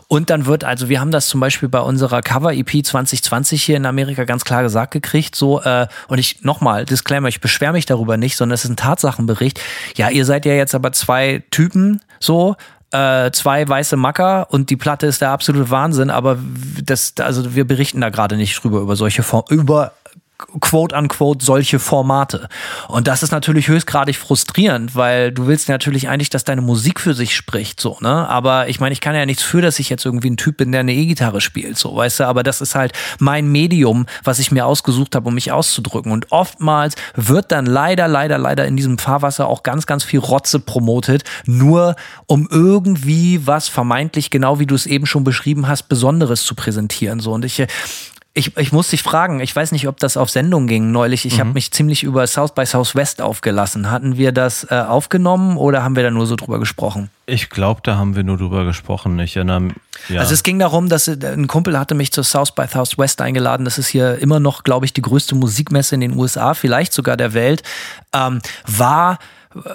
Und 0.08 0.30
dann 0.30 0.46
wird, 0.46 0.64
also 0.64 0.88
wir 0.88 1.00
haben 1.00 1.10
das 1.10 1.26
zum 1.26 1.40
Beispiel 1.40 1.68
bei 1.68 1.80
unserer 1.80 2.13
Cover-EP 2.22 2.84
2020 2.84 3.62
hier 3.62 3.76
in 3.76 3.86
Amerika 3.86 4.24
ganz 4.24 4.44
klar 4.44 4.62
gesagt 4.62 4.92
gekriegt, 4.92 5.34
so, 5.34 5.60
äh, 5.62 5.86
und 6.08 6.18
ich 6.18 6.42
nochmal, 6.42 6.84
Disclaimer, 6.84 7.28
ich 7.28 7.40
beschwere 7.40 7.72
mich 7.72 7.86
darüber 7.86 8.16
nicht, 8.16 8.36
sondern 8.36 8.54
es 8.54 8.64
ist 8.64 8.70
ein 8.70 8.76
Tatsachenbericht. 8.76 9.60
Ja, 9.96 10.10
ihr 10.10 10.24
seid 10.24 10.46
ja 10.46 10.54
jetzt 10.54 10.74
aber 10.74 10.92
zwei 10.92 11.42
Typen, 11.50 12.00
so, 12.20 12.56
äh, 12.94 13.32
zwei 13.32 13.68
weiße 13.68 13.96
Macker 13.96 14.46
und 14.50 14.70
die 14.70 14.76
Platte 14.76 15.06
ist 15.06 15.20
der 15.20 15.30
absolute 15.30 15.68
Wahnsinn, 15.70 16.10
aber 16.10 16.38
das, 16.82 17.14
also 17.18 17.54
wir 17.54 17.66
berichten 17.66 18.00
da 18.00 18.10
gerade 18.10 18.36
nicht 18.36 18.62
drüber, 18.62 18.80
über 18.80 18.94
solche 18.94 19.24
Form, 19.24 19.44
über 19.50 19.92
quote 20.60 20.94
unquote 20.94 21.44
solche 21.44 21.78
Formate. 21.78 22.48
Und 22.88 23.06
das 23.06 23.22
ist 23.22 23.32
natürlich 23.32 23.68
höchstgradig 23.68 24.16
frustrierend, 24.16 24.94
weil 24.94 25.32
du 25.32 25.46
willst 25.46 25.68
natürlich 25.68 26.08
eigentlich, 26.08 26.30
dass 26.30 26.44
deine 26.44 26.60
Musik 26.60 27.00
für 27.00 27.14
sich 27.14 27.34
spricht, 27.34 27.80
so, 27.80 27.98
ne? 28.00 28.28
Aber 28.28 28.68
ich 28.68 28.80
meine, 28.80 28.92
ich 28.92 29.00
kann 29.00 29.14
ja 29.14 29.26
nichts 29.26 29.42
für, 29.42 29.60
dass 29.60 29.78
ich 29.78 29.88
jetzt 29.88 30.04
irgendwie 30.04 30.30
ein 30.30 30.36
Typ 30.36 30.58
bin, 30.58 30.72
der 30.72 30.80
eine 30.80 30.94
E-Gitarre 30.94 31.40
spielt, 31.40 31.78
so, 31.78 31.94
weißt 31.94 32.20
du? 32.20 32.24
Aber 32.24 32.42
das 32.42 32.60
ist 32.60 32.74
halt 32.74 32.92
mein 33.18 33.48
Medium, 33.48 34.06
was 34.22 34.38
ich 34.38 34.50
mir 34.50 34.66
ausgesucht 34.66 35.14
habe, 35.14 35.28
um 35.28 35.34
mich 35.34 35.52
auszudrücken. 35.52 36.12
Und 36.12 36.32
oftmals 36.32 36.94
wird 37.14 37.52
dann 37.52 37.66
leider, 37.66 38.08
leider, 38.08 38.38
leider 38.38 38.66
in 38.66 38.76
diesem 38.76 38.98
Fahrwasser 38.98 39.46
auch 39.46 39.62
ganz, 39.62 39.86
ganz 39.86 40.04
viel 40.04 40.20
Rotze 40.20 40.60
promotet, 40.60 41.24
nur 41.46 41.96
um 42.26 42.48
irgendwie 42.50 43.46
was 43.46 43.68
vermeintlich, 43.68 44.30
genau 44.30 44.58
wie 44.58 44.66
du 44.66 44.74
es 44.74 44.86
eben 44.86 45.06
schon 45.06 45.24
beschrieben 45.24 45.68
hast, 45.68 45.84
Besonderes 45.84 46.44
zu 46.44 46.54
präsentieren, 46.54 47.20
so. 47.20 47.32
Und 47.32 47.44
ich, 47.44 47.64
ich, 48.36 48.56
ich 48.56 48.72
muss 48.72 48.88
dich 48.88 49.04
fragen, 49.04 49.38
ich 49.38 49.54
weiß 49.54 49.70
nicht, 49.70 49.86
ob 49.86 49.98
das 50.00 50.16
auf 50.16 50.28
Sendung 50.28 50.66
ging 50.66 50.90
neulich. 50.90 51.24
Ich 51.24 51.36
mhm. 51.36 51.40
habe 51.40 51.52
mich 51.52 51.70
ziemlich 51.70 52.02
über 52.02 52.26
South 52.26 52.52
by 52.52 52.66
Southwest 52.66 53.22
aufgelassen. 53.22 53.92
Hatten 53.92 54.16
wir 54.16 54.32
das 54.32 54.66
äh, 54.70 54.74
aufgenommen 54.74 55.56
oder 55.56 55.84
haben 55.84 55.94
wir 55.94 56.02
da 56.02 56.10
nur 56.10 56.26
so 56.26 56.34
drüber 56.34 56.58
gesprochen? 56.58 57.10
Ich 57.26 57.48
glaube, 57.48 57.80
da 57.84 57.96
haben 57.96 58.16
wir 58.16 58.24
nur 58.24 58.36
drüber 58.36 58.64
gesprochen. 58.64 59.20
Ich 59.20 59.36
erinnere, 59.36 59.68
ja. 60.08 60.20
Also 60.20 60.34
es 60.34 60.42
ging 60.42 60.58
darum, 60.58 60.88
dass 60.88 61.06
äh, 61.06 61.16
ein 61.22 61.46
Kumpel 61.46 61.78
hatte 61.78 61.94
mich 61.94 62.10
zur 62.10 62.24
South 62.24 62.52
by 62.56 62.66
Southwest 62.66 63.20
eingeladen. 63.20 63.64
Das 63.64 63.78
ist 63.78 63.86
hier 63.86 64.18
immer 64.18 64.40
noch, 64.40 64.64
glaube 64.64 64.84
ich, 64.84 64.92
die 64.92 65.02
größte 65.02 65.36
Musikmesse 65.36 65.94
in 65.94 66.00
den 66.00 66.16
USA, 66.16 66.54
vielleicht 66.54 66.92
sogar 66.92 67.16
der 67.16 67.34
Welt. 67.34 67.62
Ähm, 68.12 68.40
war 68.66 69.20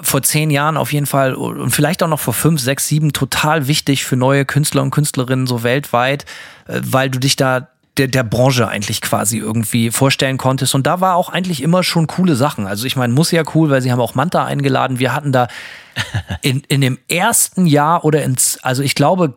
vor 0.01 0.21
zehn 0.21 0.51
Jahren 0.51 0.75
auf 0.75 0.91
jeden 0.91 1.05
Fall 1.05 1.33
und 1.33 1.71
vielleicht 1.71 2.03
auch 2.03 2.09
noch 2.09 2.19
vor 2.19 2.33
fünf, 2.33 2.59
sechs, 2.59 2.89
sieben 2.89 3.13
total 3.13 3.67
wichtig 3.67 4.03
für 4.03 4.17
neue 4.17 4.43
Künstler 4.43 4.81
und 4.81 4.91
Künstlerinnen 4.91 5.47
so 5.47 5.63
weltweit, 5.63 6.25
äh, 6.67 6.81
weil 6.83 7.09
du 7.09 7.19
dich 7.19 7.37
da 7.37 7.69
der, 7.99 8.07
der 8.07 8.23
Branche 8.23 8.67
eigentlich 8.67 9.01
quasi 9.01 9.37
irgendwie 9.37 9.91
vorstellen 9.91 10.37
konntest. 10.37 10.73
Und 10.73 10.87
da 10.87 11.01
war 11.01 11.15
auch 11.15 11.29
eigentlich 11.29 11.61
immer 11.61 11.83
schon 11.83 12.07
coole 12.07 12.35
Sachen. 12.35 12.65
Also 12.65 12.85
ich 12.85 12.95
meine, 12.95 13.13
muss 13.13 13.31
ja 13.31 13.43
cool, 13.53 13.69
weil 13.69 13.81
sie 13.81 13.91
haben 13.91 13.99
auch 13.99 14.15
Manta 14.15 14.45
eingeladen. 14.45 14.99
Wir 14.99 15.13
hatten 15.13 15.31
da 15.31 15.47
in, 16.41 16.61
in 16.69 16.81
dem 16.81 16.97
ersten 17.09 17.65
Jahr 17.65 18.05
oder 18.05 18.23
ins, 18.23 18.57
also 18.63 18.81
ich 18.81 18.95
glaube, 18.95 19.35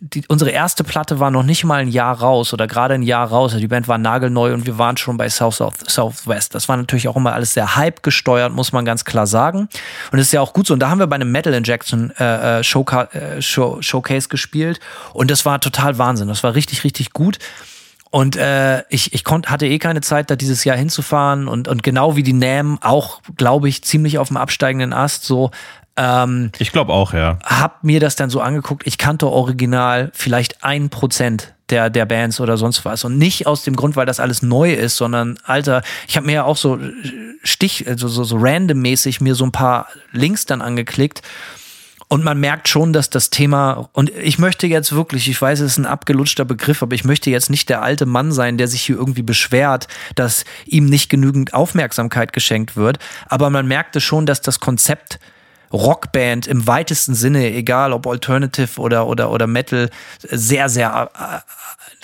die, 0.00 0.24
unsere 0.28 0.50
erste 0.50 0.84
Platte 0.84 1.20
war 1.20 1.30
noch 1.30 1.42
nicht 1.42 1.64
mal 1.64 1.80
ein 1.80 1.88
Jahr 1.88 2.18
raus 2.18 2.54
oder 2.54 2.66
gerade 2.66 2.94
ein 2.94 3.02
Jahr 3.02 3.28
raus. 3.28 3.52
Also 3.52 3.60
die 3.60 3.68
Band 3.68 3.86
war 3.86 3.98
nagelneu 3.98 4.54
und 4.54 4.66
wir 4.66 4.78
waren 4.78 4.96
schon 4.96 5.16
bei 5.16 5.28
South, 5.28 5.56
South 5.56 5.74
Southwest. 5.86 6.54
Das 6.54 6.68
war 6.68 6.76
natürlich 6.76 7.08
auch 7.08 7.16
immer 7.16 7.34
alles 7.34 7.54
sehr 7.54 7.76
Hype 7.76 8.02
gesteuert, 8.02 8.52
muss 8.52 8.72
man 8.72 8.84
ganz 8.84 9.04
klar 9.04 9.26
sagen. 9.26 9.68
Und 10.10 10.18
das 10.18 10.22
ist 10.22 10.32
ja 10.32 10.40
auch 10.40 10.52
gut 10.52 10.66
so. 10.66 10.74
Und 10.74 10.80
da 10.80 10.88
haben 10.88 10.98
wir 10.98 11.06
bei 11.06 11.16
einem 11.16 11.32
Metal 11.32 11.52
Injection 11.52 12.12
äh, 12.18 12.60
äh 12.60 12.64
Showca 12.64 13.04
äh, 13.12 13.42
Show 13.42 13.82
Showcase 13.82 14.28
gespielt 14.28 14.80
und 15.12 15.30
das 15.30 15.44
war 15.44 15.60
total 15.60 15.98
Wahnsinn. 15.98 16.28
Das 16.28 16.42
war 16.42 16.54
richtig, 16.54 16.84
richtig 16.84 17.12
gut. 17.12 17.38
Und 18.10 18.34
äh, 18.36 18.82
ich, 18.88 19.14
ich 19.14 19.22
konnt, 19.22 19.50
hatte 19.50 19.66
eh 19.66 19.78
keine 19.78 20.00
Zeit, 20.00 20.30
da 20.30 20.36
dieses 20.36 20.64
Jahr 20.64 20.76
hinzufahren. 20.76 21.46
Und, 21.46 21.68
und 21.68 21.82
genau 21.82 22.16
wie 22.16 22.24
die 22.24 22.32
NAM 22.32 22.78
auch, 22.82 23.22
glaube 23.36 23.68
ich, 23.68 23.84
ziemlich 23.84 24.18
auf 24.18 24.28
dem 24.28 24.36
absteigenden 24.36 24.92
Ast. 24.92 25.24
So, 25.24 25.52
ähm, 25.96 26.50
ich 26.58 26.72
glaube 26.72 26.92
auch, 26.92 27.12
ja. 27.12 27.38
Hab 27.44 27.84
mir 27.84 28.00
das 28.00 28.16
dann 28.16 28.28
so 28.28 28.40
angeguckt. 28.40 28.86
Ich 28.86 28.98
kannte 28.98 29.28
original 29.28 30.10
vielleicht 30.12 30.64
ein 30.64 30.90
Prozent 30.90 31.54
der, 31.70 31.88
der 31.88 32.04
Bands 32.04 32.40
oder 32.40 32.56
sonst 32.56 32.84
was. 32.84 33.04
Und 33.04 33.16
nicht 33.16 33.46
aus 33.46 33.62
dem 33.62 33.76
Grund, 33.76 33.94
weil 33.94 34.06
das 34.06 34.18
alles 34.18 34.42
neu 34.42 34.72
ist, 34.72 34.96
sondern, 34.96 35.38
Alter, 35.44 35.82
ich 36.08 36.16
habe 36.16 36.26
mir 36.26 36.32
ja 36.32 36.44
auch 36.44 36.56
so 36.56 36.78
Stich, 37.44 37.86
also 37.86 38.08
so, 38.08 38.24
so 38.24 38.36
randommäßig 38.38 39.20
mir 39.20 39.36
so 39.36 39.44
ein 39.44 39.52
paar 39.52 39.86
Links 40.12 40.46
dann 40.46 40.62
angeklickt 40.62 41.22
und 42.10 42.24
man 42.24 42.40
merkt 42.40 42.68
schon, 42.68 42.92
dass 42.92 43.08
das 43.08 43.30
Thema, 43.30 43.88
und 43.92 44.10
ich 44.10 44.40
möchte 44.40 44.66
jetzt 44.66 44.92
wirklich, 44.92 45.28
ich 45.28 45.40
weiß, 45.40 45.60
es 45.60 45.72
ist 45.72 45.78
ein 45.78 45.86
abgelutschter 45.86 46.44
Begriff, 46.44 46.82
aber 46.82 46.96
ich 46.96 47.04
möchte 47.04 47.30
jetzt 47.30 47.50
nicht 47.50 47.68
der 47.68 47.82
alte 47.82 48.04
Mann 48.04 48.32
sein, 48.32 48.58
der 48.58 48.66
sich 48.66 48.82
hier 48.82 48.96
irgendwie 48.96 49.22
beschwert, 49.22 49.86
dass 50.16 50.44
ihm 50.66 50.86
nicht 50.86 51.08
genügend 51.08 51.54
Aufmerksamkeit 51.54 52.32
geschenkt 52.32 52.76
wird. 52.76 52.98
Aber 53.28 53.48
man 53.48 53.68
merkte 53.68 54.00
schon, 54.00 54.26
dass 54.26 54.40
das 54.40 54.58
Konzept 54.58 55.20
Rockband 55.72 56.48
im 56.48 56.66
weitesten 56.66 57.14
Sinne, 57.14 57.52
egal 57.52 57.92
ob 57.92 58.08
Alternative 58.08 58.80
oder, 58.80 59.06
oder, 59.06 59.30
oder 59.30 59.46
Metal, 59.46 59.88
sehr, 60.18 60.68
sehr 60.68 61.12
äh, 61.14 61.38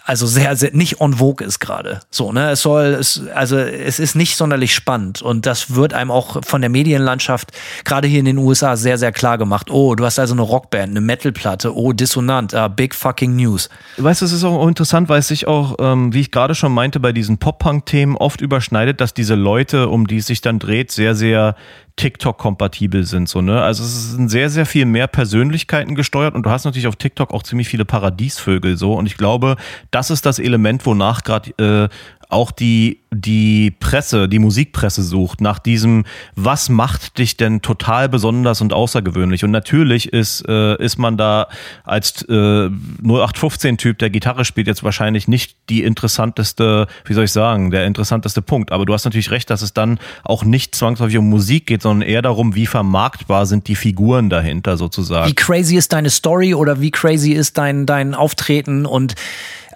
also 0.06 0.26
sehr, 0.26 0.54
sehr 0.54 0.70
nicht 0.72 1.00
on 1.00 1.14
vogue 1.14 1.44
ist 1.44 1.58
gerade. 1.58 2.00
So, 2.10 2.30
ne? 2.30 2.50
Es 2.52 2.62
soll, 2.62 2.96
es, 2.98 3.22
also 3.34 3.58
es 3.58 3.98
ist 3.98 4.14
nicht 4.14 4.36
sonderlich 4.36 4.72
spannend 4.72 5.20
und 5.20 5.46
das 5.46 5.74
wird 5.74 5.94
einem 5.94 6.12
auch 6.12 6.44
von 6.44 6.60
der 6.60 6.70
Medienlandschaft 6.70 7.50
gerade 7.84 8.06
hier 8.06 8.20
in 8.20 8.24
den 8.24 8.38
USA 8.38 8.76
sehr, 8.76 8.98
sehr 8.98 9.10
klar 9.10 9.36
gemacht. 9.36 9.68
Oh, 9.68 9.96
du 9.96 10.04
hast 10.04 10.20
also 10.20 10.32
eine 10.34 10.42
Rockband, 10.42 10.90
eine 10.90 11.00
Metalplatte, 11.00 11.74
oh, 11.74 11.92
dissonant, 11.92 12.54
uh, 12.54 12.68
big 12.68 12.94
fucking 12.94 13.34
news. 13.34 13.68
Weißt 13.96 14.20
du, 14.20 14.26
es 14.26 14.32
ist 14.32 14.44
auch 14.44 14.68
interessant, 14.68 15.08
weil 15.08 15.18
es 15.18 15.28
sich 15.28 15.48
auch, 15.48 15.74
ähm, 15.80 16.14
wie 16.14 16.20
ich 16.20 16.30
gerade 16.30 16.54
schon 16.54 16.72
meinte, 16.72 17.00
bei 17.00 17.12
diesen 17.12 17.38
Pop-Punk-Themen 17.38 18.16
oft 18.16 18.40
überschneidet, 18.40 19.00
dass 19.00 19.12
diese 19.12 19.34
Leute, 19.34 19.88
um 19.88 20.06
die 20.06 20.18
es 20.18 20.26
sich 20.26 20.40
dann 20.40 20.60
dreht, 20.60 20.92
sehr, 20.92 21.16
sehr 21.16 21.56
TikTok-kompatibel 21.96 23.04
sind. 23.04 23.28
So, 23.28 23.40
ne? 23.40 23.62
Also 23.62 23.82
es 23.82 24.12
sind 24.12 24.28
sehr, 24.28 24.50
sehr 24.50 24.66
viel 24.66 24.84
mehr 24.84 25.06
Persönlichkeiten 25.06 25.94
gesteuert 25.94 26.34
und 26.34 26.44
du 26.44 26.50
hast 26.50 26.64
natürlich 26.64 26.86
auf 26.86 26.96
TikTok 26.96 27.32
auch 27.32 27.42
ziemlich 27.42 27.68
viele 27.68 27.86
Paradiesvögel 27.86 28.76
so. 28.76 28.92
Und 28.94 29.06
ich 29.06 29.16
glaube, 29.16 29.56
das 29.90 30.10
ist 30.10 30.26
das 30.26 30.38
Element, 30.38 30.84
wonach 30.84 31.22
gerade 31.24 31.50
äh, 31.58 31.88
auch 32.28 32.50
die, 32.50 33.00
die 33.12 33.70
Presse, 33.70 34.28
die 34.28 34.38
Musikpresse 34.38 35.02
sucht 35.02 35.40
nach 35.40 35.58
diesem, 35.58 36.04
was 36.34 36.68
macht 36.68 37.18
dich 37.18 37.36
denn 37.36 37.62
total 37.62 38.08
besonders 38.08 38.60
und 38.60 38.72
außergewöhnlich? 38.72 39.44
Und 39.44 39.52
natürlich 39.52 40.12
ist, 40.12 40.46
äh, 40.48 40.76
ist 40.82 40.98
man 40.98 41.16
da 41.16 41.48
als 41.84 42.22
äh, 42.28 42.32
0815-Typ, 42.32 43.98
der 43.98 44.10
Gitarre 44.10 44.44
spielt, 44.44 44.66
jetzt 44.66 44.82
wahrscheinlich 44.82 45.28
nicht 45.28 45.56
die 45.68 45.84
interessanteste, 45.84 46.88
wie 47.04 47.14
soll 47.14 47.24
ich 47.24 47.32
sagen, 47.32 47.70
der 47.70 47.86
interessanteste 47.86 48.42
Punkt. 48.42 48.72
Aber 48.72 48.86
du 48.86 48.92
hast 48.92 49.04
natürlich 49.04 49.30
recht, 49.30 49.48
dass 49.50 49.62
es 49.62 49.72
dann 49.72 49.98
auch 50.24 50.44
nicht 50.44 50.74
zwangsläufig 50.74 51.18
um 51.18 51.28
Musik 51.30 51.66
geht, 51.66 51.82
sondern 51.82 52.08
eher 52.08 52.22
darum, 52.22 52.54
wie 52.54 52.66
vermarktbar 52.66 53.46
sind 53.46 53.68
die 53.68 53.76
Figuren 53.76 54.30
dahinter 54.30 54.76
sozusagen. 54.76 55.30
Wie 55.30 55.34
crazy 55.34 55.76
ist 55.76 55.92
deine 55.92 56.10
Story 56.10 56.54
oder 56.54 56.80
wie 56.80 56.90
crazy 56.90 57.32
ist 57.32 57.56
dein, 57.56 57.86
dein 57.86 58.14
Auftreten 58.14 58.84
und 58.84 59.14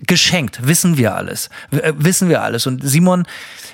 Geschenkt, 0.00 0.66
wissen 0.66 0.98
wir 0.98 1.14
alles. 1.14 1.48
Äh, 1.70 1.92
wissen 1.96 2.28
wir 2.28 2.42
alles. 2.42 2.66
Und 2.66 2.86
Simon, 2.86 3.26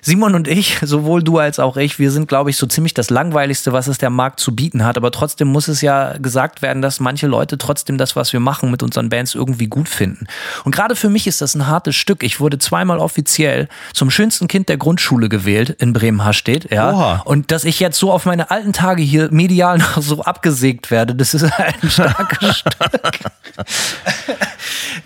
Simon 0.03 0.35
und 0.35 0.47
ich, 0.47 0.79
sowohl 0.83 1.23
du 1.23 1.39
als 1.39 1.59
auch 1.59 1.77
ich, 1.77 1.99
wir 1.99 2.11
sind, 2.11 2.29
glaube 2.29 2.51
ich, 2.51 2.57
so 2.57 2.66
ziemlich 2.66 2.95
das 2.95 3.11
Langweiligste, 3.11 3.73
was 3.73 3.89
es 3.89 3.99
der 3.99 4.11
Markt 4.11 4.39
zu 4.41 4.55
bieten 4.55 4.85
hat. 4.85 4.97
Aber 4.97 5.11
trotzdem 5.11 5.49
muss 5.49 5.68
es 5.68 5.81
ja 5.81 6.16
gesagt 6.18 6.62
werden, 6.62 6.81
dass 6.83 7.01
manche 7.01 7.27
Leute 7.27 7.59
trotzdem 7.59 7.99
das, 7.99 8.14
was 8.14 8.33
wir 8.33 8.41
machen 8.41 8.70
mit 8.70 8.83
unseren 8.83 9.09
Bands 9.09 9.35
irgendwie 9.35 9.66
gut 9.66 9.89
finden. 9.89 10.27
Und 10.64 10.75
gerade 10.75 10.95
für 10.95 11.09
mich 11.09 11.27
ist 11.27 11.41
das 11.41 11.55
ein 11.55 11.66
hartes 11.66 11.97
Stück. 11.97 12.23
Ich 12.23 12.39
wurde 12.41 12.59
zweimal 12.59 12.99
offiziell 12.99 13.68
zum 13.93 14.11
schönsten 14.11 14.49
Kind 14.49 14.68
der 14.68 14.77
Grundschule 14.77 15.29
gewählt 15.29 15.70
in 15.70 15.93
Bremen-Hastedt, 15.93 16.70
ja. 16.70 16.93
Oha. 16.93 17.23
Und 17.25 17.51
dass 17.51 17.64
ich 17.64 17.81
jetzt 17.81 17.99
so 17.99 18.12
auf 18.12 18.27
meine 18.27 18.51
alten 18.51 18.73
Tage 18.73 19.03
hier 19.03 19.29
medial 19.33 19.79
noch 19.79 20.01
so 20.01 20.23
abgesägt 20.23 20.91
werde, 20.91 21.14
das 21.14 21.35
ist 21.35 21.45
ein 21.45 21.91
starkes 21.91 22.59
Stück. 22.59 22.77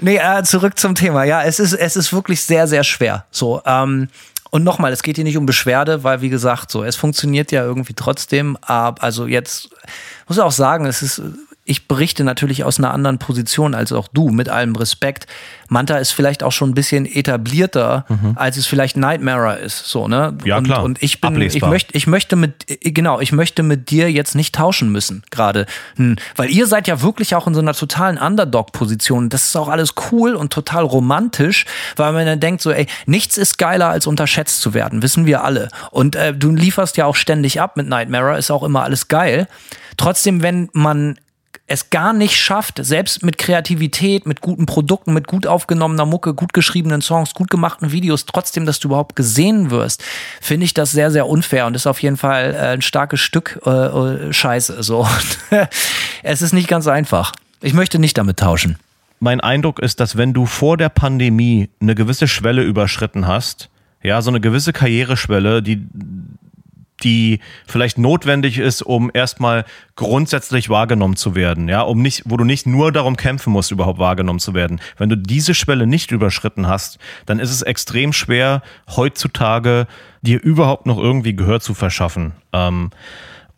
Nee, 0.00 0.16
äh, 0.16 0.42
zurück 0.42 0.78
zum 0.78 0.94
Thema. 0.94 1.24
Ja, 1.24 1.42
es 1.42 1.58
ist, 1.58 1.72
es 1.72 1.96
ist 1.96 2.12
wirklich 2.12 2.42
sehr, 2.42 2.66
sehr 2.66 2.84
schwer. 2.84 3.24
So, 3.30 3.62
ähm, 3.66 4.08
und 4.50 4.64
nochmal, 4.64 4.92
es 4.92 5.02
geht 5.02 5.16
hier 5.16 5.24
nicht 5.24 5.36
um 5.36 5.44
Beschwerde, 5.44 6.04
weil 6.04 6.20
wie 6.20 6.28
gesagt, 6.28 6.70
so, 6.70 6.84
es 6.84 6.96
funktioniert 6.96 7.52
ja 7.52 7.62
irgendwie 7.62 7.94
trotzdem. 7.94 8.56
Aber 8.62 9.02
also 9.02 9.26
jetzt 9.26 9.68
muss 10.28 10.38
ich 10.38 10.42
auch 10.42 10.52
sagen, 10.52 10.86
es 10.86 11.02
ist 11.02 11.20
ich 11.66 11.88
berichte 11.88 12.22
natürlich 12.22 12.62
aus 12.62 12.78
einer 12.78 12.94
anderen 12.94 13.18
Position 13.18 13.74
als 13.74 13.92
auch 13.92 14.06
du, 14.08 14.30
mit 14.30 14.48
allem 14.48 14.76
Respekt. 14.76 15.26
Manta 15.68 15.98
ist 15.98 16.12
vielleicht 16.12 16.44
auch 16.44 16.52
schon 16.52 16.70
ein 16.70 16.74
bisschen 16.74 17.06
etablierter, 17.06 18.06
mhm. 18.08 18.32
als 18.36 18.56
es 18.56 18.66
vielleicht 18.66 18.96
Nightmare 18.96 19.56
ist, 19.56 19.86
so, 19.86 20.06
ne? 20.06 20.38
Ja, 20.44 20.58
und, 20.58 20.64
klar. 20.64 20.84
Und 20.84 21.02
ich 21.02 21.20
bin, 21.20 21.34
Ablesbar. 21.34 21.56
ich 21.56 21.70
möchte, 21.70 21.96
ich 21.96 22.06
möchte 22.06 22.36
mit, 22.36 22.66
genau, 22.82 23.18
ich 23.18 23.32
möchte 23.32 23.64
mit 23.64 23.90
dir 23.90 24.10
jetzt 24.12 24.36
nicht 24.36 24.54
tauschen 24.54 24.92
müssen, 24.92 25.24
gerade. 25.32 25.66
Hm. 25.96 26.16
Weil 26.36 26.50
ihr 26.50 26.68
seid 26.68 26.86
ja 26.86 27.02
wirklich 27.02 27.34
auch 27.34 27.48
in 27.48 27.54
so 27.54 27.60
einer 27.60 27.74
totalen 27.74 28.16
Underdog-Position. 28.16 29.28
Das 29.28 29.46
ist 29.46 29.56
auch 29.56 29.68
alles 29.68 29.94
cool 30.12 30.36
und 30.36 30.52
total 30.52 30.84
romantisch, 30.84 31.66
weil 31.96 32.12
man 32.12 32.26
dann 32.26 32.38
denkt 32.38 32.62
so, 32.62 32.70
ey, 32.70 32.86
nichts 33.06 33.36
ist 33.36 33.58
geiler 33.58 33.88
als 33.88 34.06
unterschätzt 34.06 34.60
zu 34.60 34.72
werden, 34.72 35.02
wissen 35.02 35.26
wir 35.26 35.42
alle. 35.42 35.68
Und 35.90 36.14
äh, 36.14 36.32
du 36.32 36.52
lieferst 36.52 36.96
ja 36.96 37.06
auch 37.06 37.16
ständig 37.16 37.60
ab 37.60 37.76
mit 37.76 37.88
Nightmare, 37.88 38.38
ist 38.38 38.52
auch 38.52 38.62
immer 38.62 38.84
alles 38.84 39.08
geil. 39.08 39.48
Trotzdem, 39.96 40.42
wenn 40.42 40.68
man 40.72 41.16
es 41.66 41.90
gar 41.90 42.12
nicht 42.12 42.36
schafft, 42.36 42.78
selbst 42.84 43.24
mit 43.24 43.38
Kreativität, 43.38 44.26
mit 44.26 44.40
guten 44.40 44.66
Produkten, 44.66 45.12
mit 45.12 45.26
gut 45.26 45.46
aufgenommener 45.46 46.06
Mucke, 46.06 46.32
gut 46.34 46.52
geschriebenen 46.52 47.02
Songs, 47.02 47.34
gut 47.34 47.50
gemachten 47.50 47.90
Videos, 47.90 48.24
trotzdem, 48.24 48.66
dass 48.66 48.78
du 48.78 48.88
überhaupt 48.88 49.16
gesehen 49.16 49.70
wirst, 49.70 50.02
finde 50.40 50.64
ich 50.64 50.74
das 50.74 50.92
sehr, 50.92 51.10
sehr 51.10 51.26
unfair 51.26 51.66
und 51.66 51.74
ist 51.74 51.86
auf 51.86 52.00
jeden 52.02 52.16
Fall 52.16 52.54
äh, 52.54 52.58
ein 52.74 52.82
starkes 52.82 53.20
Stück 53.20 53.60
äh, 53.66 53.70
äh 53.70 54.32
Scheiße. 54.32 54.82
So. 54.82 55.08
es 56.22 56.42
ist 56.42 56.52
nicht 56.52 56.68
ganz 56.68 56.86
einfach. 56.86 57.32
Ich 57.60 57.72
möchte 57.72 57.98
nicht 57.98 58.16
damit 58.16 58.38
tauschen. 58.38 58.78
Mein 59.18 59.40
Eindruck 59.40 59.80
ist, 59.80 59.98
dass 59.98 60.16
wenn 60.16 60.34
du 60.34 60.46
vor 60.46 60.76
der 60.76 60.90
Pandemie 60.90 61.70
eine 61.80 61.94
gewisse 61.94 62.28
Schwelle 62.28 62.62
überschritten 62.62 63.26
hast, 63.26 63.70
ja, 64.02 64.22
so 64.22 64.30
eine 64.30 64.40
gewisse 64.40 64.72
Karriereschwelle, 64.72 65.62
die 65.62 65.84
die 67.02 67.40
vielleicht 67.66 67.98
notwendig 67.98 68.58
ist, 68.58 68.82
um 68.82 69.10
erstmal 69.12 69.64
grundsätzlich 69.96 70.68
wahrgenommen 70.68 71.16
zu 71.16 71.34
werden, 71.34 71.68
ja, 71.68 71.82
um 71.82 72.02
nicht, 72.02 72.22
wo 72.26 72.36
du 72.36 72.44
nicht 72.44 72.66
nur 72.66 72.92
darum 72.92 73.16
kämpfen 73.16 73.52
musst, 73.52 73.70
überhaupt 73.70 73.98
wahrgenommen 73.98 74.38
zu 74.38 74.54
werden. 74.54 74.80
Wenn 74.96 75.08
du 75.08 75.16
diese 75.16 75.54
Schwelle 75.54 75.86
nicht 75.86 76.10
überschritten 76.10 76.66
hast, 76.66 76.98
dann 77.26 77.38
ist 77.38 77.50
es 77.50 77.62
extrem 77.62 78.12
schwer, 78.12 78.62
heutzutage 78.88 79.86
dir 80.22 80.42
überhaupt 80.42 80.86
noch 80.86 80.98
irgendwie 80.98 81.36
Gehör 81.36 81.60
zu 81.60 81.74
verschaffen. 81.74 82.32
Ähm, 82.52 82.90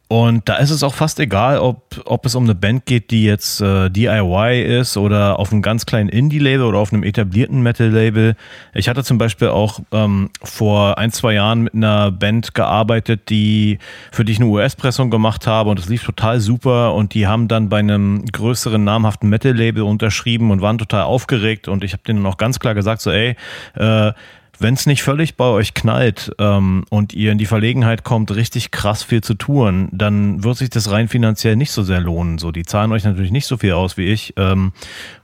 und 0.09 0.48
da 0.48 0.56
ist 0.56 0.70
es 0.70 0.82
auch 0.82 0.94
fast 0.94 1.20
egal, 1.20 1.59
ob, 1.59 2.02
ob 2.06 2.24
es 2.24 2.34
um 2.34 2.44
eine 2.44 2.54
Band 2.54 2.86
geht, 2.86 3.11
die 3.11 3.24
jetzt 3.24 3.61
äh, 3.61 3.90
DIY 3.90 4.62
ist 4.62 4.96
oder 4.96 5.38
auf 5.38 5.52
einem 5.52 5.61
ganz 5.61 5.84
kleinen 5.84 6.09
Indie-Label 6.09 6.64
oder 6.64 6.78
auf 6.78 6.94
einem 6.94 7.02
etablierten 7.02 7.62
Metal-Label. 7.62 8.34
Ich 8.72 8.88
hatte 8.88 9.04
zum 9.04 9.18
Beispiel 9.18 9.48
auch 9.48 9.80
ähm, 9.92 10.30
vor 10.42 10.96
ein, 10.96 11.12
zwei 11.12 11.34
Jahren 11.34 11.64
mit 11.64 11.74
einer 11.74 12.11
Band 12.11 12.54
gearbeitet, 12.54 13.28
die 13.28 13.78
für 14.11 14.24
die 14.24 14.32
ich 14.32 14.40
eine 14.40 14.48
US-Pressung 14.48 15.11
gemacht 15.11 15.46
habe 15.46 15.68
und 15.68 15.78
es 15.78 15.90
lief 15.90 16.04
total 16.04 16.40
super 16.40 16.94
und 16.94 17.12
die 17.12 17.26
haben 17.26 17.46
dann 17.46 17.68
bei 17.68 17.78
einem 17.78 18.24
größeren 18.24 18.82
namhaften 18.82 19.28
Metal-Label 19.28 19.82
unterschrieben 19.82 20.50
und 20.50 20.62
waren 20.62 20.78
total 20.78 21.02
aufgeregt 21.02 21.68
und 21.68 21.84
ich 21.84 21.92
habe 21.92 22.02
denen 22.04 22.24
auch 22.24 22.38
ganz 22.38 22.59
klar 22.59 22.74
gesagt, 22.74 23.02
so 23.02 23.11
ey, 23.11 23.36
äh, 23.74 24.12
wenn 24.59 24.74
es 24.74 24.86
nicht 24.86 25.02
völlig 25.02 25.36
bei 25.36 25.44
euch 25.44 25.74
knallt 25.74 26.32
ähm, 26.38 26.84
und 26.90 27.12
ihr 27.12 27.32
in 27.32 27.38
die 27.38 27.46
Verlegenheit 27.46 28.04
kommt, 28.04 28.34
richtig 28.34 28.70
krass 28.70 29.02
viel 29.02 29.22
zu 29.22 29.34
tun, 29.34 29.88
dann 29.92 30.42
wird 30.42 30.56
sich 30.56 30.70
das 30.70 30.90
rein 30.90 31.09
finanziell 31.09 31.56
nicht 31.56 31.70
so 31.70 31.82
sehr 31.82 32.00
lohnen. 32.00 32.38
So, 32.38 32.50
die 32.50 32.64
zahlen 32.64 32.92
euch 32.92 33.04
natürlich 33.04 33.30
nicht 33.30 33.46
so 33.46 33.56
viel 33.56 33.72
aus 33.72 33.96
wie 33.96 34.06
ich. 34.06 34.34
Ähm, 34.36 34.72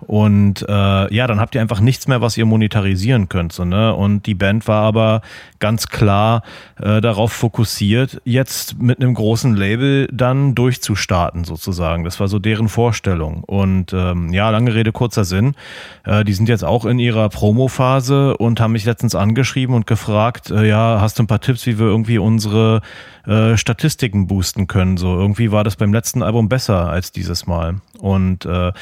und 0.01 0.65
äh, 0.69 1.15
ja, 1.15 1.27
dann 1.27 1.41
habt 1.41 1.55
ihr 1.55 1.61
einfach 1.61 1.81
nichts 1.81 2.07
mehr, 2.07 2.21
was 2.21 2.37
ihr 2.37 2.47
monetarisieren 2.47 3.29
könnt. 3.29 3.53
So, 3.53 3.65
ne? 3.65 3.95
Und 3.95 4.27
die 4.27 4.35
Band 4.35 4.69
war 4.69 4.83
aber 4.83 5.23
ganz 5.59 5.89
klar 5.89 6.43
äh, 6.81 7.01
darauf 7.01 7.33
fokussiert, 7.33 8.21
jetzt 8.25 8.81
mit 8.81 9.01
einem 9.01 9.15
großen 9.15 9.57
Label 9.57 10.09
dann 10.13 10.55
durchzustarten, 10.55 11.45
sozusagen. 11.45 12.05
Das 12.05 12.21
war 12.21 12.29
so 12.29 12.39
deren 12.39 12.69
Vorstellung. 12.69 13.43
Und 13.45 13.93
ähm, 13.93 14.33
ja, 14.33 14.51
lange 14.51 14.75
Rede, 14.75 14.93
kurzer 14.93 15.25
Sinn. 15.25 15.55
Äh, 16.05 16.25
die 16.25 16.35
sind 16.35 16.49
jetzt 16.49 16.65
auch 16.65 16.85
in 16.85 16.99
ihrer 16.99 17.29
Promo-Phase 17.29 18.37
und 18.37 18.61
haben 18.61 18.73
mich 18.73 18.85
letztens 18.85 19.15
angeschrieben 19.25 19.75
und 19.75 19.87
gefragt, 19.87 20.51
äh, 20.51 20.69
ja, 20.69 21.01
hast 21.01 21.19
du 21.19 21.25
ein 21.25 21.27
paar 21.27 21.41
Tipps, 21.41 21.67
wie 21.67 21.79
wir 21.79 21.87
irgendwie 21.87 22.19
unsere 22.19 22.83
äh, 23.27 23.57
Statistiken 23.57 24.27
boosten 24.27 24.67
können? 24.69 24.97
So, 24.97 25.19
irgendwie 25.19 25.51
war 25.51 25.65
das 25.65 25.77
beim 25.77 25.93
letzten 25.93 26.23
Album 26.23 26.49
besser 26.49 26.89
als 26.89 27.11
dieses 27.11 27.47
Mal. 27.47 27.81
Und 27.99 28.45
äh, 28.45 28.73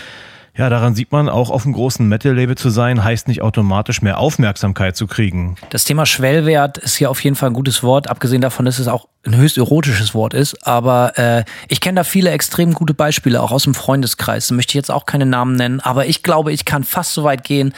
ja, 0.54 0.68
daran 0.68 0.94
sieht 0.94 1.12
man, 1.12 1.30
auch 1.30 1.48
auf 1.48 1.64
einem 1.64 1.72
großen 1.72 2.06
Metal-Label 2.06 2.56
zu 2.56 2.68
sein, 2.68 3.02
heißt 3.02 3.26
nicht 3.26 3.40
automatisch 3.40 4.02
mehr 4.02 4.18
Aufmerksamkeit 4.18 4.96
zu 4.96 5.06
kriegen. 5.06 5.56
Das 5.70 5.84
Thema 5.84 6.04
Schwellwert 6.04 6.76
ist 6.76 6.98
ja 6.98 7.08
auf 7.08 7.24
jeden 7.24 7.36
Fall 7.36 7.50
ein 7.50 7.54
gutes 7.54 7.82
Wort, 7.82 8.10
abgesehen 8.10 8.42
davon, 8.42 8.66
dass 8.66 8.78
es 8.78 8.86
auch 8.86 9.08
ein 9.24 9.34
höchst 9.34 9.56
erotisches 9.56 10.12
Wort 10.14 10.34
ist. 10.34 10.66
Aber 10.66 11.16
äh, 11.16 11.44
ich 11.68 11.80
kenne 11.80 11.96
da 11.96 12.04
viele 12.04 12.30
extrem 12.32 12.74
gute 12.74 12.92
Beispiele, 12.92 13.40
auch 13.40 13.50
aus 13.50 13.62
dem 13.62 13.74
Freundeskreis. 13.74 14.48
Da 14.48 14.54
möchte 14.54 14.72
ich 14.72 14.74
jetzt 14.74 14.90
auch 14.90 15.06
keine 15.06 15.24
Namen 15.24 15.56
nennen, 15.56 15.80
aber 15.80 16.04
ich 16.06 16.22
glaube, 16.22 16.52
ich 16.52 16.66
kann 16.66 16.84
fast 16.84 17.14
so 17.14 17.24
weit 17.24 17.44
gehen. 17.44 17.72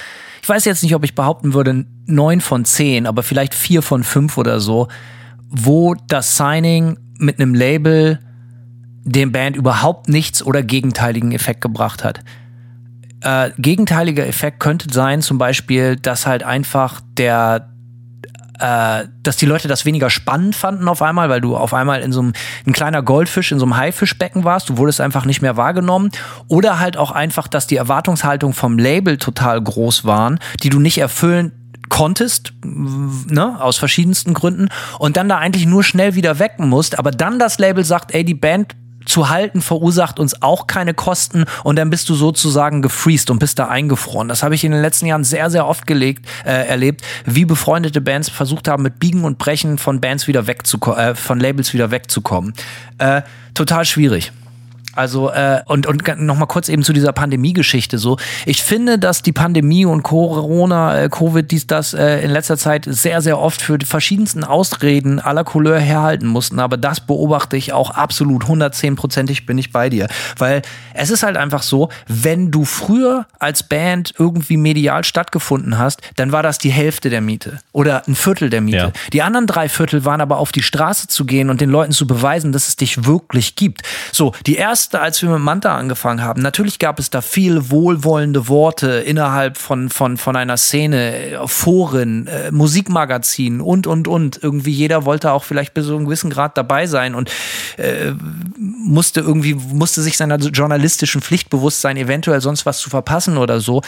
Ich 0.45 0.49
weiß 0.51 0.67
jetzt 0.67 0.83
nicht, 0.83 0.95
ob 0.95 1.03
ich 1.05 1.15
behaupten 1.15 1.55
würde, 1.55 1.87
neun 2.05 2.43
von 2.43 2.67
zehn, 2.67 3.07
aber 3.07 3.23
vielleicht 3.23 3.55
vier 3.55 3.81
von 3.81 4.05
fünf 4.05 4.37
oder 4.37 4.61
so, 4.61 4.89
wo 5.49 5.95
das 5.95 6.37
Signing 6.37 6.99
mit 7.19 7.41
einem 7.41 7.55
Label 7.55 8.19
dem 9.05 9.33
Band 9.33 9.57
überhaupt 9.57 10.11
nichts 10.11 10.43
oder 10.43 10.63
gegenteiligen 10.63 11.33
Effekt 11.33 11.63
gebracht 11.63 12.05
hat. 12.05 12.21
Äh, 13.23 13.53
gegenteiliger 13.57 14.27
Effekt 14.27 14.61
könnte 14.61 14.93
sein, 14.93 15.23
zum 15.23 15.39
Beispiel, 15.39 15.97
dass 15.97 16.27
halt 16.27 16.43
einfach 16.43 17.01
der 17.17 17.74
äh, 18.59 19.05
dass 19.23 19.37
die 19.37 19.47
Leute 19.47 19.69
das 19.69 19.85
weniger 19.85 20.11
spannend 20.11 20.55
fanden 20.55 20.89
auf 20.89 21.03
einmal, 21.03 21.29
weil 21.29 21.41
du 21.41 21.57
auf 21.57 21.75
einmal 21.75 22.01
in 22.03 22.13
so 22.13 22.21
einem 22.21 22.33
ein 22.67 22.73
kleiner 22.73 23.03
Goldfisch 23.03 23.53
in 23.53 23.59
so 23.59 23.65
einem 23.65 23.77
Haifischbecken 23.77 24.45
warst, 24.45 24.69
du 24.69 24.77
wurdest 24.77 25.01
einfach 25.01 25.25
nicht 25.25 25.43
mehr 25.43 25.57
wahrgenommen. 25.57 26.11
Oder 26.49 26.79
halt 26.79 26.97
auch 26.97 27.11
einfach, 27.11 27.49
dass 27.49 27.67
die 27.67 27.77
Erwartungshaltung 27.77 28.53
vom 28.53 28.79
Label 28.79 29.19
total 29.19 29.61
groß 29.61 30.05
waren, 30.05 30.39
die 30.63 30.71
du 30.71 30.79
nicht 30.79 30.99
erfüllen 30.99 31.53
konntest, 31.89 32.53
ne, 32.65 33.61
aus 33.61 33.77
verschiedensten 33.77 34.35
Gründen 34.35 34.69
und 34.99 35.17
dann 35.17 35.29
da 35.29 35.39
eigentlich 35.39 35.67
nur 35.67 35.85
schnell 35.85 36.15
wieder 36.15 36.39
wecken 36.39 36.69
musst, 36.69 36.99
aber 36.99 37.11
dann 37.11 37.39
das 37.39 37.59
Label 37.59 37.85
sagt, 37.85 38.15
ey, 38.15 38.25
die 38.25 38.35
Band 38.35 38.75
zu 39.05 39.29
halten 39.29 39.61
verursacht 39.61 40.19
uns 40.19 40.43
auch 40.43 40.67
keine 40.67 40.95
Kosten 40.95 41.45
und 41.63 41.77
dann 41.77 41.91
bist 41.91 42.09
du 42.09 42.15
sozusagen 42.15 42.83
gefreezed 42.83 43.31
und 43.31 43.39
bist 43.39 43.59
da 43.59 43.69
eingefroren. 43.69 44.29
Das 44.29 44.43
habe 44.43 44.55
ich 44.55 44.65
in 44.65 44.73
den 44.73 44.83
letzten 44.83 45.07
Jahren 45.07 45.25
sehr, 45.25 45.51
sehr 45.51 45.67
oft 45.67 45.87
gelegt, 45.87 46.27
äh, 46.45 46.67
erlebt, 46.67 47.03
wie 47.25 47.45
befreundete 47.45 48.01
Bands 48.01 48.29
versucht 48.29 48.69
haben, 48.69 48.83
mit 48.83 48.99
Biegen 48.99 49.25
und 49.25 49.39
Brechen 49.39 49.79
von 49.79 50.01
Bands 50.01 50.27
wieder 50.27 50.47
wegzukommen, 50.47 50.99
äh, 50.99 51.15
von 51.15 51.41
Labels 51.41 51.73
wieder 51.73 51.91
wegzukommen. 51.91 52.55
Äh, 52.99 53.23
total 53.55 53.85
schwierig. 53.85 54.33
Also 54.97 55.31
äh, 55.31 55.61
und 55.67 55.87
und 55.87 56.03
noch 56.19 56.37
mal 56.37 56.47
kurz 56.47 56.69
eben 56.69 56.83
zu 56.83 56.93
dieser 56.93 57.13
Pandemie-Geschichte 57.13 57.99
so. 57.99 58.17
Ich 58.47 58.63
finde, 58.63 58.99
dass 58.99 59.23
die 59.23 59.33
Pandemie 59.33 59.85
und 59.85 60.03
Corona, 60.03 61.03
äh, 61.03 61.09
Covid, 61.09 61.51
dies 61.51 61.67
das 61.67 61.95
äh, 61.95 62.21
in 62.21 62.31
letzter 62.31 62.57
Zeit 62.57 62.87
sehr 62.89 63.23
sehr 63.23 63.39
oft 63.39 63.63
für 63.63 63.79
die 63.79 63.87
verschiedensten 63.87 64.45
Ausreden 64.45 65.21
aller 65.21 65.45
Couleur 65.45 65.79
herhalten 65.79 66.27
mussten. 66.27 66.61
Aber 66.61 66.77
das 66.77 67.01
beobachte 67.01 67.57
ich 67.57 67.73
auch 67.73 67.91
absolut 67.91 68.45
110-prozentig 68.45 69.47
bin 69.47 69.59
ich 69.59 69.73
bei 69.73 69.91
dir, 69.91 70.09
weil 70.39 70.63
es 70.95 71.11
ist 71.11 71.23
halt 71.23 71.37
einfach 71.37 71.63
so, 71.63 71.89
wenn 72.07 72.51
du 72.51 72.65
früher 72.65 73.27
als 73.39 73.63
Band 73.63 74.15
irgendwie 74.19 74.57
medial 74.57 75.05
stattgefunden 75.05 75.79
hast, 75.79 76.01
dann 76.17 76.33
war 76.33 76.43
das 76.43 76.59
die 76.59 76.71
Hälfte 76.71 77.11
der 77.11 77.21
Miete 77.21 77.59
oder 77.73 78.07
ein 78.07 78.15
Viertel 78.15 78.51
der 78.51 78.61
Miete. 78.61 78.77
Ja. 78.77 78.93
Die 79.13 79.23
anderen 79.23 79.47
drei 79.47 79.69
Viertel 79.69 80.05
waren 80.05 80.21
aber 80.21 80.39
auf 80.39 80.53
die 80.53 80.63
Straße 80.63 81.09
zu 81.09 81.25
gehen 81.25 81.51
und 81.51 81.61
den 81.61 81.71
Leuten 81.71 81.93
zu 81.93 82.07
beweisen, 82.07 82.53
dass 82.53 82.69
es 82.69 82.77
dich 82.77 83.05
wirklich 83.05 83.57
gibt. 83.57 83.83
So 84.13 84.33
die 84.47 84.57
erste 84.57 84.84
erste, 84.85 85.01
als 85.01 85.23
wir 85.23 85.31
mit 85.31 85.41
Manta 85.41 85.75
angefangen 85.77 86.23
haben, 86.23 86.43
natürlich 86.43 86.79
gab 86.79 86.99
es 86.99 87.09
da 87.09 87.23
viel 87.23 87.71
wohlwollende 87.71 88.49
Worte 88.49 88.89
innerhalb 88.89 89.57
von, 89.57 89.89
von, 89.89 90.19
von 90.19 90.37
einer 90.37 90.59
Szene, 90.59 91.41
Foren, 91.47 92.27
äh, 92.27 92.51
Musikmagazinen 92.51 93.61
und, 93.63 93.87
und, 93.87 94.09
und. 94.09 94.43
Irgendwie 94.43 94.73
jeder 94.73 95.07
wollte 95.07 95.33
auch 95.33 95.45
vielleicht 95.45 95.73
bis 95.73 95.87
zu 95.87 95.95
einem 95.95 96.05
gewissen 96.05 96.29
Grad 96.29 96.59
dabei 96.59 96.87
sein 96.87 97.15
und 97.15 97.31
äh, 97.79 98.13
musste 98.59 99.21
irgendwie, 99.21 99.55
musste 99.55 100.03
sich 100.03 100.19
seiner 100.19 100.37
journalistischen 100.37 101.23
Pflicht 101.23 101.49
bewusst 101.49 101.81
sein, 101.81 101.97
eventuell 101.97 102.43
sonst 102.43 102.67
was 102.67 102.79
zu 102.79 102.91
verpassen 102.91 103.39
oder 103.39 103.61
so. 103.61 103.81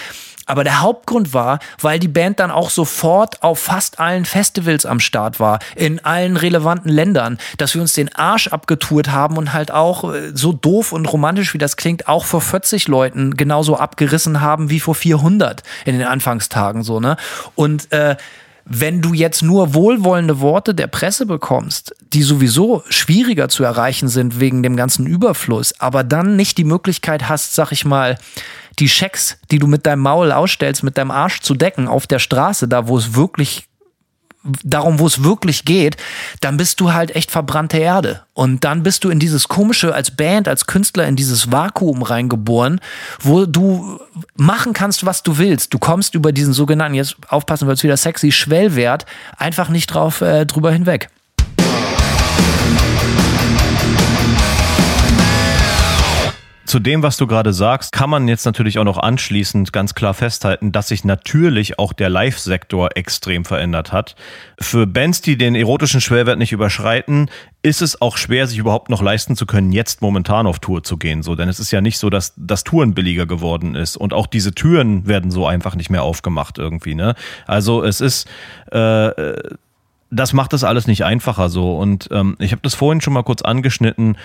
Aber 0.47 0.65
der 0.65 0.81
Hauptgrund 0.81 1.35
war, 1.35 1.59
weil 1.81 1.99
die 1.99 2.09
Band 2.09 2.41
dann 2.41 2.51
auch 2.51 2.71
sofort 2.71 3.43
auf 3.43 3.59
fast 3.59 4.01
allen 4.01 4.25
Festivals 4.25 4.87
am 4.87 5.01
Start 5.01 5.41
war, 5.41 5.59
in 5.75 6.05
allen 6.05 6.37
relevanten 6.37 6.91
Ländern, 6.91 7.39
dass 7.59 7.75
wir 7.75 7.83
uns 7.83 7.93
den 7.93 8.15
Arsch 8.15 8.49
abgetourt 8.49 9.11
haben 9.11 9.37
und 9.37 9.53
halt 9.53 9.71
auch 9.71 10.13
äh, 10.13 10.31
so 10.35 10.53
doof 10.53 10.93
und 10.93 11.07
romantisch 11.07 11.53
wie 11.53 11.59
das 11.59 11.77
klingt, 11.77 12.09
auch 12.09 12.25
vor 12.25 12.41
40 12.41 12.89
Leuten 12.89 13.37
genauso 13.37 13.77
abgerissen 13.77 14.41
haben 14.41 14.71
wie 14.71 14.81
vor 14.81 14.95
400 14.95 15.63
in 15.85 15.99
den 15.99 16.07
Anfangstagen 16.07 16.83
so, 16.83 17.01
ne? 17.01 17.17
Und 17.55 17.93
äh, 17.93 18.17
wenn 18.69 19.01
du 19.01 19.15
jetzt 19.15 19.43
nur 19.43 19.75
wohlwollende 19.75 20.41
Worte 20.41 20.75
der 20.75 20.89
Presse 20.89 21.25
bekommst, 21.25 21.95
die 22.13 22.23
sowieso 22.23 22.83
schwieriger 22.89 23.49
zu 23.49 23.63
erreichen 23.63 24.09
sind 24.09 24.41
wegen 24.41 24.65
dem 24.65 24.77
ganzen 24.77 25.07
Überfluss, 25.07 25.73
aber 25.79 26.03
dann 26.03 26.35
nicht 26.35 26.59
die 26.59 26.65
Möglichkeit 26.65 27.29
hast, 27.29 27.55
sag 27.55 27.71
ich 27.71 27.85
mal, 27.85 28.19
die 28.81 28.89
Schecks, 28.89 29.39
die 29.53 29.61
du 29.61 29.69
mit 29.69 29.87
deinem 29.87 30.03
Maul 30.03 30.33
ausstellst, 30.33 30.83
mit 30.83 30.99
deinem 30.99 31.13
Arsch 31.13 31.41
zu 31.41 31.55
decken 31.55 31.87
auf 31.87 32.09
der 32.09 32.19
Straße, 32.19 32.67
da 32.67 32.89
wo 32.89 32.99
es 32.99 33.15
wirklich 33.15 33.69
darum, 34.65 34.99
wo 34.99 35.07
es 35.07 35.23
wirklich 35.23 35.65
geht, 35.65 35.97
dann 36.41 36.57
bist 36.57 36.81
du 36.81 36.93
halt 36.93 37.15
echt 37.15 37.31
verbrannte 37.31 37.79
Erde. 37.79 38.23
Und 38.35 38.65
dann 38.65 38.83
bist 38.83 39.05
du 39.05 39.11
in 39.11 39.19
dieses 39.19 39.49
komische, 39.49 39.95
als 39.95 40.11
Band, 40.11 40.47
als 40.47 40.67
Künstler, 40.67 41.07
in 41.07 41.17
dieses 41.17 41.51
Vakuum 41.51 42.03
reingeboren, 42.03 42.81
wo 43.21 43.47
du 43.47 43.99
machen 44.37 44.73
kannst, 44.73 45.07
was 45.07 45.23
du 45.23 45.39
willst. 45.39 45.73
Du 45.73 45.79
kommst 45.79 46.15
über 46.15 46.33
diesen 46.33 46.53
sogenannten, 46.53 46.95
jetzt 46.95 47.17
aufpassen, 47.29 47.67
wird 47.67 47.79
es 47.79 47.85
wieder 47.85 47.97
sexy, 47.97 48.33
Schwellwert, 48.33 49.07
einfach 49.39 49.69
nicht 49.69 49.87
drauf 49.87 50.21
äh, 50.21 50.45
drüber 50.45 50.71
hinweg. 50.71 51.09
Zu 56.67 56.79
dem, 56.79 57.03
was 57.03 57.17
du 57.17 57.27
gerade 57.27 57.53
sagst, 57.53 57.93
kann 57.93 58.11
man 58.11 58.29
jetzt 58.29 58.45
natürlich 58.45 58.79
auch 58.79 58.85
noch 58.85 58.99
anschließend 58.99 59.73
ganz 59.73 59.95
klar 59.95 60.15
festhalten, 60.15 60.73
dass 60.73 60.89
sich 60.89 61.05
natürlich 61.05 61.79
auch 61.79 61.93
der 61.93 62.11
Live-Sektor 62.11 62.91
extrem 62.97 63.45
verändert 63.45 63.93
hat. 63.93 64.17
Für 64.59 64.87
Bands, 64.87 65.21
die 65.21 65.39
den 65.39 65.55
erotischen 65.55 66.01
Schwellwert 66.01 66.39
nicht 66.39 66.53
überschreiten, 66.53 67.31
ist 67.63 67.83
es 67.83 68.01
auch 68.01 68.17
schwer, 68.17 68.47
sich 68.47 68.59
überhaupt 68.59 68.91
noch 68.91 69.03
leisten 69.03 69.37
zu 69.37 69.47
können, 69.47 69.73
jetzt 69.73 70.03
momentan 70.03 70.47
auf 70.47 70.59
Tour 70.59 70.83
zu 70.83 70.97
gehen. 70.97 71.23
So, 71.23 71.35
denn 71.35 71.49
es 71.49 71.61
ist 71.61 71.71
ja 71.71 71.81
nicht 71.81 71.99
so, 71.99 72.11
dass 72.11 72.35
das 72.37 72.65
Touren 72.65 72.95
billiger 72.95 73.27
geworden 73.27 73.75
ist 73.75 73.97
und 73.97 74.13
auch 74.13 74.27
diese 74.27 74.55
Türen 74.55 75.07
werden 75.07 75.31
so 75.31 75.47
einfach 75.47 75.77
nicht 75.77 75.91
mehr 75.91 76.03
aufgemacht 76.03 76.59
irgendwie. 76.59 76.95
Ne? 76.95 77.15
Also 77.47 77.83
es 77.83 78.01
ist 78.01 78.29
äh, 78.73 79.35
das 80.11 80.33
macht 80.33 80.53
das 80.53 80.65
alles 80.65 80.87
nicht 80.87 81.05
einfacher 81.05 81.49
so. 81.49 81.77
Und 81.77 82.09
ähm, 82.13 82.37
ich 82.39 82.53
habe 82.53 82.63
das 82.63 82.75
vorhin 82.75 83.01
schon 83.01 83.13
mal 83.13 83.25
kurz 83.25 83.43
angeschnitten 83.43 84.17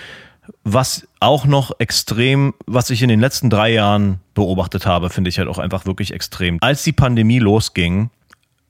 was 0.64 1.06
auch 1.20 1.44
noch 1.44 1.72
extrem, 1.78 2.54
was 2.66 2.90
ich 2.90 3.02
in 3.02 3.08
den 3.08 3.20
letzten 3.20 3.50
drei 3.50 3.72
Jahren 3.72 4.20
beobachtet 4.34 4.86
habe, 4.86 5.10
finde 5.10 5.30
ich 5.30 5.38
halt 5.38 5.48
auch 5.48 5.58
einfach 5.58 5.86
wirklich 5.86 6.12
extrem. 6.12 6.58
Als 6.60 6.82
die 6.82 6.92
Pandemie 6.92 7.38
losging, 7.38 8.10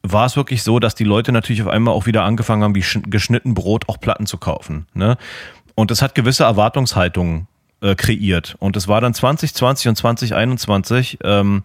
war 0.03 0.27
es 0.27 0.36
wirklich 0.36 0.62
so, 0.62 0.78
dass 0.78 0.94
die 0.94 1.05
Leute 1.05 1.32
natürlich 1.32 1.62
auf 1.62 1.69
einmal 1.69 1.94
auch 1.94 2.07
wieder 2.07 2.24
angefangen 2.24 2.62
haben, 2.62 2.74
wie 2.74 2.85
geschnitten 3.09 3.55
Brot 3.55 3.89
auch 3.89 4.01
Platten 4.01 4.27
zu 4.27 4.36
kaufen. 4.36 4.86
Ne? 4.94 5.16
Und 5.74 5.90
das 5.90 6.03
hat 6.03 6.15
gewisse 6.15 6.44
Erwartungshaltungen 6.44 7.47
äh, 7.81 7.94
kreiert. 7.94 8.57
Und 8.59 8.77
es 8.77 8.89
war 8.89 9.01
dann 9.01 9.15
2020 9.15 9.89
und 9.89 9.97
2021, 9.97 11.19
ähm, 11.24 11.62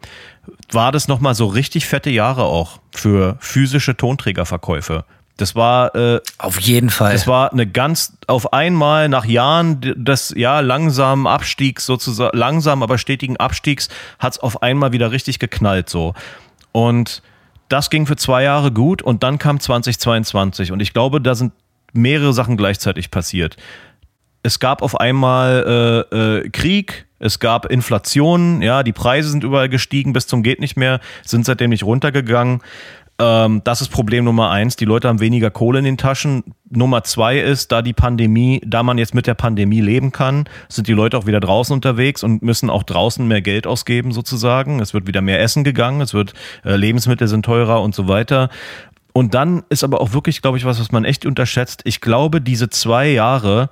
war 0.72 0.92
das 0.92 1.08
nochmal 1.08 1.36
so 1.36 1.48
richtig 1.48 1.88
fette 1.88 2.10
Jahre 2.10 2.44
auch 2.44 2.80
für 2.92 3.38
physische 3.40 3.98
Tonträgerverkäufe. 3.98 5.04
Das 5.38 5.56
war 5.56 5.96
äh, 5.96 6.20
auf 6.40 6.60
jeden 6.60 6.90
Fall. 6.90 7.14
Das 7.14 7.28
war 7.28 7.52
eine 7.52 7.68
ganz 7.68 8.18
auf 8.26 8.54
einmal 8.54 9.08
nach 9.08 9.26
Jahren 9.26 9.80
des 9.82 10.34
ja 10.36 10.60
langsamen 10.60 11.28
Abstiegs 11.28 11.86
sozusagen 11.86 12.36
langsam 12.36 12.82
aber 12.82 12.98
stetigen 12.98 13.38
Abstiegs 13.38 13.88
hat 14.20 14.34
es 14.34 14.40
auf 14.40 14.64
einmal 14.64 14.92
wieder 14.92 15.12
richtig 15.12 15.38
geknallt 15.38 15.90
so 15.90 16.16
und 16.72 17.22
das 17.70 17.90
ging 17.90 18.08
für 18.08 18.16
zwei 18.16 18.44
Jahre 18.44 18.72
gut 18.72 19.02
und 19.02 19.24
dann 19.24 19.38
kam 19.38 19.60
2022 19.60 20.72
und 20.72 20.80
ich 20.80 20.94
glaube 20.94 21.22
da 21.22 21.36
sind 21.36 21.54
mehrere 21.94 22.34
Sachen 22.34 22.58
gleichzeitig 22.58 23.12
passiert. 23.12 23.58
Es 24.44 24.60
gab 24.60 24.82
auf 24.82 25.00
einmal 25.00 26.06
äh, 26.12 26.16
äh, 26.16 26.50
Krieg, 26.50 27.06
es 27.20 27.40
gab 27.40 27.66
Inflation, 27.66 28.62
ja, 28.62 28.84
die 28.84 28.94
Preise 28.94 29.30
sind 29.30 29.44
überall 29.44 29.70
gestiegen 29.70 30.14
bis 30.14 30.28
zum 30.28 30.44
geht 30.44 30.60
nicht 30.60 30.78
mehr, 30.78 31.00
sind 31.26 31.46
seitdem 31.46 31.72
nicht 31.72 31.84
runtergegangen. 31.84 32.62
Ähm, 33.19 33.61
das 33.64 33.81
ist 33.81 33.89
Problem 33.89 34.26
Nummer 34.26 34.52
eins. 34.52 34.76
Die 34.76 34.85
Leute 34.85 35.07
haben 35.07 35.19
weniger 35.19 35.49
Kohle 35.49 35.80
in 35.80 35.85
den 35.85 35.98
Taschen. 35.98 36.44
Nummer 36.69 37.03
zwei 37.03 37.39
ist, 37.39 37.72
da 37.72 37.81
die 37.81 37.94
Pandemie, 37.94 38.61
da 38.65 38.84
man 38.84 38.98
jetzt 38.98 39.15
mit 39.15 39.26
der 39.26 39.34
Pandemie 39.34 39.81
leben 39.81 40.11
kann, 40.11 40.45
sind 40.69 40.88
die 40.88 40.94
Leute 40.94 41.18
auch 41.18 41.26
wieder 41.26 41.39
draußen 41.39 41.73
unterwegs 41.73 42.23
und 42.23 42.44
müssen 42.44 42.69
auch 42.69 42.84
draußen 42.84 43.27
mehr 43.27 43.41
Geld 43.41 43.65
ausgeben 43.65 44.11
sozusagen. 44.11 44.80
Es 44.80 44.94
wird 44.94 45.07
wieder 45.07 45.22
mehr 45.22 45.41
Essen 45.41 45.64
gegangen, 45.64 46.02
es 46.02 46.14
wird 46.14 46.34
äh, 46.64 46.76
Lebensmittel 46.76 47.27
sind 47.27 47.44
teurer 47.44 47.81
und 47.81 47.95
so 47.95 48.07
weiter. 48.07 48.49
Und 49.14 49.34
dann 49.34 49.64
ist 49.69 49.84
aber 49.84 49.99
auch 49.99 50.14
wirklich, 50.14 50.44
glaube 50.44 50.60
ich, 50.60 50.65
was, 50.65 50.80
was 50.80 50.91
man 50.91 51.03
echt 51.03 51.26
unterschätzt. 51.26 51.81
Ich 51.85 52.02
glaube, 52.02 52.39
diese 52.39 52.69
zwei 52.69 53.07
Jahre, 53.07 53.72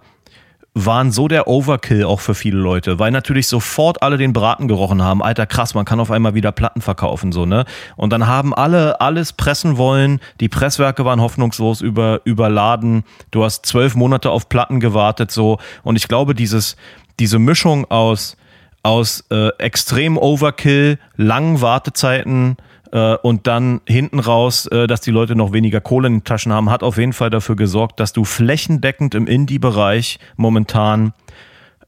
waren 0.77 1.13
so 1.13 1.29
der 1.29 1.47
Overkill 1.47 2.03
auch 2.03 2.19
für 2.19 2.35
viele 2.35 2.57
Leute, 2.57 2.99
weil 2.99 3.09
natürlich 3.09 3.47
sofort 3.47 4.03
alle 4.03 4.17
den 4.17 4.33
Braten 4.33 4.67
gerochen 4.67 5.01
haben. 5.01 5.23
Alter, 5.23 5.47
krass, 5.47 5.73
man 5.73 5.85
kann 5.85 6.01
auf 6.01 6.11
einmal 6.11 6.35
wieder 6.35 6.51
Platten 6.51 6.81
verkaufen, 6.81 7.31
so, 7.31 7.45
ne? 7.45 7.63
Und 7.95 8.11
dann 8.11 8.27
haben 8.27 8.53
alle 8.53 8.99
alles 8.99 9.31
pressen 9.31 9.77
wollen. 9.77 10.19
Die 10.41 10.49
Presswerke 10.49 11.05
waren 11.05 11.21
hoffnungslos 11.21 11.79
über, 11.79 12.19
überladen. 12.25 13.05
Du 13.31 13.45
hast 13.45 13.65
zwölf 13.65 13.95
Monate 13.95 14.29
auf 14.31 14.49
Platten 14.49 14.81
gewartet, 14.81 15.31
so. 15.31 15.59
Und 15.83 15.95
ich 15.95 16.09
glaube, 16.09 16.35
dieses, 16.35 16.75
diese 17.19 17.39
Mischung 17.39 17.89
aus, 17.89 18.35
aus 18.83 19.23
äh, 19.31 19.51
extrem 19.57 20.17
Overkill, 20.17 20.99
langen 21.15 21.61
Wartezeiten, 21.61 22.57
äh, 22.95 23.17
und 23.21 23.45
dann 23.45 23.81
hinten 23.85 24.19
raus, 24.19 24.67
äh, 24.67 24.87
dass 24.87 25.01
die 25.01 25.11
Leute 25.11 25.35
noch 25.35 25.51
weniger 25.51 25.81
Kohle 25.81 26.07
in 26.07 26.13
den 26.15 26.23
Taschen 26.23 26.53
haben, 26.53 26.71
hat 26.71 26.81
auf 26.81 26.97
jeden 26.97 27.13
Fall 27.13 27.29
dafür 27.29 27.57
gesorgt, 27.57 27.99
dass 27.99 28.13
du 28.13 28.23
flächendeckend 28.23 29.13
im 29.13 29.27
Indie-Bereich 29.27 30.17
momentan 30.37 31.13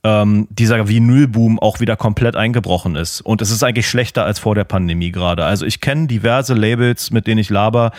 ähm, 0.03 0.47
dieser 0.49 0.89
Vinylboom 0.89 1.59
auch 1.59 1.79
wieder 1.79 1.95
komplett 1.95 2.35
eingebrochen 2.35 2.97
ist. 2.97 3.21
Und 3.21 3.41
es 3.41 3.51
ist 3.51 3.63
eigentlich 3.63 3.87
schlechter 3.87 4.25
als 4.25 4.39
vor 4.39 4.53
der 4.53 4.65
Pandemie 4.65 5.11
gerade. 5.11 5.45
Also 5.45 5.65
ich 5.65 5.79
kenne 5.79 6.07
diverse 6.07 6.53
Labels, 6.53 7.09
mit 7.11 7.25
denen 7.25 7.39
ich 7.39 7.49
laber, 7.49 7.91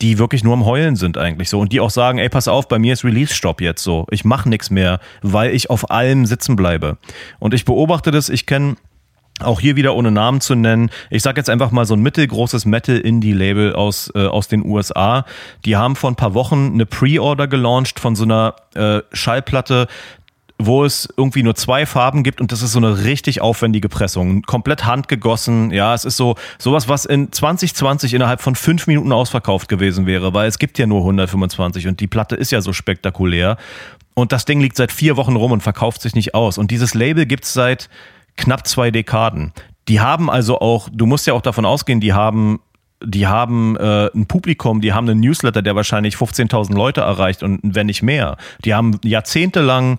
die 0.00 0.18
wirklich 0.18 0.42
nur 0.42 0.54
am 0.54 0.64
Heulen 0.64 0.96
sind 0.96 1.18
eigentlich 1.18 1.50
so 1.50 1.60
und 1.60 1.70
die 1.70 1.80
auch 1.80 1.90
sagen, 1.90 2.18
ey, 2.18 2.28
pass 2.30 2.48
auf, 2.48 2.66
bei 2.66 2.78
mir 2.78 2.94
ist 2.94 3.04
Release-Stopp 3.04 3.60
jetzt 3.60 3.82
so. 3.82 4.06
Ich 4.10 4.24
mache 4.24 4.48
nichts 4.48 4.70
mehr, 4.70 5.00
weil 5.22 5.54
ich 5.54 5.68
auf 5.68 5.90
allem 5.90 6.24
sitzen 6.24 6.56
bleibe. 6.56 6.96
Und 7.38 7.52
ich 7.52 7.66
beobachte 7.66 8.10
das, 8.10 8.30
ich 8.30 8.46
kenne 8.46 8.76
auch 9.40 9.60
hier 9.60 9.76
wieder 9.76 9.94
ohne 9.94 10.10
Namen 10.10 10.40
zu 10.40 10.54
nennen. 10.54 10.90
Ich 11.10 11.22
sage 11.22 11.40
jetzt 11.40 11.50
einfach 11.50 11.70
mal 11.70 11.84
so 11.86 11.94
ein 11.94 12.02
mittelgroßes 12.02 12.66
Metal-Indie-Label 12.66 13.74
aus, 13.74 14.10
äh, 14.14 14.26
aus 14.26 14.48
den 14.48 14.64
USA. 14.64 15.24
Die 15.64 15.76
haben 15.76 15.96
vor 15.96 16.10
ein 16.10 16.16
paar 16.16 16.34
Wochen 16.34 16.72
eine 16.74 16.86
Pre-Order 16.86 17.48
gelauncht 17.48 17.98
von 17.98 18.14
so 18.14 18.24
einer 18.24 18.54
äh, 18.74 19.00
Schallplatte, 19.12 19.88
wo 20.58 20.84
es 20.84 21.08
irgendwie 21.16 21.42
nur 21.42 21.56
zwei 21.56 21.84
Farben 21.84 22.22
gibt 22.22 22.40
und 22.40 22.52
das 22.52 22.62
ist 22.62 22.72
so 22.72 22.78
eine 22.78 23.04
richtig 23.04 23.40
aufwendige 23.40 23.88
Pressung. 23.88 24.42
Komplett 24.42 24.84
handgegossen. 24.84 25.72
Ja, 25.72 25.94
es 25.94 26.04
ist 26.04 26.16
so 26.16 26.36
sowas, 26.58 26.88
was 26.88 27.04
in 27.04 27.32
2020 27.32 28.14
innerhalb 28.14 28.40
von 28.40 28.54
fünf 28.54 28.86
Minuten 28.86 29.10
ausverkauft 29.12 29.68
gewesen 29.68 30.06
wäre, 30.06 30.32
weil 30.32 30.46
es 30.48 30.60
gibt 30.60 30.78
ja 30.78 30.86
nur 30.86 31.00
125 31.00 31.88
und 31.88 31.98
die 31.98 32.06
Platte 32.06 32.36
ist 32.36 32.52
ja 32.52 32.60
so 32.60 32.72
spektakulär. 32.72 33.56
Und 34.14 34.30
das 34.30 34.44
Ding 34.44 34.60
liegt 34.60 34.76
seit 34.76 34.92
vier 34.92 35.16
Wochen 35.16 35.34
rum 35.34 35.50
und 35.50 35.62
verkauft 35.62 36.00
sich 36.00 36.14
nicht 36.14 36.36
aus. 36.36 36.56
Und 36.56 36.70
dieses 36.70 36.94
Label 36.94 37.26
gibt's 37.26 37.52
seit 37.52 37.88
knapp 38.36 38.66
zwei 38.66 38.90
Dekaden. 38.90 39.52
Die 39.88 40.00
haben 40.00 40.30
also 40.30 40.60
auch, 40.60 40.88
du 40.92 41.06
musst 41.06 41.26
ja 41.26 41.34
auch 41.34 41.42
davon 41.42 41.64
ausgehen, 41.64 42.00
die 42.00 42.12
haben 42.12 42.60
die 43.06 43.26
haben 43.26 43.76
äh, 43.76 44.10
ein 44.14 44.26
Publikum, 44.26 44.80
die 44.80 44.94
haben 44.94 45.08
einen 45.08 45.20
Newsletter, 45.20 45.60
der 45.60 45.76
wahrscheinlich 45.76 46.14
15.000 46.14 46.74
Leute 46.74 47.02
erreicht 47.02 47.42
und 47.42 47.60
wenn 47.62 47.86
nicht 47.86 48.02
mehr. 48.02 48.38
Die 48.64 48.72
haben 48.72 48.98
jahrzehntelang 49.04 49.98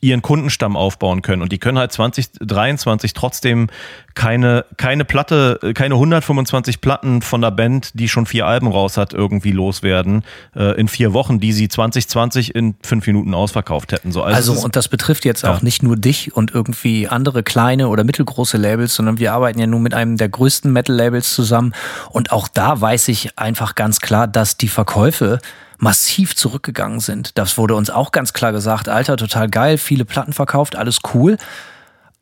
ihren 0.00 0.20
Kundenstamm 0.20 0.76
aufbauen 0.76 1.22
können. 1.22 1.42
Und 1.42 1.52
die 1.52 1.58
können 1.58 1.78
halt 1.78 1.90
2023 1.90 3.14
trotzdem 3.14 3.68
keine, 4.14 4.64
keine 4.76 5.04
Platte, 5.04 5.58
keine 5.74 5.94
125 5.94 6.80
Platten 6.80 7.22
von 7.22 7.40
der 7.40 7.50
Band, 7.50 7.90
die 7.94 8.08
schon 8.08 8.26
vier 8.26 8.46
Alben 8.46 8.68
raus 8.68 8.96
hat, 8.96 9.14
irgendwie 9.14 9.52
loswerden 9.52 10.22
äh, 10.54 10.78
in 10.78 10.88
vier 10.88 11.12
Wochen, 11.14 11.40
die 11.40 11.52
sie 11.52 11.68
2020 11.68 12.54
in 12.54 12.74
fünf 12.82 13.06
Minuten 13.06 13.32
ausverkauft 13.34 13.92
hätten. 13.92 14.12
So, 14.12 14.22
also, 14.22 14.52
also 14.52 14.64
und 14.64 14.76
das 14.76 14.88
betrifft 14.88 15.24
jetzt 15.24 15.42
ja. 15.42 15.52
auch 15.52 15.62
nicht 15.62 15.82
nur 15.82 15.96
dich 15.96 16.34
und 16.36 16.52
irgendwie 16.54 17.08
andere 17.08 17.42
kleine 17.42 17.88
oder 17.88 18.04
mittelgroße 18.04 18.58
Labels, 18.58 18.94
sondern 18.94 19.18
wir 19.18 19.32
arbeiten 19.32 19.58
ja 19.58 19.66
nun 19.66 19.82
mit 19.82 19.94
einem 19.94 20.18
der 20.18 20.28
größten 20.28 20.72
Metal-Labels 20.72 21.34
zusammen. 21.34 21.74
Und 22.10 22.32
auch 22.32 22.48
da 22.48 22.80
weiß 22.80 23.08
ich 23.08 23.38
einfach 23.38 23.74
ganz 23.74 24.00
klar, 24.00 24.28
dass 24.28 24.56
die 24.56 24.68
Verkäufe 24.68 25.38
massiv 25.78 26.36
zurückgegangen 26.36 27.00
sind. 27.00 27.38
Das 27.38 27.58
wurde 27.58 27.74
uns 27.74 27.90
auch 27.90 28.12
ganz 28.12 28.32
klar 28.32 28.52
gesagt, 28.52 28.88
Alter, 28.88 29.16
total 29.16 29.48
geil, 29.48 29.78
viele 29.78 30.04
Platten 30.04 30.32
verkauft, 30.32 30.76
alles 30.76 30.98
cool. 31.14 31.36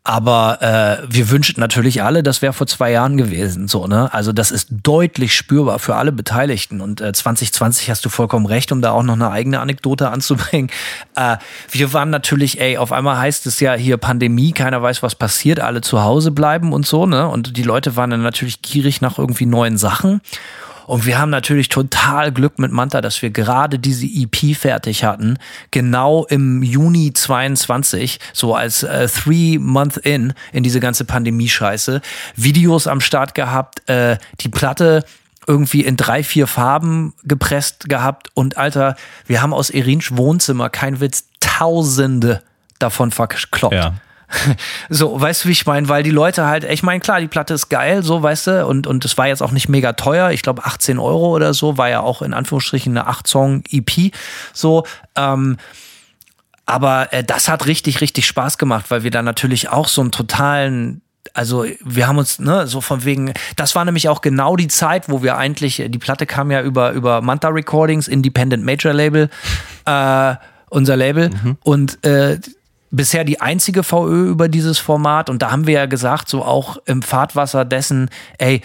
Aber 0.07 0.61
äh, 0.61 1.07
wir 1.09 1.31
wünschten 1.31 1.63
natürlich 1.63 2.03
alle, 2.03 2.23
das 2.23 2.43
wäre 2.43 2.53
vor 2.53 2.67
zwei 2.67 2.91
Jahren 2.91 3.17
gewesen. 3.17 3.69
So, 3.69 3.87
ne? 3.87 4.13
Also 4.13 4.33
das 4.33 4.51
ist 4.51 4.69
deutlich 4.71 5.35
spürbar 5.35 5.79
für 5.79 5.97
alle 5.97 6.13
Beteiligten. 6.13 6.83
Und 6.83 7.01
äh, 7.01 7.11
2020 7.11 7.89
hast 7.89 8.05
du 8.05 8.11
vollkommen 8.11 8.45
recht, 8.45 8.71
um 8.71 8.83
da 8.83 8.91
auch 8.91 9.03
noch 9.03 9.15
eine 9.15 9.31
eigene 9.31 9.61
Anekdote 9.61 10.11
anzubringen. 10.11 10.71
Äh, 11.17 11.37
wir 11.71 11.93
waren 11.93 12.11
natürlich, 12.11 12.61
ey, 12.61 12.77
auf 12.77 12.91
einmal 12.91 13.17
heißt 13.19 13.47
es 13.47 13.61
ja 13.61 13.75
hier 13.75 13.99
Pandemie, 13.99 14.51
keiner 14.51 14.83
weiß, 14.83 15.01
was 15.05 15.15
passiert, 15.15 15.61
alle 15.61 15.81
zu 15.81 16.03
Hause 16.03 16.33
bleiben 16.33 16.73
und 16.73 16.85
so, 16.87 17.07
ne? 17.07 17.29
Und 17.29 17.57
die 17.57 17.63
Leute 17.63 17.95
waren 17.95 18.11
dann 18.11 18.23
natürlich 18.23 18.61
gierig 18.61 19.01
nach 19.01 19.17
irgendwie 19.17 19.47
neuen 19.47 19.79
Sachen. 19.79 20.21
Und 20.87 21.07
wir 21.07 21.19
haben 21.19 21.31
natürlich 21.31 21.69
total 21.69 22.33
Glück 22.33 22.59
mit 22.59 22.73
Manta, 22.73 23.01
dass 23.01 23.23
wir 23.23 23.31
gerade 23.31 23.79
diese 23.79 24.07
EP 24.07 24.57
fertig 24.57 25.05
hatten, 25.05 25.39
genau 25.71 26.25
im 26.27 26.63
Juni 26.63 27.13
22, 27.13 28.21
so 28.33 28.55
als 28.55 28.83
äh, 28.83 29.09
Three 29.09 29.59
Month 29.59 29.97
in 29.99 30.35
in 30.53 30.63
diese 30.63 30.81
ganze 30.81 31.05
Pandemie-Scheiße, 31.05 32.01
Videos 32.37 32.87
am 32.87 33.01
Start 33.01 33.35
gehabt, 33.35 33.89
äh, 33.89 34.19
die 34.41 34.49
Platte 34.49 35.05
irgendwie 35.47 35.83
in 35.83 35.97
drei, 35.97 36.23
vier 36.23 36.47
Farben 36.47 37.15
gepresst 37.25 37.89
gehabt 37.89 38.29
und 38.35 38.57
Alter, 38.57 38.97
wir 39.27 39.43
haben 39.43 39.53
aus 39.53 39.71
Erinsch 39.71 40.13
Wohnzimmer, 40.13 40.71
kein 40.71 41.01
Witz, 41.01 41.29
Tausende 41.41 42.43
davon 42.79 43.11
verkloppt. 43.11 43.75
Ja. 43.75 43.95
So, 44.89 45.21
weißt 45.21 45.45
du, 45.45 45.49
wie 45.49 45.53
ich 45.53 45.67
meine? 45.67 45.89
Weil 45.89 46.03
die 46.03 46.11
Leute 46.11 46.47
halt, 46.47 46.65
ich 46.65 46.83
meine, 46.83 47.01
klar, 47.01 47.21
die 47.21 47.29
Platte 47.29 47.55
ist 47.55 47.69
geil, 47.69 48.03
so, 48.03 48.23
weißt 48.23 48.47
du, 48.49 48.67
und, 48.67 48.87
und 48.87 49.05
es 49.05 49.17
war 49.17 49.27
jetzt 49.27 49.43
auch 49.43 49.51
nicht 49.51 49.69
mega 49.69 49.95
teuer. 49.95 50.31
Ich 50.31 50.43
glaube, 50.43 50.65
18 50.65 50.99
Euro 50.99 51.35
oder 51.35 51.55
so, 51.55 51.79
war 51.79 51.89
ja 51.89 52.01
auch 52.01 52.23
in 52.23 52.35
Anführungsstrichen 52.35 52.97
eine 52.97 53.09
8-Song-EP. 53.09 54.13
So, 54.53 54.85
ähm, 55.17 55.57
aber 56.67 57.13
äh, 57.13 57.25
das 57.25 57.49
hat 57.49 57.67
richtig, 57.67 58.01
richtig 58.01 58.27
Spaß 58.27 58.59
gemacht, 58.59 58.87
weil 58.89 59.03
wir 59.03 59.11
da 59.11 59.23
natürlich 59.23 59.69
auch 59.69 59.89
so 59.89 60.01
einen 60.01 60.13
totalen 60.13 61.01
also 61.33 61.65
wir 61.83 62.07
haben 62.07 62.19
uns, 62.19 62.39
ne, 62.39 62.67
so 62.67 62.83
von 62.83 63.05
wegen, 63.05 63.33
das 63.57 63.75
war 63.75 63.85
nämlich 63.85 64.09
auch 64.09 64.21
genau 64.21 64.57
die 64.57 64.69
Zeit, 64.69 65.09
wo 65.09 65.23
wir 65.23 65.39
eigentlich, 65.39 65.83
die 65.89 65.99
Platte 65.99 66.27
kam 66.27 66.51
ja 66.51 66.61
über, 66.61 66.93
über 66.93 67.23
Manta 67.23 67.49
Recordings, 67.49 68.09
Independent 68.09 68.63
Major 68.63 68.93
Label, 68.93 69.31
äh, 69.87 70.35
unser 70.69 70.97
Label. 70.97 71.31
Mhm. 71.31 71.57
Und 71.65 72.05
äh, 72.05 72.39
bisher 72.97 73.25
die 73.25 73.41
einzige 73.41 73.83
VÖ 73.83 74.29
über 74.31 74.49
dieses 74.49 74.79
Format 74.79 75.31
und 75.31 75.43
da 75.43 75.51
haben 75.51 75.67
wir 75.67 75.75
ja 75.75 75.87
gesagt, 75.87 76.29
so 76.29 76.45
auch 76.45 76.77
im 76.87 77.03
Fahrtwasser 77.03 77.65
dessen, 77.65 78.11
ey, 78.39 78.61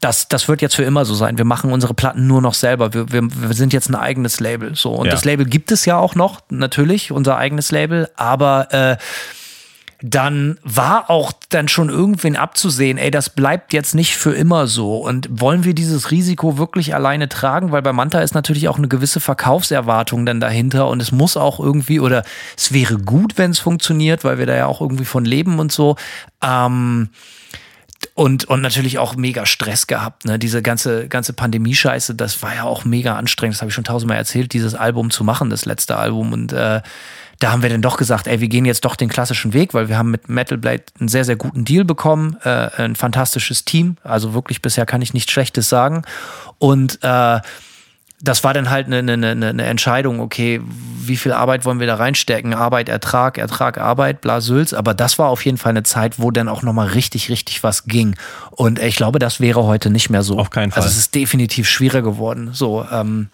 das, 0.00 0.26
das 0.28 0.48
wird 0.48 0.62
jetzt 0.62 0.74
für 0.74 0.82
immer 0.82 1.04
so 1.04 1.14
sein. 1.14 1.38
Wir 1.38 1.44
machen 1.44 1.72
unsere 1.72 1.94
Platten 1.94 2.26
nur 2.26 2.42
noch 2.42 2.54
selber. 2.54 2.92
Wir, 2.92 3.12
wir, 3.12 3.22
wir 3.22 3.54
sind 3.54 3.72
jetzt 3.72 3.88
ein 3.88 3.94
eigenes 3.94 4.40
Label. 4.40 4.74
So. 4.74 4.90
Und 4.92 5.06
Ja. 5.06 5.12
das 5.12 5.24
Label 5.24 5.46
gibt 5.46 5.70
es 5.70 5.84
ja 5.84 5.96
auch 5.98 6.14
noch, 6.16 6.40
natürlich, 6.48 7.12
unser 7.12 7.36
eigenes 7.36 7.70
Label, 7.70 8.08
aber 8.16 8.72
äh, 8.72 8.96
dann 10.08 10.58
war 10.62 11.10
auch 11.10 11.32
dann 11.48 11.66
schon 11.66 11.88
irgendwen 11.88 12.36
abzusehen, 12.36 12.96
ey, 12.96 13.10
das 13.10 13.30
bleibt 13.30 13.72
jetzt 13.72 13.92
nicht 13.92 14.16
für 14.16 14.32
immer 14.32 14.68
so. 14.68 14.98
Und 14.98 15.26
wollen 15.30 15.64
wir 15.64 15.74
dieses 15.74 16.12
Risiko 16.12 16.58
wirklich 16.58 16.94
alleine 16.94 17.28
tragen? 17.28 17.72
Weil 17.72 17.82
bei 17.82 17.92
Manta 17.92 18.20
ist 18.20 18.34
natürlich 18.34 18.68
auch 18.68 18.78
eine 18.78 18.86
gewisse 18.86 19.18
Verkaufserwartung 19.18 20.24
dann 20.24 20.38
dahinter 20.38 20.86
und 20.88 21.02
es 21.02 21.10
muss 21.10 21.36
auch 21.36 21.58
irgendwie, 21.58 21.98
oder 21.98 22.22
es 22.56 22.72
wäre 22.72 22.98
gut, 22.98 23.36
wenn 23.36 23.50
es 23.50 23.58
funktioniert, 23.58 24.22
weil 24.22 24.38
wir 24.38 24.46
da 24.46 24.54
ja 24.54 24.66
auch 24.66 24.80
irgendwie 24.80 25.04
von 25.04 25.24
leben 25.24 25.58
und 25.58 25.72
so. 25.72 25.96
Ähm, 26.40 27.08
und, 28.14 28.44
und 28.44 28.60
natürlich 28.60 28.98
auch 28.98 29.16
mega 29.16 29.44
Stress 29.44 29.88
gehabt. 29.88 30.24
Ne? 30.24 30.38
Diese 30.38 30.62
ganze, 30.62 31.08
ganze 31.08 31.32
Pandemie-Scheiße, 31.32 32.14
das 32.14 32.42
war 32.42 32.54
ja 32.54 32.62
auch 32.62 32.84
mega 32.84 33.16
anstrengend. 33.16 33.56
Das 33.56 33.62
habe 33.62 33.70
ich 33.70 33.74
schon 33.74 33.84
tausendmal 33.84 34.18
erzählt, 34.18 34.52
dieses 34.52 34.76
Album 34.76 35.10
zu 35.10 35.24
machen, 35.24 35.50
das 35.50 35.64
letzte 35.64 35.96
Album. 35.96 36.32
Und 36.32 36.52
äh, 36.52 36.80
da 37.38 37.52
haben 37.52 37.62
wir 37.62 37.68
dann 37.68 37.82
doch 37.82 37.96
gesagt, 37.96 38.26
ey, 38.26 38.40
wir 38.40 38.48
gehen 38.48 38.64
jetzt 38.64 38.84
doch 38.84 38.96
den 38.96 39.08
klassischen 39.08 39.52
Weg, 39.52 39.74
weil 39.74 39.88
wir 39.88 39.98
haben 39.98 40.10
mit 40.10 40.28
Metal 40.28 40.58
Blade 40.58 40.84
einen 40.98 41.08
sehr, 41.08 41.24
sehr 41.24 41.36
guten 41.36 41.64
Deal 41.64 41.84
bekommen. 41.84 42.36
Äh, 42.44 42.70
ein 42.76 42.96
fantastisches 42.96 43.64
Team. 43.64 43.96
Also 44.02 44.34
wirklich 44.34 44.62
bisher 44.62 44.86
kann 44.86 45.02
ich 45.02 45.12
nichts 45.12 45.32
Schlechtes 45.32 45.68
sagen. 45.68 46.02
Und 46.58 46.98
äh, 47.02 47.40
das 48.22 48.44
war 48.44 48.54
dann 48.54 48.70
halt 48.70 48.86
eine, 48.86 49.12
eine, 49.12 49.30
eine 49.30 49.64
Entscheidung, 49.64 50.20
okay, 50.20 50.60
wie 50.64 51.16
viel 51.16 51.32
Arbeit 51.32 51.66
wollen 51.66 51.80
wir 51.80 51.86
da 51.86 51.96
reinstecken? 51.96 52.54
Arbeit, 52.54 52.88
Ertrag, 52.88 53.36
Ertrag, 53.36 53.78
Arbeit, 53.78 54.22
bla 54.22 54.40
Sülz. 54.40 54.72
Aber 54.72 54.94
das 54.94 55.18
war 55.18 55.28
auf 55.28 55.44
jeden 55.44 55.58
Fall 55.58 55.70
eine 55.70 55.82
Zeit, 55.82 56.18
wo 56.18 56.30
dann 56.30 56.48
auch 56.48 56.62
nochmal 56.62 56.88
richtig, 56.88 57.28
richtig 57.28 57.62
was 57.62 57.84
ging. 57.84 58.16
Und 58.50 58.78
ich 58.78 58.96
glaube, 58.96 59.18
das 59.18 59.40
wäre 59.40 59.64
heute 59.64 59.90
nicht 59.90 60.08
mehr 60.08 60.22
so. 60.22 60.38
Auf 60.38 60.50
keinen 60.50 60.72
Fall. 60.72 60.82
Also 60.82 60.92
es 60.92 60.98
ist 60.98 61.14
definitiv 61.14 61.68
schwieriger 61.68 62.02
geworden. 62.02 62.50
So, 62.52 62.86
ähm, 62.90 63.28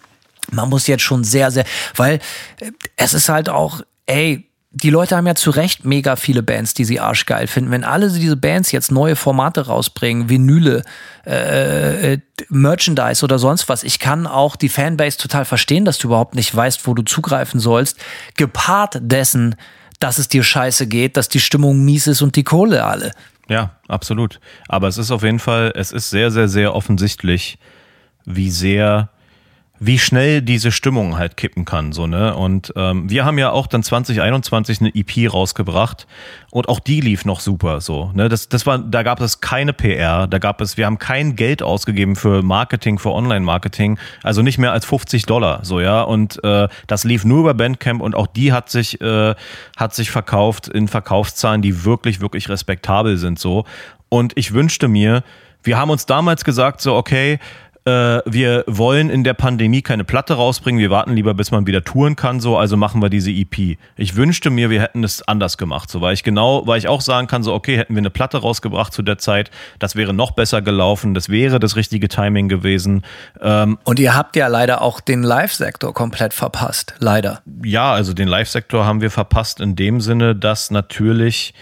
man 0.51 0.69
muss 0.69 0.87
jetzt 0.87 1.03
schon 1.03 1.23
sehr, 1.23 1.51
sehr, 1.51 1.65
weil 1.95 2.19
äh, 2.59 2.71
es 2.97 3.13
ist 3.13 3.29
halt 3.29 3.47
auch, 3.49 3.81
ey, 4.05 4.49
die 4.75 4.89
Leute 4.89 5.15
haben 5.15 5.27
ja 5.27 5.35
zu 5.35 5.51
Recht 5.51 5.85
mega 5.85 6.15
viele 6.15 6.41
Bands, 6.41 6.73
die 6.73 6.83
sie 6.83 6.99
arschgeil 6.99 7.45
finden. 7.45 7.69
Wenn 7.69 7.83
alle 7.83 8.09
diese 8.09 8.35
Bands 8.35 8.71
jetzt 8.71 8.91
neue 8.91 9.15
Formate 9.15 9.67
rausbringen, 9.67 10.29
Vinyle, 10.29 10.81
äh, 11.27 12.13
äh, 12.13 12.19
Merchandise 12.49 13.23
oder 13.23 13.37
sonst 13.37 13.69
was, 13.69 13.83
ich 13.83 13.99
kann 13.99 14.25
auch 14.25 14.55
die 14.55 14.69
Fanbase 14.69 15.19
total 15.19 15.45
verstehen, 15.45 15.85
dass 15.85 15.99
du 15.99 16.07
überhaupt 16.07 16.33
nicht 16.33 16.53
weißt, 16.55 16.87
wo 16.87 16.95
du 16.95 17.03
zugreifen 17.03 17.59
sollst. 17.59 17.99
Gepaart 18.35 18.97
dessen, 18.99 19.55
dass 19.99 20.17
es 20.17 20.27
dir 20.27 20.43
scheiße 20.43 20.87
geht, 20.87 21.17
dass 21.17 21.29
die 21.29 21.39
Stimmung 21.39 21.85
mies 21.85 22.07
ist 22.07 22.23
und 22.23 22.35
die 22.35 22.43
Kohle 22.43 22.83
alle. 22.83 23.11
Ja, 23.49 23.77
absolut. 23.87 24.39
Aber 24.67 24.87
es 24.87 24.97
ist 24.97 25.11
auf 25.11 25.21
jeden 25.21 25.39
Fall, 25.39 25.71
es 25.75 25.91
ist 25.91 26.09
sehr, 26.09 26.31
sehr, 26.31 26.47
sehr 26.47 26.73
offensichtlich, 26.73 27.59
wie 28.25 28.49
sehr, 28.49 29.09
wie 29.85 29.99
schnell 29.99 30.41
diese 30.41 30.71
Stimmung 30.71 31.17
halt 31.17 31.35
kippen 31.35 31.65
kann, 31.65 31.91
so, 31.91 32.07
ne? 32.07 32.35
Und 32.35 32.71
ähm, 32.77 33.09
wir 33.09 33.25
haben 33.25 33.37
ja 33.37 33.51
auch 33.51 33.67
dann 33.67 33.83
2021 33.83 34.79
eine 34.79 34.95
EP 34.95 35.31
rausgebracht 35.31 36.07
und 36.51 36.69
auch 36.69 36.79
die 36.79 37.01
lief 37.01 37.25
noch 37.25 37.41
super, 37.41 37.81
so, 37.81 38.09
ne? 38.13 38.29
Das, 38.29 38.47
das 38.47 38.65
war, 38.65 38.77
da 38.77 39.03
gab 39.03 39.19
es 39.19 39.41
keine 39.41 39.73
PR, 39.73 40.27
da 40.27 40.39
gab 40.39 40.61
es, 40.61 40.77
wir 40.77 40.85
haben 40.85 40.99
kein 40.99 41.35
Geld 41.35 41.61
ausgegeben 41.61 42.15
für 42.15 42.43
Marketing, 42.43 42.97
für 42.97 43.11
Online-Marketing, 43.11 43.99
also 44.23 44.41
nicht 44.41 44.57
mehr 44.57 44.71
als 44.71 44.85
50 44.85 45.25
Dollar, 45.25 45.65
so, 45.65 45.81
ja? 45.81 46.01
Und 46.03 46.41
äh, 46.45 46.69
das 46.87 47.03
lief 47.03 47.25
nur 47.25 47.41
über 47.41 47.53
Bandcamp 47.53 48.01
und 48.01 48.15
auch 48.15 48.27
die 48.27 48.53
hat 48.53 48.69
sich, 48.69 49.01
äh, 49.01 49.35
hat 49.75 49.93
sich 49.93 50.11
verkauft 50.11 50.69
in 50.69 50.87
Verkaufszahlen, 50.87 51.61
die 51.61 51.83
wirklich, 51.83 52.21
wirklich 52.21 52.47
respektabel 52.47 53.17
sind, 53.17 53.37
so. 53.37 53.65
Und 54.07 54.31
ich 54.35 54.53
wünschte 54.53 54.87
mir, 54.87 55.23
wir 55.61 55.77
haben 55.77 55.89
uns 55.89 56.05
damals 56.05 56.45
gesagt, 56.45 56.79
so, 56.79 56.95
okay, 56.95 57.39
äh, 57.85 58.21
wir 58.25 58.63
wollen 58.67 59.09
in 59.09 59.23
der 59.23 59.33
Pandemie 59.33 59.81
keine 59.81 60.03
Platte 60.03 60.35
rausbringen, 60.35 60.79
wir 60.79 60.89
warten 60.89 61.13
lieber, 61.13 61.33
bis 61.33 61.51
man 61.51 61.67
wieder 61.67 61.83
touren 61.83 62.15
kann, 62.15 62.39
so, 62.39 62.57
also 62.57 62.77
machen 62.77 63.01
wir 63.01 63.09
diese 63.09 63.31
EP. 63.31 63.77
Ich 63.97 64.15
wünschte 64.15 64.49
mir, 64.49 64.69
wir 64.69 64.81
hätten 64.81 65.03
es 65.03 65.21
anders 65.27 65.57
gemacht, 65.57 65.89
so, 65.89 66.01
weil 66.01 66.13
ich 66.13 66.23
genau, 66.23 66.65
weil 66.65 66.77
ich 66.77 66.87
auch 66.87 67.01
sagen 67.01 67.27
kann, 67.27 67.43
so, 67.43 67.53
okay, 67.53 67.77
hätten 67.77 67.95
wir 67.95 68.01
eine 68.01 68.09
Platte 68.09 68.37
rausgebracht 68.37 68.93
zu 68.93 69.01
der 69.01 69.17
Zeit, 69.17 69.51
das 69.79 69.95
wäre 69.95 70.13
noch 70.13 70.31
besser 70.31 70.61
gelaufen, 70.61 71.13
das 71.13 71.29
wäre 71.29 71.59
das 71.59 71.75
richtige 71.75 72.07
Timing 72.07 72.47
gewesen. 72.47 73.03
Ähm, 73.41 73.77
Und 73.83 73.99
ihr 73.99 74.15
habt 74.15 74.35
ja 74.35 74.47
leider 74.47 74.81
auch 74.81 74.99
den 74.99 75.23
Live-Sektor 75.23 75.93
komplett 75.93 76.33
verpasst. 76.33 76.95
Leider. 76.99 77.41
ja, 77.63 77.91
also 77.91 78.13
den 78.13 78.27
Live-Sektor 78.27 78.85
haben 78.85 79.01
wir 79.01 79.11
verpasst 79.11 79.59
in 79.59 79.75
dem 79.75 80.01
Sinne, 80.01 80.35
dass 80.35 80.71
natürlich 80.71 81.53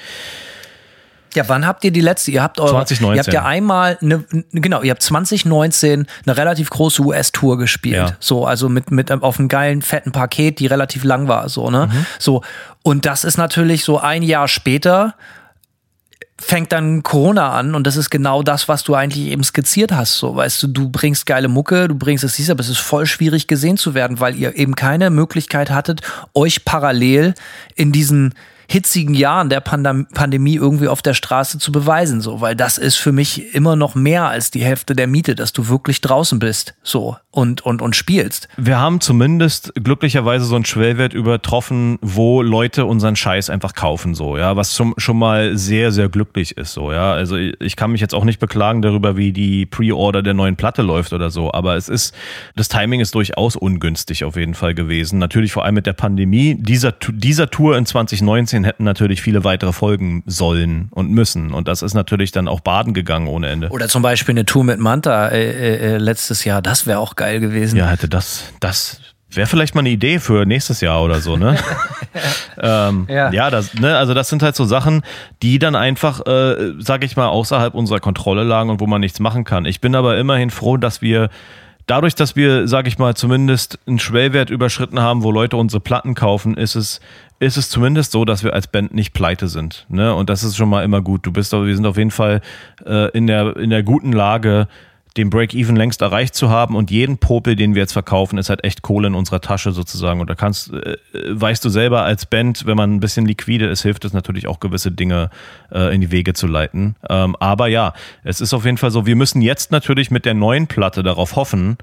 Ja, 1.35 1.47
wann 1.47 1.65
habt 1.65 1.83
ihr 1.83 1.91
die 1.91 2.01
letzte? 2.01 2.31
Ihr 2.31 2.43
habt 2.43 2.59
eure, 2.59 2.71
2019. 2.71 3.15
Ihr 3.15 3.19
habt 3.19 3.33
ja 3.33 3.45
einmal 3.45 3.97
eine, 4.01 4.25
genau, 4.51 4.81
ihr 4.81 4.91
habt 4.91 5.01
2019 5.01 6.07
eine 6.25 6.37
relativ 6.37 6.69
große 6.69 7.01
US-Tour 7.01 7.57
gespielt. 7.57 7.95
Ja. 7.95 8.15
So, 8.19 8.45
also 8.45 8.69
mit, 8.69 8.91
mit 8.91 9.11
auf 9.11 9.39
einem 9.39 9.47
geilen, 9.47 9.81
fetten 9.81 10.11
Paket, 10.11 10.59
die 10.59 10.67
relativ 10.67 11.03
lang 11.03 11.27
war, 11.27 11.49
so, 11.49 11.69
ne? 11.69 11.87
Mhm. 11.91 12.05
So. 12.19 12.41
Und 12.83 13.05
das 13.05 13.23
ist 13.23 13.37
natürlich 13.37 13.83
so 13.83 13.99
ein 13.99 14.23
Jahr 14.23 14.47
später 14.47 15.15
fängt 16.41 16.71
dann 16.71 17.03
Corona 17.03 17.51
an 17.51 17.75
und 17.75 17.85
das 17.85 17.95
ist 17.95 18.09
genau 18.09 18.41
das, 18.41 18.67
was 18.67 18.83
du 18.83 18.95
eigentlich 18.95 19.27
eben 19.27 19.43
skizziert 19.43 19.91
hast. 19.91 20.17
So, 20.17 20.35
weißt 20.35 20.63
du, 20.63 20.67
du 20.67 20.89
bringst 20.89 21.25
geile 21.27 21.47
Mucke, 21.47 21.87
du 21.87 21.95
bringst 21.95 22.23
es 22.23 22.35
dies, 22.35 22.49
aber 22.49 22.61
es 22.61 22.69
ist 22.69 22.79
voll 22.79 23.05
schwierig 23.05 23.47
gesehen 23.47 23.77
zu 23.77 23.93
werden, 23.93 24.19
weil 24.19 24.35
ihr 24.35 24.57
eben 24.57 24.75
keine 24.75 25.11
Möglichkeit 25.11 25.69
hattet, 25.69 26.01
euch 26.33 26.65
parallel 26.65 27.35
in 27.75 27.91
diesen 27.91 28.33
hitzigen 28.71 29.13
Jahren 29.13 29.49
der 29.49 29.59
Pandem 29.59 30.07
Pandemie 30.13 30.55
irgendwie 30.55 30.87
auf 30.87 31.01
der 31.01 31.13
Straße 31.13 31.59
zu 31.59 31.71
beweisen, 31.71 32.21
so, 32.21 32.39
weil 32.39 32.55
das 32.55 32.77
ist 32.77 32.95
für 32.95 33.11
mich 33.11 33.53
immer 33.53 33.75
noch 33.75 33.95
mehr 33.95 34.29
als 34.29 34.49
die 34.49 34.63
Hälfte 34.63 34.95
der 34.95 35.07
Miete, 35.07 35.35
dass 35.35 35.51
du 35.51 35.67
wirklich 35.67 35.99
draußen 35.99 36.39
bist, 36.39 36.73
so 36.81 37.17
und 37.31 37.61
und 37.65 37.81
und 37.81 37.95
spielst. 37.95 38.47
Wir 38.57 38.79
haben 38.79 39.01
zumindest 39.01 39.73
glücklicherweise 39.75 40.45
so 40.45 40.55
einen 40.55 40.65
Schwellwert 40.65 41.13
übertroffen, 41.13 41.97
wo 42.01 42.41
Leute 42.41 42.85
unseren 42.85 43.15
Scheiß 43.17 43.49
einfach 43.49 43.73
kaufen, 43.73 44.15
so, 44.15 44.37
ja, 44.37 44.55
was 44.55 44.75
schon, 44.75 44.93
schon 44.97 45.17
mal 45.17 45.57
sehr, 45.57 45.91
sehr 45.91 46.07
glücklich 46.07 46.55
ist, 46.57 46.73
so, 46.73 46.93
ja. 46.93 47.11
Also 47.11 47.35
ich 47.35 47.75
kann 47.75 47.91
mich 47.91 47.99
jetzt 47.99 48.15
auch 48.15 48.23
nicht 48.23 48.39
beklagen 48.39 48.81
darüber, 48.81 49.17
wie 49.17 49.33
die 49.33 49.65
Pre-Order 49.65 50.23
der 50.23 50.33
neuen 50.33 50.55
Platte 50.55 50.81
läuft 50.81 51.11
oder 51.11 51.29
so, 51.29 51.51
aber 51.53 51.75
es 51.75 51.89
ist, 51.89 52.15
das 52.55 52.69
Timing 52.69 53.01
ist 53.01 53.15
durchaus 53.15 53.57
ungünstig 53.57 54.23
auf 54.23 54.37
jeden 54.37 54.53
Fall 54.53 54.73
gewesen. 54.73 55.19
Natürlich 55.19 55.51
vor 55.51 55.65
allem 55.65 55.75
mit 55.75 55.85
der 55.85 55.93
Pandemie. 55.93 56.55
Dieser, 56.55 56.93
dieser 56.93 57.49
Tour 57.49 57.77
in 57.77 57.85
2019 57.85 58.60
hätten 58.63 58.83
natürlich 58.83 59.21
viele 59.21 59.43
weitere 59.43 59.73
folgen 59.73 60.23
sollen 60.25 60.87
und 60.91 61.11
müssen. 61.11 61.53
Und 61.53 61.67
das 61.67 61.81
ist 61.81 61.93
natürlich 61.93 62.31
dann 62.31 62.47
auch 62.47 62.59
baden 62.59 62.93
gegangen 62.93 63.27
ohne 63.27 63.47
Ende. 63.47 63.69
Oder 63.69 63.87
zum 63.87 64.01
Beispiel 64.01 64.33
eine 64.33 64.45
Tour 64.45 64.63
mit 64.63 64.79
Manta 64.79 65.29
äh, 65.29 65.49
äh, 65.49 65.93
äh, 65.93 65.97
letztes 65.97 66.45
Jahr, 66.45 66.61
das 66.61 66.87
wäre 66.87 66.99
auch 66.99 67.15
geil 67.15 67.39
gewesen. 67.39 67.77
Ja, 67.77 67.87
hätte 67.87 68.07
das, 68.09 68.45
das 68.59 68.99
wäre 69.29 69.47
vielleicht 69.47 69.75
mal 69.75 69.79
eine 69.79 69.89
Idee 69.89 70.19
für 70.19 70.45
nächstes 70.45 70.81
Jahr 70.81 71.03
oder 71.03 71.21
so, 71.21 71.37
ne? 71.37 71.57
ähm, 72.61 73.05
Ja. 73.09 73.31
ja, 73.31 73.49
das, 73.49 73.73
ne, 73.73 73.97
also 73.97 74.13
das 74.13 74.29
sind 74.29 74.43
halt 74.43 74.55
so 74.55 74.65
Sachen, 74.65 75.03
die 75.41 75.59
dann 75.59 75.75
einfach, 75.75 76.25
äh, 76.25 76.73
sag 76.79 77.03
ich 77.03 77.15
mal, 77.15 77.27
außerhalb 77.27 77.73
unserer 77.73 77.99
Kontrolle 77.99 78.43
lagen 78.43 78.69
und 78.69 78.79
wo 78.79 78.87
man 78.87 79.01
nichts 79.01 79.19
machen 79.19 79.43
kann. 79.43 79.65
Ich 79.65 79.79
bin 79.81 79.95
aber 79.95 80.17
immerhin 80.17 80.49
froh, 80.49 80.77
dass 80.77 81.01
wir 81.01 81.29
dadurch, 81.91 82.15
dass 82.15 82.37
wir, 82.37 82.69
sag 82.69 82.87
ich 82.87 82.97
mal, 82.97 83.15
zumindest 83.15 83.77
einen 83.85 83.99
Schwellwert 83.99 84.49
überschritten 84.49 85.01
haben, 85.01 85.23
wo 85.23 85.31
Leute 85.31 85.57
unsere 85.57 85.81
Platten 85.81 86.15
kaufen, 86.15 86.55
ist 86.55 86.75
es 86.75 87.01
ist 87.39 87.57
es 87.57 87.69
zumindest 87.69 88.11
so, 88.11 88.23
dass 88.23 88.43
wir 88.43 88.53
als 88.53 88.67
Band 88.67 88.93
nicht 88.93 89.13
pleite 89.13 89.47
sind. 89.47 89.87
Ne? 89.89 90.13
Und 90.13 90.29
das 90.29 90.43
ist 90.43 90.55
schon 90.55 90.69
mal 90.69 90.83
immer 90.83 91.01
gut. 91.01 91.25
Du 91.25 91.33
bist, 91.33 91.51
wir 91.51 91.75
sind 91.75 91.87
auf 91.87 91.97
jeden 91.97 92.11
Fall 92.11 92.41
äh, 92.85 93.09
in, 93.17 93.25
der, 93.25 93.57
in 93.57 93.71
der 93.71 93.81
guten 93.81 94.13
Lage, 94.13 94.67
den 95.17 95.29
Break-Even 95.29 95.75
längst 95.75 96.01
erreicht 96.01 96.35
zu 96.35 96.49
haben 96.49 96.75
und 96.75 96.89
jeden 96.89 97.17
Popel, 97.17 97.55
den 97.55 97.75
wir 97.75 97.81
jetzt 97.81 97.91
verkaufen, 97.91 98.37
ist 98.37 98.49
halt 98.49 98.63
echt 98.63 98.81
Kohle 98.81 99.07
in 99.07 99.15
unserer 99.15 99.41
Tasche 99.41 99.73
sozusagen. 99.73 100.21
Und 100.21 100.29
da 100.29 100.35
kannst, 100.35 100.71
äh, 100.71 100.97
weißt 101.13 101.63
du 101.65 101.69
selber 101.69 102.03
als 102.03 102.25
Band, 102.25 102.65
wenn 102.65 102.77
man 102.77 102.95
ein 102.95 102.99
bisschen 103.01 103.25
liquide 103.25 103.65
ist, 103.67 103.81
hilft 103.81 104.05
es 104.05 104.13
natürlich 104.13 104.47
auch 104.47 104.59
gewisse 104.59 104.91
Dinge 104.91 105.29
äh, 105.71 105.93
in 105.93 106.01
die 106.01 106.11
Wege 106.11 106.33
zu 106.33 106.47
leiten. 106.47 106.95
Ähm, 107.09 107.35
aber 107.39 107.67
ja, 107.67 107.93
es 108.23 108.39
ist 108.39 108.53
auf 108.53 108.63
jeden 108.63 108.77
Fall 108.77 108.91
so, 108.91 109.05
wir 109.05 109.17
müssen 109.17 109.41
jetzt 109.41 109.71
natürlich 109.71 110.11
mit 110.11 110.25
der 110.25 110.33
neuen 110.33 110.67
Platte 110.67 111.03
darauf 111.03 111.35
hoffen, 111.35 111.77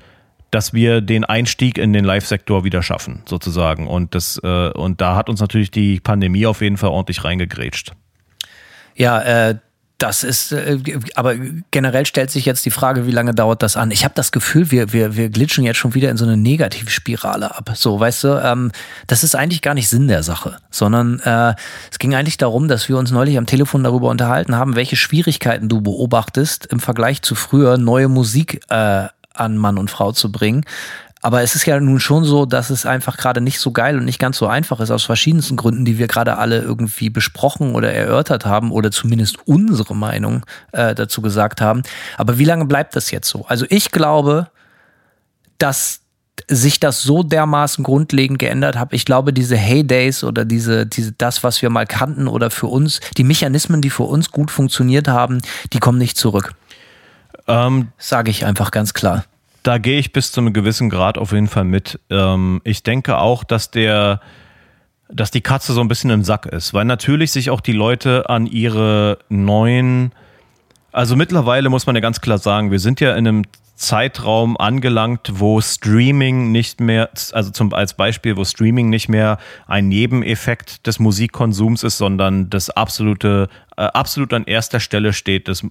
dass 0.51 0.73
wir 0.73 1.03
den 1.03 1.25
Einstieg 1.25 1.77
in 1.77 1.93
den 1.93 2.05
Live-Sektor 2.05 2.65
wieder 2.65 2.83
schaffen, 2.83 3.23
sozusagen. 3.27 3.87
Und 3.87 4.15
das, 4.15 4.41
äh, 4.43 4.71
und 4.71 5.03
da 5.03 5.15
hat 5.15 5.29
uns 5.29 5.41
natürlich 5.41 5.71
die 5.71 6.01
Pandemie 6.01 6.47
auf 6.47 6.63
jeden 6.63 6.79
Fall 6.79 6.91
ordentlich 6.91 7.25
reingegrätscht. 7.25 7.93
Ja, 8.95 9.21
äh, 9.21 9.59
das 9.99 10.23
ist, 10.23 10.53
äh, 10.53 10.79
aber 11.17 11.35
generell 11.73 12.07
stellt 12.07 12.31
sich 12.31 12.45
jetzt 12.47 12.65
die 12.65 12.71
Frage, 12.71 13.07
wie 13.07 13.11
lange 13.11 13.35
dauert 13.35 13.63
das 13.65 13.77
an? 13.77 13.91
Ich 13.91 14.05
habe 14.05 14.15
das 14.15 14.31
Gefühl, 14.31 14.71
wir, 14.71 14.93
wir, 14.93 15.17
wir 15.17 15.29
glitschen 15.29 15.65
jetzt 15.65 15.79
schon 15.79 15.95
wieder 15.95 16.09
in 16.09 16.17
so 16.17 16.25
eine 16.25 16.37
Negativspirale 16.37 17.57
ab. 17.57 17.73
So, 17.75 17.99
weißt 17.99 18.25
du, 18.25 18.29
ähm, 18.43 18.71
das 19.09 19.25
ist 19.25 19.35
eigentlich 19.35 19.61
gar 19.61 19.75
nicht 19.75 19.89
Sinn 19.89 20.07
der 20.07 20.23
Sache, 20.23 20.59
sondern 20.71 21.19
äh, 21.21 21.55
es 21.91 21.99
ging 21.99 22.15
eigentlich 22.15 22.37
darum, 22.37 22.69
dass 22.69 22.89
wir 22.89 22.97
uns 22.97 23.11
neulich 23.11 23.37
am 23.39 23.47
Telefon 23.47 23.83
darüber 23.83 24.09
unterhalten 24.09 24.55
haben, 24.55 24.77
welche 24.77 24.97
Schwierigkeiten 24.97 25.69
du 25.69 25.81
beobachtest 25.81 26.67
im 26.67 26.79
Vergleich 26.79 27.23
zu 27.23 27.35
früher 27.35 27.77
neue 27.77 28.09
Musik 28.09 28.61
äh, 28.69 29.09
an 29.35 29.57
Mann 29.57 29.79
und 29.79 29.91
Frau 29.91 30.13
zu 30.13 30.31
bringen. 30.31 30.65
Aber 31.21 31.43
es 31.43 31.55
ist 31.55 31.67
ja 31.67 31.79
nun 31.81 32.01
schon 32.01 32.25
so, 32.25 32.47
dass 32.47 32.71
es 32.71 32.87
einfach 32.87 33.17
gerade 33.17 33.41
nicht 33.41 33.59
so 33.59 33.73
geil 33.73 33.99
und 33.99 34.05
nicht 34.05 34.19
ganz 34.19 34.39
so 34.39 34.47
einfach 34.47 34.81
ist, 34.81 34.91
aus 34.91 35.05
verschiedensten 35.05 35.57
Gründen, 35.57 35.85
die 35.85 35.99
wir 35.99 36.07
gerade 36.07 36.39
alle 36.39 36.61
irgendwie 36.61 37.11
besprochen 37.11 37.75
oder 37.75 37.93
erörtert 37.93 38.47
haben 38.47 38.71
oder 38.71 38.91
zumindest 38.91 39.39
unsere 39.47 39.97
Meinung 39.97 40.45
äh, 40.73 40.95
dazu 40.95 41.21
gesagt 41.21 41.61
haben. 41.61 41.83
Aber 42.17 42.39
wie 42.39 42.45
lange 42.45 42.67
bleibt 42.67 42.95
das 42.95 43.11
jetzt 43.11 43.29
so? 43.29 43.45
Also 43.47 43.67
ich 43.69 43.91
glaube, 43.91 44.49
dass 45.59 46.03
sich 46.47 46.79
das 46.79 47.03
so 47.03 47.25
dermaßen 47.25 47.83
grundlegend 47.83 48.39
geändert 48.39 48.77
hat. 48.77 48.93
Ich 48.93 49.05
glaube, 49.05 49.33
diese 49.33 49.57
Heydays 49.57 50.23
oder 50.23 50.45
diese, 50.45 50.87
diese, 50.87 51.13
das, 51.13 51.43
was 51.43 51.61
wir 51.63 51.71
mal 51.71 51.87
kannten 51.87 52.29
oder 52.29 52.51
für 52.51 52.69
uns, 52.69 53.01
die 53.17 53.25
Mechanismen, 53.25 53.83
die 53.83 53.91
für 53.91 54.05
uns 54.05 54.31
gut 54.31 54.51
funktioniert 54.51 55.09
haben, 55.09 55.41
die 55.73 55.81
kommen 55.81 55.99
nicht 55.99 56.17
zurück. 56.17 56.53
Ähm, 57.49 57.89
Sage 57.99 58.31
ich 58.31 58.47
einfach 58.47 58.71
ganz 58.71 58.95
klar. 58.95 59.25
Da 59.69 59.77
gehe 59.77 59.99
ich 59.99 60.15
bis 60.15 60.33
zu 60.33 60.41
einem 60.41 60.55
gewissen 60.55 60.89
Grad 60.89 61.19
auf 61.19 61.33
jeden 61.33 61.47
Fall 61.47 61.65
mit. 61.65 62.01
Ähm, 62.09 62.63
ich 62.65 62.85
denke 62.85 63.19
auch, 63.19 63.45
dass 63.45 63.71
der, 63.71 64.23
dass 65.11 65.31
die 65.31 65.43
Katze 65.43 65.75
so 65.75 65.83
ein 65.83 65.89
bisschen 65.89 66.09
im 66.09 66.25
Sack 66.25 66.47
ist, 66.47 66.73
weil 66.73 66.87
natürlich 66.87 67.33
sich 67.33 67.51
auch 67.51 67.61
die 67.61 67.75
Leute 67.75 68.31
an 68.31 68.47
ihre 68.47 69.19
neuen, 69.29 70.13
also 70.91 71.17
mittlerweile 71.17 71.69
muss 71.69 71.85
man 71.85 71.95
ja 71.95 72.01
ganz 72.01 72.23
klar 72.23 72.39
sagen, 72.39 72.71
wir 72.71 72.79
sind 72.79 73.01
ja 73.01 73.11
in 73.11 73.29
einem 73.29 73.45
Zeitraum 73.75 74.57
angelangt, 74.57 75.33
wo 75.35 75.61
Streaming 75.61 76.51
nicht 76.51 76.81
mehr, 76.81 77.11
also 77.33 77.51
zum, 77.51 77.75
als 77.75 77.93
Beispiel, 77.93 78.39
wo 78.39 78.45
Streaming 78.47 78.89
nicht 78.89 79.11
mehr 79.11 79.37
ein 79.67 79.89
Nebeneffekt 79.89 80.87
des 80.87 80.99
Musikkonsums 80.99 81.83
ist, 81.83 81.99
sondern 81.99 82.49
das 82.49 82.71
absolute, 82.71 83.51
äh, 83.77 83.83
absolut 83.83 84.33
an 84.33 84.45
erster 84.45 84.81
Stelle 84.81 85.13
steht 85.13 85.47
des 85.47 85.63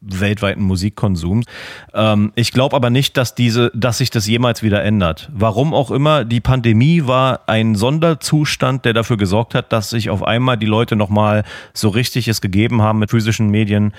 weltweiten 0.00 0.62
Musikkonsums. 0.62 1.46
Ähm, 1.94 2.32
ich 2.34 2.52
glaube 2.52 2.76
aber 2.76 2.90
nicht, 2.90 3.16
dass 3.16 3.34
diese, 3.34 3.70
dass 3.74 3.98
sich 3.98 4.10
das 4.10 4.26
jemals 4.26 4.62
wieder 4.62 4.82
ändert. 4.82 5.30
Warum 5.32 5.74
auch 5.74 5.90
immer, 5.90 6.24
die 6.24 6.40
Pandemie 6.40 7.06
war 7.06 7.48
ein 7.48 7.74
Sonderzustand, 7.74 8.84
der 8.84 8.92
dafür 8.92 9.16
gesorgt 9.16 9.54
hat, 9.54 9.72
dass 9.72 9.90
sich 9.90 10.10
auf 10.10 10.22
einmal 10.22 10.56
die 10.56 10.66
Leute 10.66 10.96
nochmal 10.96 11.44
so 11.72 11.88
richtig 11.88 12.28
es 12.28 12.40
gegeben 12.40 12.82
haben 12.82 12.98
mit 12.98 13.10
physischen 13.10 13.50
Medien 13.50 13.92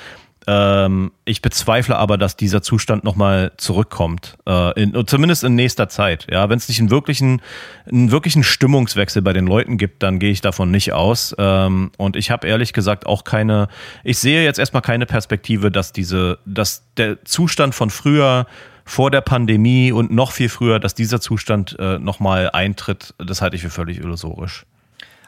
ähm, 0.47 1.11
ich 1.25 1.41
bezweifle 1.41 1.97
aber, 1.97 2.17
dass 2.17 2.37
dieser 2.37 2.61
Zustand 2.61 3.03
nochmal 3.03 3.51
zurückkommt. 3.57 4.37
Äh, 4.47 4.81
in, 4.81 5.05
zumindest 5.05 5.43
in 5.43 5.55
nächster 5.55 5.89
Zeit. 5.89 6.27
Ja, 6.31 6.49
wenn 6.49 6.57
es 6.57 6.69
nicht 6.69 6.79
einen 6.79 6.89
wirklichen, 6.89 7.41
einen 7.85 8.11
wirklichen 8.11 8.43
Stimmungswechsel 8.43 9.21
bei 9.21 9.33
den 9.33 9.45
Leuten 9.45 9.77
gibt, 9.77 10.01
dann 10.03 10.19
gehe 10.19 10.31
ich 10.31 10.39
davon 10.39 10.71
nicht 10.71 10.93
aus. 10.93 11.35
Ähm, 11.37 11.91
und 11.97 12.15
ich 12.15 12.31
habe 12.31 12.47
ehrlich 12.47 12.71
gesagt 12.71 13.05
auch 13.05 13.25
keine, 13.25 13.67
ich 14.05 14.19
sehe 14.19 14.43
jetzt 14.43 14.57
erstmal 14.57 14.81
keine 14.81 15.05
Perspektive, 15.05 15.69
dass 15.69 15.91
diese, 15.91 16.39
dass 16.45 16.83
der 16.95 17.23
Zustand 17.25 17.75
von 17.75 17.89
früher 17.89 18.47
vor 18.85 19.11
der 19.11 19.21
Pandemie 19.21 19.91
und 19.91 20.11
noch 20.11 20.31
viel 20.31 20.47
früher, 20.47 20.79
dass 20.79 20.95
dieser 20.95 21.19
Zustand 21.19 21.75
äh, 21.77 21.99
nochmal 21.99 22.51
eintritt, 22.51 23.13
das 23.17 23.41
halte 23.41 23.57
ich 23.57 23.61
für 23.63 23.69
völlig 23.69 23.97
illusorisch. 23.97 24.65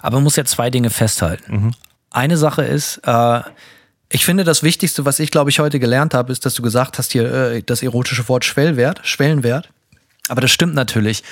Aber 0.02 0.16
man 0.16 0.24
muss 0.24 0.38
ja 0.38 0.46
zwei 0.46 0.70
Dinge 0.70 0.90
festhalten. 0.90 1.66
Mhm. 1.66 1.72
Eine 2.10 2.38
Sache 2.38 2.64
ist, 2.64 3.02
äh, 3.04 3.42
ich 4.12 4.26
finde, 4.26 4.44
das 4.44 4.64
Wichtigste, 4.64 5.06
was 5.06 5.20
ich, 5.20 5.32
glaube 5.32 5.50
ich, 5.50 5.60
heute 5.60 5.80
gelernt 5.80 6.14
habe, 6.14 6.32
ist, 6.32 6.46
dass 6.46 6.56
du 6.56 6.62
gesagt 6.62 6.98
hast 6.98 7.12
hier 7.12 7.32
äh, 7.32 7.64
das 7.64 7.84
erotische 7.84 8.28
Wort 8.28 8.44
Schwellwert, 8.44 9.02
Schwellenwert. 9.04 9.70
Aber 10.28 10.42
das 10.42 10.52
stimmt 10.52 10.76
natürlich 10.76 11.24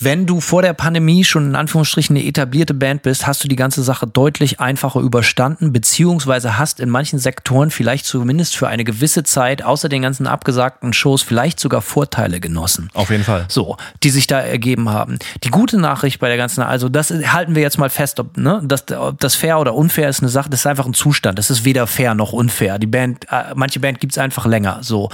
wenn 0.00 0.26
du 0.26 0.40
vor 0.40 0.62
der 0.62 0.72
Pandemie 0.72 1.22
schon 1.22 1.46
in 1.46 1.54
Anführungsstrichen 1.54 2.16
eine 2.16 2.26
etablierte 2.26 2.74
Band 2.74 3.02
bist, 3.02 3.26
hast 3.26 3.44
du 3.44 3.48
die 3.48 3.56
ganze 3.56 3.82
Sache 3.84 4.06
deutlich 4.06 4.58
einfacher 4.58 5.00
überstanden, 5.00 5.72
beziehungsweise 5.72 6.58
hast 6.58 6.80
in 6.80 6.90
manchen 6.90 7.20
Sektoren 7.20 7.70
vielleicht 7.70 8.04
zumindest 8.04 8.56
für 8.56 8.66
eine 8.66 8.82
gewisse 8.82 9.22
Zeit 9.22 9.62
außer 9.62 9.88
den 9.88 10.02
ganzen 10.02 10.26
abgesagten 10.26 10.92
Shows 10.92 11.22
vielleicht 11.22 11.60
sogar 11.60 11.80
Vorteile 11.80 12.40
genossen. 12.40 12.90
Auf 12.92 13.10
jeden 13.10 13.22
Fall. 13.22 13.46
So, 13.48 13.76
die 14.02 14.10
sich 14.10 14.26
da 14.26 14.40
ergeben 14.40 14.90
haben. 14.90 15.18
Die 15.44 15.50
gute 15.50 15.78
Nachricht 15.78 16.18
bei 16.18 16.28
der 16.28 16.36
ganzen, 16.36 16.62
also 16.62 16.88
das 16.88 17.10
halten 17.10 17.54
wir 17.54 17.62
jetzt 17.62 17.78
mal 17.78 17.90
fest, 17.90 18.18
ob, 18.18 18.36
ne, 18.36 18.60
das, 18.64 18.90
ob 18.90 19.20
das 19.20 19.36
fair 19.36 19.60
oder 19.60 19.74
unfair 19.74 20.08
ist 20.08 20.20
eine 20.20 20.28
Sache, 20.28 20.50
das 20.50 20.60
ist 20.60 20.66
einfach 20.66 20.86
ein 20.86 20.94
Zustand. 20.94 21.38
Das 21.38 21.50
ist 21.50 21.64
weder 21.64 21.86
fair 21.86 22.14
noch 22.14 22.32
unfair. 22.32 22.80
Die 22.80 22.88
Band, 22.88 23.26
äh, 23.30 23.54
manche 23.54 23.78
Band 23.78 24.00
gibt's 24.00 24.18
einfach 24.18 24.46
länger. 24.46 24.78
So. 24.82 25.08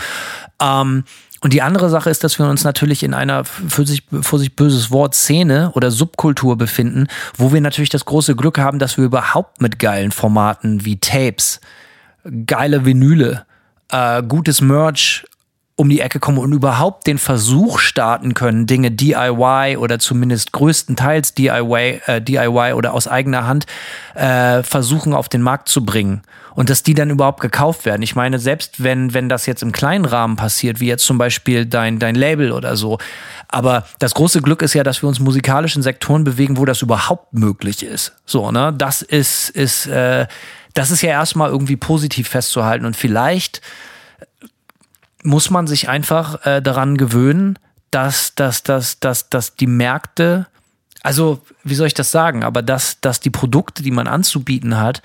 Ähm, 0.60 1.04
und 1.42 1.54
die 1.54 1.62
andere 1.62 1.88
Sache 1.88 2.10
ist, 2.10 2.22
dass 2.22 2.38
wir 2.38 2.46
uns 2.48 2.64
natürlich 2.64 3.02
in 3.02 3.14
einer 3.14 3.44
für 3.44 3.86
sich, 3.86 4.02
für 4.20 4.38
sich 4.38 4.56
böses 4.56 4.90
Wort 4.90 5.14
Szene 5.14 5.72
oder 5.74 5.90
Subkultur 5.90 6.58
befinden, 6.58 7.06
wo 7.36 7.52
wir 7.52 7.62
natürlich 7.62 7.88
das 7.88 8.04
große 8.04 8.36
Glück 8.36 8.58
haben, 8.58 8.78
dass 8.78 8.98
wir 8.98 9.04
überhaupt 9.04 9.62
mit 9.62 9.78
geilen 9.78 10.12
Formaten 10.12 10.84
wie 10.84 10.98
Tapes, 11.00 11.60
geile 12.46 12.84
Vinyle, 12.84 13.46
äh, 13.90 14.22
gutes 14.22 14.60
Merch 14.60 15.24
um 15.76 15.88
die 15.88 16.00
Ecke 16.00 16.20
kommen 16.20 16.36
und 16.36 16.52
überhaupt 16.52 17.06
den 17.06 17.16
Versuch 17.16 17.78
starten 17.78 18.34
können, 18.34 18.66
Dinge 18.66 18.90
DIY 18.90 19.78
oder 19.78 19.98
zumindest 19.98 20.52
größtenteils 20.52 21.32
DIY, 21.32 22.02
äh, 22.04 22.20
DIY 22.20 22.74
oder 22.74 22.92
aus 22.92 23.08
eigener 23.08 23.46
Hand 23.46 23.64
äh, 24.14 24.62
versuchen 24.62 25.14
auf 25.14 25.30
den 25.30 25.40
Markt 25.40 25.70
zu 25.70 25.86
bringen 25.86 26.20
und 26.54 26.70
dass 26.70 26.82
die 26.82 26.94
dann 26.94 27.10
überhaupt 27.10 27.40
gekauft 27.40 27.84
werden. 27.84 28.02
Ich 28.02 28.14
meine, 28.14 28.38
selbst 28.38 28.82
wenn, 28.82 29.14
wenn 29.14 29.28
das 29.28 29.46
jetzt 29.46 29.62
im 29.62 29.72
kleinen 29.72 30.04
Rahmen 30.04 30.36
passiert, 30.36 30.80
wie 30.80 30.86
jetzt 30.86 31.04
zum 31.04 31.18
Beispiel 31.18 31.66
dein, 31.66 31.98
dein 31.98 32.14
Label 32.14 32.52
oder 32.52 32.76
so, 32.76 32.98
aber 33.48 33.86
das 33.98 34.14
große 34.14 34.42
Glück 34.42 34.62
ist 34.62 34.74
ja, 34.74 34.82
dass 34.82 35.02
wir 35.02 35.08
uns 35.08 35.20
musikalisch 35.20 35.76
in 35.76 35.82
Sektoren 35.82 36.24
bewegen, 36.24 36.56
wo 36.56 36.64
das 36.64 36.82
überhaupt 36.82 37.32
möglich 37.32 37.82
ist. 37.82 38.12
So, 38.26 38.50
ne? 38.50 38.74
Das 38.76 39.02
ist, 39.02 39.50
ist, 39.50 39.86
äh, 39.86 40.26
das 40.74 40.90
ist 40.90 41.02
ja 41.02 41.10
erstmal 41.10 41.50
irgendwie 41.50 41.76
positiv 41.76 42.28
festzuhalten 42.28 42.84
und 42.84 42.96
vielleicht 42.96 43.60
muss 45.22 45.50
man 45.50 45.66
sich 45.66 45.88
einfach 45.88 46.46
äh, 46.46 46.62
daran 46.62 46.96
gewöhnen, 46.96 47.58
dass, 47.90 48.34
dass, 48.34 48.62
dass, 48.62 49.00
dass, 49.00 49.28
dass 49.28 49.56
die 49.56 49.66
Märkte, 49.66 50.46
also 51.02 51.40
wie 51.64 51.74
soll 51.74 51.88
ich 51.88 51.94
das 51.94 52.10
sagen, 52.10 52.44
aber 52.44 52.62
dass, 52.62 53.00
dass 53.00 53.20
die 53.20 53.30
Produkte, 53.30 53.82
die 53.82 53.90
man 53.90 54.06
anzubieten 54.06 54.78
hat, 54.78 55.02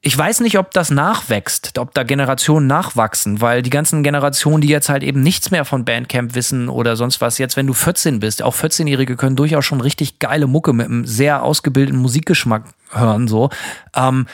ich 0.00 0.16
weiß 0.16 0.40
nicht, 0.40 0.58
ob 0.58 0.70
das 0.70 0.90
nachwächst, 0.90 1.76
ob 1.78 1.92
da 1.92 2.04
Generationen 2.04 2.68
nachwachsen, 2.68 3.40
weil 3.40 3.62
die 3.62 3.70
ganzen 3.70 4.04
Generationen, 4.04 4.60
die 4.60 4.68
jetzt 4.68 4.88
halt 4.88 5.02
eben 5.02 5.22
nichts 5.22 5.50
mehr 5.50 5.64
von 5.64 5.84
Bandcamp 5.84 6.36
wissen 6.36 6.68
oder 6.68 6.94
sonst 6.94 7.20
was, 7.20 7.38
jetzt 7.38 7.56
wenn 7.56 7.66
du 7.66 7.74
14 7.74 8.20
bist, 8.20 8.42
auch 8.42 8.54
14-Jährige 8.54 9.16
können 9.16 9.34
durchaus 9.34 9.64
schon 9.64 9.80
richtig 9.80 10.20
geile 10.20 10.46
Mucke 10.46 10.72
mit 10.72 10.86
einem 10.86 11.04
sehr 11.04 11.42
ausgebildeten 11.42 12.00
Musikgeschmack 12.00 12.62
hören, 12.90 13.26
so. 13.26 13.50
Ähm, 13.94 14.26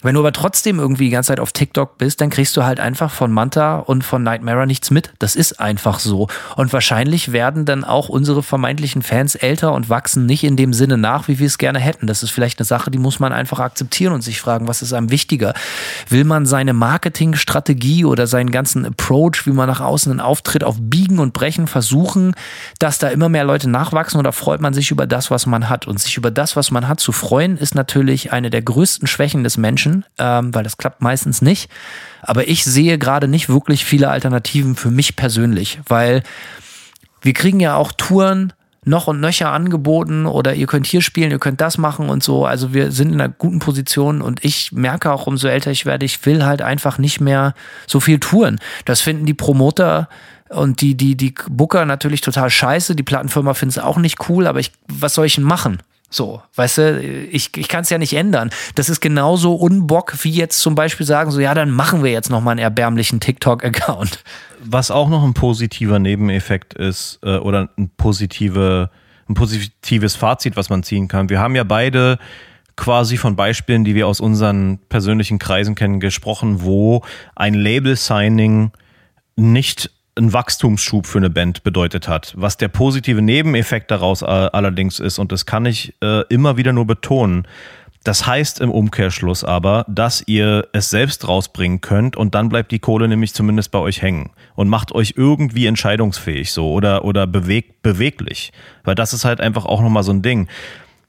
wenn 0.00 0.14
du 0.14 0.20
aber 0.20 0.32
trotzdem 0.32 0.78
irgendwie 0.78 1.06
die 1.06 1.10
ganze 1.10 1.28
Zeit 1.28 1.40
auf 1.40 1.50
TikTok 1.50 1.98
bist, 1.98 2.20
dann 2.20 2.30
kriegst 2.30 2.56
du 2.56 2.62
halt 2.62 2.78
einfach 2.78 3.10
von 3.10 3.32
Manta 3.32 3.78
und 3.78 4.04
von 4.04 4.22
Nightmare 4.22 4.64
nichts 4.64 4.92
mit. 4.92 5.10
Das 5.18 5.34
ist 5.34 5.58
einfach 5.58 5.98
so. 5.98 6.28
Und 6.54 6.72
wahrscheinlich 6.72 7.32
werden 7.32 7.64
dann 7.64 7.82
auch 7.82 8.08
unsere 8.08 8.44
vermeintlichen 8.44 9.02
Fans 9.02 9.34
älter 9.34 9.72
und 9.72 9.90
wachsen 9.90 10.24
nicht 10.24 10.44
in 10.44 10.54
dem 10.54 10.72
Sinne 10.72 10.98
nach, 10.98 11.26
wie 11.26 11.40
wir 11.40 11.48
es 11.48 11.58
gerne 11.58 11.80
hätten. 11.80 12.06
Das 12.06 12.22
ist 12.22 12.30
vielleicht 12.30 12.60
eine 12.60 12.64
Sache, 12.64 12.92
die 12.92 12.98
muss 12.98 13.18
man 13.18 13.32
einfach 13.32 13.58
akzeptieren 13.58 14.12
und 14.12 14.22
sich 14.22 14.40
fragen, 14.40 14.68
was 14.68 14.82
ist 14.82 14.92
einem 14.92 15.10
wichtiger? 15.10 15.52
Will 16.08 16.22
man 16.22 16.46
seine 16.46 16.74
Marketingstrategie 16.74 18.04
oder 18.04 18.28
seinen 18.28 18.52
ganzen 18.52 18.86
Approach, 18.86 19.46
wie 19.46 19.52
man 19.52 19.68
nach 19.68 19.80
außen 19.80 20.12
einen 20.12 20.20
Auftritt 20.20 20.62
auf 20.62 20.76
Biegen 20.78 21.18
und 21.18 21.32
Brechen 21.32 21.66
versuchen, 21.66 22.34
dass 22.78 22.98
da 22.98 23.08
immer 23.08 23.28
mehr 23.28 23.44
Leute 23.44 23.68
nachwachsen 23.68 24.20
oder 24.20 24.30
freut 24.30 24.60
man 24.60 24.74
sich 24.74 24.92
über 24.92 25.08
das, 25.08 25.32
was 25.32 25.46
man 25.46 25.68
hat? 25.68 25.88
Und 25.88 25.98
sich 25.98 26.16
über 26.16 26.30
das, 26.30 26.54
was 26.54 26.70
man 26.70 26.86
hat, 26.86 27.00
zu 27.00 27.10
freuen, 27.10 27.56
ist 27.56 27.74
natürlich 27.74 28.32
eine 28.32 28.50
der 28.50 28.62
größten 28.62 29.08
Schwächen 29.08 29.42
des 29.42 29.56
Menschen 29.56 29.87
Menschen, 29.88 30.04
ähm, 30.18 30.54
weil 30.54 30.64
das 30.64 30.76
klappt 30.76 31.02
meistens 31.02 31.42
nicht. 31.42 31.70
Aber 32.22 32.48
ich 32.48 32.64
sehe 32.64 32.98
gerade 32.98 33.28
nicht 33.28 33.48
wirklich 33.48 33.84
viele 33.84 34.10
Alternativen 34.10 34.76
für 34.76 34.90
mich 34.90 35.16
persönlich, 35.16 35.80
weil 35.88 36.22
wir 37.22 37.32
kriegen 37.32 37.60
ja 37.60 37.76
auch 37.76 37.92
Touren 37.92 38.52
noch 38.84 39.06
und 39.06 39.20
nöcher 39.20 39.52
angeboten 39.52 40.24
oder 40.24 40.54
ihr 40.54 40.66
könnt 40.66 40.86
hier 40.86 41.02
spielen, 41.02 41.30
ihr 41.30 41.38
könnt 41.38 41.60
das 41.60 41.76
machen 41.78 42.08
und 42.08 42.22
so. 42.22 42.46
Also 42.46 42.72
wir 42.72 42.90
sind 42.90 43.12
in 43.12 43.20
einer 43.20 43.32
guten 43.32 43.58
Position 43.58 44.22
und 44.22 44.44
ich 44.44 44.72
merke 44.72 45.12
auch, 45.12 45.26
umso 45.26 45.48
älter 45.48 45.70
ich 45.70 45.84
werde, 45.84 46.06
ich 46.06 46.24
will 46.24 46.44
halt 46.44 46.62
einfach 46.62 46.96
nicht 46.96 47.20
mehr 47.20 47.54
so 47.86 48.00
viel 48.00 48.18
touren. 48.18 48.58
Das 48.84 49.00
finden 49.00 49.26
die 49.26 49.34
Promoter 49.34 50.08
und 50.48 50.80
die, 50.80 50.94
die, 50.94 51.16
die 51.16 51.34
Booker 51.50 51.84
natürlich 51.84 52.22
total 52.22 52.48
scheiße. 52.48 52.96
Die 52.96 53.02
Plattenfirma 53.02 53.52
findet 53.52 53.78
es 53.78 53.82
auch 53.82 53.98
nicht 53.98 54.28
cool, 54.30 54.46
aber 54.46 54.60
ich, 54.60 54.72
was 54.86 55.12
soll 55.12 55.26
ich 55.26 55.34
denn 55.34 55.44
machen? 55.44 55.78
So, 56.10 56.42
weißt 56.54 56.78
du, 56.78 57.00
ich, 57.30 57.54
ich 57.56 57.68
kann 57.68 57.82
es 57.82 57.90
ja 57.90 57.98
nicht 57.98 58.14
ändern. 58.14 58.50
Das 58.74 58.88
ist 58.88 59.00
genauso 59.00 59.54
unbock 59.54 60.14
wie 60.24 60.30
jetzt 60.30 60.60
zum 60.60 60.74
Beispiel 60.74 61.04
sagen, 61.04 61.30
so 61.30 61.38
ja, 61.38 61.52
dann 61.52 61.70
machen 61.70 62.02
wir 62.02 62.10
jetzt 62.10 62.30
nochmal 62.30 62.52
einen 62.52 62.60
erbärmlichen 62.60 63.20
TikTok-Account. 63.20 64.24
Was 64.64 64.90
auch 64.90 65.10
noch 65.10 65.22
ein 65.22 65.34
positiver 65.34 65.98
Nebeneffekt 65.98 66.72
ist, 66.74 67.18
äh, 67.22 67.36
oder 67.36 67.68
ein, 67.76 67.90
positive, 67.96 68.90
ein 69.28 69.34
positives 69.34 70.16
Fazit, 70.16 70.56
was 70.56 70.70
man 70.70 70.82
ziehen 70.82 71.08
kann. 71.08 71.28
Wir 71.28 71.40
haben 71.40 71.54
ja 71.54 71.64
beide 71.64 72.18
quasi 72.76 73.18
von 73.18 73.36
Beispielen, 73.36 73.84
die 73.84 73.94
wir 73.94 74.06
aus 74.06 74.20
unseren 74.20 74.78
persönlichen 74.88 75.38
Kreisen 75.38 75.74
kennen, 75.74 76.00
gesprochen, 76.00 76.62
wo 76.62 77.02
ein 77.36 77.52
Label-Signing 77.52 78.70
nicht 79.36 79.90
ein 80.18 80.32
Wachstumsschub 80.32 81.06
für 81.06 81.18
eine 81.18 81.30
Band 81.30 81.62
bedeutet 81.62 82.08
hat. 82.08 82.34
Was 82.36 82.56
der 82.56 82.68
positive 82.68 83.22
Nebeneffekt 83.22 83.90
daraus 83.90 84.22
äh, 84.22 84.26
allerdings 84.26 84.98
ist, 85.00 85.18
und 85.18 85.32
das 85.32 85.46
kann 85.46 85.64
ich 85.64 85.94
äh, 86.02 86.22
immer 86.28 86.56
wieder 86.56 86.72
nur 86.72 86.86
betonen, 86.86 87.46
Das 88.04 88.26
heißt 88.26 88.60
im 88.60 88.70
Umkehrschluss 88.70 89.44
aber, 89.44 89.84
dass 89.88 90.22
ihr 90.26 90.68
es 90.72 90.88
selbst 90.88 91.26
rausbringen 91.28 91.80
könnt 91.80 92.16
und 92.16 92.34
dann 92.34 92.48
bleibt 92.48 92.72
die 92.72 92.78
Kohle 92.78 93.08
nämlich 93.08 93.34
zumindest 93.34 93.70
bei 93.70 93.78
euch 93.80 94.00
hängen 94.00 94.30
und 94.54 94.68
macht 94.68 94.92
euch 94.92 95.14
irgendwie 95.16 95.66
entscheidungsfähig 95.66 96.52
so 96.52 96.72
oder, 96.72 97.04
oder 97.04 97.26
beweg, 97.26 97.82
beweglich. 97.82 98.52
Weil 98.84 98.94
das 98.94 99.12
ist 99.12 99.24
halt 99.24 99.40
einfach 99.40 99.66
auch 99.66 99.82
nochmal 99.82 100.04
so 100.04 100.12
ein 100.12 100.22
Ding. 100.22 100.48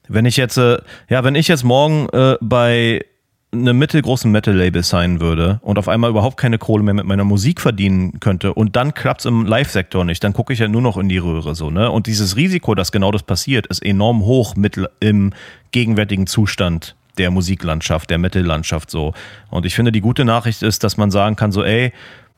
Wenn 0.08 0.26
ich 0.26 0.36
jetzt, 0.36 0.56
äh, 0.58 0.78
ja, 1.08 1.22
wenn 1.24 1.36
ich 1.36 1.48
jetzt 1.48 1.64
morgen 1.64 2.08
äh, 2.10 2.36
bei 2.40 3.04
einem 3.52 3.78
mittelgroßen 3.78 4.30
Metal-Label 4.30 4.82
sein 4.82 5.20
würde 5.20 5.58
und 5.62 5.78
auf 5.78 5.88
einmal 5.88 6.10
überhaupt 6.10 6.36
keine 6.36 6.58
Kohle 6.58 6.84
mehr 6.84 6.94
mit 6.94 7.06
meiner 7.06 7.24
Musik 7.24 7.60
verdienen 7.60 8.20
könnte 8.20 8.54
und 8.54 8.76
dann 8.76 8.94
klappt's 8.94 9.24
im 9.24 9.44
Live-Sektor 9.44 10.04
nicht, 10.04 10.22
dann 10.22 10.32
gucke 10.32 10.52
ich 10.52 10.60
ja 10.60 10.68
nur 10.68 10.82
noch 10.82 10.96
in 10.96 11.08
die 11.08 11.18
Röhre 11.18 11.54
so, 11.54 11.70
ne? 11.70 11.90
Und 11.90 12.06
dieses 12.06 12.36
Risiko, 12.36 12.74
dass 12.74 12.92
genau 12.92 13.10
das 13.10 13.24
passiert, 13.24 13.66
ist 13.66 13.84
enorm 13.84 14.22
hoch 14.22 14.54
mit 14.54 14.80
im 15.00 15.32
gegenwärtigen 15.72 16.26
Zustand 16.26 16.94
der 17.18 17.30
Musiklandschaft, 17.30 18.08
der 18.10 18.18
Metal-Landschaft 18.18 18.90
so. 18.90 19.14
Und 19.50 19.66
ich 19.66 19.74
finde, 19.74 19.92
die 19.92 20.00
gute 20.00 20.24
Nachricht 20.24 20.62
ist, 20.62 20.84
dass 20.84 20.96
man 20.96 21.10
sagen 21.10 21.36
kann, 21.36 21.52
so, 21.52 21.64
ey, 21.64 21.92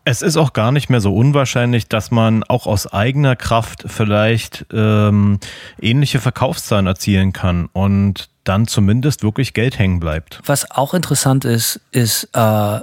es 0.05 0.23
ist 0.23 0.37
auch 0.37 0.53
gar 0.53 0.73
nicht 0.73 0.91
mehr 0.91 1.01
so 1.01 1.15
unwahrscheinlich, 1.15 1.89
dass 1.89 2.11
man 2.11 2.43
auch 2.43 2.67
aus 2.67 2.93
eigener 2.93 3.37
Kraft 3.37 3.85
vielleicht 3.87 4.67
ähm, 4.73 5.39
ähnliche 5.81 6.19
Verkaufszahlen 6.19 6.87
erzielen 6.87 7.33
kann. 7.33 7.69
Und 7.73 8.29
dann 8.45 8.67
zumindest 8.67 9.23
wirklich 9.23 9.55
Geld 9.55 9.79
hängen 9.79 10.01
bleibt. 10.01 10.41
Was 10.47 10.71
auch 10.71 10.95
interessant 10.95 11.45
ist, 11.45 11.81
ist, 11.91 12.29
äh, 12.33 12.81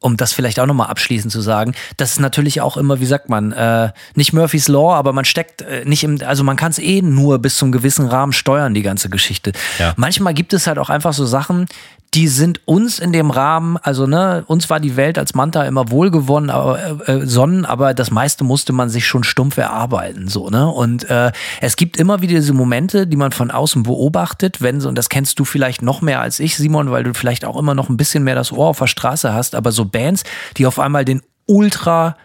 um 0.00 0.16
das 0.16 0.32
vielleicht 0.32 0.60
auch 0.60 0.66
nochmal 0.66 0.88
abschließend 0.88 1.32
zu 1.32 1.40
sagen, 1.40 1.74
das 1.96 2.12
ist 2.12 2.20
natürlich 2.20 2.60
auch 2.60 2.76
immer, 2.76 3.00
wie 3.00 3.06
sagt 3.06 3.28
man, 3.28 3.52
äh, 3.52 3.90
nicht 4.14 4.32
Murphy's 4.32 4.68
Law, 4.68 4.94
aber 4.94 5.12
man 5.12 5.24
steckt 5.24 5.62
äh, 5.62 5.84
nicht 5.84 6.04
im, 6.04 6.20
also 6.24 6.44
man 6.44 6.56
kann 6.56 6.70
es 6.70 6.78
eh 6.78 7.02
nur 7.02 7.38
bis 7.38 7.56
zum 7.56 7.72
gewissen 7.72 8.06
Rahmen 8.06 8.32
steuern, 8.32 8.74
die 8.74 8.82
ganze 8.82 9.08
Geschichte. 9.08 9.52
Ja. 9.78 9.94
Manchmal 9.96 10.34
gibt 10.34 10.52
es 10.52 10.66
halt 10.66 10.78
auch 10.78 10.90
einfach 10.90 11.12
so 11.12 11.26
Sachen, 11.26 11.66
die 12.14 12.28
sind 12.28 12.60
uns 12.66 12.98
in 12.98 13.12
dem 13.12 13.30
Rahmen, 13.30 13.76
also 13.78 14.06
ne, 14.06 14.44
uns 14.46 14.70
war 14.70 14.80
die 14.80 14.96
Welt 14.96 15.18
als 15.18 15.34
Manta 15.34 15.64
immer 15.64 15.90
wohlgewonnen, 15.90 16.50
aber 16.50 16.78
äh, 17.06 17.12
äh, 17.12 17.26
Sonnen, 17.26 17.64
aber 17.64 17.94
das 17.94 18.10
meiste 18.10 18.44
musste 18.44 18.72
man 18.72 18.88
sich 18.88 19.06
schon 19.06 19.24
stumpf 19.24 19.56
erarbeiten, 19.58 20.28
so 20.28 20.48
ne. 20.48 20.68
Und 20.68 21.08
äh, 21.10 21.32
es 21.60 21.76
gibt 21.76 21.96
immer 21.96 22.22
wieder 22.22 22.34
diese 22.34 22.52
Momente, 22.52 23.06
die 23.06 23.16
man 23.16 23.32
von 23.32 23.50
außen 23.50 23.82
beobachtet, 23.82 24.62
wenn 24.62 24.80
so 24.80 24.88
und 24.88 24.96
das 24.96 25.08
kennst 25.08 25.38
du 25.38 25.44
vielleicht 25.44 25.82
noch 25.82 26.00
mehr 26.00 26.20
als 26.20 26.40
ich, 26.40 26.56
Simon, 26.56 26.90
weil 26.90 27.04
du 27.04 27.12
vielleicht 27.12 27.44
auch 27.44 27.58
immer 27.58 27.74
noch 27.74 27.88
ein 27.88 27.96
bisschen 27.96 28.24
mehr 28.24 28.34
das 28.34 28.52
Ohr 28.52 28.68
auf 28.68 28.78
der 28.78 28.86
Straße 28.86 29.34
hast, 29.34 29.54
aber 29.54 29.72
so 29.72 29.84
Bands, 29.84 30.24
die 30.56 30.66
auf 30.66 30.78
einmal 30.78 31.04
den 31.04 31.22
Ultra 31.46 32.16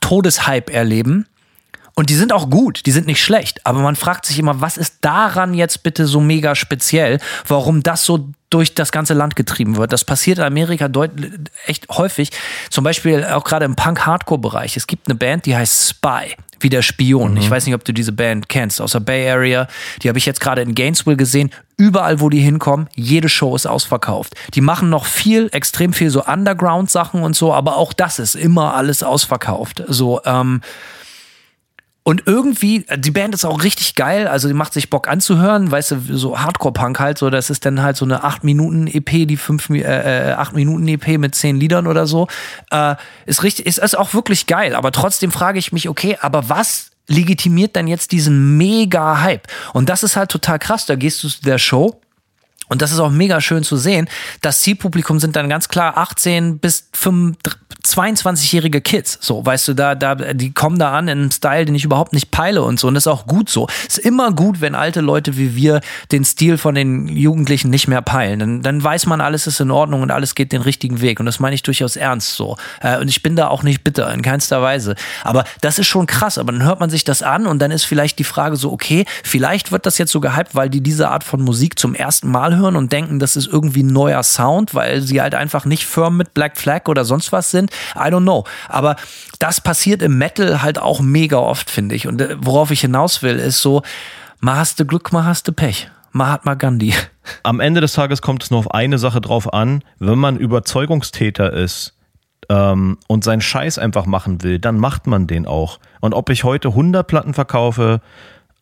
Todeshype 0.00 0.72
erleben 0.72 1.26
und 1.98 2.10
die 2.10 2.14
sind 2.14 2.32
auch 2.32 2.50
gut, 2.50 2.84
die 2.84 2.92
sind 2.92 3.06
nicht 3.06 3.22
schlecht. 3.22 3.64
Aber 3.64 3.80
man 3.80 3.96
fragt 3.96 4.26
sich 4.26 4.38
immer, 4.38 4.60
was 4.60 4.76
ist 4.76 4.98
daran 5.00 5.54
jetzt 5.54 5.82
bitte 5.82 6.06
so 6.06 6.20
mega 6.20 6.54
speziell, 6.54 7.18
warum 7.48 7.82
das 7.82 8.04
so 8.04 8.28
durch 8.50 8.74
das 8.74 8.92
ganze 8.92 9.14
Land 9.14 9.34
getrieben 9.34 9.76
wird. 9.76 9.92
Das 9.92 10.04
passiert 10.04 10.38
in 10.38 10.44
Amerika 10.44 10.90
echt 11.66 11.88
häufig. 11.88 12.30
Zum 12.70 12.84
Beispiel 12.84 13.24
auch 13.24 13.44
gerade 13.44 13.64
im 13.64 13.76
Punk-Hardcore-Bereich. 13.76 14.76
Es 14.76 14.86
gibt 14.86 15.08
eine 15.08 15.16
Band, 15.16 15.46
die 15.46 15.56
heißt 15.56 15.88
Spy 15.88 16.36
wie 16.60 16.68
der 16.68 16.82
Spion. 16.82 17.32
Mhm. 17.32 17.38
Ich 17.38 17.50
weiß 17.50 17.66
nicht, 17.66 17.74
ob 17.74 17.84
du 17.84 17.92
diese 17.92 18.12
Band 18.12 18.48
kennst, 18.48 18.80
aus 18.80 18.92
der 18.92 19.00
Bay 19.00 19.28
Area. 19.30 19.66
Die 20.02 20.08
habe 20.08 20.18
ich 20.18 20.26
jetzt 20.26 20.40
gerade 20.40 20.62
in 20.62 20.74
Gainesville 20.74 21.16
gesehen. 21.16 21.50
Überall, 21.76 22.20
wo 22.20 22.28
die 22.28 22.40
hinkommen, 22.40 22.88
jede 22.94 23.28
Show 23.28 23.54
ist 23.56 23.66
ausverkauft. 23.66 24.34
Die 24.54 24.60
machen 24.60 24.90
noch 24.90 25.06
viel, 25.06 25.48
extrem 25.52 25.92
viel 25.92 26.10
so 26.10 26.24
Underground-Sachen 26.24 27.22
und 27.22 27.36
so, 27.36 27.52
aber 27.52 27.76
auch 27.76 27.92
das 27.92 28.18
ist 28.18 28.34
immer 28.34 28.74
alles 28.74 29.02
ausverkauft. 29.02 29.82
So, 29.88 30.20
ähm, 30.24 30.62
und 32.06 32.22
irgendwie, 32.26 32.86
die 32.98 33.10
Band 33.10 33.34
ist 33.34 33.44
auch 33.44 33.64
richtig 33.64 33.96
geil, 33.96 34.28
also 34.28 34.46
die 34.46 34.54
macht 34.54 34.72
sich 34.72 34.90
Bock 34.90 35.08
anzuhören, 35.08 35.72
weißt 35.72 35.90
du, 35.90 36.16
so 36.16 36.38
Hardcore-Punk 36.38 37.00
halt, 37.00 37.18
so, 37.18 37.30
das 37.30 37.50
ist 37.50 37.64
dann 37.64 37.82
halt 37.82 37.96
so 37.96 38.04
eine 38.04 38.22
8-Minuten-EP, 38.22 39.26
die 39.26 39.36
5, 39.36 39.70
äh, 39.70 40.36
8-Minuten-EP 40.38 41.08
äh, 41.08 41.18
mit 41.18 41.34
10 41.34 41.58
Liedern 41.58 41.88
oder 41.88 42.06
so. 42.06 42.28
Äh, 42.70 42.94
ist 43.24 43.42
richtig, 43.42 43.66
ist, 43.66 43.78
ist 43.78 43.98
auch 43.98 44.14
wirklich 44.14 44.46
geil, 44.46 44.76
aber 44.76 44.92
trotzdem 44.92 45.32
frage 45.32 45.58
ich 45.58 45.72
mich, 45.72 45.88
okay, 45.88 46.16
aber 46.20 46.48
was 46.48 46.92
legitimiert 47.08 47.74
dann 47.74 47.88
jetzt 47.88 48.12
diesen 48.12 48.56
mega 48.56 49.22
Hype? 49.22 49.48
Und 49.72 49.88
das 49.88 50.04
ist 50.04 50.14
halt 50.14 50.30
total 50.30 50.60
krass, 50.60 50.86
da 50.86 50.94
gehst 50.94 51.24
du 51.24 51.28
zu 51.28 51.42
der 51.42 51.58
Show 51.58 52.00
und 52.68 52.82
das 52.82 52.92
ist 52.92 52.98
auch 52.98 53.10
mega 53.10 53.40
schön 53.40 53.62
zu 53.62 53.76
sehen. 53.76 54.08
Das 54.40 54.60
Zielpublikum 54.60 55.20
sind 55.20 55.36
dann 55.36 55.48
ganz 55.48 55.68
klar 55.68 55.96
18 55.96 56.58
bis 56.58 56.88
22-jährige 56.92 58.80
Kids. 58.80 59.18
So, 59.20 59.44
weißt 59.46 59.68
du, 59.68 59.74
da, 59.74 59.94
da, 59.94 60.14
die 60.14 60.52
kommen 60.52 60.78
da 60.78 60.92
an 60.92 61.08
in 61.08 61.18
einem 61.18 61.30
Style, 61.30 61.64
den 61.64 61.74
ich 61.74 61.84
überhaupt 61.84 62.12
nicht 62.12 62.30
peile 62.30 62.62
und 62.62 62.80
so. 62.80 62.88
Und 62.88 62.94
das 62.94 63.04
ist 63.04 63.12
auch 63.12 63.26
gut 63.26 63.48
so. 63.48 63.68
Ist 63.86 63.98
immer 63.98 64.32
gut, 64.32 64.60
wenn 64.60 64.74
alte 64.74 65.00
Leute 65.00 65.36
wie 65.36 65.54
wir 65.54 65.80
den 66.10 66.24
Stil 66.24 66.58
von 66.58 66.74
den 66.74 67.08
Jugendlichen 67.08 67.70
nicht 67.70 67.86
mehr 67.86 68.02
peilen. 68.02 68.38
Dann, 68.40 68.62
dann 68.62 68.82
weiß 68.82 69.06
man, 69.06 69.20
alles 69.20 69.46
ist 69.46 69.60
in 69.60 69.70
Ordnung 69.70 70.02
und 70.02 70.10
alles 70.10 70.34
geht 70.34 70.52
den 70.52 70.62
richtigen 70.62 71.00
Weg. 71.00 71.20
Und 71.20 71.26
das 71.26 71.38
meine 71.38 71.54
ich 71.54 71.62
durchaus 71.62 71.96
ernst 71.96 72.34
so. 72.34 72.56
Äh, 72.80 72.98
und 72.98 73.08
ich 73.08 73.22
bin 73.22 73.36
da 73.36 73.48
auch 73.48 73.62
nicht 73.62 73.84
bitter, 73.84 74.12
in 74.12 74.22
keinster 74.22 74.60
Weise. 74.62 74.96
Aber 75.22 75.44
das 75.60 75.78
ist 75.78 75.86
schon 75.86 76.06
krass. 76.06 76.38
Aber 76.38 76.50
dann 76.52 76.64
hört 76.64 76.80
man 76.80 76.90
sich 76.90 77.04
das 77.04 77.22
an 77.22 77.46
und 77.46 77.60
dann 77.60 77.70
ist 77.70 77.84
vielleicht 77.84 78.18
die 78.18 78.24
Frage 78.24 78.56
so, 78.56 78.72
okay, 78.72 79.04
vielleicht 79.22 79.70
wird 79.70 79.86
das 79.86 79.98
jetzt 79.98 80.10
so 80.10 80.20
gehypt, 80.20 80.54
weil 80.54 80.68
die 80.68 80.80
diese 80.80 81.08
Art 81.08 81.22
von 81.22 81.40
Musik 81.40 81.78
zum 81.78 81.94
ersten 81.94 82.30
Mal 82.30 82.55
hören 82.56 82.76
und 82.76 82.92
denken, 82.92 83.18
das 83.18 83.36
ist 83.36 83.46
irgendwie 83.46 83.82
ein 83.82 83.92
neuer 83.92 84.22
Sound, 84.22 84.74
weil 84.74 85.00
sie 85.00 85.20
halt 85.20 85.34
einfach 85.34 85.64
nicht 85.64 85.86
firm 85.86 86.16
mit 86.16 86.34
Black 86.34 86.56
Flag 86.56 86.88
oder 86.88 87.04
sonst 87.04 87.32
was 87.32 87.50
sind. 87.50 87.70
I 87.94 88.08
don't 88.08 88.22
know. 88.22 88.44
Aber 88.68 88.96
das 89.38 89.60
passiert 89.60 90.02
im 90.02 90.18
Metal 90.18 90.62
halt 90.62 90.78
auch 90.78 91.00
mega 91.00 91.38
oft, 91.38 91.70
finde 91.70 91.94
ich. 91.94 92.06
Und 92.06 92.20
äh, 92.20 92.36
worauf 92.38 92.70
ich 92.70 92.80
hinaus 92.80 93.22
will, 93.22 93.36
ist 93.36 93.60
so, 93.60 93.82
mal 94.40 94.56
hast 94.56 94.80
du 94.80 94.84
Glück, 94.84 95.12
mal 95.12 95.24
hast 95.24 95.48
du 95.48 95.52
Pech. 95.52 95.90
Mahatma 96.12 96.54
Gandhi. 96.54 96.94
Am 97.42 97.60
Ende 97.60 97.80
des 97.80 97.92
Tages 97.92 98.22
kommt 98.22 98.42
es 98.42 98.50
nur 98.50 98.60
auf 98.60 98.70
eine 98.70 98.98
Sache 98.98 99.20
drauf 99.20 99.52
an, 99.52 99.82
wenn 99.98 100.18
man 100.18 100.38
Überzeugungstäter 100.38 101.52
ist 101.52 101.94
ähm, 102.48 102.98
und 103.06 103.24
seinen 103.24 103.40
Scheiß 103.40 103.78
einfach 103.78 104.06
machen 104.06 104.42
will, 104.42 104.58
dann 104.58 104.78
macht 104.78 105.06
man 105.06 105.26
den 105.26 105.46
auch. 105.46 105.78
Und 106.00 106.14
ob 106.14 106.30
ich 106.30 106.44
heute 106.44 106.68
100 106.68 107.06
Platten 107.06 107.34
verkaufe 107.34 108.00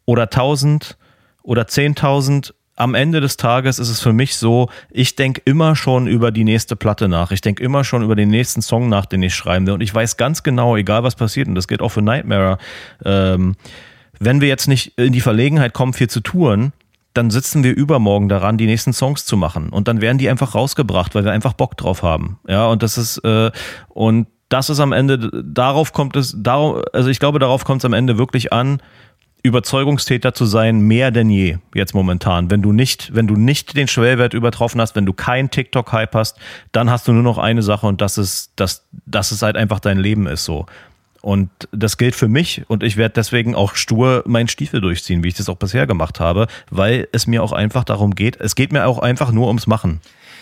oder 0.05 0.25
1000 0.25 0.97
oder 1.43 1.63
10.000, 1.63 2.55
am 2.77 2.95
Ende 2.95 3.21
des 3.21 3.37
Tages 3.37 3.79
ist 3.79 3.89
es 3.89 4.01
für 4.01 4.13
mich 4.13 4.37
so, 4.37 4.69
ich 4.91 5.15
denke 5.15 5.41
immer 5.45 5.77
schon 5.77 6.07
über 6.07 6.33
die 6.33 6.45
nächste 6.45 6.75
Platte 6.77 7.09
nach. 7.09 7.31
Ich 7.31 7.41
denke 7.41 7.63
immer 7.63 7.85
schon 7.85 8.03
über 8.03 8.17
den 8.17 8.31
nächsten 8.31 8.63
Song 8.63 8.89
nach, 8.89 9.07
den 9.07 9.23
ich 9.23 9.35
schreiben 9.35 9.67
will. 9.67 9.75
Und 9.75 9.81
ich 9.81 9.95
weiß 9.95 10.17
ganz 10.17 10.43
genau, 10.43 10.77
egal 10.77 11.05
was 11.05 11.15
passiert, 11.15 11.47
und 11.47 11.55
das 11.55 11.69
geht 11.69 11.81
auch 11.81 11.91
für 11.91 12.03
Nightmare, 12.03 12.59
ähm, 13.05 13.55
wenn 14.19 14.41
wir 14.41 14.49
jetzt 14.49 14.69
nicht 14.69 14.99
in 14.99 15.13
die 15.13 15.21
Verlegenheit 15.21 15.73
kommen, 15.73 15.93
viel 15.93 16.09
zu 16.09 16.21
touren, 16.21 16.73
dann 17.15 17.31
sitzen 17.31 17.63
wir 17.63 17.77
übermorgen 17.77 18.29
daran, 18.29 18.59
die 18.59 18.67
nächsten 18.67 18.93
Songs 18.93 19.25
zu 19.25 19.37
machen. 19.37 19.69
Und 19.69 19.87
dann 19.87 20.01
werden 20.01 20.19
die 20.19 20.29
einfach 20.29 20.57
rausgebracht, 20.57 21.15
weil 21.15 21.25
wir 21.25 21.33
einfach 21.33 21.53
Bock 21.53 21.77
drauf 21.77 22.03
haben. 22.03 22.39
Ja, 22.49 22.67
und 22.67 22.83
das 22.83 22.99
ist, 22.99 23.19
äh, 23.19 23.53
und 23.89 24.27
das 24.49 24.69
ist 24.69 24.81
am 24.81 24.93
Ende, 24.93 25.31
darauf 25.45 25.93
kommt 25.93 26.17
es, 26.17 26.35
darauf, 26.37 26.83
also 26.93 27.09
ich 27.09 27.21
glaube, 27.21 27.39
darauf 27.39 27.65
kommt 27.65 27.83
es 27.83 27.85
am 27.85 27.93
Ende 27.93 28.19
wirklich 28.19 28.53
an, 28.53 28.81
Überzeugungstäter 29.45 30.33
zu 30.33 30.47
sein, 30.47 30.81
mehr 30.81 31.11
denn 31.11 31.29
je 31.29 31.59
jetzt 31.75 31.95
momentan. 31.95 32.51
Wenn 32.51 32.63
du 32.63 32.73
nicht, 32.73 33.15
wenn 33.15 33.27
du 33.27 33.37
nicht 33.37 33.77
den 33.77 33.89
Schwellwert 33.89 34.33
übertroffen 34.33 34.81
hast, 34.81 34.97
wenn 34.97 35.05
du 35.05 35.13
keinen 35.13 35.51
TikTok-Hype 35.51 36.15
hast, 36.15 36.39
dann 36.73 36.89
hast 36.89 37.07
du 37.07 37.13
nur 37.13 37.23
noch 37.23 37.37
eine 37.37 37.63
Sache 37.63 37.87
und 37.87 38.01
das 38.01 38.17
ist, 38.17 38.53
dass, 38.57 38.87
dass 39.05 39.33
es 39.33 39.43
halt 39.43 39.57
einfach 39.57 39.81
dein 39.81 39.99
Leben 39.99 40.27
ist 40.27 40.47
so. 40.47 40.65
Und 41.21 41.51
das 41.73 41.99
gilt 41.99 42.15
für 42.15 42.27
mich 42.27 42.63
und 42.69 42.83
ich 42.83 42.97
werde 42.97 43.15
deswegen 43.15 43.55
auch 43.55 43.75
stur 43.75 44.23
meinen 44.27 44.49
Stiefel 44.49 44.81
durchziehen, 44.81 45.23
wie 45.23 45.29
ich 45.29 45.35
das 45.35 45.51
auch 45.51 45.57
bisher 45.57 45.87
gemacht 45.87 46.21
habe, 46.21 46.47
weil 46.71 47.07
es 47.13 47.27
mir 47.27 47.43
auch 47.43 47.53
einfach 47.53 47.85
darum 47.85 48.15
geht, 48.15 48.41
es 48.41 48.55
geht 48.55 48.73
mir 48.73 48.87
auch 48.87 48.99
einfach 48.99 49.31
nur 49.31 49.49
ums 49.49 49.67
Machen. 49.67 50.01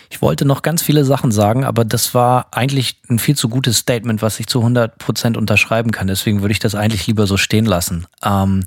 Ich 0.09 0.21
wollte 0.21 0.45
noch 0.45 0.61
ganz 0.61 0.81
viele 0.81 1.03
Sachen 1.03 1.31
sagen, 1.31 1.65
aber 1.65 1.83
das 1.83 2.13
war 2.13 2.47
eigentlich 2.51 3.01
ein 3.09 3.19
viel 3.19 3.35
zu 3.35 3.49
gutes 3.49 3.79
Statement, 3.79 4.21
was 4.21 4.39
ich 4.39 4.47
zu 4.47 4.59
100 4.59 4.97
Prozent 4.97 5.35
unterschreiben 5.35 5.91
kann. 5.91 6.07
Deswegen 6.07 6.41
würde 6.41 6.53
ich 6.53 6.59
das 6.59 6.75
eigentlich 6.75 7.07
lieber 7.07 7.27
so 7.27 7.35
stehen 7.35 7.65
lassen. 7.65 8.05
Ähm, 8.23 8.63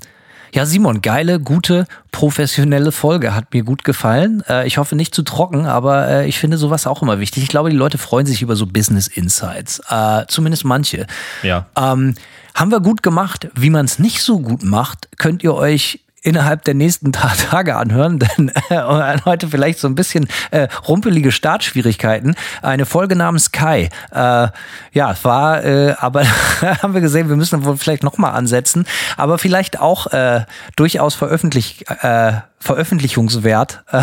ja, 0.53 0.65
Simon, 0.65 1.01
geile, 1.01 1.39
gute, 1.39 1.85
professionelle 2.11 2.91
Folge. 2.91 3.35
Hat 3.35 3.53
mir 3.53 3.63
gut 3.63 3.83
gefallen. 3.83 4.43
Äh, 4.47 4.67
ich 4.67 4.77
hoffe 4.77 4.95
nicht 4.95 5.13
zu 5.13 5.23
trocken, 5.23 5.65
aber 5.65 6.07
äh, 6.07 6.27
ich 6.27 6.39
finde 6.39 6.57
sowas 6.57 6.87
auch 6.87 7.01
immer 7.01 7.19
wichtig. 7.19 7.43
Ich 7.43 7.49
glaube, 7.49 7.69
die 7.69 7.75
Leute 7.75 7.97
freuen 7.97 8.25
sich 8.25 8.41
über 8.41 8.55
so 8.55 8.65
Business 8.65 9.07
Insights. 9.07 9.81
Äh, 9.89 10.25
zumindest 10.27 10.65
manche. 10.65 11.07
Ja. 11.43 11.67
Ähm, 11.75 12.15
haben 12.55 12.71
wir 12.71 12.79
gut 12.79 13.03
gemacht. 13.03 13.49
Wie 13.55 13.69
man 13.69 13.85
es 13.85 13.99
nicht 13.99 14.21
so 14.21 14.39
gut 14.39 14.63
macht, 14.63 15.09
könnt 15.17 15.43
ihr 15.43 15.53
euch 15.53 16.01
innerhalb 16.21 16.63
der 16.63 16.73
nächsten 16.73 17.11
Tage 17.49 17.75
anhören, 17.75 18.19
denn 18.19 18.51
äh, 18.69 19.17
heute 19.25 19.47
vielleicht 19.47 19.79
so 19.79 19.87
ein 19.87 19.95
bisschen 19.95 20.27
äh, 20.51 20.67
rumpelige 20.87 21.31
Startschwierigkeiten. 21.31 22.35
Eine 22.61 22.85
Folge 22.85 23.15
namens 23.15 23.51
Kai. 23.51 23.89
Äh, 24.11 24.47
ja, 24.93 25.15
war, 25.23 25.63
äh, 25.63 25.95
aber 25.99 26.23
haben 26.61 26.93
wir 26.93 27.01
gesehen, 27.01 27.29
wir 27.29 27.35
müssen 27.35 27.65
wohl 27.65 27.77
vielleicht 27.77 28.03
nochmal 28.03 28.33
ansetzen, 28.33 28.85
aber 29.15 29.37
vielleicht 29.37 29.79
auch 29.79 30.07
äh, 30.07 30.45
durchaus 30.75 31.15
veröffentlicht. 31.15 31.85
Äh, 32.01 32.33
Veröffentlichungswert, 32.59 33.83
äh, 33.91 34.01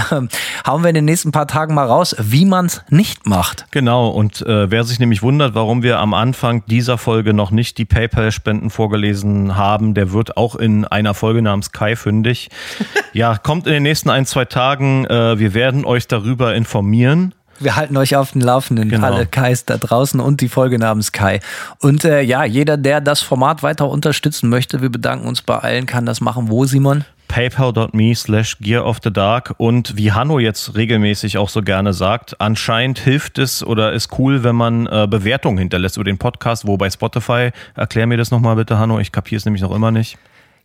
hauen 0.67 0.83
wir 0.83 0.89
in 0.89 0.95
den 0.95 1.05
nächsten 1.05 1.33
paar 1.33 1.47
Tagen 1.47 1.75
mal 1.75 1.87
raus, 1.87 2.15
wie 2.21 2.45
man 2.45 2.67
es 2.67 2.83
nicht 2.89 3.27
macht. 3.27 3.67
Genau, 3.73 4.09
und 4.09 4.43
äh, 4.43 4.71
wer 4.71 4.85
sich 4.85 5.01
nämlich 5.01 5.23
wundert, 5.23 5.55
warum 5.55 5.83
wir 5.83 5.99
am 5.99 6.15
Anfang 6.15 6.65
dieser 6.67 6.97
Folge 6.97 7.35
noch 7.35 7.51
nicht 7.51 7.79
die 7.79 7.85
PayPal-Spenden 7.85 8.71
vorgelesen 8.71 9.57
haben, 9.57 9.95
der 9.95 10.13
wird 10.13 10.37
auch 10.37 10.55
in 10.55 10.85
einer 10.85 11.15
Folge 11.15 11.43
namens 11.43 11.73
Kai 11.73 11.97
fündig. 11.97 12.49
ja, 13.13 13.37
kommt 13.37 13.67
in 13.67 13.73
den 13.73 13.83
nächsten 13.83 14.09
ein, 14.09 14.25
zwei 14.25 14.45
Tagen. 14.45 15.05
Äh, 15.07 15.39
wir 15.39 15.53
werden 15.53 15.85
euch 15.85 16.07
darüber 16.07 16.55
informieren. 16.55 17.35
Wir 17.61 17.77
halten 17.77 17.97
euch 17.97 18.17
auf 18.17 18.33
den 18.33 18.41
Laufenden, 18.41 18.89
genau. 18.89 19.07
alle 19.07 19.27
Kais 19.27 19.65
da 19.65 19.77
draußen 19.77 20.21
und 20.21 20.41
die 20.41 20.49
Folge 20.49 20.79
namens 20.79 21.13
Kai. 21.13 21.41
Und 21.81 22.05
äh, 22.05 22.21
ja, 22.21 22.45
jeder, 22.45 22.77
der 22.77 23.01
das 23.01 23.23
Format 23.23 23.63
weiter 23.63 23.89
unterstützen 23.89 24.49
möchte, 24.49 24.83
wir 24.83 24.91
bedanken 24.91 25.27
uns 25.27 25.43
bei 25.43 25.57
allen, 25.59 25.87
kann 25.87 26.05
das 26.05 26.21
machen. 26.21 26.51
Wo, 26.51 26.65
Simon? 26.65 27.05
paypal.me 27.35 28.15
slash 28.15 28.59
gear 28.61 28.87
of 28.87 29.01
the 29.03 29.13
dark 29.13 29.57
und 29.59 29.97
wie 29.97 30.13
Hanno 30.13 30.39
jetzt 30.39 30.77
regelmäßig 30.77 31.37
auch 31.37 31.49
so 31.49 31.63
gerne 31.63 31.93
sagt, 31.93 32.41
anscheinend 32.41 33.01
hilft 33.01 33.39
es 33.39 33.67
oder 33.67 33.93
ist 33.93 34.17
cool, 34.21 34.45
wenn 34.45 34.55
man 34.55 34.87
äh, 34.87 35.09
Bewertungen 35.11 35.59
hinterlässt 35.59 35.97
über 35.97 36.05
den 36.05 36.17
Podcast, 36.17 36.65
wo 36.65 36.77
bei 36.77 36.89
Spotify, 36.89 37.51
erklär 37.75 38.07
mir 38.07 38.19
das 38.19 38.31
nochmal 38.31 38.55
bitte 38.55 38.79
Hanno, 38.79 39.01
ich 39.01 39.11
kapiere 39.11 39.39
es 39.39 39.47
nämlich 39.47 39.63
noch 39.63 39.75
immer 39.75 39.91
nicht. 39.91 40.17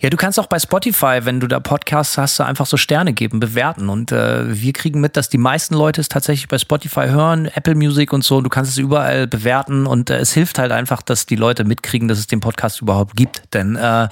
Ja, 0.02 0.10
du 0.10 0.16
kannst 0.16 0.40
auch 0.40 0.46
bei 0.46 0.60
Spotify, 0.60 1.20
wenn 1.24 1.42
du 1.42 1.48
da 1.48 1.60
Podcasts 1.60 2.18
hast, 2.18 2.40
einfach 2.40 2.66
so 2.66 2.78
Sterne 2.78 3.12
geben, 3.12 3.42
bewerten. 3.42 3.90
Und 3.90 4.14
äh, 4.14 4.44
wir 4.48 4.72
kriegen 4.72 5.02
mit, 5.02 5.18
dass 5.18 5.28
die 5.28 5.38
meisten 5.38 5.76
Leute 5.76 6.00
es 6.00 6.08
tatsächlich 6.08 6.48
bei 6.48 6.58
Spotify 6.58 7.08
hören, 7.08 7.48
Apple 7.54 7.76
Music 7.76 8.14
und 8.14 8.24
so. 8.24 8.40
Du 8.40 8.50
kannst 8.50 8.72
es 8.72 8.78
überall 8.78 9.28
bewerten 9.28 9.86
und 9.86 10.10
äh, 10.10 10.20
es 10.20 10.32
hilft 10.32 10.58
halt 10.58 10.72
einfach, 10.72 11.02
dass 11.02 11.26
die 11.26 11.36
Leute 11.36 11.66
mitkriegen, 11.66 12.08
dass 12.08 12.18
es 12.18 12.28
den 12.28 12.40
Podcast 12.40 12.82
überhaupt 12.82 13.18
gibt. 13.18 13.54
Denn 13.54 13.76
äh, 13.76 14.08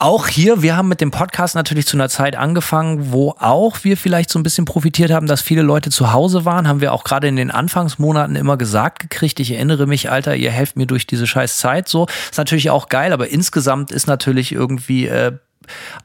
auch 0.00 0.28
hier, 0.28 0.62
wir 0.62 0.76
haben 0.76 0.88
mit 0.88 1.00
dem 1.00 1.10
Podcast 1.10 1.54
natürlich 1.54 1.86
zu 1.86 1.96
einer 1.96 2.08
Zeit 2.08 2.34
angefangen, 2.34 3.12
wo 3.12 3.34
auch 3.38 3.84
wir 3.84 3.98
vielleicht 3.98 4.30
so 4.30 4.38
ein 4.38 4.42
bisschen 4.42 4.64
profitiert 4.64 5.10
haben, 5.10 5.26
dass 5.26 5.42
viele 5.42 5.60
Leute 5.60 5.90
zu 5.90 6.12
Hause 6.12 6.46
waren. 6.46 6.66
Haben 6.66 6.80
wir 6.80 6.94
auch 6.94 7.04
gerade 7.04 7.28
in 7.28 7.36
den 7.36 7.50
Anfangsmonaten 7.50 8.34
immer 8.34 8.56
gesagt 8.56 9.00
gekriegt. 9.00 9.40
Ich 9.40 9.52
erinnere 9.52 9.86
mich, 9.86 10.10
Alter, 10.10 10.34
ihr 10.36 10.50
helft 10.50 10.76
mir 10.76 10.86
durch 10.86 11.06
diese 11.06 11.26
scheiß 11.26 11.58
Zeit. 11.58 11.88
So 11.88 12.06
ist 12.30 12.38
natürlich 12.38 12.70
auch 12.70 12.88
geil, 12.88 13.12
aber 13.12 13.28
insgesamt 13.28 13.92
ist 13.92 14.06
natürlich 14.06 14.52
irgendwie 14.52 15.06
äh, 15.06 15.32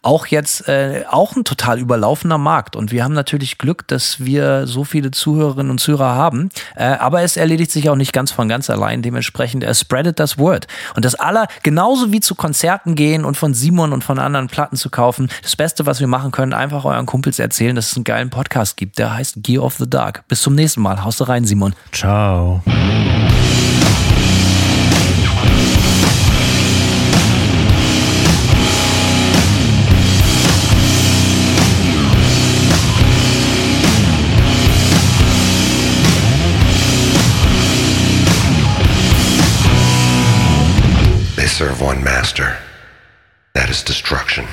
auch 0.01 0.27
jetzt 0.27 0.67
äh, 0.67 1.03
auch 1.09 1.35
ein 1.35 1.43
total 1.43 1.79
überlaufender 1.79 2.37
Markt. 2.37 2.75
Und 2.75 2.91
wir 2.91 3.03
haben 3.03 3.13
natürlich 3.13 3.57
Glück, 3.57 3.87
dass 3.87 4.23
wir 4.23 4.67
so 4.67 4.83
viele 4.83 5.11
Zuhörerinnen 5.11 5.71
und 5.71 5.79
Zuhörer 5.79 6.15
haben. 6.15 6.49
Äh, 6.75 6.85
aber 6.85 7.21
es 7.21 7.37
erledigt 7.37 7.71
sich 7.71 7.89
auch 7.89 7.95
nicht 7.95 8.13
ganz 8.13 8.31
von 8.31 8.47
ganz 8.47 8.69
allein. 8.69 9.01
Dementsprechend 9.01 9.63
äh, 9.63 9.73
spreadet 9.73 10.19
das 10.19 10.37
Word. 10.37 10.67
Und 10.95 11.05
das 11.05 11.15
aller, 11.15 11.47
genauso 11.63 12.11
wie 12.11 12.19
zu 12.19 12.35
Konzerten 12.35 12.95
gehen 12.95 13.25
und 13.25 13.37
von 13.37 13.53
Simon 13.53 13.93
und 13.93 14.03
von 14.03 14.19
anderen 14.19 14.47
Platten 14.47 14.77
zu 14.77 14.89
kaufen, 14.89 15.29
das 15.41 15.55
Beste, 15.55 15.85
was 15.85 15.99
wir 15.99 16.07
machen 16.07 16.31
können, 16.31 16.53
einfach 16.53 16.85
euren 16.85 17.05
Kumpels 17.05 17.39
erzählen, 17.39 17.75
dass 17.75 17.91
es 17.91 17.95
einen 17.95 18.03
geilen 18.03 18.29
Podcast 18.29 18.77
gibt. 18.77 18.97
Der 18.97 19.13
heißt 19.13 19.43
Gear 19.43 19.63
of 19.63 19.75
the 19.75 19.89
Dark. 19.89 20.27
Bis 20.27 20.41
zum 20.41 20.55
nächsten 20.55 20.81
Mal. 20.81 21.03
Haust 21.03 21.27
rein, 21.27 21.45
Simon. 21.45 21.73
Ciao. 21.91 22.61
Serve 41.75 41.85
one 41.85 42.03
master. 42.03 42.57
That 43.53 43.69
is 43.69 43.83
destruction. 43.83 44.45